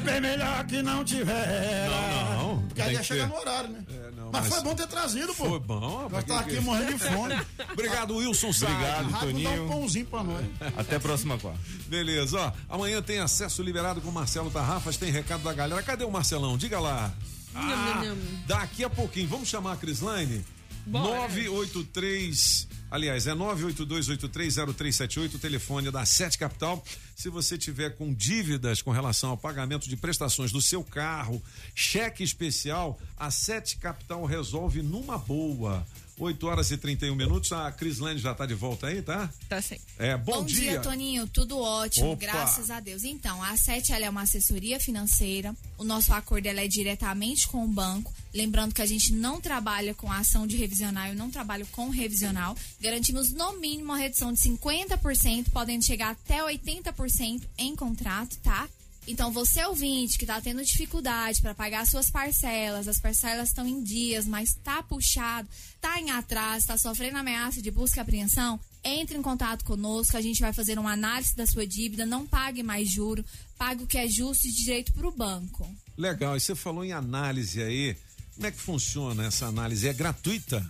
bem 0.04 0.20
melhor 0.20 0.64
que 0.66 0.80
não 0.82 1.04
tiver. 1.04 1.88
Não, 1.88 2.54
não, 2.58 2.62
Porque 2.68 2.80
aí 2.82 2.92
ia 2.92 2.98
que 3.00 3.04
chegar 3.04 3.26
no 3.26 3.34
horário, 3.36 3.70
né? 3.70 3.84
É, 3.90 4.10
não, 4.16 4.30
mas, 4.32 4.42
mas 4.44 4.54
foi 4.54 4.62
bom 4.62 4.74
ter 4.76 4.86
trazido, 4.86 5.34
pô. 5.34 5.48
Foi 5.48 5.58
bom. 5.58 6.08
Nós 6.08 6.24
tá 6.24 6.42
que- 6.44 6.50
aqui 6.56 6.60
morrendo 6.60 6.92
de 6.92 6.98
fome. 6.98 7.34
Obrigado, 7.72 8.16
Wilson 8.16 8.52
Saad. 8.52 8.72
Obrigado, 8.74 9.02
não 9.04 9.10
dá 9.10 9.16
um 9.18 9.20
Toninho. 9.20 9.68
pãozinho 9.68 10.06
pra 10.06 10.22
nós. 10.22 10.46
Até 10.76 10.96
a 10.96 11.00
próxima 11.00 11.36
quarta. 11.38 11.58
Beleza, 11.88 12.38
ó. 12.38 12.52
Amanhã 12.74 13.02
tem 13.02 13.18
acesso 13.18 13.62
liberado 13.62 14.00
com 14.00 14.08
o 14.08 14.12
Marcelo 14.12 14.50
Tarrafas, 14.50 14.96
tem 14.96 15.10
recado 15.10 15.42
da 15.42 15.52
galera. 15.52 15.82
Cadê 15.82 16.04
o 16.04 16.10
Marcelão? 16.10 16.56
Diga 16.56 16.78
lá. 16.78 17.12
Ah, 17.54 17.60
nham, 17.66 18.04
nham. 18.04 18.16
daqui 18.46 18.84
a 18.84 18.88
pouquinho. 18.90 19.28
Vamos 19.28 19.48
chamar 19.48 19.72
a 19.72 19.76
Crislaine? 19.76 20.44
Bora. 20.86 21.22
983, 21.28 22.66
aliás, 22.92 23.26
é 23.26 23.32
982830378, 23.32 25.34
o 25.34 25.38
telefone 25.38 25.90
da 25.90 26.04
Sete 26.04 26.36
Capital. 26.36 26.84
Se 27.16 27.30
você 27.30 27.56
tiver 27.56 27.96
com 27.96 28.12
dívidas 28.12 28.82
com 28.82 28.90
relação 28.90 29.30
ao 29.30 29.38
pagamento 29.38 29.88
de 29.88 29.96
prestações 29.96 30.52
do 30.52 30.60
seu 30.60 30.84
carro, 30.84 31.42
cheque 31.74 32.22
especial, 32.22 33.00
a 33.18 33.30
Sete 33.30 33.78
Capital 33.78 34.26
resolve 34.26 34.82
numa 34.82 35.16
boa. 35.16 35.86
8 36.18 36.46
horas 36.46 36.70
e 36.70 36.76
31 36.76 37.14
minutos. 37.14 37.52
A 37.52 37.70
Crislane 37.72 38.18
já 38.18 38.34
tá 38.34 38.46
de 38.46 38.54
volta 38.54 38.86
aí, 38.86 39.02
tá? 39.02 39.32
Tá 39.48 39.60
sim. 39.60 39.76
É, 39.98 40.16
bom, 40.16 40.32
Bom, 40.32 40.44
dia. 40.44 40.80
Toninho. 40.80 41.26
Tudo 41.26 41.58
ótimo, 41.58 42.12
Opa. 42.12 42.20
graças 42.20 42.70
a 42.70 42.80
Deus. 42.80 43.04
Então, 43.04 43.42
a 43.42 43.56
Sete 43.56 43.92
ela 43.92 44.06
é 44.06 44.10
uma 44.10 44.22
assessoria 44.22 44.78
financeira. 44.78 45.54
O 45.78 45.84
nosso 45.84 46.12
acordo 46.12 46.46
ela 46.46 46.60
é 46.60 46.68
diretamente 46.68 47.48
com 47.48 47.64
o 47.64 47.68
banco. 47.68 48.12
Lembrando 48.32 48.74
que 48.74 48.82
a 48.82 48.86
gente 48.86 49.12
não 49.12 49.40
trabalha 49.40 49.94
com 49.94 50.10
ação 50.10 50.46
de 50.46 50.56
revisional, 50.56 51.08
eu 51.08 51.14
não 51.14 51.30
trabalho 51.30 51.66
com 51.72 51.90
revisional. 51.90 52.56
Garantimos 52.80 53.30
no 53.32 53.58
mínimo 53.58 53.84
uma 53.84 53.98
redução 53.98 54.32
de 54.32 54.38
50%, 54.38 55.50
podendo 55.50 55.84
chegar 55.84 56.10
até 56.10 56.42
80% 56.42 57.42
em 57.58 57.76
contrato, 57.76 58.38
tá? 58.42 58.68
Então, 59.06 59.32
você 59.32 59.64
ouvinte 59.64 60.16
que 60.16 60.24
está 60.24 60.40
tendo 60.40 60.64
dificuldade 60.64 61.42
para 61.42 61.54
pagar 61.54 61.86
suas 61.86 62.08
parcelas, 62.08 62.86
as 62.86 63.00
parcelas 63.00 63.48
estão 63.48 63.66
em 63.66 63.82
dias, 63.82 64.26
mas 64.26 64.50
está 64.50 64.82
puxado, 64.82 65.48
está 65.74 66.00
em 66.00 66.10
atraso, 66.10 66.58
está 66.58 66.78
sofrendo 66.78 67.18
ameaça 67.18 67.60
de 67.60 67.70
busca 67.70 67.98
e 67.98 68.00
apreensão, 68.00 68.60
entre 68.84 69.16
em 69.16 69.22
contato 69.22 69.64
conosco, 69.64 70.16
a 70.16 70.20
gente 70.20 70.40
vai 70.40 70.52
fazer 70.52 70.78
uma 70.78 70.92
análise 70.92 71.36
da 71.36 71.46
sua 71.46 71.66
dívida, 71.66 72.04
não 72.04 72.26
pague 72.26 72.62
mais 72.62 72.88
juro, 72.90 73.24
pague 73.56 73.84
o 73.84 73.86
que 73.86 73.96
é 73.96 74.08
justo 74.08 74.46
e 74.46 74.52
direito 74.52 74.92
para 74.92 75.06
o 75.06 75.12
banco. 75.12 75.68
Legal, 75.96 76.36
e 76.36 76.40
você 76.40 76.54
falou 76.54 76.84
em 76.84 76.92
análise 76.92 77.62
aí. 77.62 77.96
Como 78.34 78.46
é 78.46 78.50
que 78.50 78.58
funciona 78.58 79.26
essa 79.26 79.46
análise? 79.46 79.86
É 79.86 79.92
gratuita? 79.92 80.68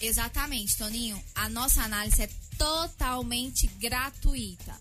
Exatamente, 0.00 0.76
Toninho. 0.76 1.22
A 1.34 1.48
nossa 1.48 1.82
análise 1.82 2.22
é 2.22 2.28
totalmente 2.58 3.68
gratuita. 3.78 4.74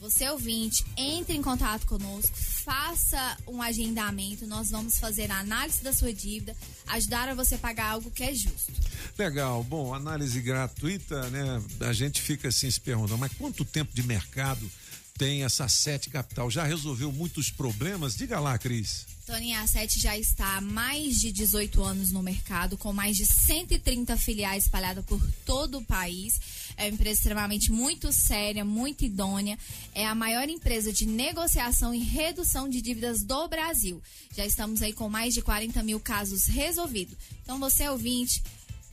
Você 0.00 0.28
ouvinte, 0.28 0.84
entre 0.96 1.36
em 1.36 1.42
contato 1.42 1.86
conosco, 1.86 2.36
faça 2.36 3.36
um 3.46 3.62
agendamento, 3.62 4.46
nós 4.46 4.70
vamos 4.70 4.98
fazer 4.98 5.30
a 5.30 5.38
análise 5.38 5.82
da 5.82 5.92
sua 5.92 6.12
dívida, 6.12 6.54
ajudar 6.88 7.28
a 7.28 7.34
você 7.34 7.56
pagar 7.56 7.92
algo 7.92 8.10
que 8.10 8.22
é 8.22 8.34
justo. 8.34 8.72
Legal, 9.18 9.64
bom, 9.64 9.94
análise 9.94 10.40
gratuita, 10.40 11.30
né? 11.30 11.62
A 11.80 11.92
gente 11.92 12.20
fica 12.20 12.48
assim 12.48 12.70
se 12.70 12.80
perguntando, 12.80 13.18
mas 13.18 13.32
quanto 13.32 13.64
tempo 13.64 13.94
de 13.94 14.02
mercado 14.02 14.70
tem 15.16 15.44
essa 15.44 15.66
sete 15.68 16.10
capital? 16.10 16.50
Já 16.50 16.64
resolveu 16.64 17.10
muitos 17.10 17.50
problemas? 17.50 18.14
Diga 18.14 18.38
lá, 18.38 18.58
Cris. 18.58 19.06
Toninho, 19.26 19.58
a 19.58 19.66
Sete 19.66 19.98
já 19.98 20.16
está 20.16 20.58
há 20.58 20.60
mais 20.60 21.20
de 21.20 21.32
18 21.32 21.82
anos 21.82 22.12
no 22.12 22.22
mercado, 22.22 22.78
com 22.78 22.92
mais 22.92 23.16
de 23.16 23.26
130 23.26 24.16
filiais 24.16 24.64
espalhadas 24.64 25.04
por 25.04 25.20
todo 25.44 25.78
o 25.78 25.84
país. 25.84 26.40
É 26.76 26.84
uma 26.84 26.90
empresa 26.90 27.20
extremamente 27.20 27.72
muito 27.72 28.12
séria, 28.12 28.64
muito 28.64 29.04
idônea. 29.04 29.58
É 29.94 30.06
a 30.06 30.14
maior 30.14 30.48
empresa 30.48 30.92
de 30.92 31.06
negociação 31.06 31.94
e 31.94 31.98
redução 31.98 32.68
de 32.68 32.82
dívidas 32.82 33.22
do 33.22 33.48
Brasil. 33.48 34.02
Já 34.36 34.44
estamos 34.44 34.82
aí 34.82 34.92
com 34.92 35.08
mais 35.08 35.32
de 35.32 35.40
40 35.40 35.82
mil 35.82 35.98
casos 35.98 36.46
resolvidos. 36.46 37.16
Então, 37.42 37.58
você 37.58 37.88
ouvinte, 37.88 38.42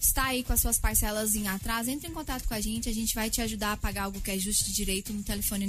está 0.04 0.26
aí 0.26 0.44
com 0.44 0.54
as 0.54 0.60
suas 0.60 0.78
parcelas 0.78 1.36
em 1.36 1.48
atraso, 1.48 1.90
entre 1.90 2.10
em 2.10 2.14
contato 2.14 2.48
com 2.48 2.54
a 2.54 2.62
gente, 2.62 2.88
a 2.90 2.94
gente 2.94 3.16
vai 3.16 3.30
te 3.30 3.42
ajudar 3.42 3.72
a 3.74 3.78
pagar 3.78 4.04
algo 4.04 4.22
que 4.22 4.32
é 4.32 4.38
justo 4.38 4.66
de 4.66 4.74
direito 4.74 5.14
no 5.14 5.24
telefone 5.24 5.66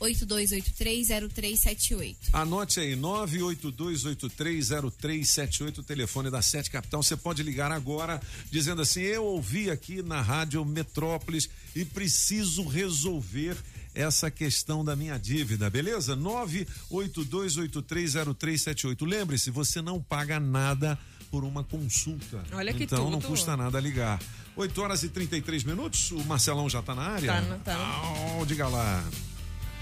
982830378. 0.00 2.16
Anote 2.32 2.80
aí, 2.80 2.96
982830378, 2.96 5.78
o 5.78 5.82
telefone 5.82 6.30
da 6.30 6.42
Sete 6.42 6.70
Capital. 6.70 7.02
Você 7.02 7.16
pode 7.16 7.42
ligar 7.42 7.72
agora 7.72 8.20
dizendo 8.50 8.82
assim: 8.82 9.00
Eu 9.00 9.24
ouvi 9.24 9.70
aqui 9.70 10.02
na 10.02 10.20
Rádio 10.20 10.62
Metrópolis 10.64 11.48
e 11.74 11.84
preciso 11.84 12.66
resolver 12.66 13.56
essa 13.94 14.30
questão 14.30 14.82
da 14.84 14.94
minha 14.96 15.16
dívida, 15.18 15.70
beleza? 15.70 16.16
982830378. 16.16 19.06
Lembre-se, 19.06 19.50
você 19.50 19.82
não 19.82 20.00
paga 20.00 20.40
nada 20.40 20.98
por 21.32 21.44
uma 21.44 21.64
consulta. 21.64 22.44
Olha 22.52 22.74
que 22.74 22.84
então 22.84 23.10
não 23.10 23.18
tudo. 23.18 23.30
custa 23.30 23.56
nada 23.56 23.80
ligar. 23.80 24.20
8 24.54 24.82
horas 24.82 25.02
e 25.02 25.08
33 25.08 25.64
minutos, 25.64 26.10
o 26.12 26.22
Marcelão 26.26 26.68
já 26.68 26.82
tá 26.82 26.94
na 26.94 27.02
área? 27.02 27.32
Tá, 27.32 27.40
no- 27.40 27.58
tá. 27.60 27.74
Ah, 27.74 28.44
diga 28.46 28.68
lá. 28.68 29.02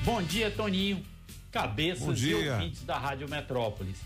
Bom 0.04 0.22
dia, 0.22 0.48
Toninho. 0.48 0.98
Bom 0.98 1.02
Cabeças 1.50 2.16
e 2.18 2.20
dia. 2.26 2.54
ouvintes 2.54 2.82
da 2.84 2.96
Rádio 2.96 3.28
Metrópolis. 3.28 3.96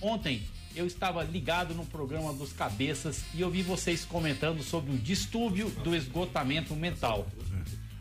Ontem 0.00 0.42
eu 0.74 0.86
estava 0.86 1.22
ligado 1.22 1.74
no 1.74 1.84
programa 1.84 2.32
dos 2.32 2.54
Cabeças 2.54 3.22
e 3.34 3.44
ouvi 3.44 3.60
vocês 3.62 4.06
comentando 4.06 4.62
sobre 4.62 4.90
o 4.94 4.96
distúrbio 4.96 5.68
do 5.84 5.94
esgotamento 5.94 6.74
mental. 6.74 7.28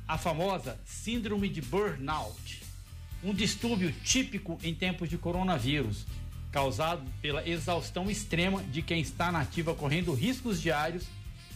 A 0.08 0.18
famosa 0.18 0.80
síndrome 0.86 1.50
de 1.50 1.62
burnout. 1.62 2.62
Um 3.22 3.34
distúrbio 3.34 3.92
típico 4.06 4.58
em 4.64 4.74
tempos 4.74 5.10
de 5.10 5.18
coronavírus, 5.18 6.06
causado 6.56 7.03
pela 7.22 7.45
exaustão 7.45 8.10
extrema 8.10 8.64
de 8.64 8.82
quem 8.82 9.02
está 9.02 9.30
na 9.30 9.41
ativa 9.41 9.76
correndo 9.76 10.14
riscos 10.14 10.61
diários 10.61 11.03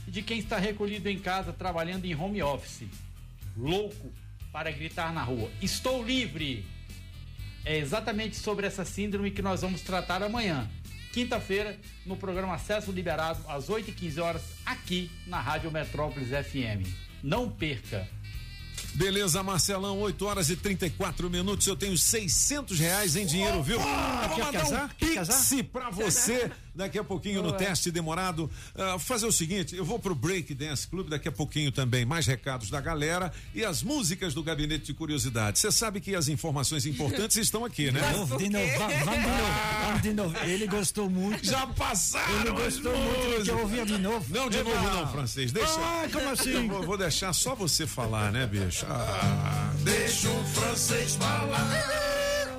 e 0.05 0.11
de 0.11 0.21
quem 0.21 0.39
está 0.39 0.57
recolhido 0.57 1.07
em 1.07 1.17
casa 1.17 1.53
trabalhando 1.53 2.03
em 2.03 2.13
home 2.13 2.43
office. 2.43 2.85
Louco 3.55 4.11
para 4.51 4.69
gritar 4.71 5.13
na 5.13 5.23
rua: 5.23 5.49
Estou 5.61 6.03
livre! 6.03 6.65
É 7.63 7.77
exatamente 7.77 8.35
sobre 8.35 8.67
essa 8.67 8.84
síndrome 8.84 9.31
que 9.31 9.41
nós 9.41 9.61
vamos 9.61 9.80
tratar 9.80 10.21
amanhã, 10.21 10.69
quinta-feira, 11.13 11.77
no 12.05 12.17
programa 12.17 12.55
Acesso 12.55 12.91
Liberado, 12.91 13.41
às 13.47 13.69
8h15 13.69 14.21
horas, 14.21 14.41
aqui 14.65 15.09
na 15.26 15.39
Rádio 15.39 15.71
Metrópolis 15.71 16.27
FM. 16.27 16.85
Não 17.23 17.49
perca! 17.49 18.05
Beleza, 18.99 19.41
Marcelão, 19.41 19.97
8 20.01 20.26
horas 20.26 20.49
e 20.49 20.57
34 20.57 21.30
minutos. 21.30 21.65
Eu 21.65 21.76
tenho 21.77 21.97
600 21.97 22.77
reais 22.77 23.15
em 23.15 23.26
dinheiro, 23.26 23.63
viu? 23.63 23.80
Eu 23.80 23.81
vou 24.27 24.39
mandar 24.39 24.51
casar? 24.51 24.85
um 24.85 24.88
pix 24.89 25.53
pra 25.71 25.89
você 25.89 26.51
daqui 26.80 26.97
a 26.97 27.03
pouquinho 27.03 27.41
no 27.43 27.49
Boa. 27.49 27.57
teste 27.57 27.91
demorado. 27.91 28.49
Ah, 28.76 28.97
fazer 28.97 29.26
o 29.27 29.31
seguinte, 29.31 29.76
eu 29.76 29.85
vou 29.85 29.99
pro 29.99 30.15
Break 30.15 30.53
Dance 30.56 30.88
Club 30.88 31.10
daqui 31.10 31.27
a 31.27 31.31
pouquinho 31.31 31.72
também. 31.72 32.06
Mais 32.06 32.26
recados 32.26 32.69
da 32.69 32.81
galera 32.81 33.31
e 33.53 33.64
as 33.64 33.84
músicas 33.84 34.34
do 34.34 34.41
Gabinete 34.41 34.85
de 34.85 34.93
Curiosidade. 34.93 35.60
Você 35.60 35.72
sabe 35.72 35.99
que 36.01 36.15
as 36.15 36.27
informações 36.27 36.85
importantes 36.85 37.38
estão 37.38 37.64
aqui, 37.65 37.91
né? 37.91 37.99
De 38.01 38.18
novo, 38.18 38.38
de 38.38 38.49
novo, 38.49 38.77
va- 38.80 38.88
vamos 38.88 39.22
de 39.22 39.27
novo, 39.27 39.53
vamos 39.85 40.01
de 40.01 40.14
novo. 40.14 40.38
Ele 40.45 40.68
gostou 40.68 41.10
muito. 41.10 41.45
Já 41.45 41.68
passaram 41.68 42.39
Ele 42.39 42.49
as 42.49 42.56
gostou 42.56 42.97
muito, 42.97 43.19
ele 43.19 43.26
quer 43.26 43.38
músicas. 43.53 43.60
ouvir 43.61 43.85
de 43.85 43.97
novo. 43.97 44.26
Não, 44.34 44.49
de 44.49 44.64
novo 44.64 44.81
não, 44.81 45.07
francês. 45.11 45.51
Deixa. 45.51 45.73
Ah, 45.80 46.07
como 46.11 46.30
assim? 46.30 46.51
Eu 46.53 46.68
vou, 46.68 46.84
vou 46.84 46.97
deixar 46.97 47.34
só 47.34 47.53
você 47.56 47.85
falar, 47.85 48.31
né, 48.31 48.47
bicho? 48.47 48.85
Ah, 48.89 49.73
deixa 49.84 50.30
o 50.30 50.43
francês 50.45 51.15
falar. 51.15 51.68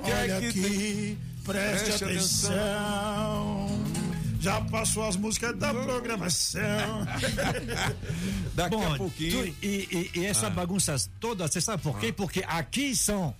Olha 0.03 0.37
aqui, 0.37 1.17
preste, 1.43 1.85
Preste 1.85 2.03
atenção. 2.03 3.60
Já 4.41 4.59
passou 4.61 5.07
as 5.07 5.15
músicas 5.15 5.55
da 5.57 5.71
programação. 5.73 6.61
Daqui 8.55 8.75
Bom, 8.75 8.93
a 8.93 8.97
pouquinho. 8.97 9.53
tu- 9.53 9.55
e, 9.61 10.09
e- 10.13 10.19
e 10.19 10.25
essa 10.25 10.47
Ah. 10.47 10.49
bagunça 10.49 10.95
toda, 11.19 11.47
você 11.47 11.61
sabe 11.61 11.83
por 11.83 11.99
quê? 11.99 12.11
Porque 12.11 12.43
aqui 12.47 12.95
são 12.95 13.35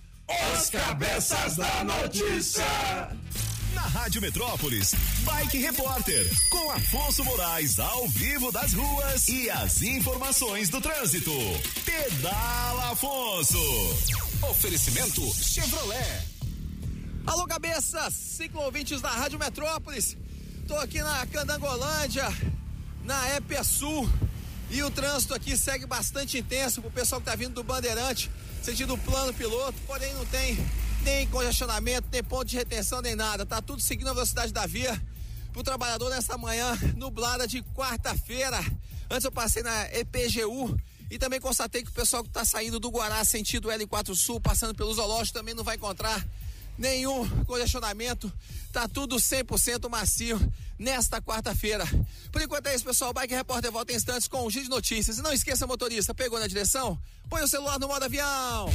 Os 0.56 0.70
cabeças 0.70 1.56
da 1.56 1.84
notícia. 1.84 2.64
Na 3.74 3.82
Rádio 3.82 4.20
Metrópolis, 4.22 4.94
Bike 5.24 5.58
Repórter, 5.58 6.30
com 6.50 6.70
Afonso 6.70 7.24
Moraes 7.24 7.78
ao 7.80 8.06
vivo 8.08 8.52
das 8.52 8.72
ruas 8.72 9.28
e 9.28 9.50
as 9.50 9.82
informações 9.82 10.68
do 10.68 10.80
trânsito. 10.80 11.32
Pedala 11.84 12.92
Afonso. 12.92 13.58
Oferecimento 14.50 15.22
Chevrolet. 15.34 16.22
Alô, 17.26 17.46
cabeças, 17.46 18.14
ciclo 18.14 18.60
ouvintes 18.62 19.00
da 19.00 19.08
Rádio 19.10 19.38
Metrópolis. 19.38 20.16
Tô 20.66 20.76
aqui 20.76 21.02
na 21.02 21.26
Candangolândia, 21.26 22.26
na 23.04 23.28
Épia 23.30 23.64
Sul. 23.64 24.08
E 24.70 24.82
o 24.82 24.90
trânsito 24.90 25.34
aqui 25.34 25.56
segue 25.56 25.86
bastante 25.86 26.38
intenso 26.38 26.80
pro 26.80 26.90
pessoal 26.90 27.20
que 27.20 27.26
tá 27.26 27.34
vindo 27.34 27.54
do 27.54 27.64
Bandeirante, 27.64 28.30
sentido 28.62 28.96
plano 28.96 29.34
piloto, 29.34 29.78
porém 29.86 30.14
não 30.14 30.24
tem 30.26 30.56
nem 31.02 31.26
congestionamento, 31.28 32.08
nem 32.10 32.22
ponto 32.22 32.46
de 32.46 32.56
retenção, 32.56 33.02
nem 33.02 33.14
nada. 33.14 33.44
Tá 33.44 33.60
tudo 33.60 33.82
seguindo 33.82 34.08
a 34.08 34.14
velocidade 34.14 34.52
da 34.52 34.64
via 34.64 34.98
pro 35.52 35.62
trabalhador 35.62 36.08
nessa 36.10 36.38
manhã 36.38 36.78
nublada 36.96 37.46
de 37.46 37.62
quarta-feira. 37.74 38.58
Antes 39.10 39.24
eu 39.24 39.32
passei 39.32 39.62
na 39.62 39.84
EPGU 39.92 40.78
e 41.10 41.18
também 41.18 41.40
constatei 41.40 41.82
que 41.82 41.90
o 41.90 41.92
pessoal 41.92 42.22
que 42.22 42.30
tá 42.30 42.44
saindo 42.44 42.80
do 42.80 42.88
Guará 42.88 43.22
sentido 43.24 43.68
L4 43.68 44.14
Sul, 44.14 44.40
passando 44.40 44.74
pelo 44.74 44.94
zoológico, 44.94 45.36
também 45.36 45.54
não 45.54 45.64
vai 45.64 45.76
encontrar 45.76 46.24
nenhum 46.78 47.28
congestionamento, 47.44 48.32
tá 48.72 48.88
tudo 48.88 49.16
100% 49.16 49.88
macio 49.88 50.40
nesta 50.78 51.20
quarta-feira. 51.20 51.84
Por 52.30 52.42
enquanto 52.42 52.66
é 52.66 52.74
isso, 52.74 52.84
pessoal. 52.84 53.12
Bike 53.12 53.34
Repórter 53.34 53.70
volta 53.70 53.92
em 53.92 53.96
instantes 53.96 54.26
com 54.26 54.44
o 54.44 54.50
Giro 54.50 54.64
de 54.64 54.70
Notícias. 54.70 55.18
E 55.18 55.22
não 55.22 55.32
esqueça, 55.32 55.66
motorista, 55.66 56.14
pegou 56.14 56.40
na 56.40 56.46
direção? 56.46 56.98
Põe 57.28 57.42
o 57.42 57.48
celular 57.48 57.78
no 57.78 57.88
modo 57.88 58.04
avião. 58.04 58.68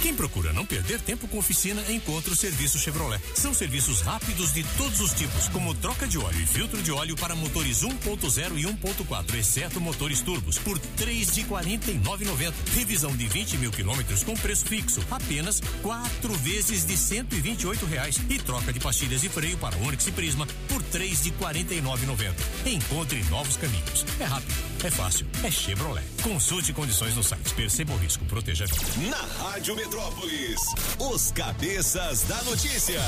Quem 0.00 0.14
procura 0.14 0.52
não 0.52 0.64
perder 0.64 1.00
tempo 1.00 1.28
com 1.28 1.38
oficina, 1.38 1.82
encontra 1.90 2.32
o 2.32 2.36
serviço 2.36 2.78
Chevrolet. 2.78 3.20
São 3.34 3.52
serviços 3.52 4.00
rápidos 4.00 4.52
de 4.52 4.64
todos 4.76 5.00
os 5.00 5.12
tipos, 5.12 5.48
como 5.48 5.74
troca 5.74 6.06
de 6.06 6.18
óleo 6.18 6.40
e 6.40 6.46
filtro 6.46 6.82
de 6.82 6.90
óleo 6.90 7.16
para 7.16 7.34
motores 7.34 7.82
1.0 7.82 8.58
e 8.58 8.64
1.4, 8.64 9.34
exceto 9.34 9.80
motores 9.80 10.20
turbos, 10.22 10.58
por 10.58 10.78
três 10.96 11.34
de 11.34 11.42
49,90. 11.44 12.52
Revisão 12.74 13.16
de 13.16 13.26
20 13.26 13.58
mil 13.58 13.70
quilômetros 13.70 14.24
com 14.24 14.34
preço 14.34 14.64
fixo, 14.64 15.02
apenas 15.10 15.60
quatro 15.82 16.32
vezes 16.34 16.84
de 16.84 16.96
128 16.96 17.86
reais. 17.86 18.20
E 18.28 18.38
troca 18.38 18.72
de 18.72 18.80
pastilhas 18.80 19.20
de 19.20 19.28
freio 19.28 19.56
para 19.58 19.76
Onix 19.78 20.06
e 20.06 20.12
Prisma 20.12 20.46
por 20.68 20.82
três 20.84 21.22
de 21.22 21.30
49,90. 21.32 22.34
Encontre 22.66 23.22
novos 23.24 23.56
caminhos. 23.56 24.04
É 24.18 24.24
rápido, 24.24 24.54
é 24.86 24.90
fácil, 24.90 25.26
é 25.44 25.50
Chevrolet. 25.50 26.04
Consulte 26.22 26.72
condições 26.72 27.14
no 27.14 27.22
site. 27.22 27.52
Perceba 27.54 27.92
o 27.92 27.96
risco, 27.96 28.24
proteja 28.24 28.64
a 28.64 28.68
vida. 28.68 29.10
Na 29.10 29.44
Rádio 29.44 29.76
Metrópolis, 29.76 30.60
os 30.98 31.30
cabeças 31.32 32.22
da 32.22 32.42
notícia. 32.44 33.00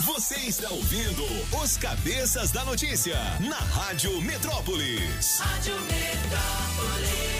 Você 0.00 0.36
está 0.36 0.70
ouvindo 0.70 1.24
os 1.62 1.76
cabeças 1.76 2.50
da 2.50 2.64
notícia 2.64 3.16
na 3.40 3.56
Rádio 3.56 4.20
Metrópolis. 4.22 5.38
Rádio 5.38 5.74
Metrópolis. 5.82 7.34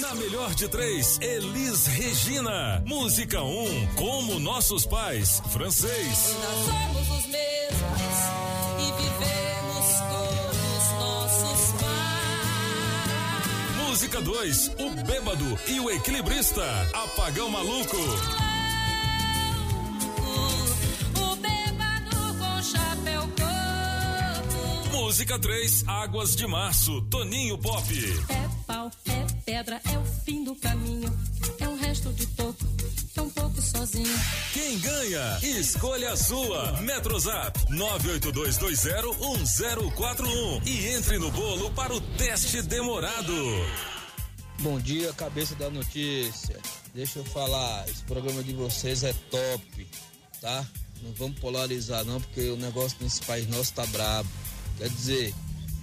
Na 0.00 0.14
melhor 0.14 0.54
de 0.54 0.68
três, 0.68 1.18
Elis 1.20 1.86
Regina. 1.86 2.82
Música 2.86 3.42
1, 3.42 3.64
um, 3.64 3.86
como 3.94 4.38
nossos 4.38 4.86
pais. 4.86 5.42
Francês. 5.50 6.36
Nós 6.40 6.66
somos 6.66 7.18
os 7.18 7.26
mesmos 7.26 7.56
e 8.78 9.02
vivemos 9.02 9.15
Música 13.96 14.20
2, 14.20 14.72
o 14.78 14.90
bêbado 15.06 15.58
e 15.66 15.80
o 15.80 15.90
equilibrista. 15.90 16.62
Apagão 16.92 17.48
maluco. 17.48 17.96
O. 24.92 24.92
Música 24.92 25.38
3, 25.38 25.88
Águas 25.88 26.36
de 26.36 26.46
Março. 26.46 27.00
Toninho 27.08 27.56
Pop. 27.56 27.82
É 28.28 28.48
pau, 28.66 28.90
é 29.06 29.24
pedra, 29.46 29.80
é 29.90 29.98
o 29.98 30.04
fim 30.04 30.44
do 30.44 30.54
caminho. 30.56 31.10
É 31.58 31.66
um 31.66 31.78
resto 31.78 32.12
de 32.12 32.26
toco, 33.16 33.16
é 33.16 33.22
um 33.22 33.30
pouco 33.30 33.62
sozinho. 33.62 34.20
Quem 34.52 34.78
ganha? 34.78 35.38
Escolha 35.42 36.12
a 36.12 36.16
sua. 36.16 36.80
Metrozap 36.82 37.58
982201041 37.70 40.66
e 40.66 40.88
entre 40.88 41.18
no 41.18 41.30
bolo 41.30 41.70
para 41.72 41.94
o 41.94 42.00
teste 42.00 42.60
demorado. 42.62 43.32
Bom 44.60 44.78
dia, 44.78 45.12
cabeça 45.14 45.54
da 45.54 45.70
notícia. 45.70 46.58
Deixa 46.94 47.18
eu 47.18 47.24
falar, 47.24 47.88
esse 47.88 48.02
programa 48.04 48.42
de 48.42 48.52
vocês 48.54 49.04
é 49.04 49.12
top, 49.30 49.86
tá? 50.40 50.66
Não 51.02 51.12
vamos 51.12 51.38
polarizar 51.38 52.02
não, 52.04 52.18
porque 52.20 52.48
o 52.48 52.56
negócio 52.56 52.96
nesse 53.00 53.20
país 53.22 53.46
nosso 53.48 53.72
tá 53.74 53.84
brabo. 53.86 54.28
Quer 54.78 54.88
dizer, 54.88 55.34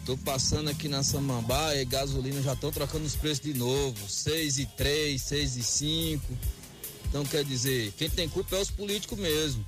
tô 0.06 0.18
passando 0.18 0.72
aqui 0.72 0.88
na 0.88 1.04
Samambaia 1.04 1.84
e 1.84 1.86
gasolina 1.86 2.42
já 2.42 2.54
estão 2.54 2.72
trocando 2.72 3.06
os 3.06 3.16
preços 3.16 3.42
de 3.42 3.54
novo. 3.54 4.10
6 4.10 4.58
e 4.58 4.66
3, 4.66 5.22
6 5.22 5.58
e 5.58 5.64
5. 5.64 6.38
Então 7.14 7.24
quer 7.24 7.44
dizer, 7.46 7.94
quem 7.96 8.10
tem 8.10 8.28
culpa 8.28 8.56
é 8.56 8.60
os 8.60 8.72
políticos 8.72 9.20
mesmo. 9.20 9.64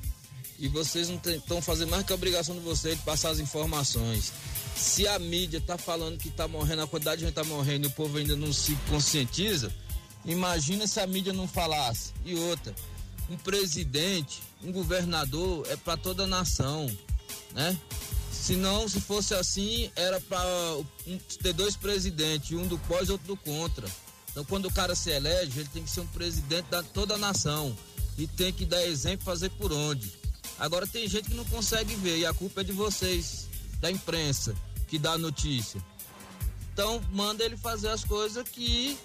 E 0.58 0.68
vocês 0.68 1.10
não 1.10 1.22
estão 1.24 1.62
fazendo 1.62 1.92
mais 1.92 2.04
que 2.04 2.12
a 2.12 2.16
obrigação 2.16 2.56
de 2.56 2.62
vocês 2.62 2.98
de 2.98 3.04
passar 3.04 3.30
as 3.30 3.38
informações. 3.38 4.34
Se 4.76 5.08
a 5.08 5.20
mídia 5.20 5.62
tá 5.62 5.78
falando 5.78 6.18
que 6.18 6.32
tá 6.32 6.48
morrendo, 6.48 6.82
a 6.82 6.88
quantidade 6.88 7.20
de 7.20 7.26
gente 7.28 7.36
tá 7.36 7.44
morrendo 7.44 7.86
e 7.86 7.88
o 7.88 7.92
povo 7.92 8.18
ainda 8.18 8.36
não 8.36 8.52
se 8.52 8.76
conscientiza, 8.90 9.72
imagina 10.26 10.88
se 10.88 11.00
a 11.00 11.06
mídia 11.06 11.34
não 11.34 11.48
falasse. 11.48 12.14
E 12.26 12.34
outra, 12.34 12.74
um 13.30 13.38
presidente, 13.38 14.42
um 14.64 14.72
governador 14.72 15.68
é 15.70 15.76
para 15.76 15.98
toda 15.98 16.24
a 16.24 16.28
nação, 16.28 16.90
né? 17.54 17.78
Se 18.32 18.56
não, 18.56 18.90
se 18.90 19.00
fosse 19.00 19.36
assim, 19.36 19.92
era 19.96 20.20
para 20.20 20.44
ter 21.44 21.54
dois 21.54 21.76
presidentes, 21.76 22.58
um 22.58 22.66
do 22.66 22.80
pós 22.80 23.08
e 23.08 23.12
outro 23.12 23.28
do 23.28 23.38
contra. 23.38 23.88
Então, 24.36 24.44
quando 24.44 24.66
o 24.66 24.74
cara 24.74 24.94
se 24.96 25.10
elege, 25.12 25.62
ele 25.62 25.70
tem 25.70 25.82
que 25.82 25.90
ser 25.90 26.02
um 26.02 26.08
presidente 26.08 26.66
da 26.66 26.84
toda 26.84 27.14
a 27.14 27.18
nação 27.18 27.74
e 28.18 28.28
tem 28.28 28.52
que 28.52 28.66
dar 28.66 28.86
exemplo 28.86 29.24
fazer 29.24 29.50
por 29.52 29.72
onde. 29.72 30.12
Agora 30.60 30.86
tem 30.86 31.08
gente 31.08 31.30
que 31.30 31.36
não 31.36 31.46
consegue 31.46 31.96
ver 31.96 32.18
e 32.18 32.26
a 32.26 32.34
culpa 32.34 32.60
é 32.60 32.64
de 32.66 32.74
vocês, 32.74 33.48
da 33.80 33.90
imprensa, 33.90 34.54
que 34.90 35.00
dá 35.00 35.14
a 35.14 35.18
notícia. 35.18 35.82
Então, 36.74 37.02
manda 37.14 37.46
ele 37.46 37.56
fazer 37.56 37.88
as 37.88 38.04
coisas 38.04 38.46
que 38.50 38.98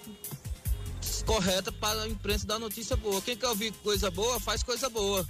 correta 1.25 1.71
para 1.71 2.01
a 2.01 2.09
imprensa 2.09 2.45
dar 2.45 2.59
notícia 2.59 2.97
boa. 2.97 3.21
Quem 3.21 3.37
quer 3.37 3.47
ouvir 3.47 3.71
coisa 3.75 4.11
boa, 4.11 4.37
faz 4.37 4.61
coisa 4.63 4.89
boa. 4.89 5.25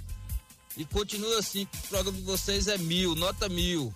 E 0.76 0.84
continua 0.84 1.38
assim, 1.38 1.62
o 1.62 1.88
programa 1.88 2.18
de 2.18 2.24
vocês 2.24 2.66
é 2.66 2.76
mil, 2.76 3.14
nota 3.14 3.48
mil. 3.48 3.94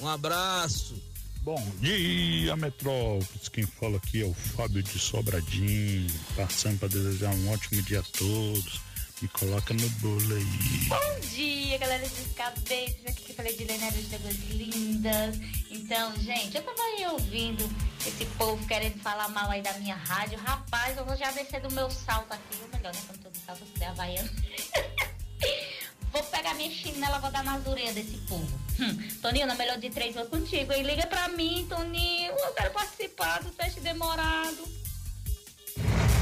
Um 0.00 0.08
abraço. 0.08 1.00
Bom 1.44 1.62
dia, 1.78 2.56
Metrópolis. 2.56 3.50
Quem 3.50 3.66
fala 3.66 3.98
aqui 3.98 4.22
é 4.22 4.24
o 4.24 4.32
Fábio 4.32 4.82
de 4.82 4.98
Sobradinho, 4.98 6.06
passando 6.34 6.78
para 6.78 6.88
desejar 6.88 7.34
um 7.34 7.52
ótimo 7.52 7.82
dia 7.82 8.00
a 8.00 8.02
todos. 8.02 8.80
Me 9.20 9.28
coloca 9.28 9.74
no 9.74 9.86
bolo 10.00 10.34
aí. 10.34 10.88
Bom 10.88 11.20
dia, 11.34 11.76
galera 11.76 12.08
dos 12.08 12.32
cabeças. 12.34 13.06
Aqui 13.06 13.24
que 13.24 13.32
eu 13.32 13.36
falei 13.36 13.54
de 13.54 13.64
Leonardo 13.64 14.02
de 14.02 14.14
Águas 14.14 14.36
Lindas. 14.52 15.36
Então, 15.70 16.16
gente, 16.16 16.56
eu 16.56 16.62
tava 16.62 16.80
aí 16.80 17.06
ouvindo 17.08 17.68
esse 18.06 18.24
povo 18.38 18.66
querendo 18.66 18.98
falar 19.00 19.28
mal 19.28 19.50
aí 19.50 19.60
da 19.60 19.74
minha 19.74 19.96
rádio. 19.96 20.38
Rapaz, 20.38 20.96
eu 20.96 21.04
vou 21.04 21.14
já 21.14 21.30
descer 21.32 21.60
do 21.60 21.70
meu 21.74 21.90
salto 21.90 22.32
aqui. 22.32 22.56
Ou 22.62 22.68
melhor, 22.78 22.94
né? 22.94 23.00
Tô 23.22 23.28
de 23.28 23.38
salto, 23.40 23.60
eu 23.60 23.68
sou 23.78 23.86
havaiano. 23.86 24.30
vou 26.14 26.22
pegar 26.24 26.54
minha 26.54 26.70
chinela, 26.70 27.18
vou 27.18 27.30
dar 27.30 27.42
nas 27.42 27.66
orelhas 27.66 27.94
desse 27.94 28.16
povo. 28.28 28.46
Hum, 28.78 28.96
Toninho, 29.20 29.46
na 29.46 29.54
melhor 29.56 29.78
de 29.78 29.90
três, 29.90 30.14
vou 30.14 30.24
contigo. 30.26 30.72
E 30.72 30.82
liga 30.82 31.06
pra 31.08 31.28
mim, 31.28 31.66
Toninho. 31.68 32.32
Eu 32.32 32.52
quero 32.52 32.70
participar 32.70 33.42
do 33.42 33.50
teste 33.50 33.80
demorado. 33.80 34.64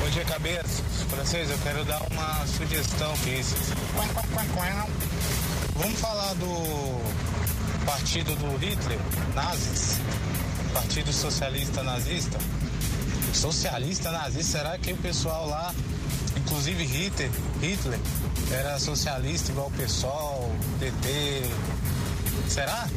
Bom 0.01 0.11
dia, 0.11 0.25
cabeça. 0.25 0.83
Francês, 1.11 1.51
eu 1.51 1.59
quero 1.59 1.85
dar 1.85 2.01
uma 2.11 2.47
sugestão 2.47 3.13
aqui. 3.13 3.43
Vamos 5.77 6.01
falar 6.01 6.35
do 6.35 7.85
partido 7.85 8.35
do 8.37 8.57
Hitler, 8.57 8.99
nazis. 9.35 9.99
Partido 10.73 11.13
Socialista 11.13 11.83
Nazista. 11.83 12.39
Socialista 13.35 14.11
nazista, 14.11 14.59
será 14.59 14.79
que 14.79 14.93
o 14.93 14.97
pessoal 14.99 15.49
lá, 15.49 15.75
inclusive 16.37 16.85
Hitler, 16.85 17.31
Hitler 17.61 18.01
era 18.51 18.79
socialista 18.79 19.53
igual 19.53 19.69
o 19.69 19.71
PSOL, 19.73 20.51
PT? 20.79 21.43
Será? 22.49 22.89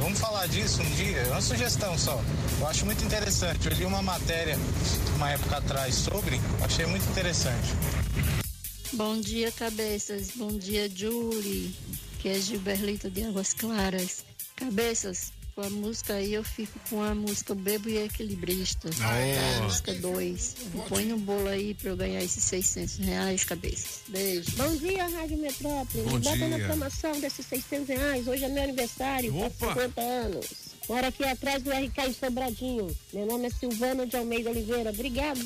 Vamos 0.00 0.18
falar 0.18 0.46
disso 0.48 0.82
um 0.82 0.90
dia? 0.96 1.18
É 1.18 1.30
uma 1.30 1.40
sugestão 1.40 1.96
só. 1.98 2.22
Eu 2.60 2.66
acho 2.68 2.84
muito 2.84 3.04
interessante. 3.04 3.66
Eu 3.66 3.72
li 3.72 3.84
uma 3.84 4.02
matéria 4.02 4.58
uma 5.16 5.30
época 5.30 5.56
atrás 5.56 5.94
sobre, 5.94 6.40
achei 6.62 6.86
muito 6.86 7.08
interessante. 7.10 7.74
Bom 8.92 9.20
dia, 9.20 9.50
cabeças. 9.50 10.30
Bom 10.36 10.56
dia, 10.56 10.88
Julie. 10.94 11.74
Que 12.20 12.28
é 12.28 12.40
Gilberlito 12.40 13.10
de 13.10 13.24
Águas 13.24 13.52
Claras. 13.52 14.24
Cabeças, 14.56 15.32
com 15.54 15.62
a 15.62 15.70
música 15.70 16.14
aí 16.14 16.34
eu 16.34 16.42
fico 16.42 16.78
com 16.90 17.00
a 17.02 17.14
música 17.14 17.54
Bebo 17.54 17.88
e 17.88 17.98
Equilibrista. 17.98 18.90
Aê. 19.00 19.38
A 19.38 19.62
música 19.62 19.92
2. 19.94 20.56
Põe 20.88 21.04
no 21.06 21.18
bolo 21.18 21.48
aí 21.48 21.74
pra 21.74 21.90
eu 21.90 21.96
ganhar 21.96 22.22
esses 22.22 22.42
600 22.44 22.96
reais, 22.98 23.44
cabeças. 23.44 24.00
Beijo. 24.08 24.50
Bom 24.56 24.74
dia, 24.76 25.06
Rádio 25.06 25.38
Metrópole. 25.38 26.04
Bom 26.04 26.18
Bota 26.18 26.48
na 26.48 26.56
dia. 26.56 26.66
promoção 26.66 27.20
desses 27.20 27.46
600 27.46 27.88
reais. 27.88 28.26
Hoje 28.26 28.44
é 28.44 28.48
meu 28.48 28.62
aniversário, 28.64 29.36
Opa. 29.36 29.68
50 29.68 30.00
anos. 30.00 30.73
Moro 30.88 31.06
aqui 31.06 31.24
atrás 31.24 31.62
do 31.62 31.70
RK 31.70 31.98
em 32.08 32.12
Sobradinho. 32.12 32.94
Meu 33.12 33.26
nome 33.26 33.46
é 33.46 33.50
Silvana 33.50 34.06
de 34.06 34.16
Almeida 34.16 34.50
Oliveira. 34.50 34.90
Obrigado. 34.90 35.40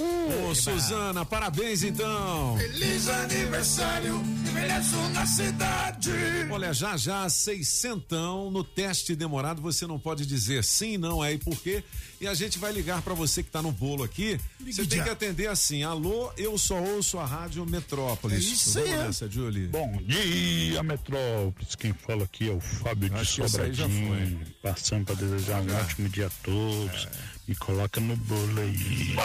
Ô, 0.49 0.55
Suzana, 0.55 1.25
parabéns 1.25 1.85
então. 1.85 2.57
Feliz 2.57 3.09
aniversário, 3.09 4.17
envelheço 4.17 4.97
na 5.15 5.27
cidade. 5.27 6.11
Olha, 6.51 6.73
já 6.73 6.97
já, 6.97 7.29
seiscentão 7.29 8.51
no 8.51 8.65
teste 8.65 9.15
demorado, 9.15 9.63
você 9.63 9.87
não 9.87 9.99
pode 9.99 10.27
dizer 10.27 10.65
sim, 10.65 10.99
não, 10.99 11.25
é 11.25 11.35
e 11.35 11.39
por 11.39 11.57
quê? 11.61 11.85
E 12.21 12.27
a 12.27 12.35
gente 12.35 12.59
vai 12.59 12.73
ligar 12.73 13.01
pra 13.03 13.15
você 13.15 13.45
que 13.45 13.51
tá 13.51 13.63
no 13.63 13.71
bolo 13.71 14.03
aqui. 14.03 14.41
Você 14.61 14.85
tem 14.85 14.99
já. 14.99 15.05
que 15.05 15.11
atender 15.11 15.47
assim, 15.47 15.85
alô, 15.85 16.33
eu 16.37 16.59
só 16.59 16.77
ouço 16.77 17.17
a 17.19 17.25
rádio 17.25 17.65
Metrópolis. 17.65 18.39
É 18.39 18.41
isso 18.41 18.73
Vamos 18.73 18.89
aí, 18.89 18.95
é. 18.95 19.03
nessa, 19.05 19.31
Julie. 19.31 19.69
Bom 19.69 20.03
dia, 20.03 20.83
Metrópolis. 20.83 21.77
Quem 21.77 21.93
fala 21.93 22.25
aqui 22.25 22.49
é 22.49 22.53
o 22.53 22.61
Fábio 22.61 23.09
de 23.09 23.25
Sobradinho, 23.25 24.41
passando 24.61 25.05
para 25.05 25.15
desejar 25.15 25.63
um 25.63 25.77
ótimo 25.77 26.09
dia 26.09 26.27
a 26.27 26.31
todos. 26.43 27.09
Me 27.47 27.55
coloca 27.55 28.01
no 28.01 28.17
bolo 28.17 28.61
aí. 28.61 29.17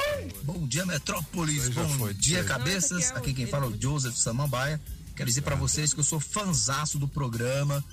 Bom 0.44 0.68
dia, 0.68 0.86
Metrópolis. 0.86 1.70
Bom 1.70 1.90
foi, 1.90 2.14
dia, 2.14 2.44
já. 2.44 2.48
cabeças. 2.48 3.11
Aqui 3.11 3.34
quem 3.34 3.48
fala 3.48 3.65
é 3.65 3.70
o 3.70 3.82
Joseph 3.82 4.15
Samambaia. 4.15 4.80
Quero 5.15 5.28
dizer 5.28 5.41
pra 5.41 5.56
vocês 5.56 5.94
que 5.94 5.99
eu 5.99 6.03
sou 6.03 6.20
fanzaço 6.20 6.99
do 6.99 7.07
programa. 7.07 7.84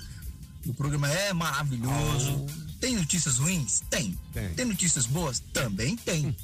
O 0.66 0.74
programa 0.74 1.10
é 1.10 1.32
maravilhoso. 1.32 2.46
Tem 2.80 2.96
notícias 2.96 3.38
ruins? 3.38 3.82
Tem. 3.90 4.18
Tem. 4.32 4.64
notícias 4.64 5.06
boas? 5.06 5.38
Também 5.52 5.96
tem. 5.96 6.34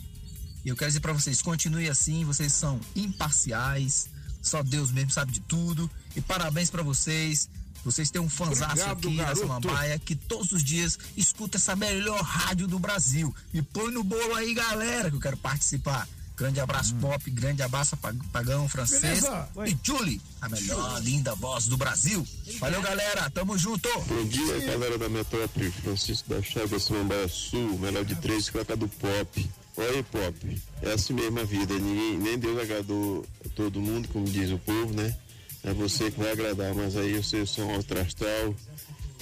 E 0.65 0.69
eu 0.69 0.77
quero 0.77 0.91
dizer 0.91 1.01
pra 1.01 1.13
vocês, 1.13 1.41
continue 1.41 1.89
assim, 1.89 2.25
vocês 2.25 2.53
são 2.53 2.81
imparciais. 2.95 4.09
Só 4.43 4.63
Deus 4.63 4.93
mesmo 4.93 5.11
sabe 5.11 5.33
de 5.33 5.41
tudo. 5.41 5.91
E 6.15 6.21
parabéns 6.21 6.71
pra 6.71 6.83
vocês. 6.83 7.49
Vocês 7.85 8.11
têm 8.11 8.21
um 8.21 8.29
fanzaço 8.29 8.83
aqui 8.85 9.15
na 9.15 9.25
garoto. 9.25 9.41
Samambaia 9.41 9.99
que 9.99 10.17
todos 10.17 10.51
os 10.53 10.63
dias 10.63 10.99
escuta 11.17 11.57
essa 11.57 11.77
melhor 11.77 12.21
rádio 12.21 12.67
do 12.67 12.79
Brasil. 12.79 13.35
Me 13.53 13.63
põe 13.63 13.93
no 13.93 14.03
bolo 14.03 14.35
aí, 14.35 14.53
galera, 14.55 15.09
que 15.09 15.17
eu 15.17 15.21
quero 15.21 15.37
participar. 15.37 16.07
Grande 16.37 16.61
abraço, 16.61 16.95
Pop. 16.97 17.31
Grande 17.31 17.63
abraço, 17.63 17.97
Pag- 17.97 18.19
Pagão 18.33 18.69
Francês. 18.69 19.01
Beleza. 19.23 19.49
E 19.67 19.77
Julie, 19.83 20.21
a 20.41 20.49
melhor, 20.49 21.03
linda 21.03 21.35
voz 21.35 21.67
do 21.67 21.77
Brasil. 21.79 22.27
Valeu, 22.59 22.83
galera. 22.83 23.31
Tamo 23.31 23.57
junto. 23.57 23.89
Bom 24.07 24.25
dia, 24.27 24.59
galera 24.67 24.99
da 24.99 25.09
Metrópole. 25.09 25.71
Francisco 25.71 26.29
da 26.29 26.43
Chaga, 26.43 26.79
Samambaia 26.79 27.27
Sul, 27.29 27.79
menor 27.79 28.05
de 28.05 28.15
três, 28.17 28.51
coloca 28.51 28.77
do 28.77 28.87
Pop. 28.87 29.51
Olha 29.79 29.91
aí, 29.91 30.03
Pop. 30.03 30.63
É 30.83 30.93
assim 30.93 31.15
mesmo 31.15 31.41
a 31.41 31.45
vida. 31.45 31.73
Ninguém, 31.79 32.19
nem 32.19 32.39
Deus 32.39 32.61
agradou 32.61 33.25
todo 33.55 33.81
mundo, 33.81 34.07
como 34.09 34.27
diz 34.27 34.51
o 34.51 34.59
povo, 34.59 34.93
né? 34.95 35.17
É 35.65 35.73
você 35.73 36.11
que 36.11 36.19
vai 36.21 36.33
agradar, 36.33 36.75
mas 36.75 36.97
aí 36.97 37.17
é 37.17 37.23
só 37.23 37.63
um 37.63 37.75
outro 37.77 37.99
astral. 37.99 38.55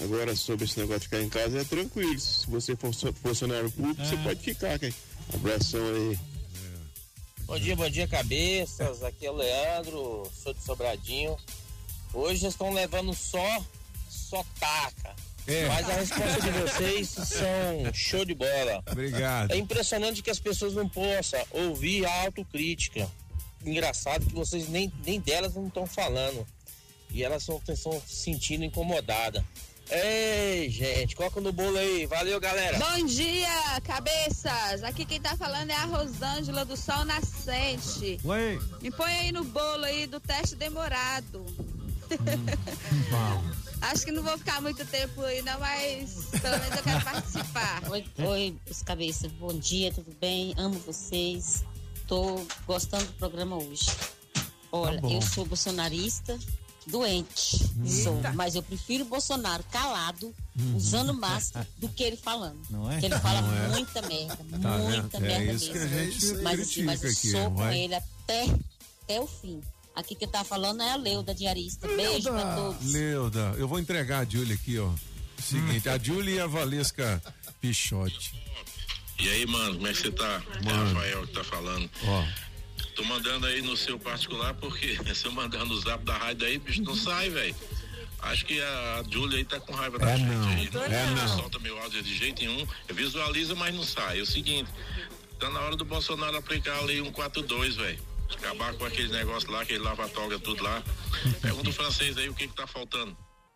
Agora, 0.03 0.35
sobre 0.35 0.65
esse 0.65 0.78
negócio 0.81 1.03
de 1.03 1.07
ficar 1.07 1.23
em 1.23 1.28
casa, 1.28 1.61
é 1.61 1.65
tranquilo. 1.65 2.19
Se 2.19 2.47
você 2.51 2.74
for 2.74 2.93
funcionário 3.23 3.70
público, 3.70 4.05
você 4.05 4.16
pode 4.16 4.41
ficar, 4.41 4.78
cara. 4.81 4.93
Abração 5.32 5.81
aí. 5.95 6.19
Bom 7.47 7.59
dia, 7.59 7.77
bom 7.77 7.89
dia, 7.91 8.09
cabeças. 8.09 9.03
Aqui 9.03 9.27
é 9.27 9.31
o 9.31 9.35
Leandro, 9.35 10.31
sou 10.35 10.55
de 10.55 10.62
Sobradinho. 10.62 11.37
Hoje 12.12 12.41
vocês 12.41 12.55
estão 12.55 12.73
levando 12.73 13.12
só, 13.12 13.62
só 14.09 14.43
taca. 14.59 15.15
É. 15.47 15.69
Mas 15.69 15.91
a 15.91 15.93
resposta 15.93 16.41
de 16.41 16.51
vocês 16.51 17.09
são 17.11 17.93
show 17.93 18.25
de 18.25 18.35
bola. 18.35 18.83
Obrigado. 18.91 19.51
É 19.51 19.59
impressionante 19.59 20.23
que 20.23 20.31
as 20.31 20.39
pessoas 20.39 20.73
não 20.73 20.89
possam 20.89 21.45
ouvir 21.51 22.07
a 22.07 22.23
autocrítica. 22.23 23.11
Engraçado 23.65 24.25
que 24.25 24.35
vocês 24.35 24.66
nem, 24.69 24.91
nem 25.05 25.21
delas 25.21 25.55
não 25.55 25.69
estão 25.69 25.87
falando. 25.87 26.47
E 27.11 27.23
elas 27.23 27.43
estão 27.43 27.61
se 28.07 28.16
sentindo 28.16 28.65
incomodadas. 28.65 29.45
Ei, 29.97 30.69
gente, 30.71 31.15
coloca 31.15 31.41
no 31.41 31.53
bolo 31.53 31.79
aí. 31.79 32.05
Valeu, 32.07 32.41
galera. 32.41 32.77
Bom 32.79 33.07
dia, 33.07 33.81
cabeças! 33.85 34.83
Aqui 34.83 35.05
quem 35.05 35.21
tá 35.21 35.37
falando 35.37 35.71
é 35.71 35.75
a 35.75 35.85
Rosângela 35.85 36.65
do 36.65 36.77
Sol 36.77 37.05
Nascente. 37.05 38.19
Oi. 38.25 38.61
Me 38.83 38.91
põe 38.91 39.12
aí 39.12 39.31
no 39.31 39.45
bolo 39.45 39.85
aí 39.85 40.09
do 40.09 40.19
teste 40.19 40.57
demorado. 40.57 41.47
Acho 43.83 44.05
que 44.05 44.11
não 44.11 44.25
vou 44.25 44.37
ficar 44.37 44.61
muito 44.61 44.85
tempo 44.85 45.23
aí, 45.23 45.43
não, 45.43 45.61
mas 45.61 46.25
pelo 46.43 46.59
menos 46.59 46.77
eu 46.77 46.83
quero 46.83 47.05
participar. 47.05 47.83
Oi, 47.89 48.05
oi, 48.19 48.57
os 48.69 48.83
cabeças. 48.83 49.31
Bom 49.33 49.57
dia, 49.57 49.93
tudo 49.93 50.12
bem? 50.21 50.55
Amo 50.57 50.77
vocês. 50.81 51.62
Tô 52.09 52.45
gostando 52.66 53.05
do 53.05 53.12
programa 53.12 53.57
hoje. 53.57 53.87
Olha, 54.73 55.01
bom. 55.01 55.09
eu 55.09 55.23
sou 55.23 55.47
bolsonarista 55.47 56.37
doente, 56.86 57.59
sou, 58.02 58.20
mas 58.35 58.55
eu 58.55 58.62
prefiro 58.62 59.05
o 59.05 59.06
Bolsonaro 59.09 59.62
calado, 59.70 60.35
Uhum. 60.56 60.77
usando 60.77 61.12
máscara, 61.12 61.66
do 61.78 61.89
que 61.89 62.02
ele 62.05 62.16
falando. 62.16 62.61
Não 62.70 62.89
é? 62.89 62.94
Porque 62.94 63.06
ele 63.06 63.19
fala 63.19 63.43
Não 63.43 63.56
é. 63.56 63.69
muita 63.70 64.02
merda, 64.02 64.36
Tá 64.62 64.78
muita 64.78 65.19
vendo? 65.19 65.24
É 65.32 65.39
merda 65.39 65.52
isso 65.52 65.73
que 65.73 65.78
a 65.78 65.81
mesmo. 65.85 66.12
gente 66.20 66.43
mas 66.43 66.61
assim, 66.61 66.82
mas 66.85 67.02
eu 67.02 67.11
aqui, 67.11 67.31
sou 67.32 67.51
com 67.51 67.65
é? 67.66 67.78
ele 67.78 67.94
até, 67.97 68.44
até 69.02 69.20
o 69.20 69.27
fim. 69.27 69.61
Aqui 69.97 70.15
que 70.15 70.27
tá 70.28 70.44
falando 70.44 70.81
é 70.82 70.93
a 70.93 70.97
Leuda, 70.97 71.35
diarista. 71.35 71.89
Beijo 71.89 72.31
pra 72.31 72.55
todos. 72.56 72.93
Leuda, 72.93 73.55
eu 73.59 73.66
vou 73.66 73.78
entregar 73.81 74.20
a 74.20 74.24
Julie 74.28 74.55
aqui, 74.55 74.78
ó. 74.78 74.90
Seguinte, 75.43 75.89
a 75.89 75.98
Julie 75.98 76.35
e 76.36 76.40
a 76.40 76.47
Valesca 76.47 77.20
Pichote. 77.61 78.32
E 79.20 79.28
aí, 79.28 79.47
mano, 79.47 79.74
como 79.74 79.86
é 79.86 79.93
que 79.93 79.98
você 80.02 80.11
tá? 80.12 80.43
É 80.65 80.70
Rafael 80.73 81.27
que 81.27 81.32
tá 81.32 81.44
falando. 81.44 81.90
Ó. 82.06 82.24
Tô 82.95 83.03
mandando 83.05 83.47
aí 83.47 83.61
no 83.62 83.77
seu 83.77 83.99
particular 83.99 84.55
porque 84.55 84.97
se 85.15 85.27
eu 85.27 85.33
mandar 85.33 85.65
no 85.65 85.77
zap 85.81 86.05
da 86.05 86.16
rádio 86.16 86.47
aí, 86.47 86.59
bicho, 86.59 86.83
não 86.83 86.95
sai, 86.95 87.31
velho. 87.31 87.55
Acho 88.21 88.47
que 88.47 88.61
a 88.61 89.05
Júlia 89.11 89.39
aí 89.39 89.45
tá 89.45 89.61
com 89.61 89.75
raiva 89.75 89.99
da 89.99 90.11
É 90.11 90.16
gente 90.16 90.31
não, 90.31 90.49
aí. 90.49 90.71
é 90.91 91.07
não. 91.11 91.29
solta 91.37 91.59
meu 91.59 91.79
áudio 91.79 92.03
de 92.03 92.16
jeito 92.16 92.41
nenhum. 92.41 92.66
Visualiza, 92.89 93.55
mas 93.55 93.75
não 93.75 93.83
sai. 93.85 94.19
É 94.19 94.23
o 94.23 94.27
seguinte, 94.27 94.71
tá 95.39 95.51
na 95.51 95.61
hora 95.61 95.77
do 95.77 95.85
Bolsonaro 95.85 96.37
aplicar 96.37 96.77
a 96.79 96.81
lei 96.83 97.03
142, 97.03 97.77
velho. 97.77 97.99
Acabar 98.35 98.73
com 98.75 98.85
aquele 98.87 99.09
negócio 99.09 99.51
lá, 99.51 99.61
aquele 99.61 99.81
lava-toga, 99.81 100.39
tudo 100.39 100.62
lá. 100.62 100.83
Pergunta 101.43 101.69
o 101.69 101.73
francês 101.73 102.16
aí 102.16 102.29
o 102.29 102.35
que 102.35 102.49
que 102.49 102.55
tá 102.55 102.66
faltando. 102.66 103.15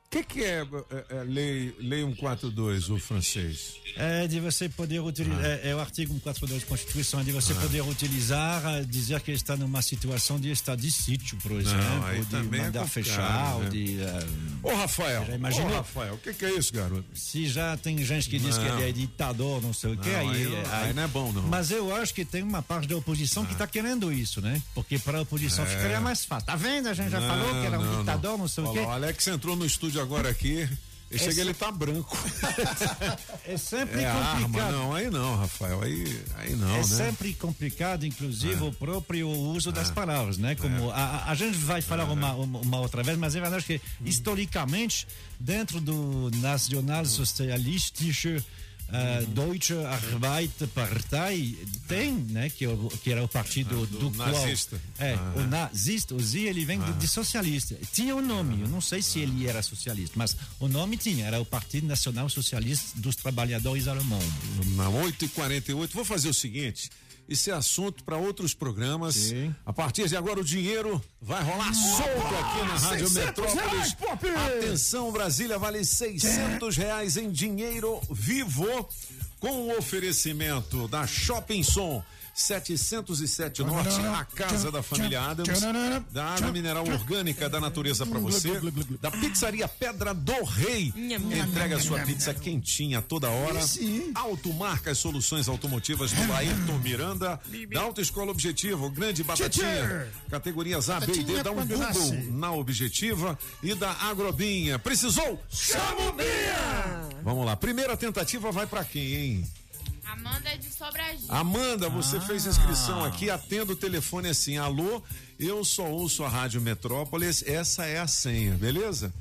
O 0.09 0.11
que, 0.11 0.25
que 0.25 0.43
é, 0.43 0.63
é, 0.91 1.17
é 1.19 1.23
lei, 1.23 1.75
lei 1.79 2.01
142, 2.03 2.89
o 2.89 2.99
francês? 2.99 3.75
É 3.95 4.27
de 4.27 4.41
você 4.41 4.67
poder 4.67 5.01
utilizar, 5.01 5.45
é, 5.45 5.69
é 5.69 5.75
o 5.75 5.81
artigo 5.81 6.15
142 6.15 6.63
da 6.63 6.67
Constituição, 6.67 7.21
é 7.21 7.25
de 7.25 7.31
você 7.33 7.53
Ah. 7.53 7.57
poder 7.57 7.83
utilizar, 7.83 8.63
eh, 8.67 8.85
dizer 8.85 9.21
que 9.21 9.33
está 9.33 9.55
numa 9.55 9.83
situação 9.83 10.41
de 10.41 10.51
estado 10.51 10.81
de 10.81 10.91
sítio, 10.91 11.37
por 11.43 11.53
exemplo, 11.53 12.07
aí 12.07 12.21
de 12.21 12.27
também 12.31 12.59
é 12.59 12.65
mandar 12.65 12.85
complicado, 12.87 13.15
fechar, 13.17 13.55
ou 13.57 13.63
né? 13.65 13.69
de. 13.69 14.01
eh, 14.01 14.27
Ô, 14.63 14.75
Rafael, 14.77 15.27
já 15.27 15.35
imaginou? 15.35 15.69
ô, 15.69 15.75
Rafael, 15.75 16.15
o 16.15 16.19
que, 16.19 16.33
que 16.33 16.45
é 16.47 16.55
isso, 16.57 16.73
garoto? 16.73 17.05
Se 17.15 17.47
já 17.47 17.77
tem 17.77 18.03
gente 18.03 18.31
que 18.31 18.39
diz 18.39 18.57
Não. 18.57 18.65
que 18.65 18.71
ele 18.71 18.89
é 18.89 18.93
ditador, 18.93 19.61
não 19.61 19.75
sei 19.75 19.93
o 19.93 19.97
que, 19.99 20.09
Não, 20.09 20.21
aí, 20.31 20.43
aí 20.43 20.49
não- 20.49 20.73
aí 20.75 20.93
não 20.95 21.03
é 21.03 21.07
bom, 21.09 21.33
não. 21.33 21.43
Mas 21.43 21.71
eu 21.71 21.95
acho 21.95 22.15
que 22.15 22.25
tem 22.25 22.43
uma 22.43 22.63
parte 22.63 22.89
da 22.89 22.97
oposição 22.97 23.45
que 23.45 23.53
está 23.53 23.67
querendo 23.67 24.11
isso, 24.11 24.41
né? 24.41 24.63
Porque 24.75 24.99
para 24.99 25.19
a 25.19 25.21
oposição 25.21 25.67
É. 25.67 25.69
ficaria 25.69 26.01
mais 26.01 26.25
fácil. 26.25 26.47
Tá 26.47 26.57
vendo? 26.57 26.89
A 26.89 26.95
gente 26.95 27.11
já 27.11 27.21
Não, 27.21 27.29
falou 27.29 27.61
que 27.61 27.67
era 27.67 27.79
um 27.79 27.85
não, 27.85 27.99
ditador, 28.01 28.39
não, 28.39 28.49
sei 28.49 28.65
o 28.65 28.73
quê. 28.73 28.79
O 28.79 28.89
Alex 28.91 29.27
entrou 29.29 29.55
no 29.55 29.67
estúdio 29.67 29.98
agora 30.01 30.31
aqui. 30.31 30.69
E 31.11 31.17
É 31.17 31.19
chega, 31.19 31.35
só- 31.37 31.41
ele 31.41 31.55
tá 31.55 31.73
branco. 31.73 32.15
É 33.47 33.57
sempre 33.57 34.03
é 34.03 34.13
complicado. 34.13 34.67
arma, 34.67 34.73
não, 34.73 34.95
aí 34.95 35.09
não, 35.11 35.37
Rafael, 35.37 35.81
aí, 35.83 36.23
aí 36.37 36.55
não, 36.55 36.69
é 36.75 36.79
né? 36.79 36.83
sempre 36.85 37.33
complicado, 37.33 38.05
inclusive, 38.05 38.63
o 38.63 38.71
próprio 38.71 39.27
uso 39.27 39.73
das 39.73 39.89
É. 39.89 39.93
palavras, 39.95 40.37
né? 40.37 40.55
Como 40.55 40.91
a, 40.91 40.97
a- 41.03 41.31
a 41.31 41.35
gente 41.35 41.57
vai 41.57 41.81
falar 41.81 42.05
uma, 42.05 42.35
uma, 42.35 42.59
uma 42.59 42.81
outra 42.81 43.03
vez, 43.03 43.17
mas 43.17 43.35
é 43.35 43.41
verdade 43.41 43.65
que 43.65 43.81
historicamente 44.05 45.07
dentro 45.41 45.81
do 45.81 46.31
nacionalsocialistische 46.37 48.45
uh, 48.89 49.27
Deutsche 49.29 49.75
Arbeiterpartei 49.85 51.59
tem, 51.87 52.13
né? 52.13 52.51
Que, 52.51 52.65
é 52.65 52.69
o- 52.69 52.89
que 53.03 53.11
era 53.11 53.23
o 53.23 53.29
partido 53.29 53.87
do, 53.87 54.11
qual 54.11 54.29
nazista. 54.31 54.81
é 54.99 55.15
Ah. 55.15 55.33
o 55.37 55.41
nazista, 55.47 56.15
o 56.15 56.21
Z 56.21 56.39
ele 56.41 56.65
vem 56.65 56.81
de, 56.81 56.93
de 56.95 57.09
socialista. 57.09 57.77
Tinha 57.93 58.15
um 58.15 58.23
nome, 58.25 58.61
eu 58.63 58.69
não 58.69 58.81
sei 58.81 59.03
se 59.03 59.21
ele 59.21 59.47
era 59.47 59.63
socialista, 59.63 60.15
mas 60.17 60.37
o 60.61 60.69
nome 60.69 60.97
tinha, 60.97 61.27
era 61.27 61.41
o 61.41 61.45
Partido 61.45 61.87
Nacional 61.87 62.29
Socialista 62.29 62.99
dos 63.01 63.17
Trabalhadores 63.17 63.87
Alemães. 63.89 64.29
Na 64.77 64.89
8h48, 64.91 65.89
vou 65.93 66.05
fazer 66.05 66.29
o 66.29 66.35
seguinte. 66.35 66.91
Isso 67.29 67.51
é 67.51 67.53
assunto 67.53 68.03
para 68.05 68.17
outros 68.17 68.55
programas. 68.55 69.33
A 69.67 69.73
partir 69.73 70.09
de 70.09 70.17
agora, 70.17 70.41
o 70.41 70.45
dinheiro 70.45 71.03
vai 71.21 71.43
rolar 71.43 71.75
solto 71.75 72.35
aqui 72.37 72.59
na 72.61 72.77
Rádio 72.77 73.09
600 73.09 73.13
Metrópolis. 73.13 73.97
reais! 74.23 74.57
Atenção, 74.65 75.13
Brasília, 75.13 75.59
vale 75.59 75.85
600 75.85 76.77
reais 76.77 77.17
em 77.19 77.31
dinheiro 77.31 78.01
vivo 78.11 78.67
com 79.39 79.69
o 79.69 79.79
oferecimento 79.79 80.89
da 80.89 81.07
Shopping 81.07 81.63
Som. 81.63 82.03
707 82.41 83.65
Norte, 83.65 84.01
a 84.01 84.25
casa 84.25 84.71
da 84.71 84.83
família 84.83 85.21
Adams, 85.23 85.61
da 86.13 86.25
água 86.25 86.53
mineral 86.53 86.87
orgânica 86.87 87.49
da 87.49 87.61
natureza 87.61 88.07
para 88.07 88.19
você, 88.21 88.61
da 89.01 89.11
pizzaria 89.11 89.67
Pedra 89.67 90.15
do 90.15 90.45
Rei, 90.45 90.93
entrega 90.97 91.77
a 91.77 91.81
sua 91.81 91.99
pizza 92.01 92.33
quentinha 92.33 93.03
toda 93.03 93.29
hora, 93.29 93.59
Automarcas 94.15 94.99
Soluções 94.99 95.49
Automotivas 95.49 96.13
do 96.13 96.33
Ayrton 96.33 96.79
Miranda, 96.79 97.41
da 97.73 97.81
Autoescola 97.81 98.31
Objetivo, 98.31 98.89
Grande 98.89 99.25
Batatinha, 99.25 100.09
categorias 100.31 100.89
A, 100.91 101.01
B 101.01 101.13
e 101.13 101.25
D, 101.25 101.43
dá 101.43 101.51
um 101.51 101.67
Google 101.67 102.15
na 102.31 102.53
Objetiva 102.53 103.37
e 103.63 103.75
da 103.75 103.91
Agrobinha. 103.91 104.79
Precisou? 104.79 105.43
Chama 105.51 106.09
o 106.09 106.13
Bia! 106.13 107.09
Vamos 107.23 107.45
lá, 107.45 107.57
primeira 107.57 107.97
tentativa 107.97 108.53
vai 108.53 108.67
para 108.67 108.85
quem, 108.85 109.15
hein? 109.15 109.45
Amanda 110.13 110.57
de 110.59 110.73
Sobradinho. 110.73 111.27
Amanda, 111.33 111.89
você 111.89 112.21
fez 112.21 112.47
inscrição 112.47 113.05
aqui, 113.05 113.29
atenda 113.31 113.73
o 113.73 113.77
telefone 113.77 114.29
assim, 114.29 114.57
alô, 114.57 115.03
eu 115.39 115.65
só 115.65 115.85
ouço 115.87 116.25
a 116.25 116.29
Rádio 116.29 116.61
Metrópolis, 116.61 117.43
essa 117.47 117.85
é 117.85 117.99
a 117.99 118.07
senha, 118.07 118.55
beleza? 118.55 119.13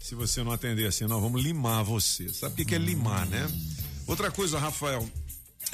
Se 0.00 0.14
você 0.14 0.42
não 0.42 0.50
atender 0.52 0.86
assim, 0.86 1.04
nós 1.04 1.20
vamos 1.20 1.42
limar 1.42 1.84
você. 1.84 2.28
Sabe 2.30 2.54
o 2.54 2.56
que, 2.56 2.64
que 2.64 2.74
é 2.74 2.78
limar, 2.78 3.26
né? 3.26 3.46
Outra 4.06 4.30
coisa, 4.30 4.58
Rafael, 4.58 5.06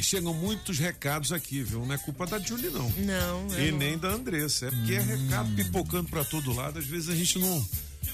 chegam 0.01 0.35
muitos 0.35 0.79
recados 0.79 1.33
aqui, 1.33 1.63
viu? 1.63 1.87
Não 1.87 1.95
é 1.95 1.99
culpa 1.99 2.27
da 2.27 2.39
Julie, 2.39 2.71
não. 2.71 2.91
Não, 2.91 3.47
E 3.59 3.69
é 3.69 3.71
não. 3.71 3.79
nem 3.79 3.97
da 3.97 4.09
Andressa, 4.09 4.67
é 4.67 4.71
porque 4.71 4.95
é 4.95 5.01
recado 5.01 5.55
pipocando 5.55 6.09
pra 6.09 6.25
todo 6.25 6.53
lado, 6.53 6.79
às 6.81 6.87
vezes 6.87 7.09
a 7.09 7.15
gente 7.15 7.39
não 7.39 7.67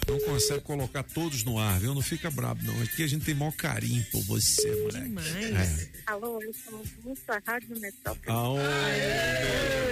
não 0.07 0.19
consegue 0.21 0.61
colocar 0.63 1.03
todos 1.03 1.45
no 1.45 1.59
ar, 1.59 1.81
viu? 1.81 1.95
Não 1.95 2.03
fica 2.03 2.31
brabo, 2.31 2.63
não. 2.65 2.83
Aqui 2.83 3.03
a 3.03 3.07
gente 3.07 3.25
tem 3.25 3.35
maior 3.35 3.53
carinho 3.53 4.05
por 4.11 4.23
você, 4.23 4.71
moleque. 4.83 5.15
É. 5.55 5.89
Alô, 6.07 6.41
eu 6.43 6.53
sou 6.55 6.85
muito 7.05 7.23
a 7.31 7.41
Rádio 7.47 7.79
Metrópole. 7.79 8.59
Aê! 8.87 9.83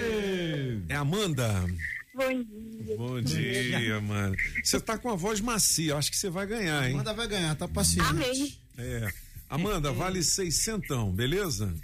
É 0.89 0.97
Amanda? 0.97 1.67
Bom 2.15 2.43
dia. 2.43 2.97
Bom 2.97 3.21
dia, 3.21 4.01
mano. 4.01 4.37
Você 4.63 4.81
tá 4.81 4.99
com 4.99 5.11
a 5.11 5.15
voz 5.15 5.41
macia, 5.41 5.97
acho 5.97 6.11
que 6.11 6.17
você 6.17 6.29
vai 6.29 6.47
ganhar, 6.47 6.89
hein? 6.89 6.95
Amanda 6.95 7.15
vai 7.15 7.29
ganhar, 7.29 7.55
tá 7.55 7.69
paciente. 7.69 8.09
Amém. 8.09 8.59
É. 8.77 9.09
Amanda, 9.49 9.93
vale 9.93 10.23
seiscentão, 10.23 11.13
beleza? 11.13 11.75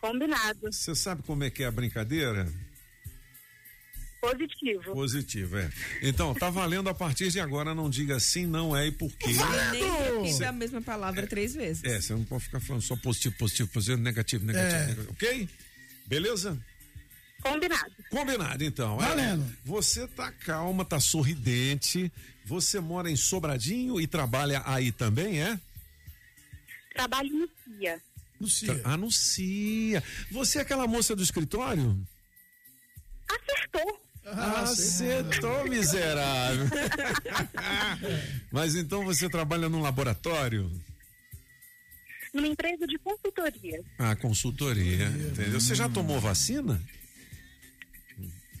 Combinado. 0.00 0.72
Você 0.72 0.94
sabe 0.94 1.22
como 1.22 1.44
é 1.44 1.50
que 1.50 1.62
é 1.62 1.66
a 1.66 1.70
brincadeira? 1.70 2.46
Positivo. 4.20 4.92
Positivo, 4.92 5.56
é. 5.58 5.70
Então, 6.02 6.34
tá 6.34 6.50
valendo 6.50 6.88
a 6.90 6.94
partir 6.94 7.30
de 7.30 7.40
agora, 7.40 7.74
não 7.74 7.88
diga 7.88 8.20
sim, 8.20 8.44
não 8.46 8.76
é 8.76 8.88
e 8.88 8.92
por 8.92 9.10
quê. 9.12 9.28
Nem 9.72 9.82
repita 9.82 10.36
Cê- 10.36 10.44
a 10.44 10.52
mesma 10.52 10.82
palavra 10.82 11.26
três 11.26 11.54
vezes. 11.54 11.82
É, 11.84 12.00
você 12.00 12.12
não 12.12 12.24
pode 12.24 12.44
ficar 12.44 12.60
falando 12.60 12.82
só 12.82 12.94
positivo, 12.96 13.34
positivo, 13.38 13.70
positivo, 13.70 14.02
negativo, 14.02 14.44
negativo, 14.44 14.74
É. 14.74 14.86
negativo. 14.88 15.10
Ok? 15.12 15.48
Beleza? 16.06 16.58
Combinado. 17.42 17.92
Combinado, 18.10 18.62
então. 18.64 19.02
É. 19.02 19.06
Valendo. 19.08 19.56
Você 19.64 20.06
tá 20.08 20.30
calma, 20.30 20.84
tá 20.84 21.00
sorridente. 21.00 22.12
Você 22.44 22.78
mora 22.80 23.10
em 23.10 23.16
Sobradinho 23.16 23.98
e 23.98 24.06
trabalha 24.06 24.62
aí 24.66 24.92
também, 24.92 25.40
é? 25.42 25.58
Trabalho 26.92 27.30
no 27.32 27.48
CIA. 27.64 28.02
Tra- 28.66 28.92
Anuncia. 28.92 30.02
Você 30.30 30.58
é 30.58 30.60
aquela 30.60 30.86
moça 30.86 31.16
do 31.16 31.22
escritório? 31.22 31.98
Acertou. 33.28 34.02
Acertou, 34.32 35.64
miserável. 35.68 36.66
Mas 38.50 38.74
então 38.74 39.04
você 39.04 39.28
trabalha 39.28 39.68
num 39.68 39.80
laboratório? 39.80 40.70
Numa 42.32 42.46
empresa 42.46 42.86
de 42.86 42.98
consultoria. 42.98 43.82
Ah, 43.98 44.14
consultoria, 44.14 45.06
entendeu? 45.06 45.60
Você 45.60 45.74
já 45.74 45.88
tomou 45.88 46.20
vacina? 46.20 46.80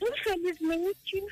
Infelizmente, 0.02 1.24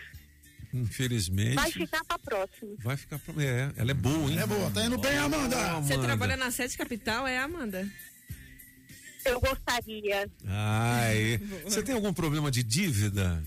Infelizmente. 0.73 1.55
vai 1.55 1.71
ficar 1.73 2.05
pra 2.05 2.19
próxima. 2.19 2.77
Vai 2.81 2.97
ficar 2.97 3.19
pra... 3.19 3.43
É, 3.43 3.73
ela 3.77 3.91
é 3.91 3.95
boa, 3.95 4.31
hein? 4.31 4.39
É 4.39 4.47
boa, 4.47 4.71
tá 4.71 4.85
indo 4.85 4.99
bem, 4.99 5.17
Amanda. 5.17 5.81
Você 5.81 5.99
trabalha 5.99 6.37
na 6.37 6.51
sede 6.51 6.77
capital, 6.77 7.27
é, 7.27 7.39
Amanda? 7.39 7.89
Eu 9.25 9.41
gostaria. 9.41 10.31
Ai, 10.47 11.41
você 11.65 11.83
tem 11.83 11.95
algum 11.95 12.13
problema 12.13 12.51
de 12.51 12.63
dívida? 12.63 13.43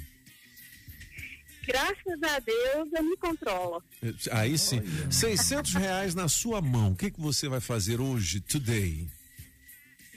Graças 1.66 2.24
a 2.24 2.40
Deus, 2.40 2.90
eu 2.94 3.04
me 3.04 3.16
controlo. 3.18 3.84
Aí 4.32 4.58
sim. 4.58 4.82
600 5.10 5.74
reais 5.76 6.16
na 6.16 6.28
sua 6.28 6.62
mão. 6.62 6.92
O 6.92 6.96
que, 6.96 7.12
que 7.12 7.20
você 7.22 7.48
vai 7.48 7.60
fazer 7.60 8.00
hoje, 8.02 8.40
today? 8.42 9.08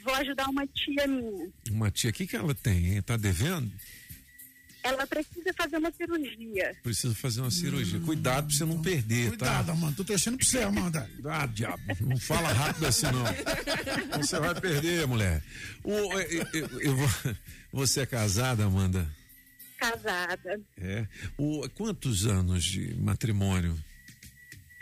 Vou 0.03 0.13
ajudar 0.15 0.47
uma 0.49 0.65
tia 0.67 1.07
minha. 1.07 1.47
Uma 1.71 1.89
tia, 1.91 2.09
o 2.09 2.13
que, 2.13 2.27
que 2.27 2.35
ela 2.35 2.53
tem, 2.53 2.93
hein? 2.95 3.01
Tá 3.01 3.17
devendo? 3.17 3.71
Ela 4.83 5.07
precisa 5.07 5.51
fazer 5.57 5.77
uma 5.77 5.91
cirurgia. 5.91 6.75
Precisa 6.83 7.15
fazer 7.15 7.41
uma 7.41 7.49
cirurgia. 7.49 7.99
Cuidado 8.01 8.45
pra 8.47 8.55
você 8.55 8.65
não 8.65 8.79
perder, 8.83 9.29
Cuidado, 9.29 9.65
tá? 9.65 9.71
Amanda. 9.71 9.95
Tô 9.97 10.03
torcendo 10.03 10.37
pra 10.37 10.45
você, 10.45 10.59
Amanda. 10.59 11.09
Ah, 11.25 11.47
diabo. 11.47 11.81
Não 12.01 12.17
fala 12.17 12.53
rápido 12.53 12.85
assim, 12.85 13.07
não. 13.07 14.21
Você 14.21 14.39
vai 14.39 14.53
perder, 14.61 15.07
mulher. 15.07 15.41
O, 15.83 15.91
eu, 15.91 16.47
eu- 16.53 16.81
eu 16.81 16.95
você 17.73 18.01
é 18.01 18.05
casada, 18.05 18.63
Amanda? 18.65 19.09
Casada. 19.77 20.59
É. 20.77 21.05
O, 21.37 21.67
quantos 21.69 22.25
anos 22.25 22.63
de 22.63 22.93
matrimônio? 22.95 23.77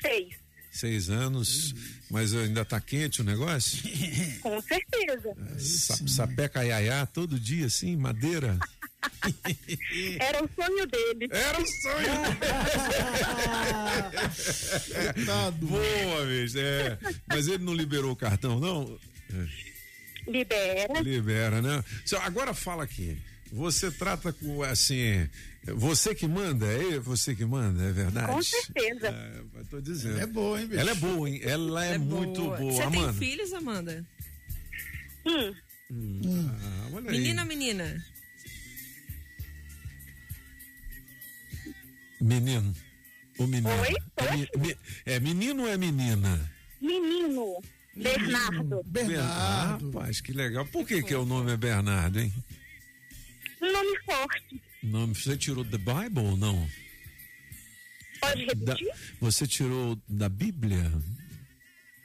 Seis. 0.01 0.35
Seis 0.71 1.09
anos, 1.09 1.73
mas 2.09 2.33
ainda 2.33 2.65
tá 2.65 2.79
quente 2.81 3.21
o 3.21 3.23
negócio? 3.23 3.83
Com 4.41 4.59
certeza. 4.61 5.35
Sa- 5.59 6.07
Sapeca 6.07 6.63
iaiá 6.65 7.05
todo 7.05 7.39
dia, 7.39 7.67
assim, 7.67 7.95
madeira? 7.95 8.57
Era 10.19 10.43
o 10.43 10.49
sonho 10.55 10.87
dele. 10.87 11.27
Era 11.29 11.61
o 11.61 11.65
sonho 11.65 12.13
Boa, 15.59 16.25
bicho. 16.25 16.57
É. 16.57 16.97
Mas 17.27 17.47
ele 17.47 17.63
não 17.63 17.73
liberou 17.73 18.11
o 18.11 18.15
cartão, 18.15 18.59
não? 18.59 18.97
Libera. 20.27 21.01
Libera, 21.01 21.61
né? 21.61 21.83
Agora 22.21 22.53
fala 22.53 22.83
aqui. 22.83 23.17
Você 23.53 23.91
trata 23.91 24.33
com 24.33 24.63
assim. 24.63 25.29
Você 25.75 26.13
que 26.15 26.27
manda, 26.27 26.65
é 26.65 26.99
você 26.99 27.35
que 27.35 27.45
manda, 27.45 27.83
é 27.83 27.91
verdade? 27.91 28.27
Com 28.33 28.41
certeza. 28.41 29.07
É, 29.09 29.63
tô 29.69 29.79
dizendo. 29.79 30.15
Ela 30.15 30.23
é 30.23 30.25
boa, 30.27 30.59
hein, 30.59 30.67
bicho? 30.67 30.79
Ela 30.79 30.91
é 30.91 30.95
boa, 30.95 31.29
hein? 31.29 31.39
Ela 31.43 31.85
é, 31.85 31.97
muito 31.99 32.41
boa. 32.41 32.57
Você 32.57 32.81
Amanda. 32.81 33.13
tem 33.19 33.29
filhos, 33.29 33.53
Amanda? 33.53 34.05
Hum. 35.25 35.53
Ah, 36.59 36.89
olha 36.93 37.11
aí. 37.11 37.17
Menina 37.19 37.41
ou 37.43 37.47
menina? 37.47 38.05
Menino. 42.19 42.73
O 43.39 43.47
menino. 43.47 43.69
Oi? 43.69 43.95
É, 44.17 44.35
mi- 44.35 44.49
mi- 44.57 44.77
é 45.05 45.19
menino 45.19 45.63
ou 45.63 45.69
é 45.69 45.77
menina? 45.77 46.51
Menino. 46.81 47.61
Bernardo. 47.95 48.83
Ah, 49.21 49.77
rapaz, 49.79 50.19
que 50.21 50.33
legal. 50.33 50.65
Por 50.65 50.85
que, 50.87 51.03
que 51.03 51.13
o 51.13 51.25
nome 51.25 51.51
é 51.53 51.57
Bernardo, 51.57 52.19
hein? 52.19 52.33
Nome 53.71 53.99
forte. 54.05 54.61
Nome, 54.83 55.15
você 55.15 55.37
tirou 55.37 55.63
da 55.63 55.77
Bible 55.77 56.19
ou 56.23 56.35
não? 56.37 56.67
Pode 58.19 58.45
Da- 58.55 58.73
repetir? 58.73 58.93
você 59.21 59.47
tirou 59.47 59.97
da 60.07 60.27
Bíblia? 60.29 60.91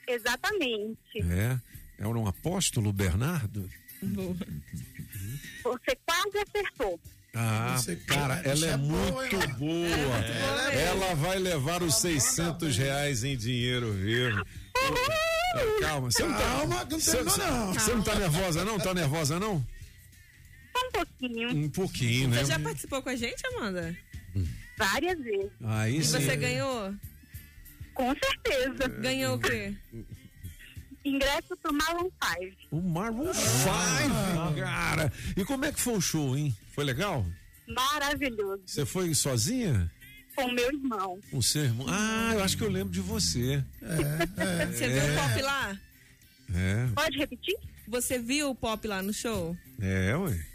Exatamente. 0.06 0.98
É. 1.30 1.58
Era 1.98 2.08
um 2.08 2.26
apóstolo 2.26 2.92
Bernardo? 2.92 3.68
Você 5.64 5.96
quase 6.06 6.38
acertou. 6.38 7.00
Ah, 7.34 7.76
cara, 8.06 8.34
ela 8.44 8.66
é 8.66 8.76
muito 8.76 9.48
boa. 9.58 10.16
Ela 10.72 11.14
vai 11.14 11.38
levar 11.38 11.82
os 11.82 11.96
600 11.96 12.76
reais 12.76 13.22
em 13.24 13.36
dinheiro 13.36 13.92
vivo. 13.92 14.44
Calma, 15.80 16.10
você 16.10 16.22
não 16.24 16.32
tá, 16.32 16.38
Calma, 16.38 16.86
que 16.86 16.92
não 16.94 17.36
não. 17.36 17.74
você 17.74 17.94
não 17.94 18.02
tá 18.02 18.14
nervosa, 18.14 18.64
não? 18.64 18.78
Tá 18.78 18.94
nervosa, 18.94 19.38
não? 19.40 19.64
Um 20.86 20.90
pouquinho. 20.92 21.48
Um 21.50 21.68
pouquinho, 21.70 22.28
né? 22.28 22.38
Você 22.38 22.46
já 22.52 22.58
participou 22.58 23.02
com 23.02 23.08
a 23.10 23.16
gente, 23.16 23.46
Amanda? 23.48 23.96
Várias 24.76 25.18
vezes. 25.18 25.50
Aí 25.64 25.98
E 25.98 26.04
sim. 26.04 26.12
você 26.12 26.36
ganhou? 26.36 26.94
Com 27.94 28.14
certeza. 28.14 28.88
Ganhou 29.00 29.36
o 29.36 29.40
quê? 29.40 29.74
Ingresso 31.04 31.56
pro 31.62 31.72
Malon 31.72 32.08
5. 32.38 32.56
O 32.70 32.80
Marvel 32.82 33.32
5, 33.34 34.54
cara. 34.60 35.12
E 35.36 35.44
como 35.44 35.64
é 35.64 35.72
que 35.72 35.80
foi 35.80 35.94
o 35.94 36.00
show, 36.00 36.36
hein? 36.36 36.54
Foi 36.74 36.84
legal? 36.84 37.26
Maravilhoso. 37.66 38.62
Você 38.66 38.84
foi 38.86 39.14
sozinha? 39.14 39.90
Com 40.36 40.52
meu 40.52 40.68
irmão. 40.68 41.18
Com 41.30 41.42
seu 41.42 41.64
irmão? 41.64 41.86
Ah, 41.88 42.30
eu 42.34 42.44
acho 42.44 42.56
que 42.56 42.62
eu 42.62 42.70
lembro 42.70 42.92
de 42.92 43.00
você. 43.00 43.64
Você 44.70 44.88
viu 44.88 45.02
o 45.02 45.14
pop 45.16 45.42
lá? 45.42 45.80
É, 46.54 46.86
Pode 46.94 47.18
repetir? 47.18 47.56
Você 47.88 48.18
viu 48.18 48.50
o 48.50 48.54
pop 48.54 48.86
lá 48.86 49.02
no 49.02 49.12
show? 49.12 49.56
é, 49.80 50.14
ué. 50.16 50.46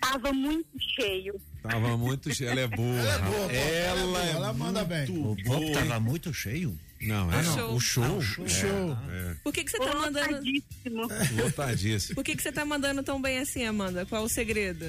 Tava 0.00 0.32
muito 0.32 0.68
cheio. 0.96 1.40
Tava 1.62 1.96
muito 1.96 2.34
cheio. 2.34 2.50
Ela 2.50 2.60
é 2.62 2.66
boa. 2.68 2.98
Ela 3.00 3.14
é 3.14 3.18
boa, 3.18 3.48
pô. 3.48 3.50
Ela 3.50 3.52
é 3.52 3.84
Ela, 3.86 4.24
é 4.26 4.30
ela 4.32 4.52
manda 4.52 4.84
bem. 4.84 5.04
O 5.10 5.36
boa. 5.44 5.72
tava 5.72 6.00
muito 6.00 6.32
cheio. 6.32 6.78
Não, 7.02 7.32
é 7.32 7.36
Ah, 7.38 7.42
show. 7.44 7.74
o 7.74 7.80
show. 7.80 8.04
Ah, 8.04 8.12
o 8.12 8.22
show. 8.22 8.44
É, 8.44 8.48
Show. 8.48 8.98
é. 9.10 9.34
Por 9.42 9.52
que, 9.52 9.64
que 9.64 9.70
você 9.70 9.78
tá 9.78 9.94
mandando. 9.94 10.30
Lotadíssimo. 10.34 11.42
Lotadíssimo. 11.42 12.14
Por 12.14 12.24
que, 12.24 12.36
que 12.36 12.42
você 12.42 12.52
tá 12.52 12.64
mandando 12.64 13.02
tão 13.02 13.20
bem 13.20 13.38
assim, 13.38 13.64
Amanda? 13.64 14.04
Qual 14.06 14.24
o 14.24 14.28
segredo? 14.28 14.84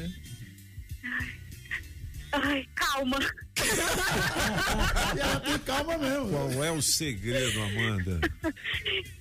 Ai, 2.33 2.65
calma. 2.75 3.19
E 5.15 5.19
ela 5.19 5.39
tem 5.41 5.59
calma 5.59 5.97
mesmo. 5.97 6.29
Qual 6.29 6.63
é 6.63 6.71
o 6.71 6.81
segredo, 6.81 7.61
Amanda? 7.61 8.19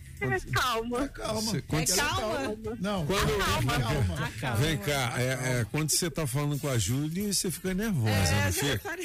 Calma. 0.52 1.08
Calma. 1.08 1.40
Você- 1.40 1.62
quando 1.62 1.90
É 1.90 1.96
calma? 1.96 2.56
Não, 2.80 3.06
Quando- 3.06 3.38
calma. 3.38 4.30
calma. 4.40 4.56
Vem 4.56 4.78
cá, 4.78 5.14
é, 5.18 5.60
é, 5.60 5.66
quando 5.70 5.90
você 5.90 6.10
tá 6.10 6.26
falando 6.26 6.58
com 6.60 6.68
a 6.68 6.78
Júlia, 6.78 7.32
você 7.32 7.50
fica 7.50 7.72
nervosa, 7.74 8.12
É, 8.12 8.44
não 8.44 8.52
fica? 8.52 8.96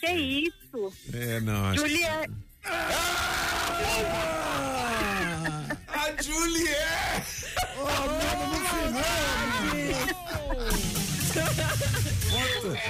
Que 0.00 0.12
isso? 0.12 0.92
É, 1.12 1.40
não, 1.40 1.64
acho 1.66 1.82
que... 1.82 1.88
Julia. 1.88 2.30
A 5.88 6.22
Juliette! 6.22 7.46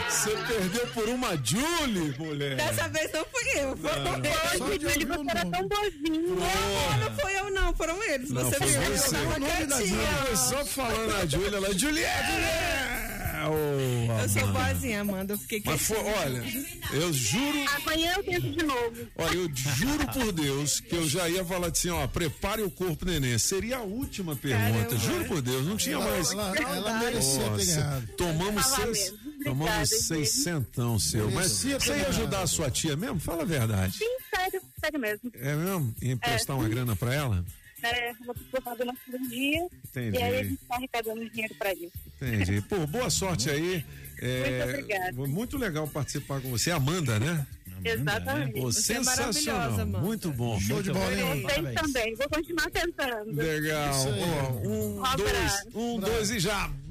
Você 0.08 0.30
perdeu 0.48 0.86
por 0.88 1.08
uma 1.08 1.36
Julie, 1.42 2.14
mulher. 2.18 2.56
Dessa 2.56 2.88
vez 2.88 3.10
não 3.12 3.24
fui 3.24 3.60
eu, 3.60 3.76
foram 3.76 4.16
eles. 4.16 4.58
Só 4.58 4.66
de 4.68 4.74
Ele 4.74 5.04
ouvir 5.04 5.20
o 5.20 5.24
você 5.24 5.30
era 5.30 5.46
tão 5.50 5.68
boazinho. 5.68 6.36
Não, 6.36 6.98
não 6.98 7.16
foi 7.18 7.38
eu, 7.38 7.50
não, 7.50 7.74
foram 7.76 8.02
eles. 8.04 8.30
Não, 8.30 8.44
você 8.44 8.56
foi 8.56 8.66
viu? 8.66 8.82
Eu 8.82 9.10
tava 9.10 9.36
O 9.36 9.66
quietinha. 9.76 10.36
Só 10.36 10.64
falando 10.66 11.16
a 11.16 11.26
Júlia, 11.26 11.56
ela, 11.56 11.74
Juliette! 11.78 12.26
Juliette! 12.32 13.06
Ô, 13.48 14.22
Eu 14.22 14.28
sou 14.28 14.48
boazinha, 14.48 15.02
Amanda. 15.02 15.34
Eu 15.34 15.38
fiquei 15.38 15.62
Mas 15.64 15.80
foi, 15.82 15.98
olha, 15.98 16.42
eu 16.92 17.12
juro, 17.12 17.64
Amanhã 17.76 18.14
eu 18.16 18.24
tento 18.24 18.50
de 18.50 18.64
novo. 18.64 18.96
olha, 19.16 19.34
eu 19.36 19.50
juro 19.54 20.06
por 20.12 20.32
Deus 20.32 20.80
que 20.80 20.96
eu 20.96 21.08
já 21.08 21.28
ia 21.28 21.44
falar 21.44 21.68
assim, 21.68 21.90
ó, 21.90 22.06
prepare 22.08 22.62
o 22.62 22.70
corpo, 22.70 23.04
neném. 23.04 23.38
Seria 23.38 23.76
a 23.76 23.82
última 23.82 24.34
pergunta, 24.34 24.86
Caramba. 24.86 24.98
juro 24.98 25.24
por 25.26 25.42
Deus, 25.42 25.64
não 25.66 25.76
tinha 25.76 25.98
mais. 26.00 26.32
Ela, 26.32 26.54
ela 26.58 26.98
merecia 26.98 27.50
ter 27.56 27.66
ganhado. 27.66 28.06
tomamos 28.16 28.66
seis, 28.66 29.12
mesmo. 29.12 29.25
Obrigada, 29.50 29.68
tomamos 29.68 29.88
seiscentão 30.06 30.98
seu. 30.98 31.30
Mas 31.30 31.60
ter 31.62 31.80
você 31.80 31.96
ia 31.96 32.08
ajudar 32.08 32.42
a 32.42 32.46
sua 32.46 32.70
tia 32.70 32.96
mesmo? 32.96 33.18
Fala 33.20 33.42
a 33.42 33.46
verdade. 33.46 33.96
Sim, 33.98 34.16
sério, 34.34 34.62
sério 34.80 35.00
mesmo. 35.00 35.30
É 35.34 35.54
mesmo? 35.54 35.94
Ia 36.02 36.12
emprestar 36.12 36.56
uma 36.56 36.68
grana 36.68 36.94
pra 36.96 37.14
ela? 37.14 37.44
É, 37.82 38.12
vou 38.24 38.34
fazer 38.62 38.82
uma 38.84 38.94
cirurgia. 39.04 39.66
Entendi. 39.90 40.18
E 40.18 40.22
aí 40.22 40.40
a 40.40 40.42
gente 40.44 40.56
tá 40.66 40.74
arrecadando 40.76 41.30
dinheiro 41.30 41.54
pra 41.56 41.72
isso. 41.72 41.92
Entendi. 42.20 42.60
Pô, 42.68 42.86
boa 42.86 43.10
sorte 43.10 43.50
aí. 43.50 43.84
É, 44.18 44.64
Muito 44.64 44.70
obrigada. 44.70 45.12
Muito 45.28 45.58
legal 45.58 45.86
participar 45.88 46.40
com 46.40 46.50
você. 46.50 46.70
Amanda, 46.70 47.18
né? 47.20 47.46
Exatamente. 47.84 48.54
Pô, 48.60 48.72
Você 48.72 48.94
é 48.94 49.04
sensacional. 49.04 49.74
Amanda. 49.74 49.98
muito 49.98 50.32
bom. 50.32 50.58
Show 50.58 50.82
de 50.82 50.90
bola, 50.90 51.12
hein? 51.12 51.42
Vocês 51.42 51.74
também. 51.74 52.14
Vou 52.16 52.28
continuar 52.30 52.70
tentando. 52.70 53.32
Legal. 53.36 53.94
Ó, 53.94 54.52
um, 54.66 54.98
Um 54.98 55.16
dois, 55.16 55.30
abraço. 55.30 55.68
um, 55.74 56.00
dois 56.00 56.30
e 56.30 56.40
já. 56.40 56.70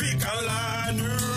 que 0.00 0.06
fica 0.06 0.32
lá 0.32 0.92
no 0.92 1.04
Paranoá. 1.04 1.29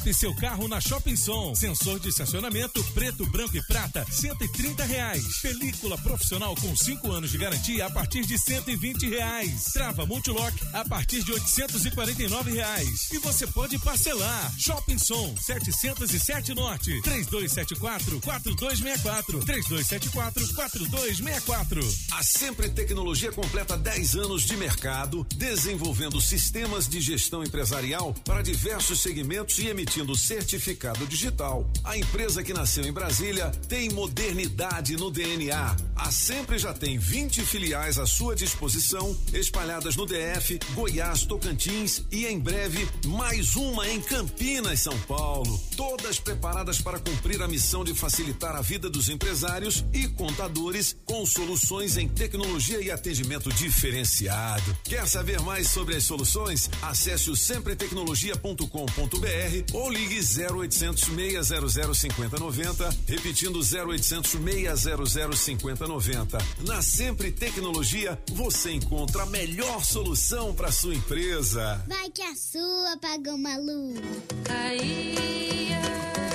Equipe 0.00 0.14
seu 0.14 0.34
carro 0.34 0.66
na 0.66 0.80
Shopping 0.80 1.16
Som. 1.16 1.54
Sensor 1.54 2.00
de 2.00 2.08
estacionamento 2.08 2.82
preto, 2.94 3.26
branco 3.26 3.56
e 3.56 3.62
prata, 3.66 4.06
130 4.10 4.84
reais. 4.84 5.38
Película 5.42 5.98
profissional 5.98 6.54
com 6.56 6.74
5 6.74 7.10
anos 7.10 7.30
de 7.30 7.36
garantia 7.36 7.84
a 7.84 7.90
partir 7.90 8.24
de 8.24 8.38
120 8.38 9.10
reais. 9.10 9.64
Trava 9.72 10.06
Multilock 10.06 10.56
a 10.72 10.84
partir 10.88 11.22
de 11.22 11.32
849 11.32 12.50
reais. 12.52 13.10
E 13.12 13.18
você 13.18 13.46
pode 13.46 13.78
parcelar. 13.78 14.52
Shopping 14.58 14.98
Som 14.98 15.34
707 15.36 16.54
Norte 16.54 17.02
3274 17.02 18.20
4264 18.20 19.40
3274 19.44 20.54
4264. 20.54 21.80
A 22.12 22.22
Sempre 22.22 22.70
Tecnologia 22.70 23.32
completa 23.32 23.76
10 23.76 24.14
anos 24.16 24.42
de 24.44 24.56
mercado, 24.56 25.26
desenvolvendo 25.36 26.20
sistemas 26.20 26.88
de 26.88 27.00
gestão 27.00 27.44
empresarial 27.44 28.14
para 28.24 28.42
diversos 28.42 29.00
segmentos 29.00 29.58
e 29.58 29.68
emitindo 29.90 30.14
certificado 30.14 31.04
digital. 31.04 31.68
A 31.82 31.98
empresa 31.98 32.44
que 32.44 32.52
nasceu 32.52 32.84
em 32.84 32.92
Brasília 32.92 33.50
tem 33.68 33.90
modernidade 33.90 34.96
no 34.96 35.10
DNA. 35.10 35.76
A 35.96 36.12
Sempre 36.12 36.58
já 36.58 36.72
tem 36.72 36.98
20 36.98 37.42
filiais 37.42 37.98
à 37.98 38.06
sua 38.06 38.36
disposição, 38.36 39.16
espalhadas 39.32 39.96
no 39.96 40.06
DF, 40.06 40.60
Goiás, 40.74 41.24
Tocantins 41.24 42.04
e 42.10 42.26
em 42.26 42.38
breve 42.38 42.86
mais 43.06 43.56
uma 43.56 43.88
em 43.88 44.00
Campinas, 44.00 44.80
São 44.80 44.96
Paulo. 45.00 45.60
Todas 45.76 46.20
preparadas 46.20 46.80
para 46.80 46.98
cumprir 46.98 47.42
a 47.42 47.48
missão 47.48 47.84
de 47.84 47.94
facilitar 47.94 48.54
a 48.54 48.60
vida 48.60 48.88
dos 48.88 49.08
empresários 49.08 49.84
e 49.92 50.06
contadores 50.08 50.96
com 51.04 51.26
soluções 51.26 51.96
em 51.96 52.08
tecnologia 52.08 52.80
e 52.80 52.90
atendimento 52.90 53.52
diferenciado. 53.52 54.76
Quer 54.84 55.06
saber 55.08 55.40
mais 55.40 55.68
sobre 55.68 55.96
as 55.96 56.04
soluções? 56.04 56.70
Acesse 56.82 57.30
o 57.30 57.36
sempretecnologia.com.br 57.36 59.79
ou 59.80 59.90
ligue 59.90 60.20
0800 60.20 61.04
600 61.04 61.98
5090, 61.98 62.96
repetindo 63.06 63.58
0800 63.60 64.30
600 64.30 65.38
5090. 65.38 66.38
Na 66.66 66.82
Sempre 66.82 67.32
Tecnologia, 67.32 68.20
você 68.32 68.72
encontra 68.72 69.22
a 69.22 69.26
melhor 69.26 69.82
solução 69.84 70.54
para 70.54 70.70
sua 70.70 70.94
empresa. 70.94 71.82
Vai 71.88 72.10
que 72.10 72.22
a 72.22 72.34
sua 72.34 72.98
pagou 73.00 73.38
maluco. 73.38 74.00
Aí 74.48 75.70
à 75.72 76.29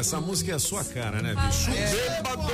essa 0.00 0.20
música 0.20 0.52
é 0.52 0.54
a 0.54 0.58
sua 0.58 0.82
cara, 0.82 1.20
né, 1.20 1.34
bicho? 1.34 1.70
Bêbado. 1.70 2.48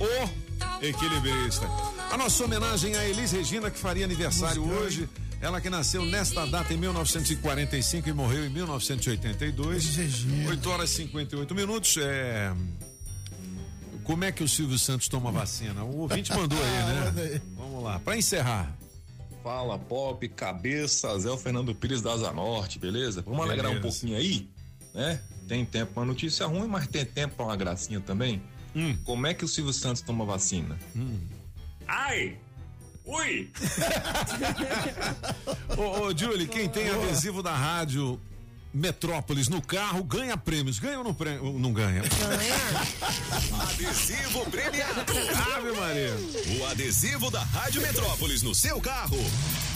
O 0.00 0.84
equilibrista. 0.84 1.66
A 2.10 2.16
nossa 2.16 2.44
homenagem 2.44 2.94
a 2.94 3.08
Elis 3.08 3.32
Regina, 3.32 3.70
que 3.70 3.78
faria 3.78 4.04
aniversário 4.04 4.62
hoje. 4.62 5.08
Ela 5.40 5.60
que 5.60 5.68
nasceu 5.68 6.04
nesta 6.04 6.46
data 6.46 6.72
em 6.72 6.76
1945 6.76 8.08
e 8.08 8.12
morreu 8.12 8.46
em 8.46 8.50
1982. 8.50 9.98
8 10.48 10.70
horas 10.70 10.90
e 10.90 10.96
58 10.96 11.54
minutos. 11.54 11.96
É... 11.98 12.54
Como 14.04 14.24
é 14.24 14.32
que 14.32 14.44
o 14.44 14.48
Silvio 14.48 14.78
Santos 14.78 15.08
toma 15.08 15.32
vacina? 15.32 15.84
O 15.84 16.00
ouvinte 16.00 16.30
mandou 16.32 16.58
aí, 16.58 17.12
né? 17.32 17.40
Vamos 17.56 17.82
lá, 17.82 17.98
para 17.98 18.16
encerrar. 18.16 18.76
Fala 19.42 19.78
Pop, 19.78 20.26
cabeça, 20.30 21.18
Zé 21.18 21.30
o 21.30 21.36
Fernando 21.36 21.74
Pires 21.74 22.00
da 22.00 22.12
Asa 22.12 22.32
Norte, 22.32 22.78
beleza? 22.78 23.22
Vamos 23.22 23.40
alegrar 23.40 23.72
um 23.72 23.80
pouquinho 23.80 24.16
aí, 24.16 24.48
né? 24.94 25.20
Tem 25.46 25.64
tempo 25.64 25.92
pra 25.94 26.04
notícia 26.04 26.46
ruim, 26.46 26.66
mas 26.66 26.86
tem 26.86 27.04
tempo 27.04 27.36
pra 27.36 27.46
uma 27.46 27.56
gracinha 27.56 28.00
também. 28.00 28.42
Hum. 28.74 28.96
Como 29.04 29.26
é 29.26 29.34
que 29.34 29.44
o 29.44 29.48
Silvio 29.48 29.72
Santos 29.72 30.02
toma 30.02 30.24
vacina? 30.24 30.78
Ai! 31.86 32.36
Ui! 33.04 33.50
Ô, 35.76 36.06
ô 36.06 36.16
Julie, 36.16 36.48
quem 36.48 36.68
tem 36.68 36.88
adesivo 36.88 37.42
da 37.42 37.54
rádio 37.54 38.18
Metrópolis 38.74 39.48
no 39.48 39.62
carro 39.62 40.02
ganha 40.02 40.36
prêmios. 40.36 40.80
Ganha 40.80 40.98
ou 40.98 41.04
não, 41.04 41.52
não 41.60 41.72
ganha? 41.72 42.02
Adesivo 43.70 44.50
premiado. 44.50 45.04
Ave 45.54 45.72
Maria. 45.72 46.16
O 46.58 46.66
adesivo 46.66 47.30
da 47.30 47.44
Rádio 47.44 47.82
Metrópolis 47.82 48.42
no 48.42 48.52
seu 48.52 48.80
carro 48.80 49.16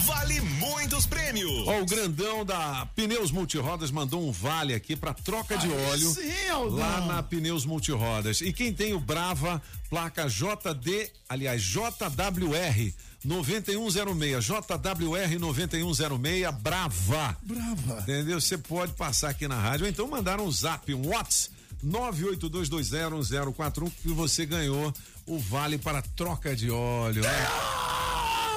vale 0.09 0.40
muitos 0.40 1.06
prêmios. 1.06 1.68
Ó, 1.68 1.80
o 1.82 1.86
grandão 1.86 2.43
da 2.44 2.86
Pneus 2.97 3.30
Multirodas 3.30 3.90
mandou 3.90 4.26
um 4.26 4.32
vale 4.32 4.72
aqui 4.74 4.97
pra 4.97 5.12
troca 5.12 5.59
de 5.59 5.66
Aí 5.66 5.86
óleo 5.90 6.10
sim, 6.10 6.48
Aldão. 6.48 6.78
lá 6.78 7.01
na 7.06 7.22
Pneus 7.22 7.66
Multirodas. 7.66 8.40
E 8.40 8.51
quem 8.52 8.72
tem 8.72 8.94
o 8.94 9.01
Brava, 9.01 9.62
placa 9.90 10.26
JD, 10.26 11.10
aliás, 11.28 11.62
JWR 11.62 12.93
9106, 13.24 14.44
JWR 14.44 15.39
9106, 15.39 16.51
Brava. 16.60 17.36
Brava. 17.43 18.01
Entendeu? 18.01 18.40
Você 18.40 18.56
pode 18.56 18.93
passar 18.94 19.28
aqui 19.30 19.47
na 19.47 19.60
rádio 19.60 19.85
ou 19.85 19.90
então 19.90 20.09
mandar 20.09 20.40
um 20.40 20.51
zap, 20.51 20.93
um 20.94 21.09
WhatsApp 21.09 21.55
982201041 21.85 23.90
que 24.02 24.09
você 24.09 24.44
ganhou 24.47 24.93
o 25.26 25.39
vale 25.39 25.76
para 25.78 26.01
troca 26.02 26.56
de 26.56 26.70
óleo. 26.70 27.22
né? 27.22 27.47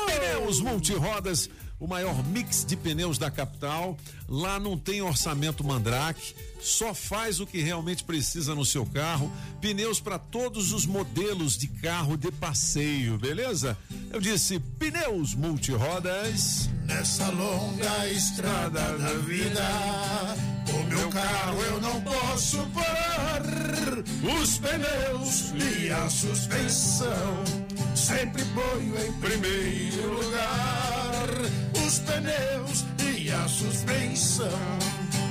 Pneus 0.06 0.60
Multirodas, 0.60 1.50
o 1.80 1.88
maior 1.88 2.24
mix 2.28 2.64
de 2.64 2.76
pneus 2.76 3.18
da 3.18 3.32
capital. 3.32 3.98
Lá 4.34 4.58
não 4.58 4.78
tem 4.78 5.02
orçamento 5.02 5.62
Mandrake, 5.62 6.34
só 6.62 6.94
faz 6.94 7.42
o 7.42 7.46
que 7.46 7.62
realmente 7.62 8.02
precisa 8.06 8.56
no 8.56 8.64
seu 8.64 8.86
carro. 8.86 9.30
Pneus 9.60 10.00
para 10.00 10.18
todos 10.18 10.72
os 10.72 10.86
modelos 10.86 11.58
de 11.58 11.68
carro 11.68 12.16
de 12.16 12.32
passeio, 12.32 13.18
beleza? 13.18 13.78
Eu 14.10 14.22
disse 14.22 14.58
Pneus 14.80 15.36
Multirodas. 15.36 16.70
Nessa 16.86 17.30
longa 17.30 18.08
estrada 18.08 18.98
da 18.98 19.14
vida, 19.16 19.68
o 20.80 20.84
meu 20.86 21.10
carro 21.10 21.62
eu 21.64 21.82
não 21.82 22.00
posso 22.00 22.66
parar. 22.68 23.42
Os 24.42 24.58
pneus 24.60 25.52
e 25.56 25.90
a 25.90 26.10
suspensão 26.10 27.44
sempre 27.94 28.46
ponho 28.46 28.98
em 28.98 29.12
primeiro 29.20 30.14
lugar. 30.14 31.28
Os 31.86 32.00
pneus 32.00 32.86
e 33.06 33.11
a 33.30 33.48
suspensão 33.48 34.50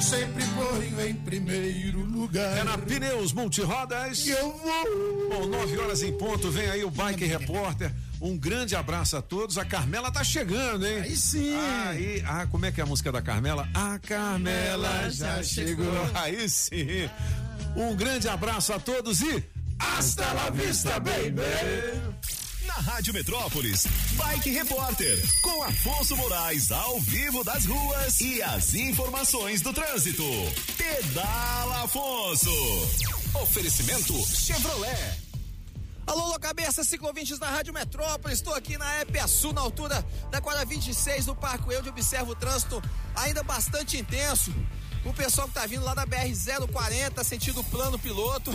sempre 0.01 0.45
ponho 0.47 1.01
em 1.07 1.15
primeiro 1.15 2.01
lugar. 2.01 2.59
É 2.59 2.65
na 2.65 2.77
Pneus 2.79 3.33
Multirodas. 3.33 4.23
Que 4.23 4.31
eu 4.31 4.57
vou. 4.57 5.29
Bom, 5.31 5.47
nove 5.47 5.79
horas 5.79 6.03
em 6.03 6.13
ponto, 6.17 6.51
vem 6.51 6.69
aí 6.71 6.85
o 6.85 6.91
Bike 6.91 7.25
Repórter. 7.25 7.93
Um 8.21 8.37
grande 8.37 8.75
abraço 8.75 9.17
a 9.17 9.23
todos. 9.23 9.57
A 9.57 9.65
Carmela 9.65 10.11
tá 10.11 10.25
chegando, 10.25 10.87
hein? 10.87 11.01
Aí 11.03 11.17
sim. 11.17 11.55
Aí, 11.87 12.25
ah, 12.27 12.47
como 12.47 12.67
é 12.67 12.73
que 12.73 12.81
é 12.81 12.85
a 12.85 12.87
música 12.87 13.13
da 13.13 13.23
Carmela? 13.23 13.69
A 13.73 13.99
Carmela 13.99 15.11
já 15.11 15.43
chegou. 15.43 15.87
Aí 16.15 16.49
sim. 16.49 17.09
Um 17.77 17.95
grande 17.95 18.29
abraço 18.29 18.73
a 18.73 18.81
todos 18.81 19.21
e 19.21 19.45
hasta 19.79 20.33
la 20.33 20.51
vista, 20.51 20.99
baby. 20.99 22.10
Rádio 22.81 23.13
Metrópolis, 23.13 23.87
Bike 24.13 24.51
Repórter, 24.51 25.19
com 25.43 25.63
Afonso 25.63 26.17
Moraes 26.17 26.73
ao 26.73 26.99
vivo 27.01 27.45
das 27.45 27.67
ruas 27.67 28.21
e 28.21 28.43
as 28.43 28.75
informações 28.75 29.61
do 29.61 29.73
trânsito. 29.73 30.25
Pedala 30.79 31.85
Afonso. 31.85 32.51
Oferecimento 33.43 34.15
Chevrolet. 34.27 35.19
Alô, 36.07 36.23
alô, 36.23 36.41
cabeça, 36.41 36.83
ciclovintes 36.83 37.39
da 37.39 37.49
Rádio 37.51 37.75
Metrópole. 37.75 38.33
Estou 38.33 38.55
aqui 38.55 38.79
na 38.79 39.03
EPSU, 39.03 39.53
na 39.53 39.61
altura 39.61 40.05
da 40.31 40.41
quadra 40.41 40.65
26 40.65 41.27
do 41.27 41.37
Parque 41.37 41.77
onde 41.77 41.91
observo 41.91 42.33
o 42.33 42.35
trânsito 42.35 42.83
ainda 43.15 43.43
bastante 43.43 43.99
intenso. 43.99 44.53
O 45.05 45.13
pessoal 45.13 45.47
que 45.49 45.55
tá 45.55 45.67
vindo 45.67 45.85
lá 45.85 45.95
da 45.95 46.07
BR-040, 46.07 47.23
sentido 47.25 47.63
plano 47.65 47.99
piloto. 47.99 48.51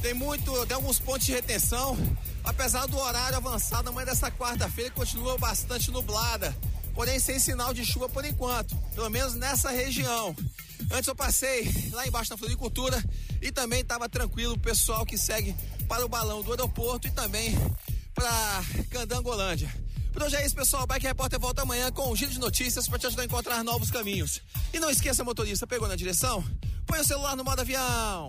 Tem 0.00 0.14
muito, 0.14 0.66
tem 0.66 0.74
alguns 0.74 0.98
pontos 0.98 1.26
de 1.26 1.32
retenção. 1.32 1.96
Apesar 2.44 2.86
do 2.86 2.96
horário 2.96 3.36
avançado, 3.36 3.88
amanhã 3.88 4.06
dessa 4.06 4.30
quarta-feira 4.30 4.90
continua 4.90 5.36
bastante 5.38 5.90
nublada. 5.90 6.56
Porém, 6.94 7.18
sem 7.18 7.38
sinal 7.38 7.74
de 7.74 7.84
chuva 7.84 8.08
por 8.08 8.24
enquanto. 8.24 8.76
Pelo 8.94 9.10
menos 9.10 9.34
nessa 9.34 9.70
região. 9.70 10.34
Antes 10.90 11.06
eu 11.06 11.14
passei 11.14 11.70
lá 11.92 12.06
embaixo 12.06 12.30
na 12.30 12.38
floricultura 12.38 13.02
e 13.42 13.52
também 13.52 13.80
estava 13.80 14.08
tranquilo 14.08 14.54
o 14.54 14.58
pessoal 14.58 15.04
que 15.04 15.18
segue 15.18 15.54
para 15.88 16.04
o 16.04 16.08
balão 16.08 16.42
do 16.42 16.50
aeroporto 16.50 17.06
e 17.06 17.10
também 17.10 17.54
para 18.14 18.64
Candangolândia. 18.90 19.72
Por 20.12 20.22
hoje 20.22 20.36
é 20.36 20.46
isso, 20.46 20.54
pessoal. 20.54 20.84
O 20.84 20.86
Bike 20.86 21.06
Repórter 21.06 21.38
volta 21.38 21.62
amanhã 21.62 21.92
com 21.92 22.10
um 22.10 22.16
giro 22.16 22.30
de 22.30 22.38
notícias 22.38 22.88
para 22.88 22.98
te 22.98 23.06
ajudar 23.06 23.22
a 23.22 23.26
encontrar 23.26 23.62
novos 23.62 23.90
caminhos. 23.90 24.40
E 24.72 24.80
não 24.80 24.90
esqueça, 24.90 25.22
motorista, 25.22 25.66
pegou 25.66 25.86
na 25.86 25.94
direção? 25.94 26.42
Põe 26.86 27.00
o 27.00 27.04
celular 27.04 27.36
no 27.36 27.44
modo 27.44 27.60
avião. 27.60 28.28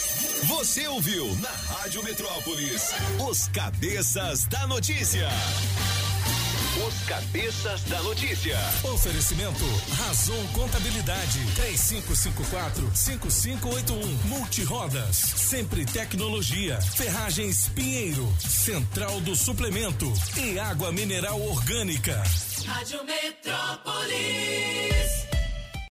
Você 0.45 0.87
ouviu 0.87 1.35
na 1.37 1.49
Rádio 1.49 2.03
Metrópolis 2.03 2.91
os 3.29 3.47
cabeças 3.47 4.45
da 4.45 4.67
notícia. 4.67 5.27
Os 6.87 7.03
cabeças 7.07 7.81
da 7.83 8.01
notícia. 8.01 8.57
Oferecimento 8.93 9.63
Razon 9.97 10.47
Contabilidade 10.53 11.39
3554-5581 11.55 14.05
Multirodas 14.25 15.15
Sempre 15.17 15.85
Tecnologia 15.85 16.81
Ferragens 16.81 17.67
Pinheiro 17.69 18.27
Central 18.39 19.19
do 19.21 19.35
Suplemento 19.35 20.11
e 20.37 20.57
Água 20.59 20.91
Mineral 20.91 21.39
Orgânica 21.41 22.21
Rádio 22.65 23.03
Metrópolis. 23.03 23.71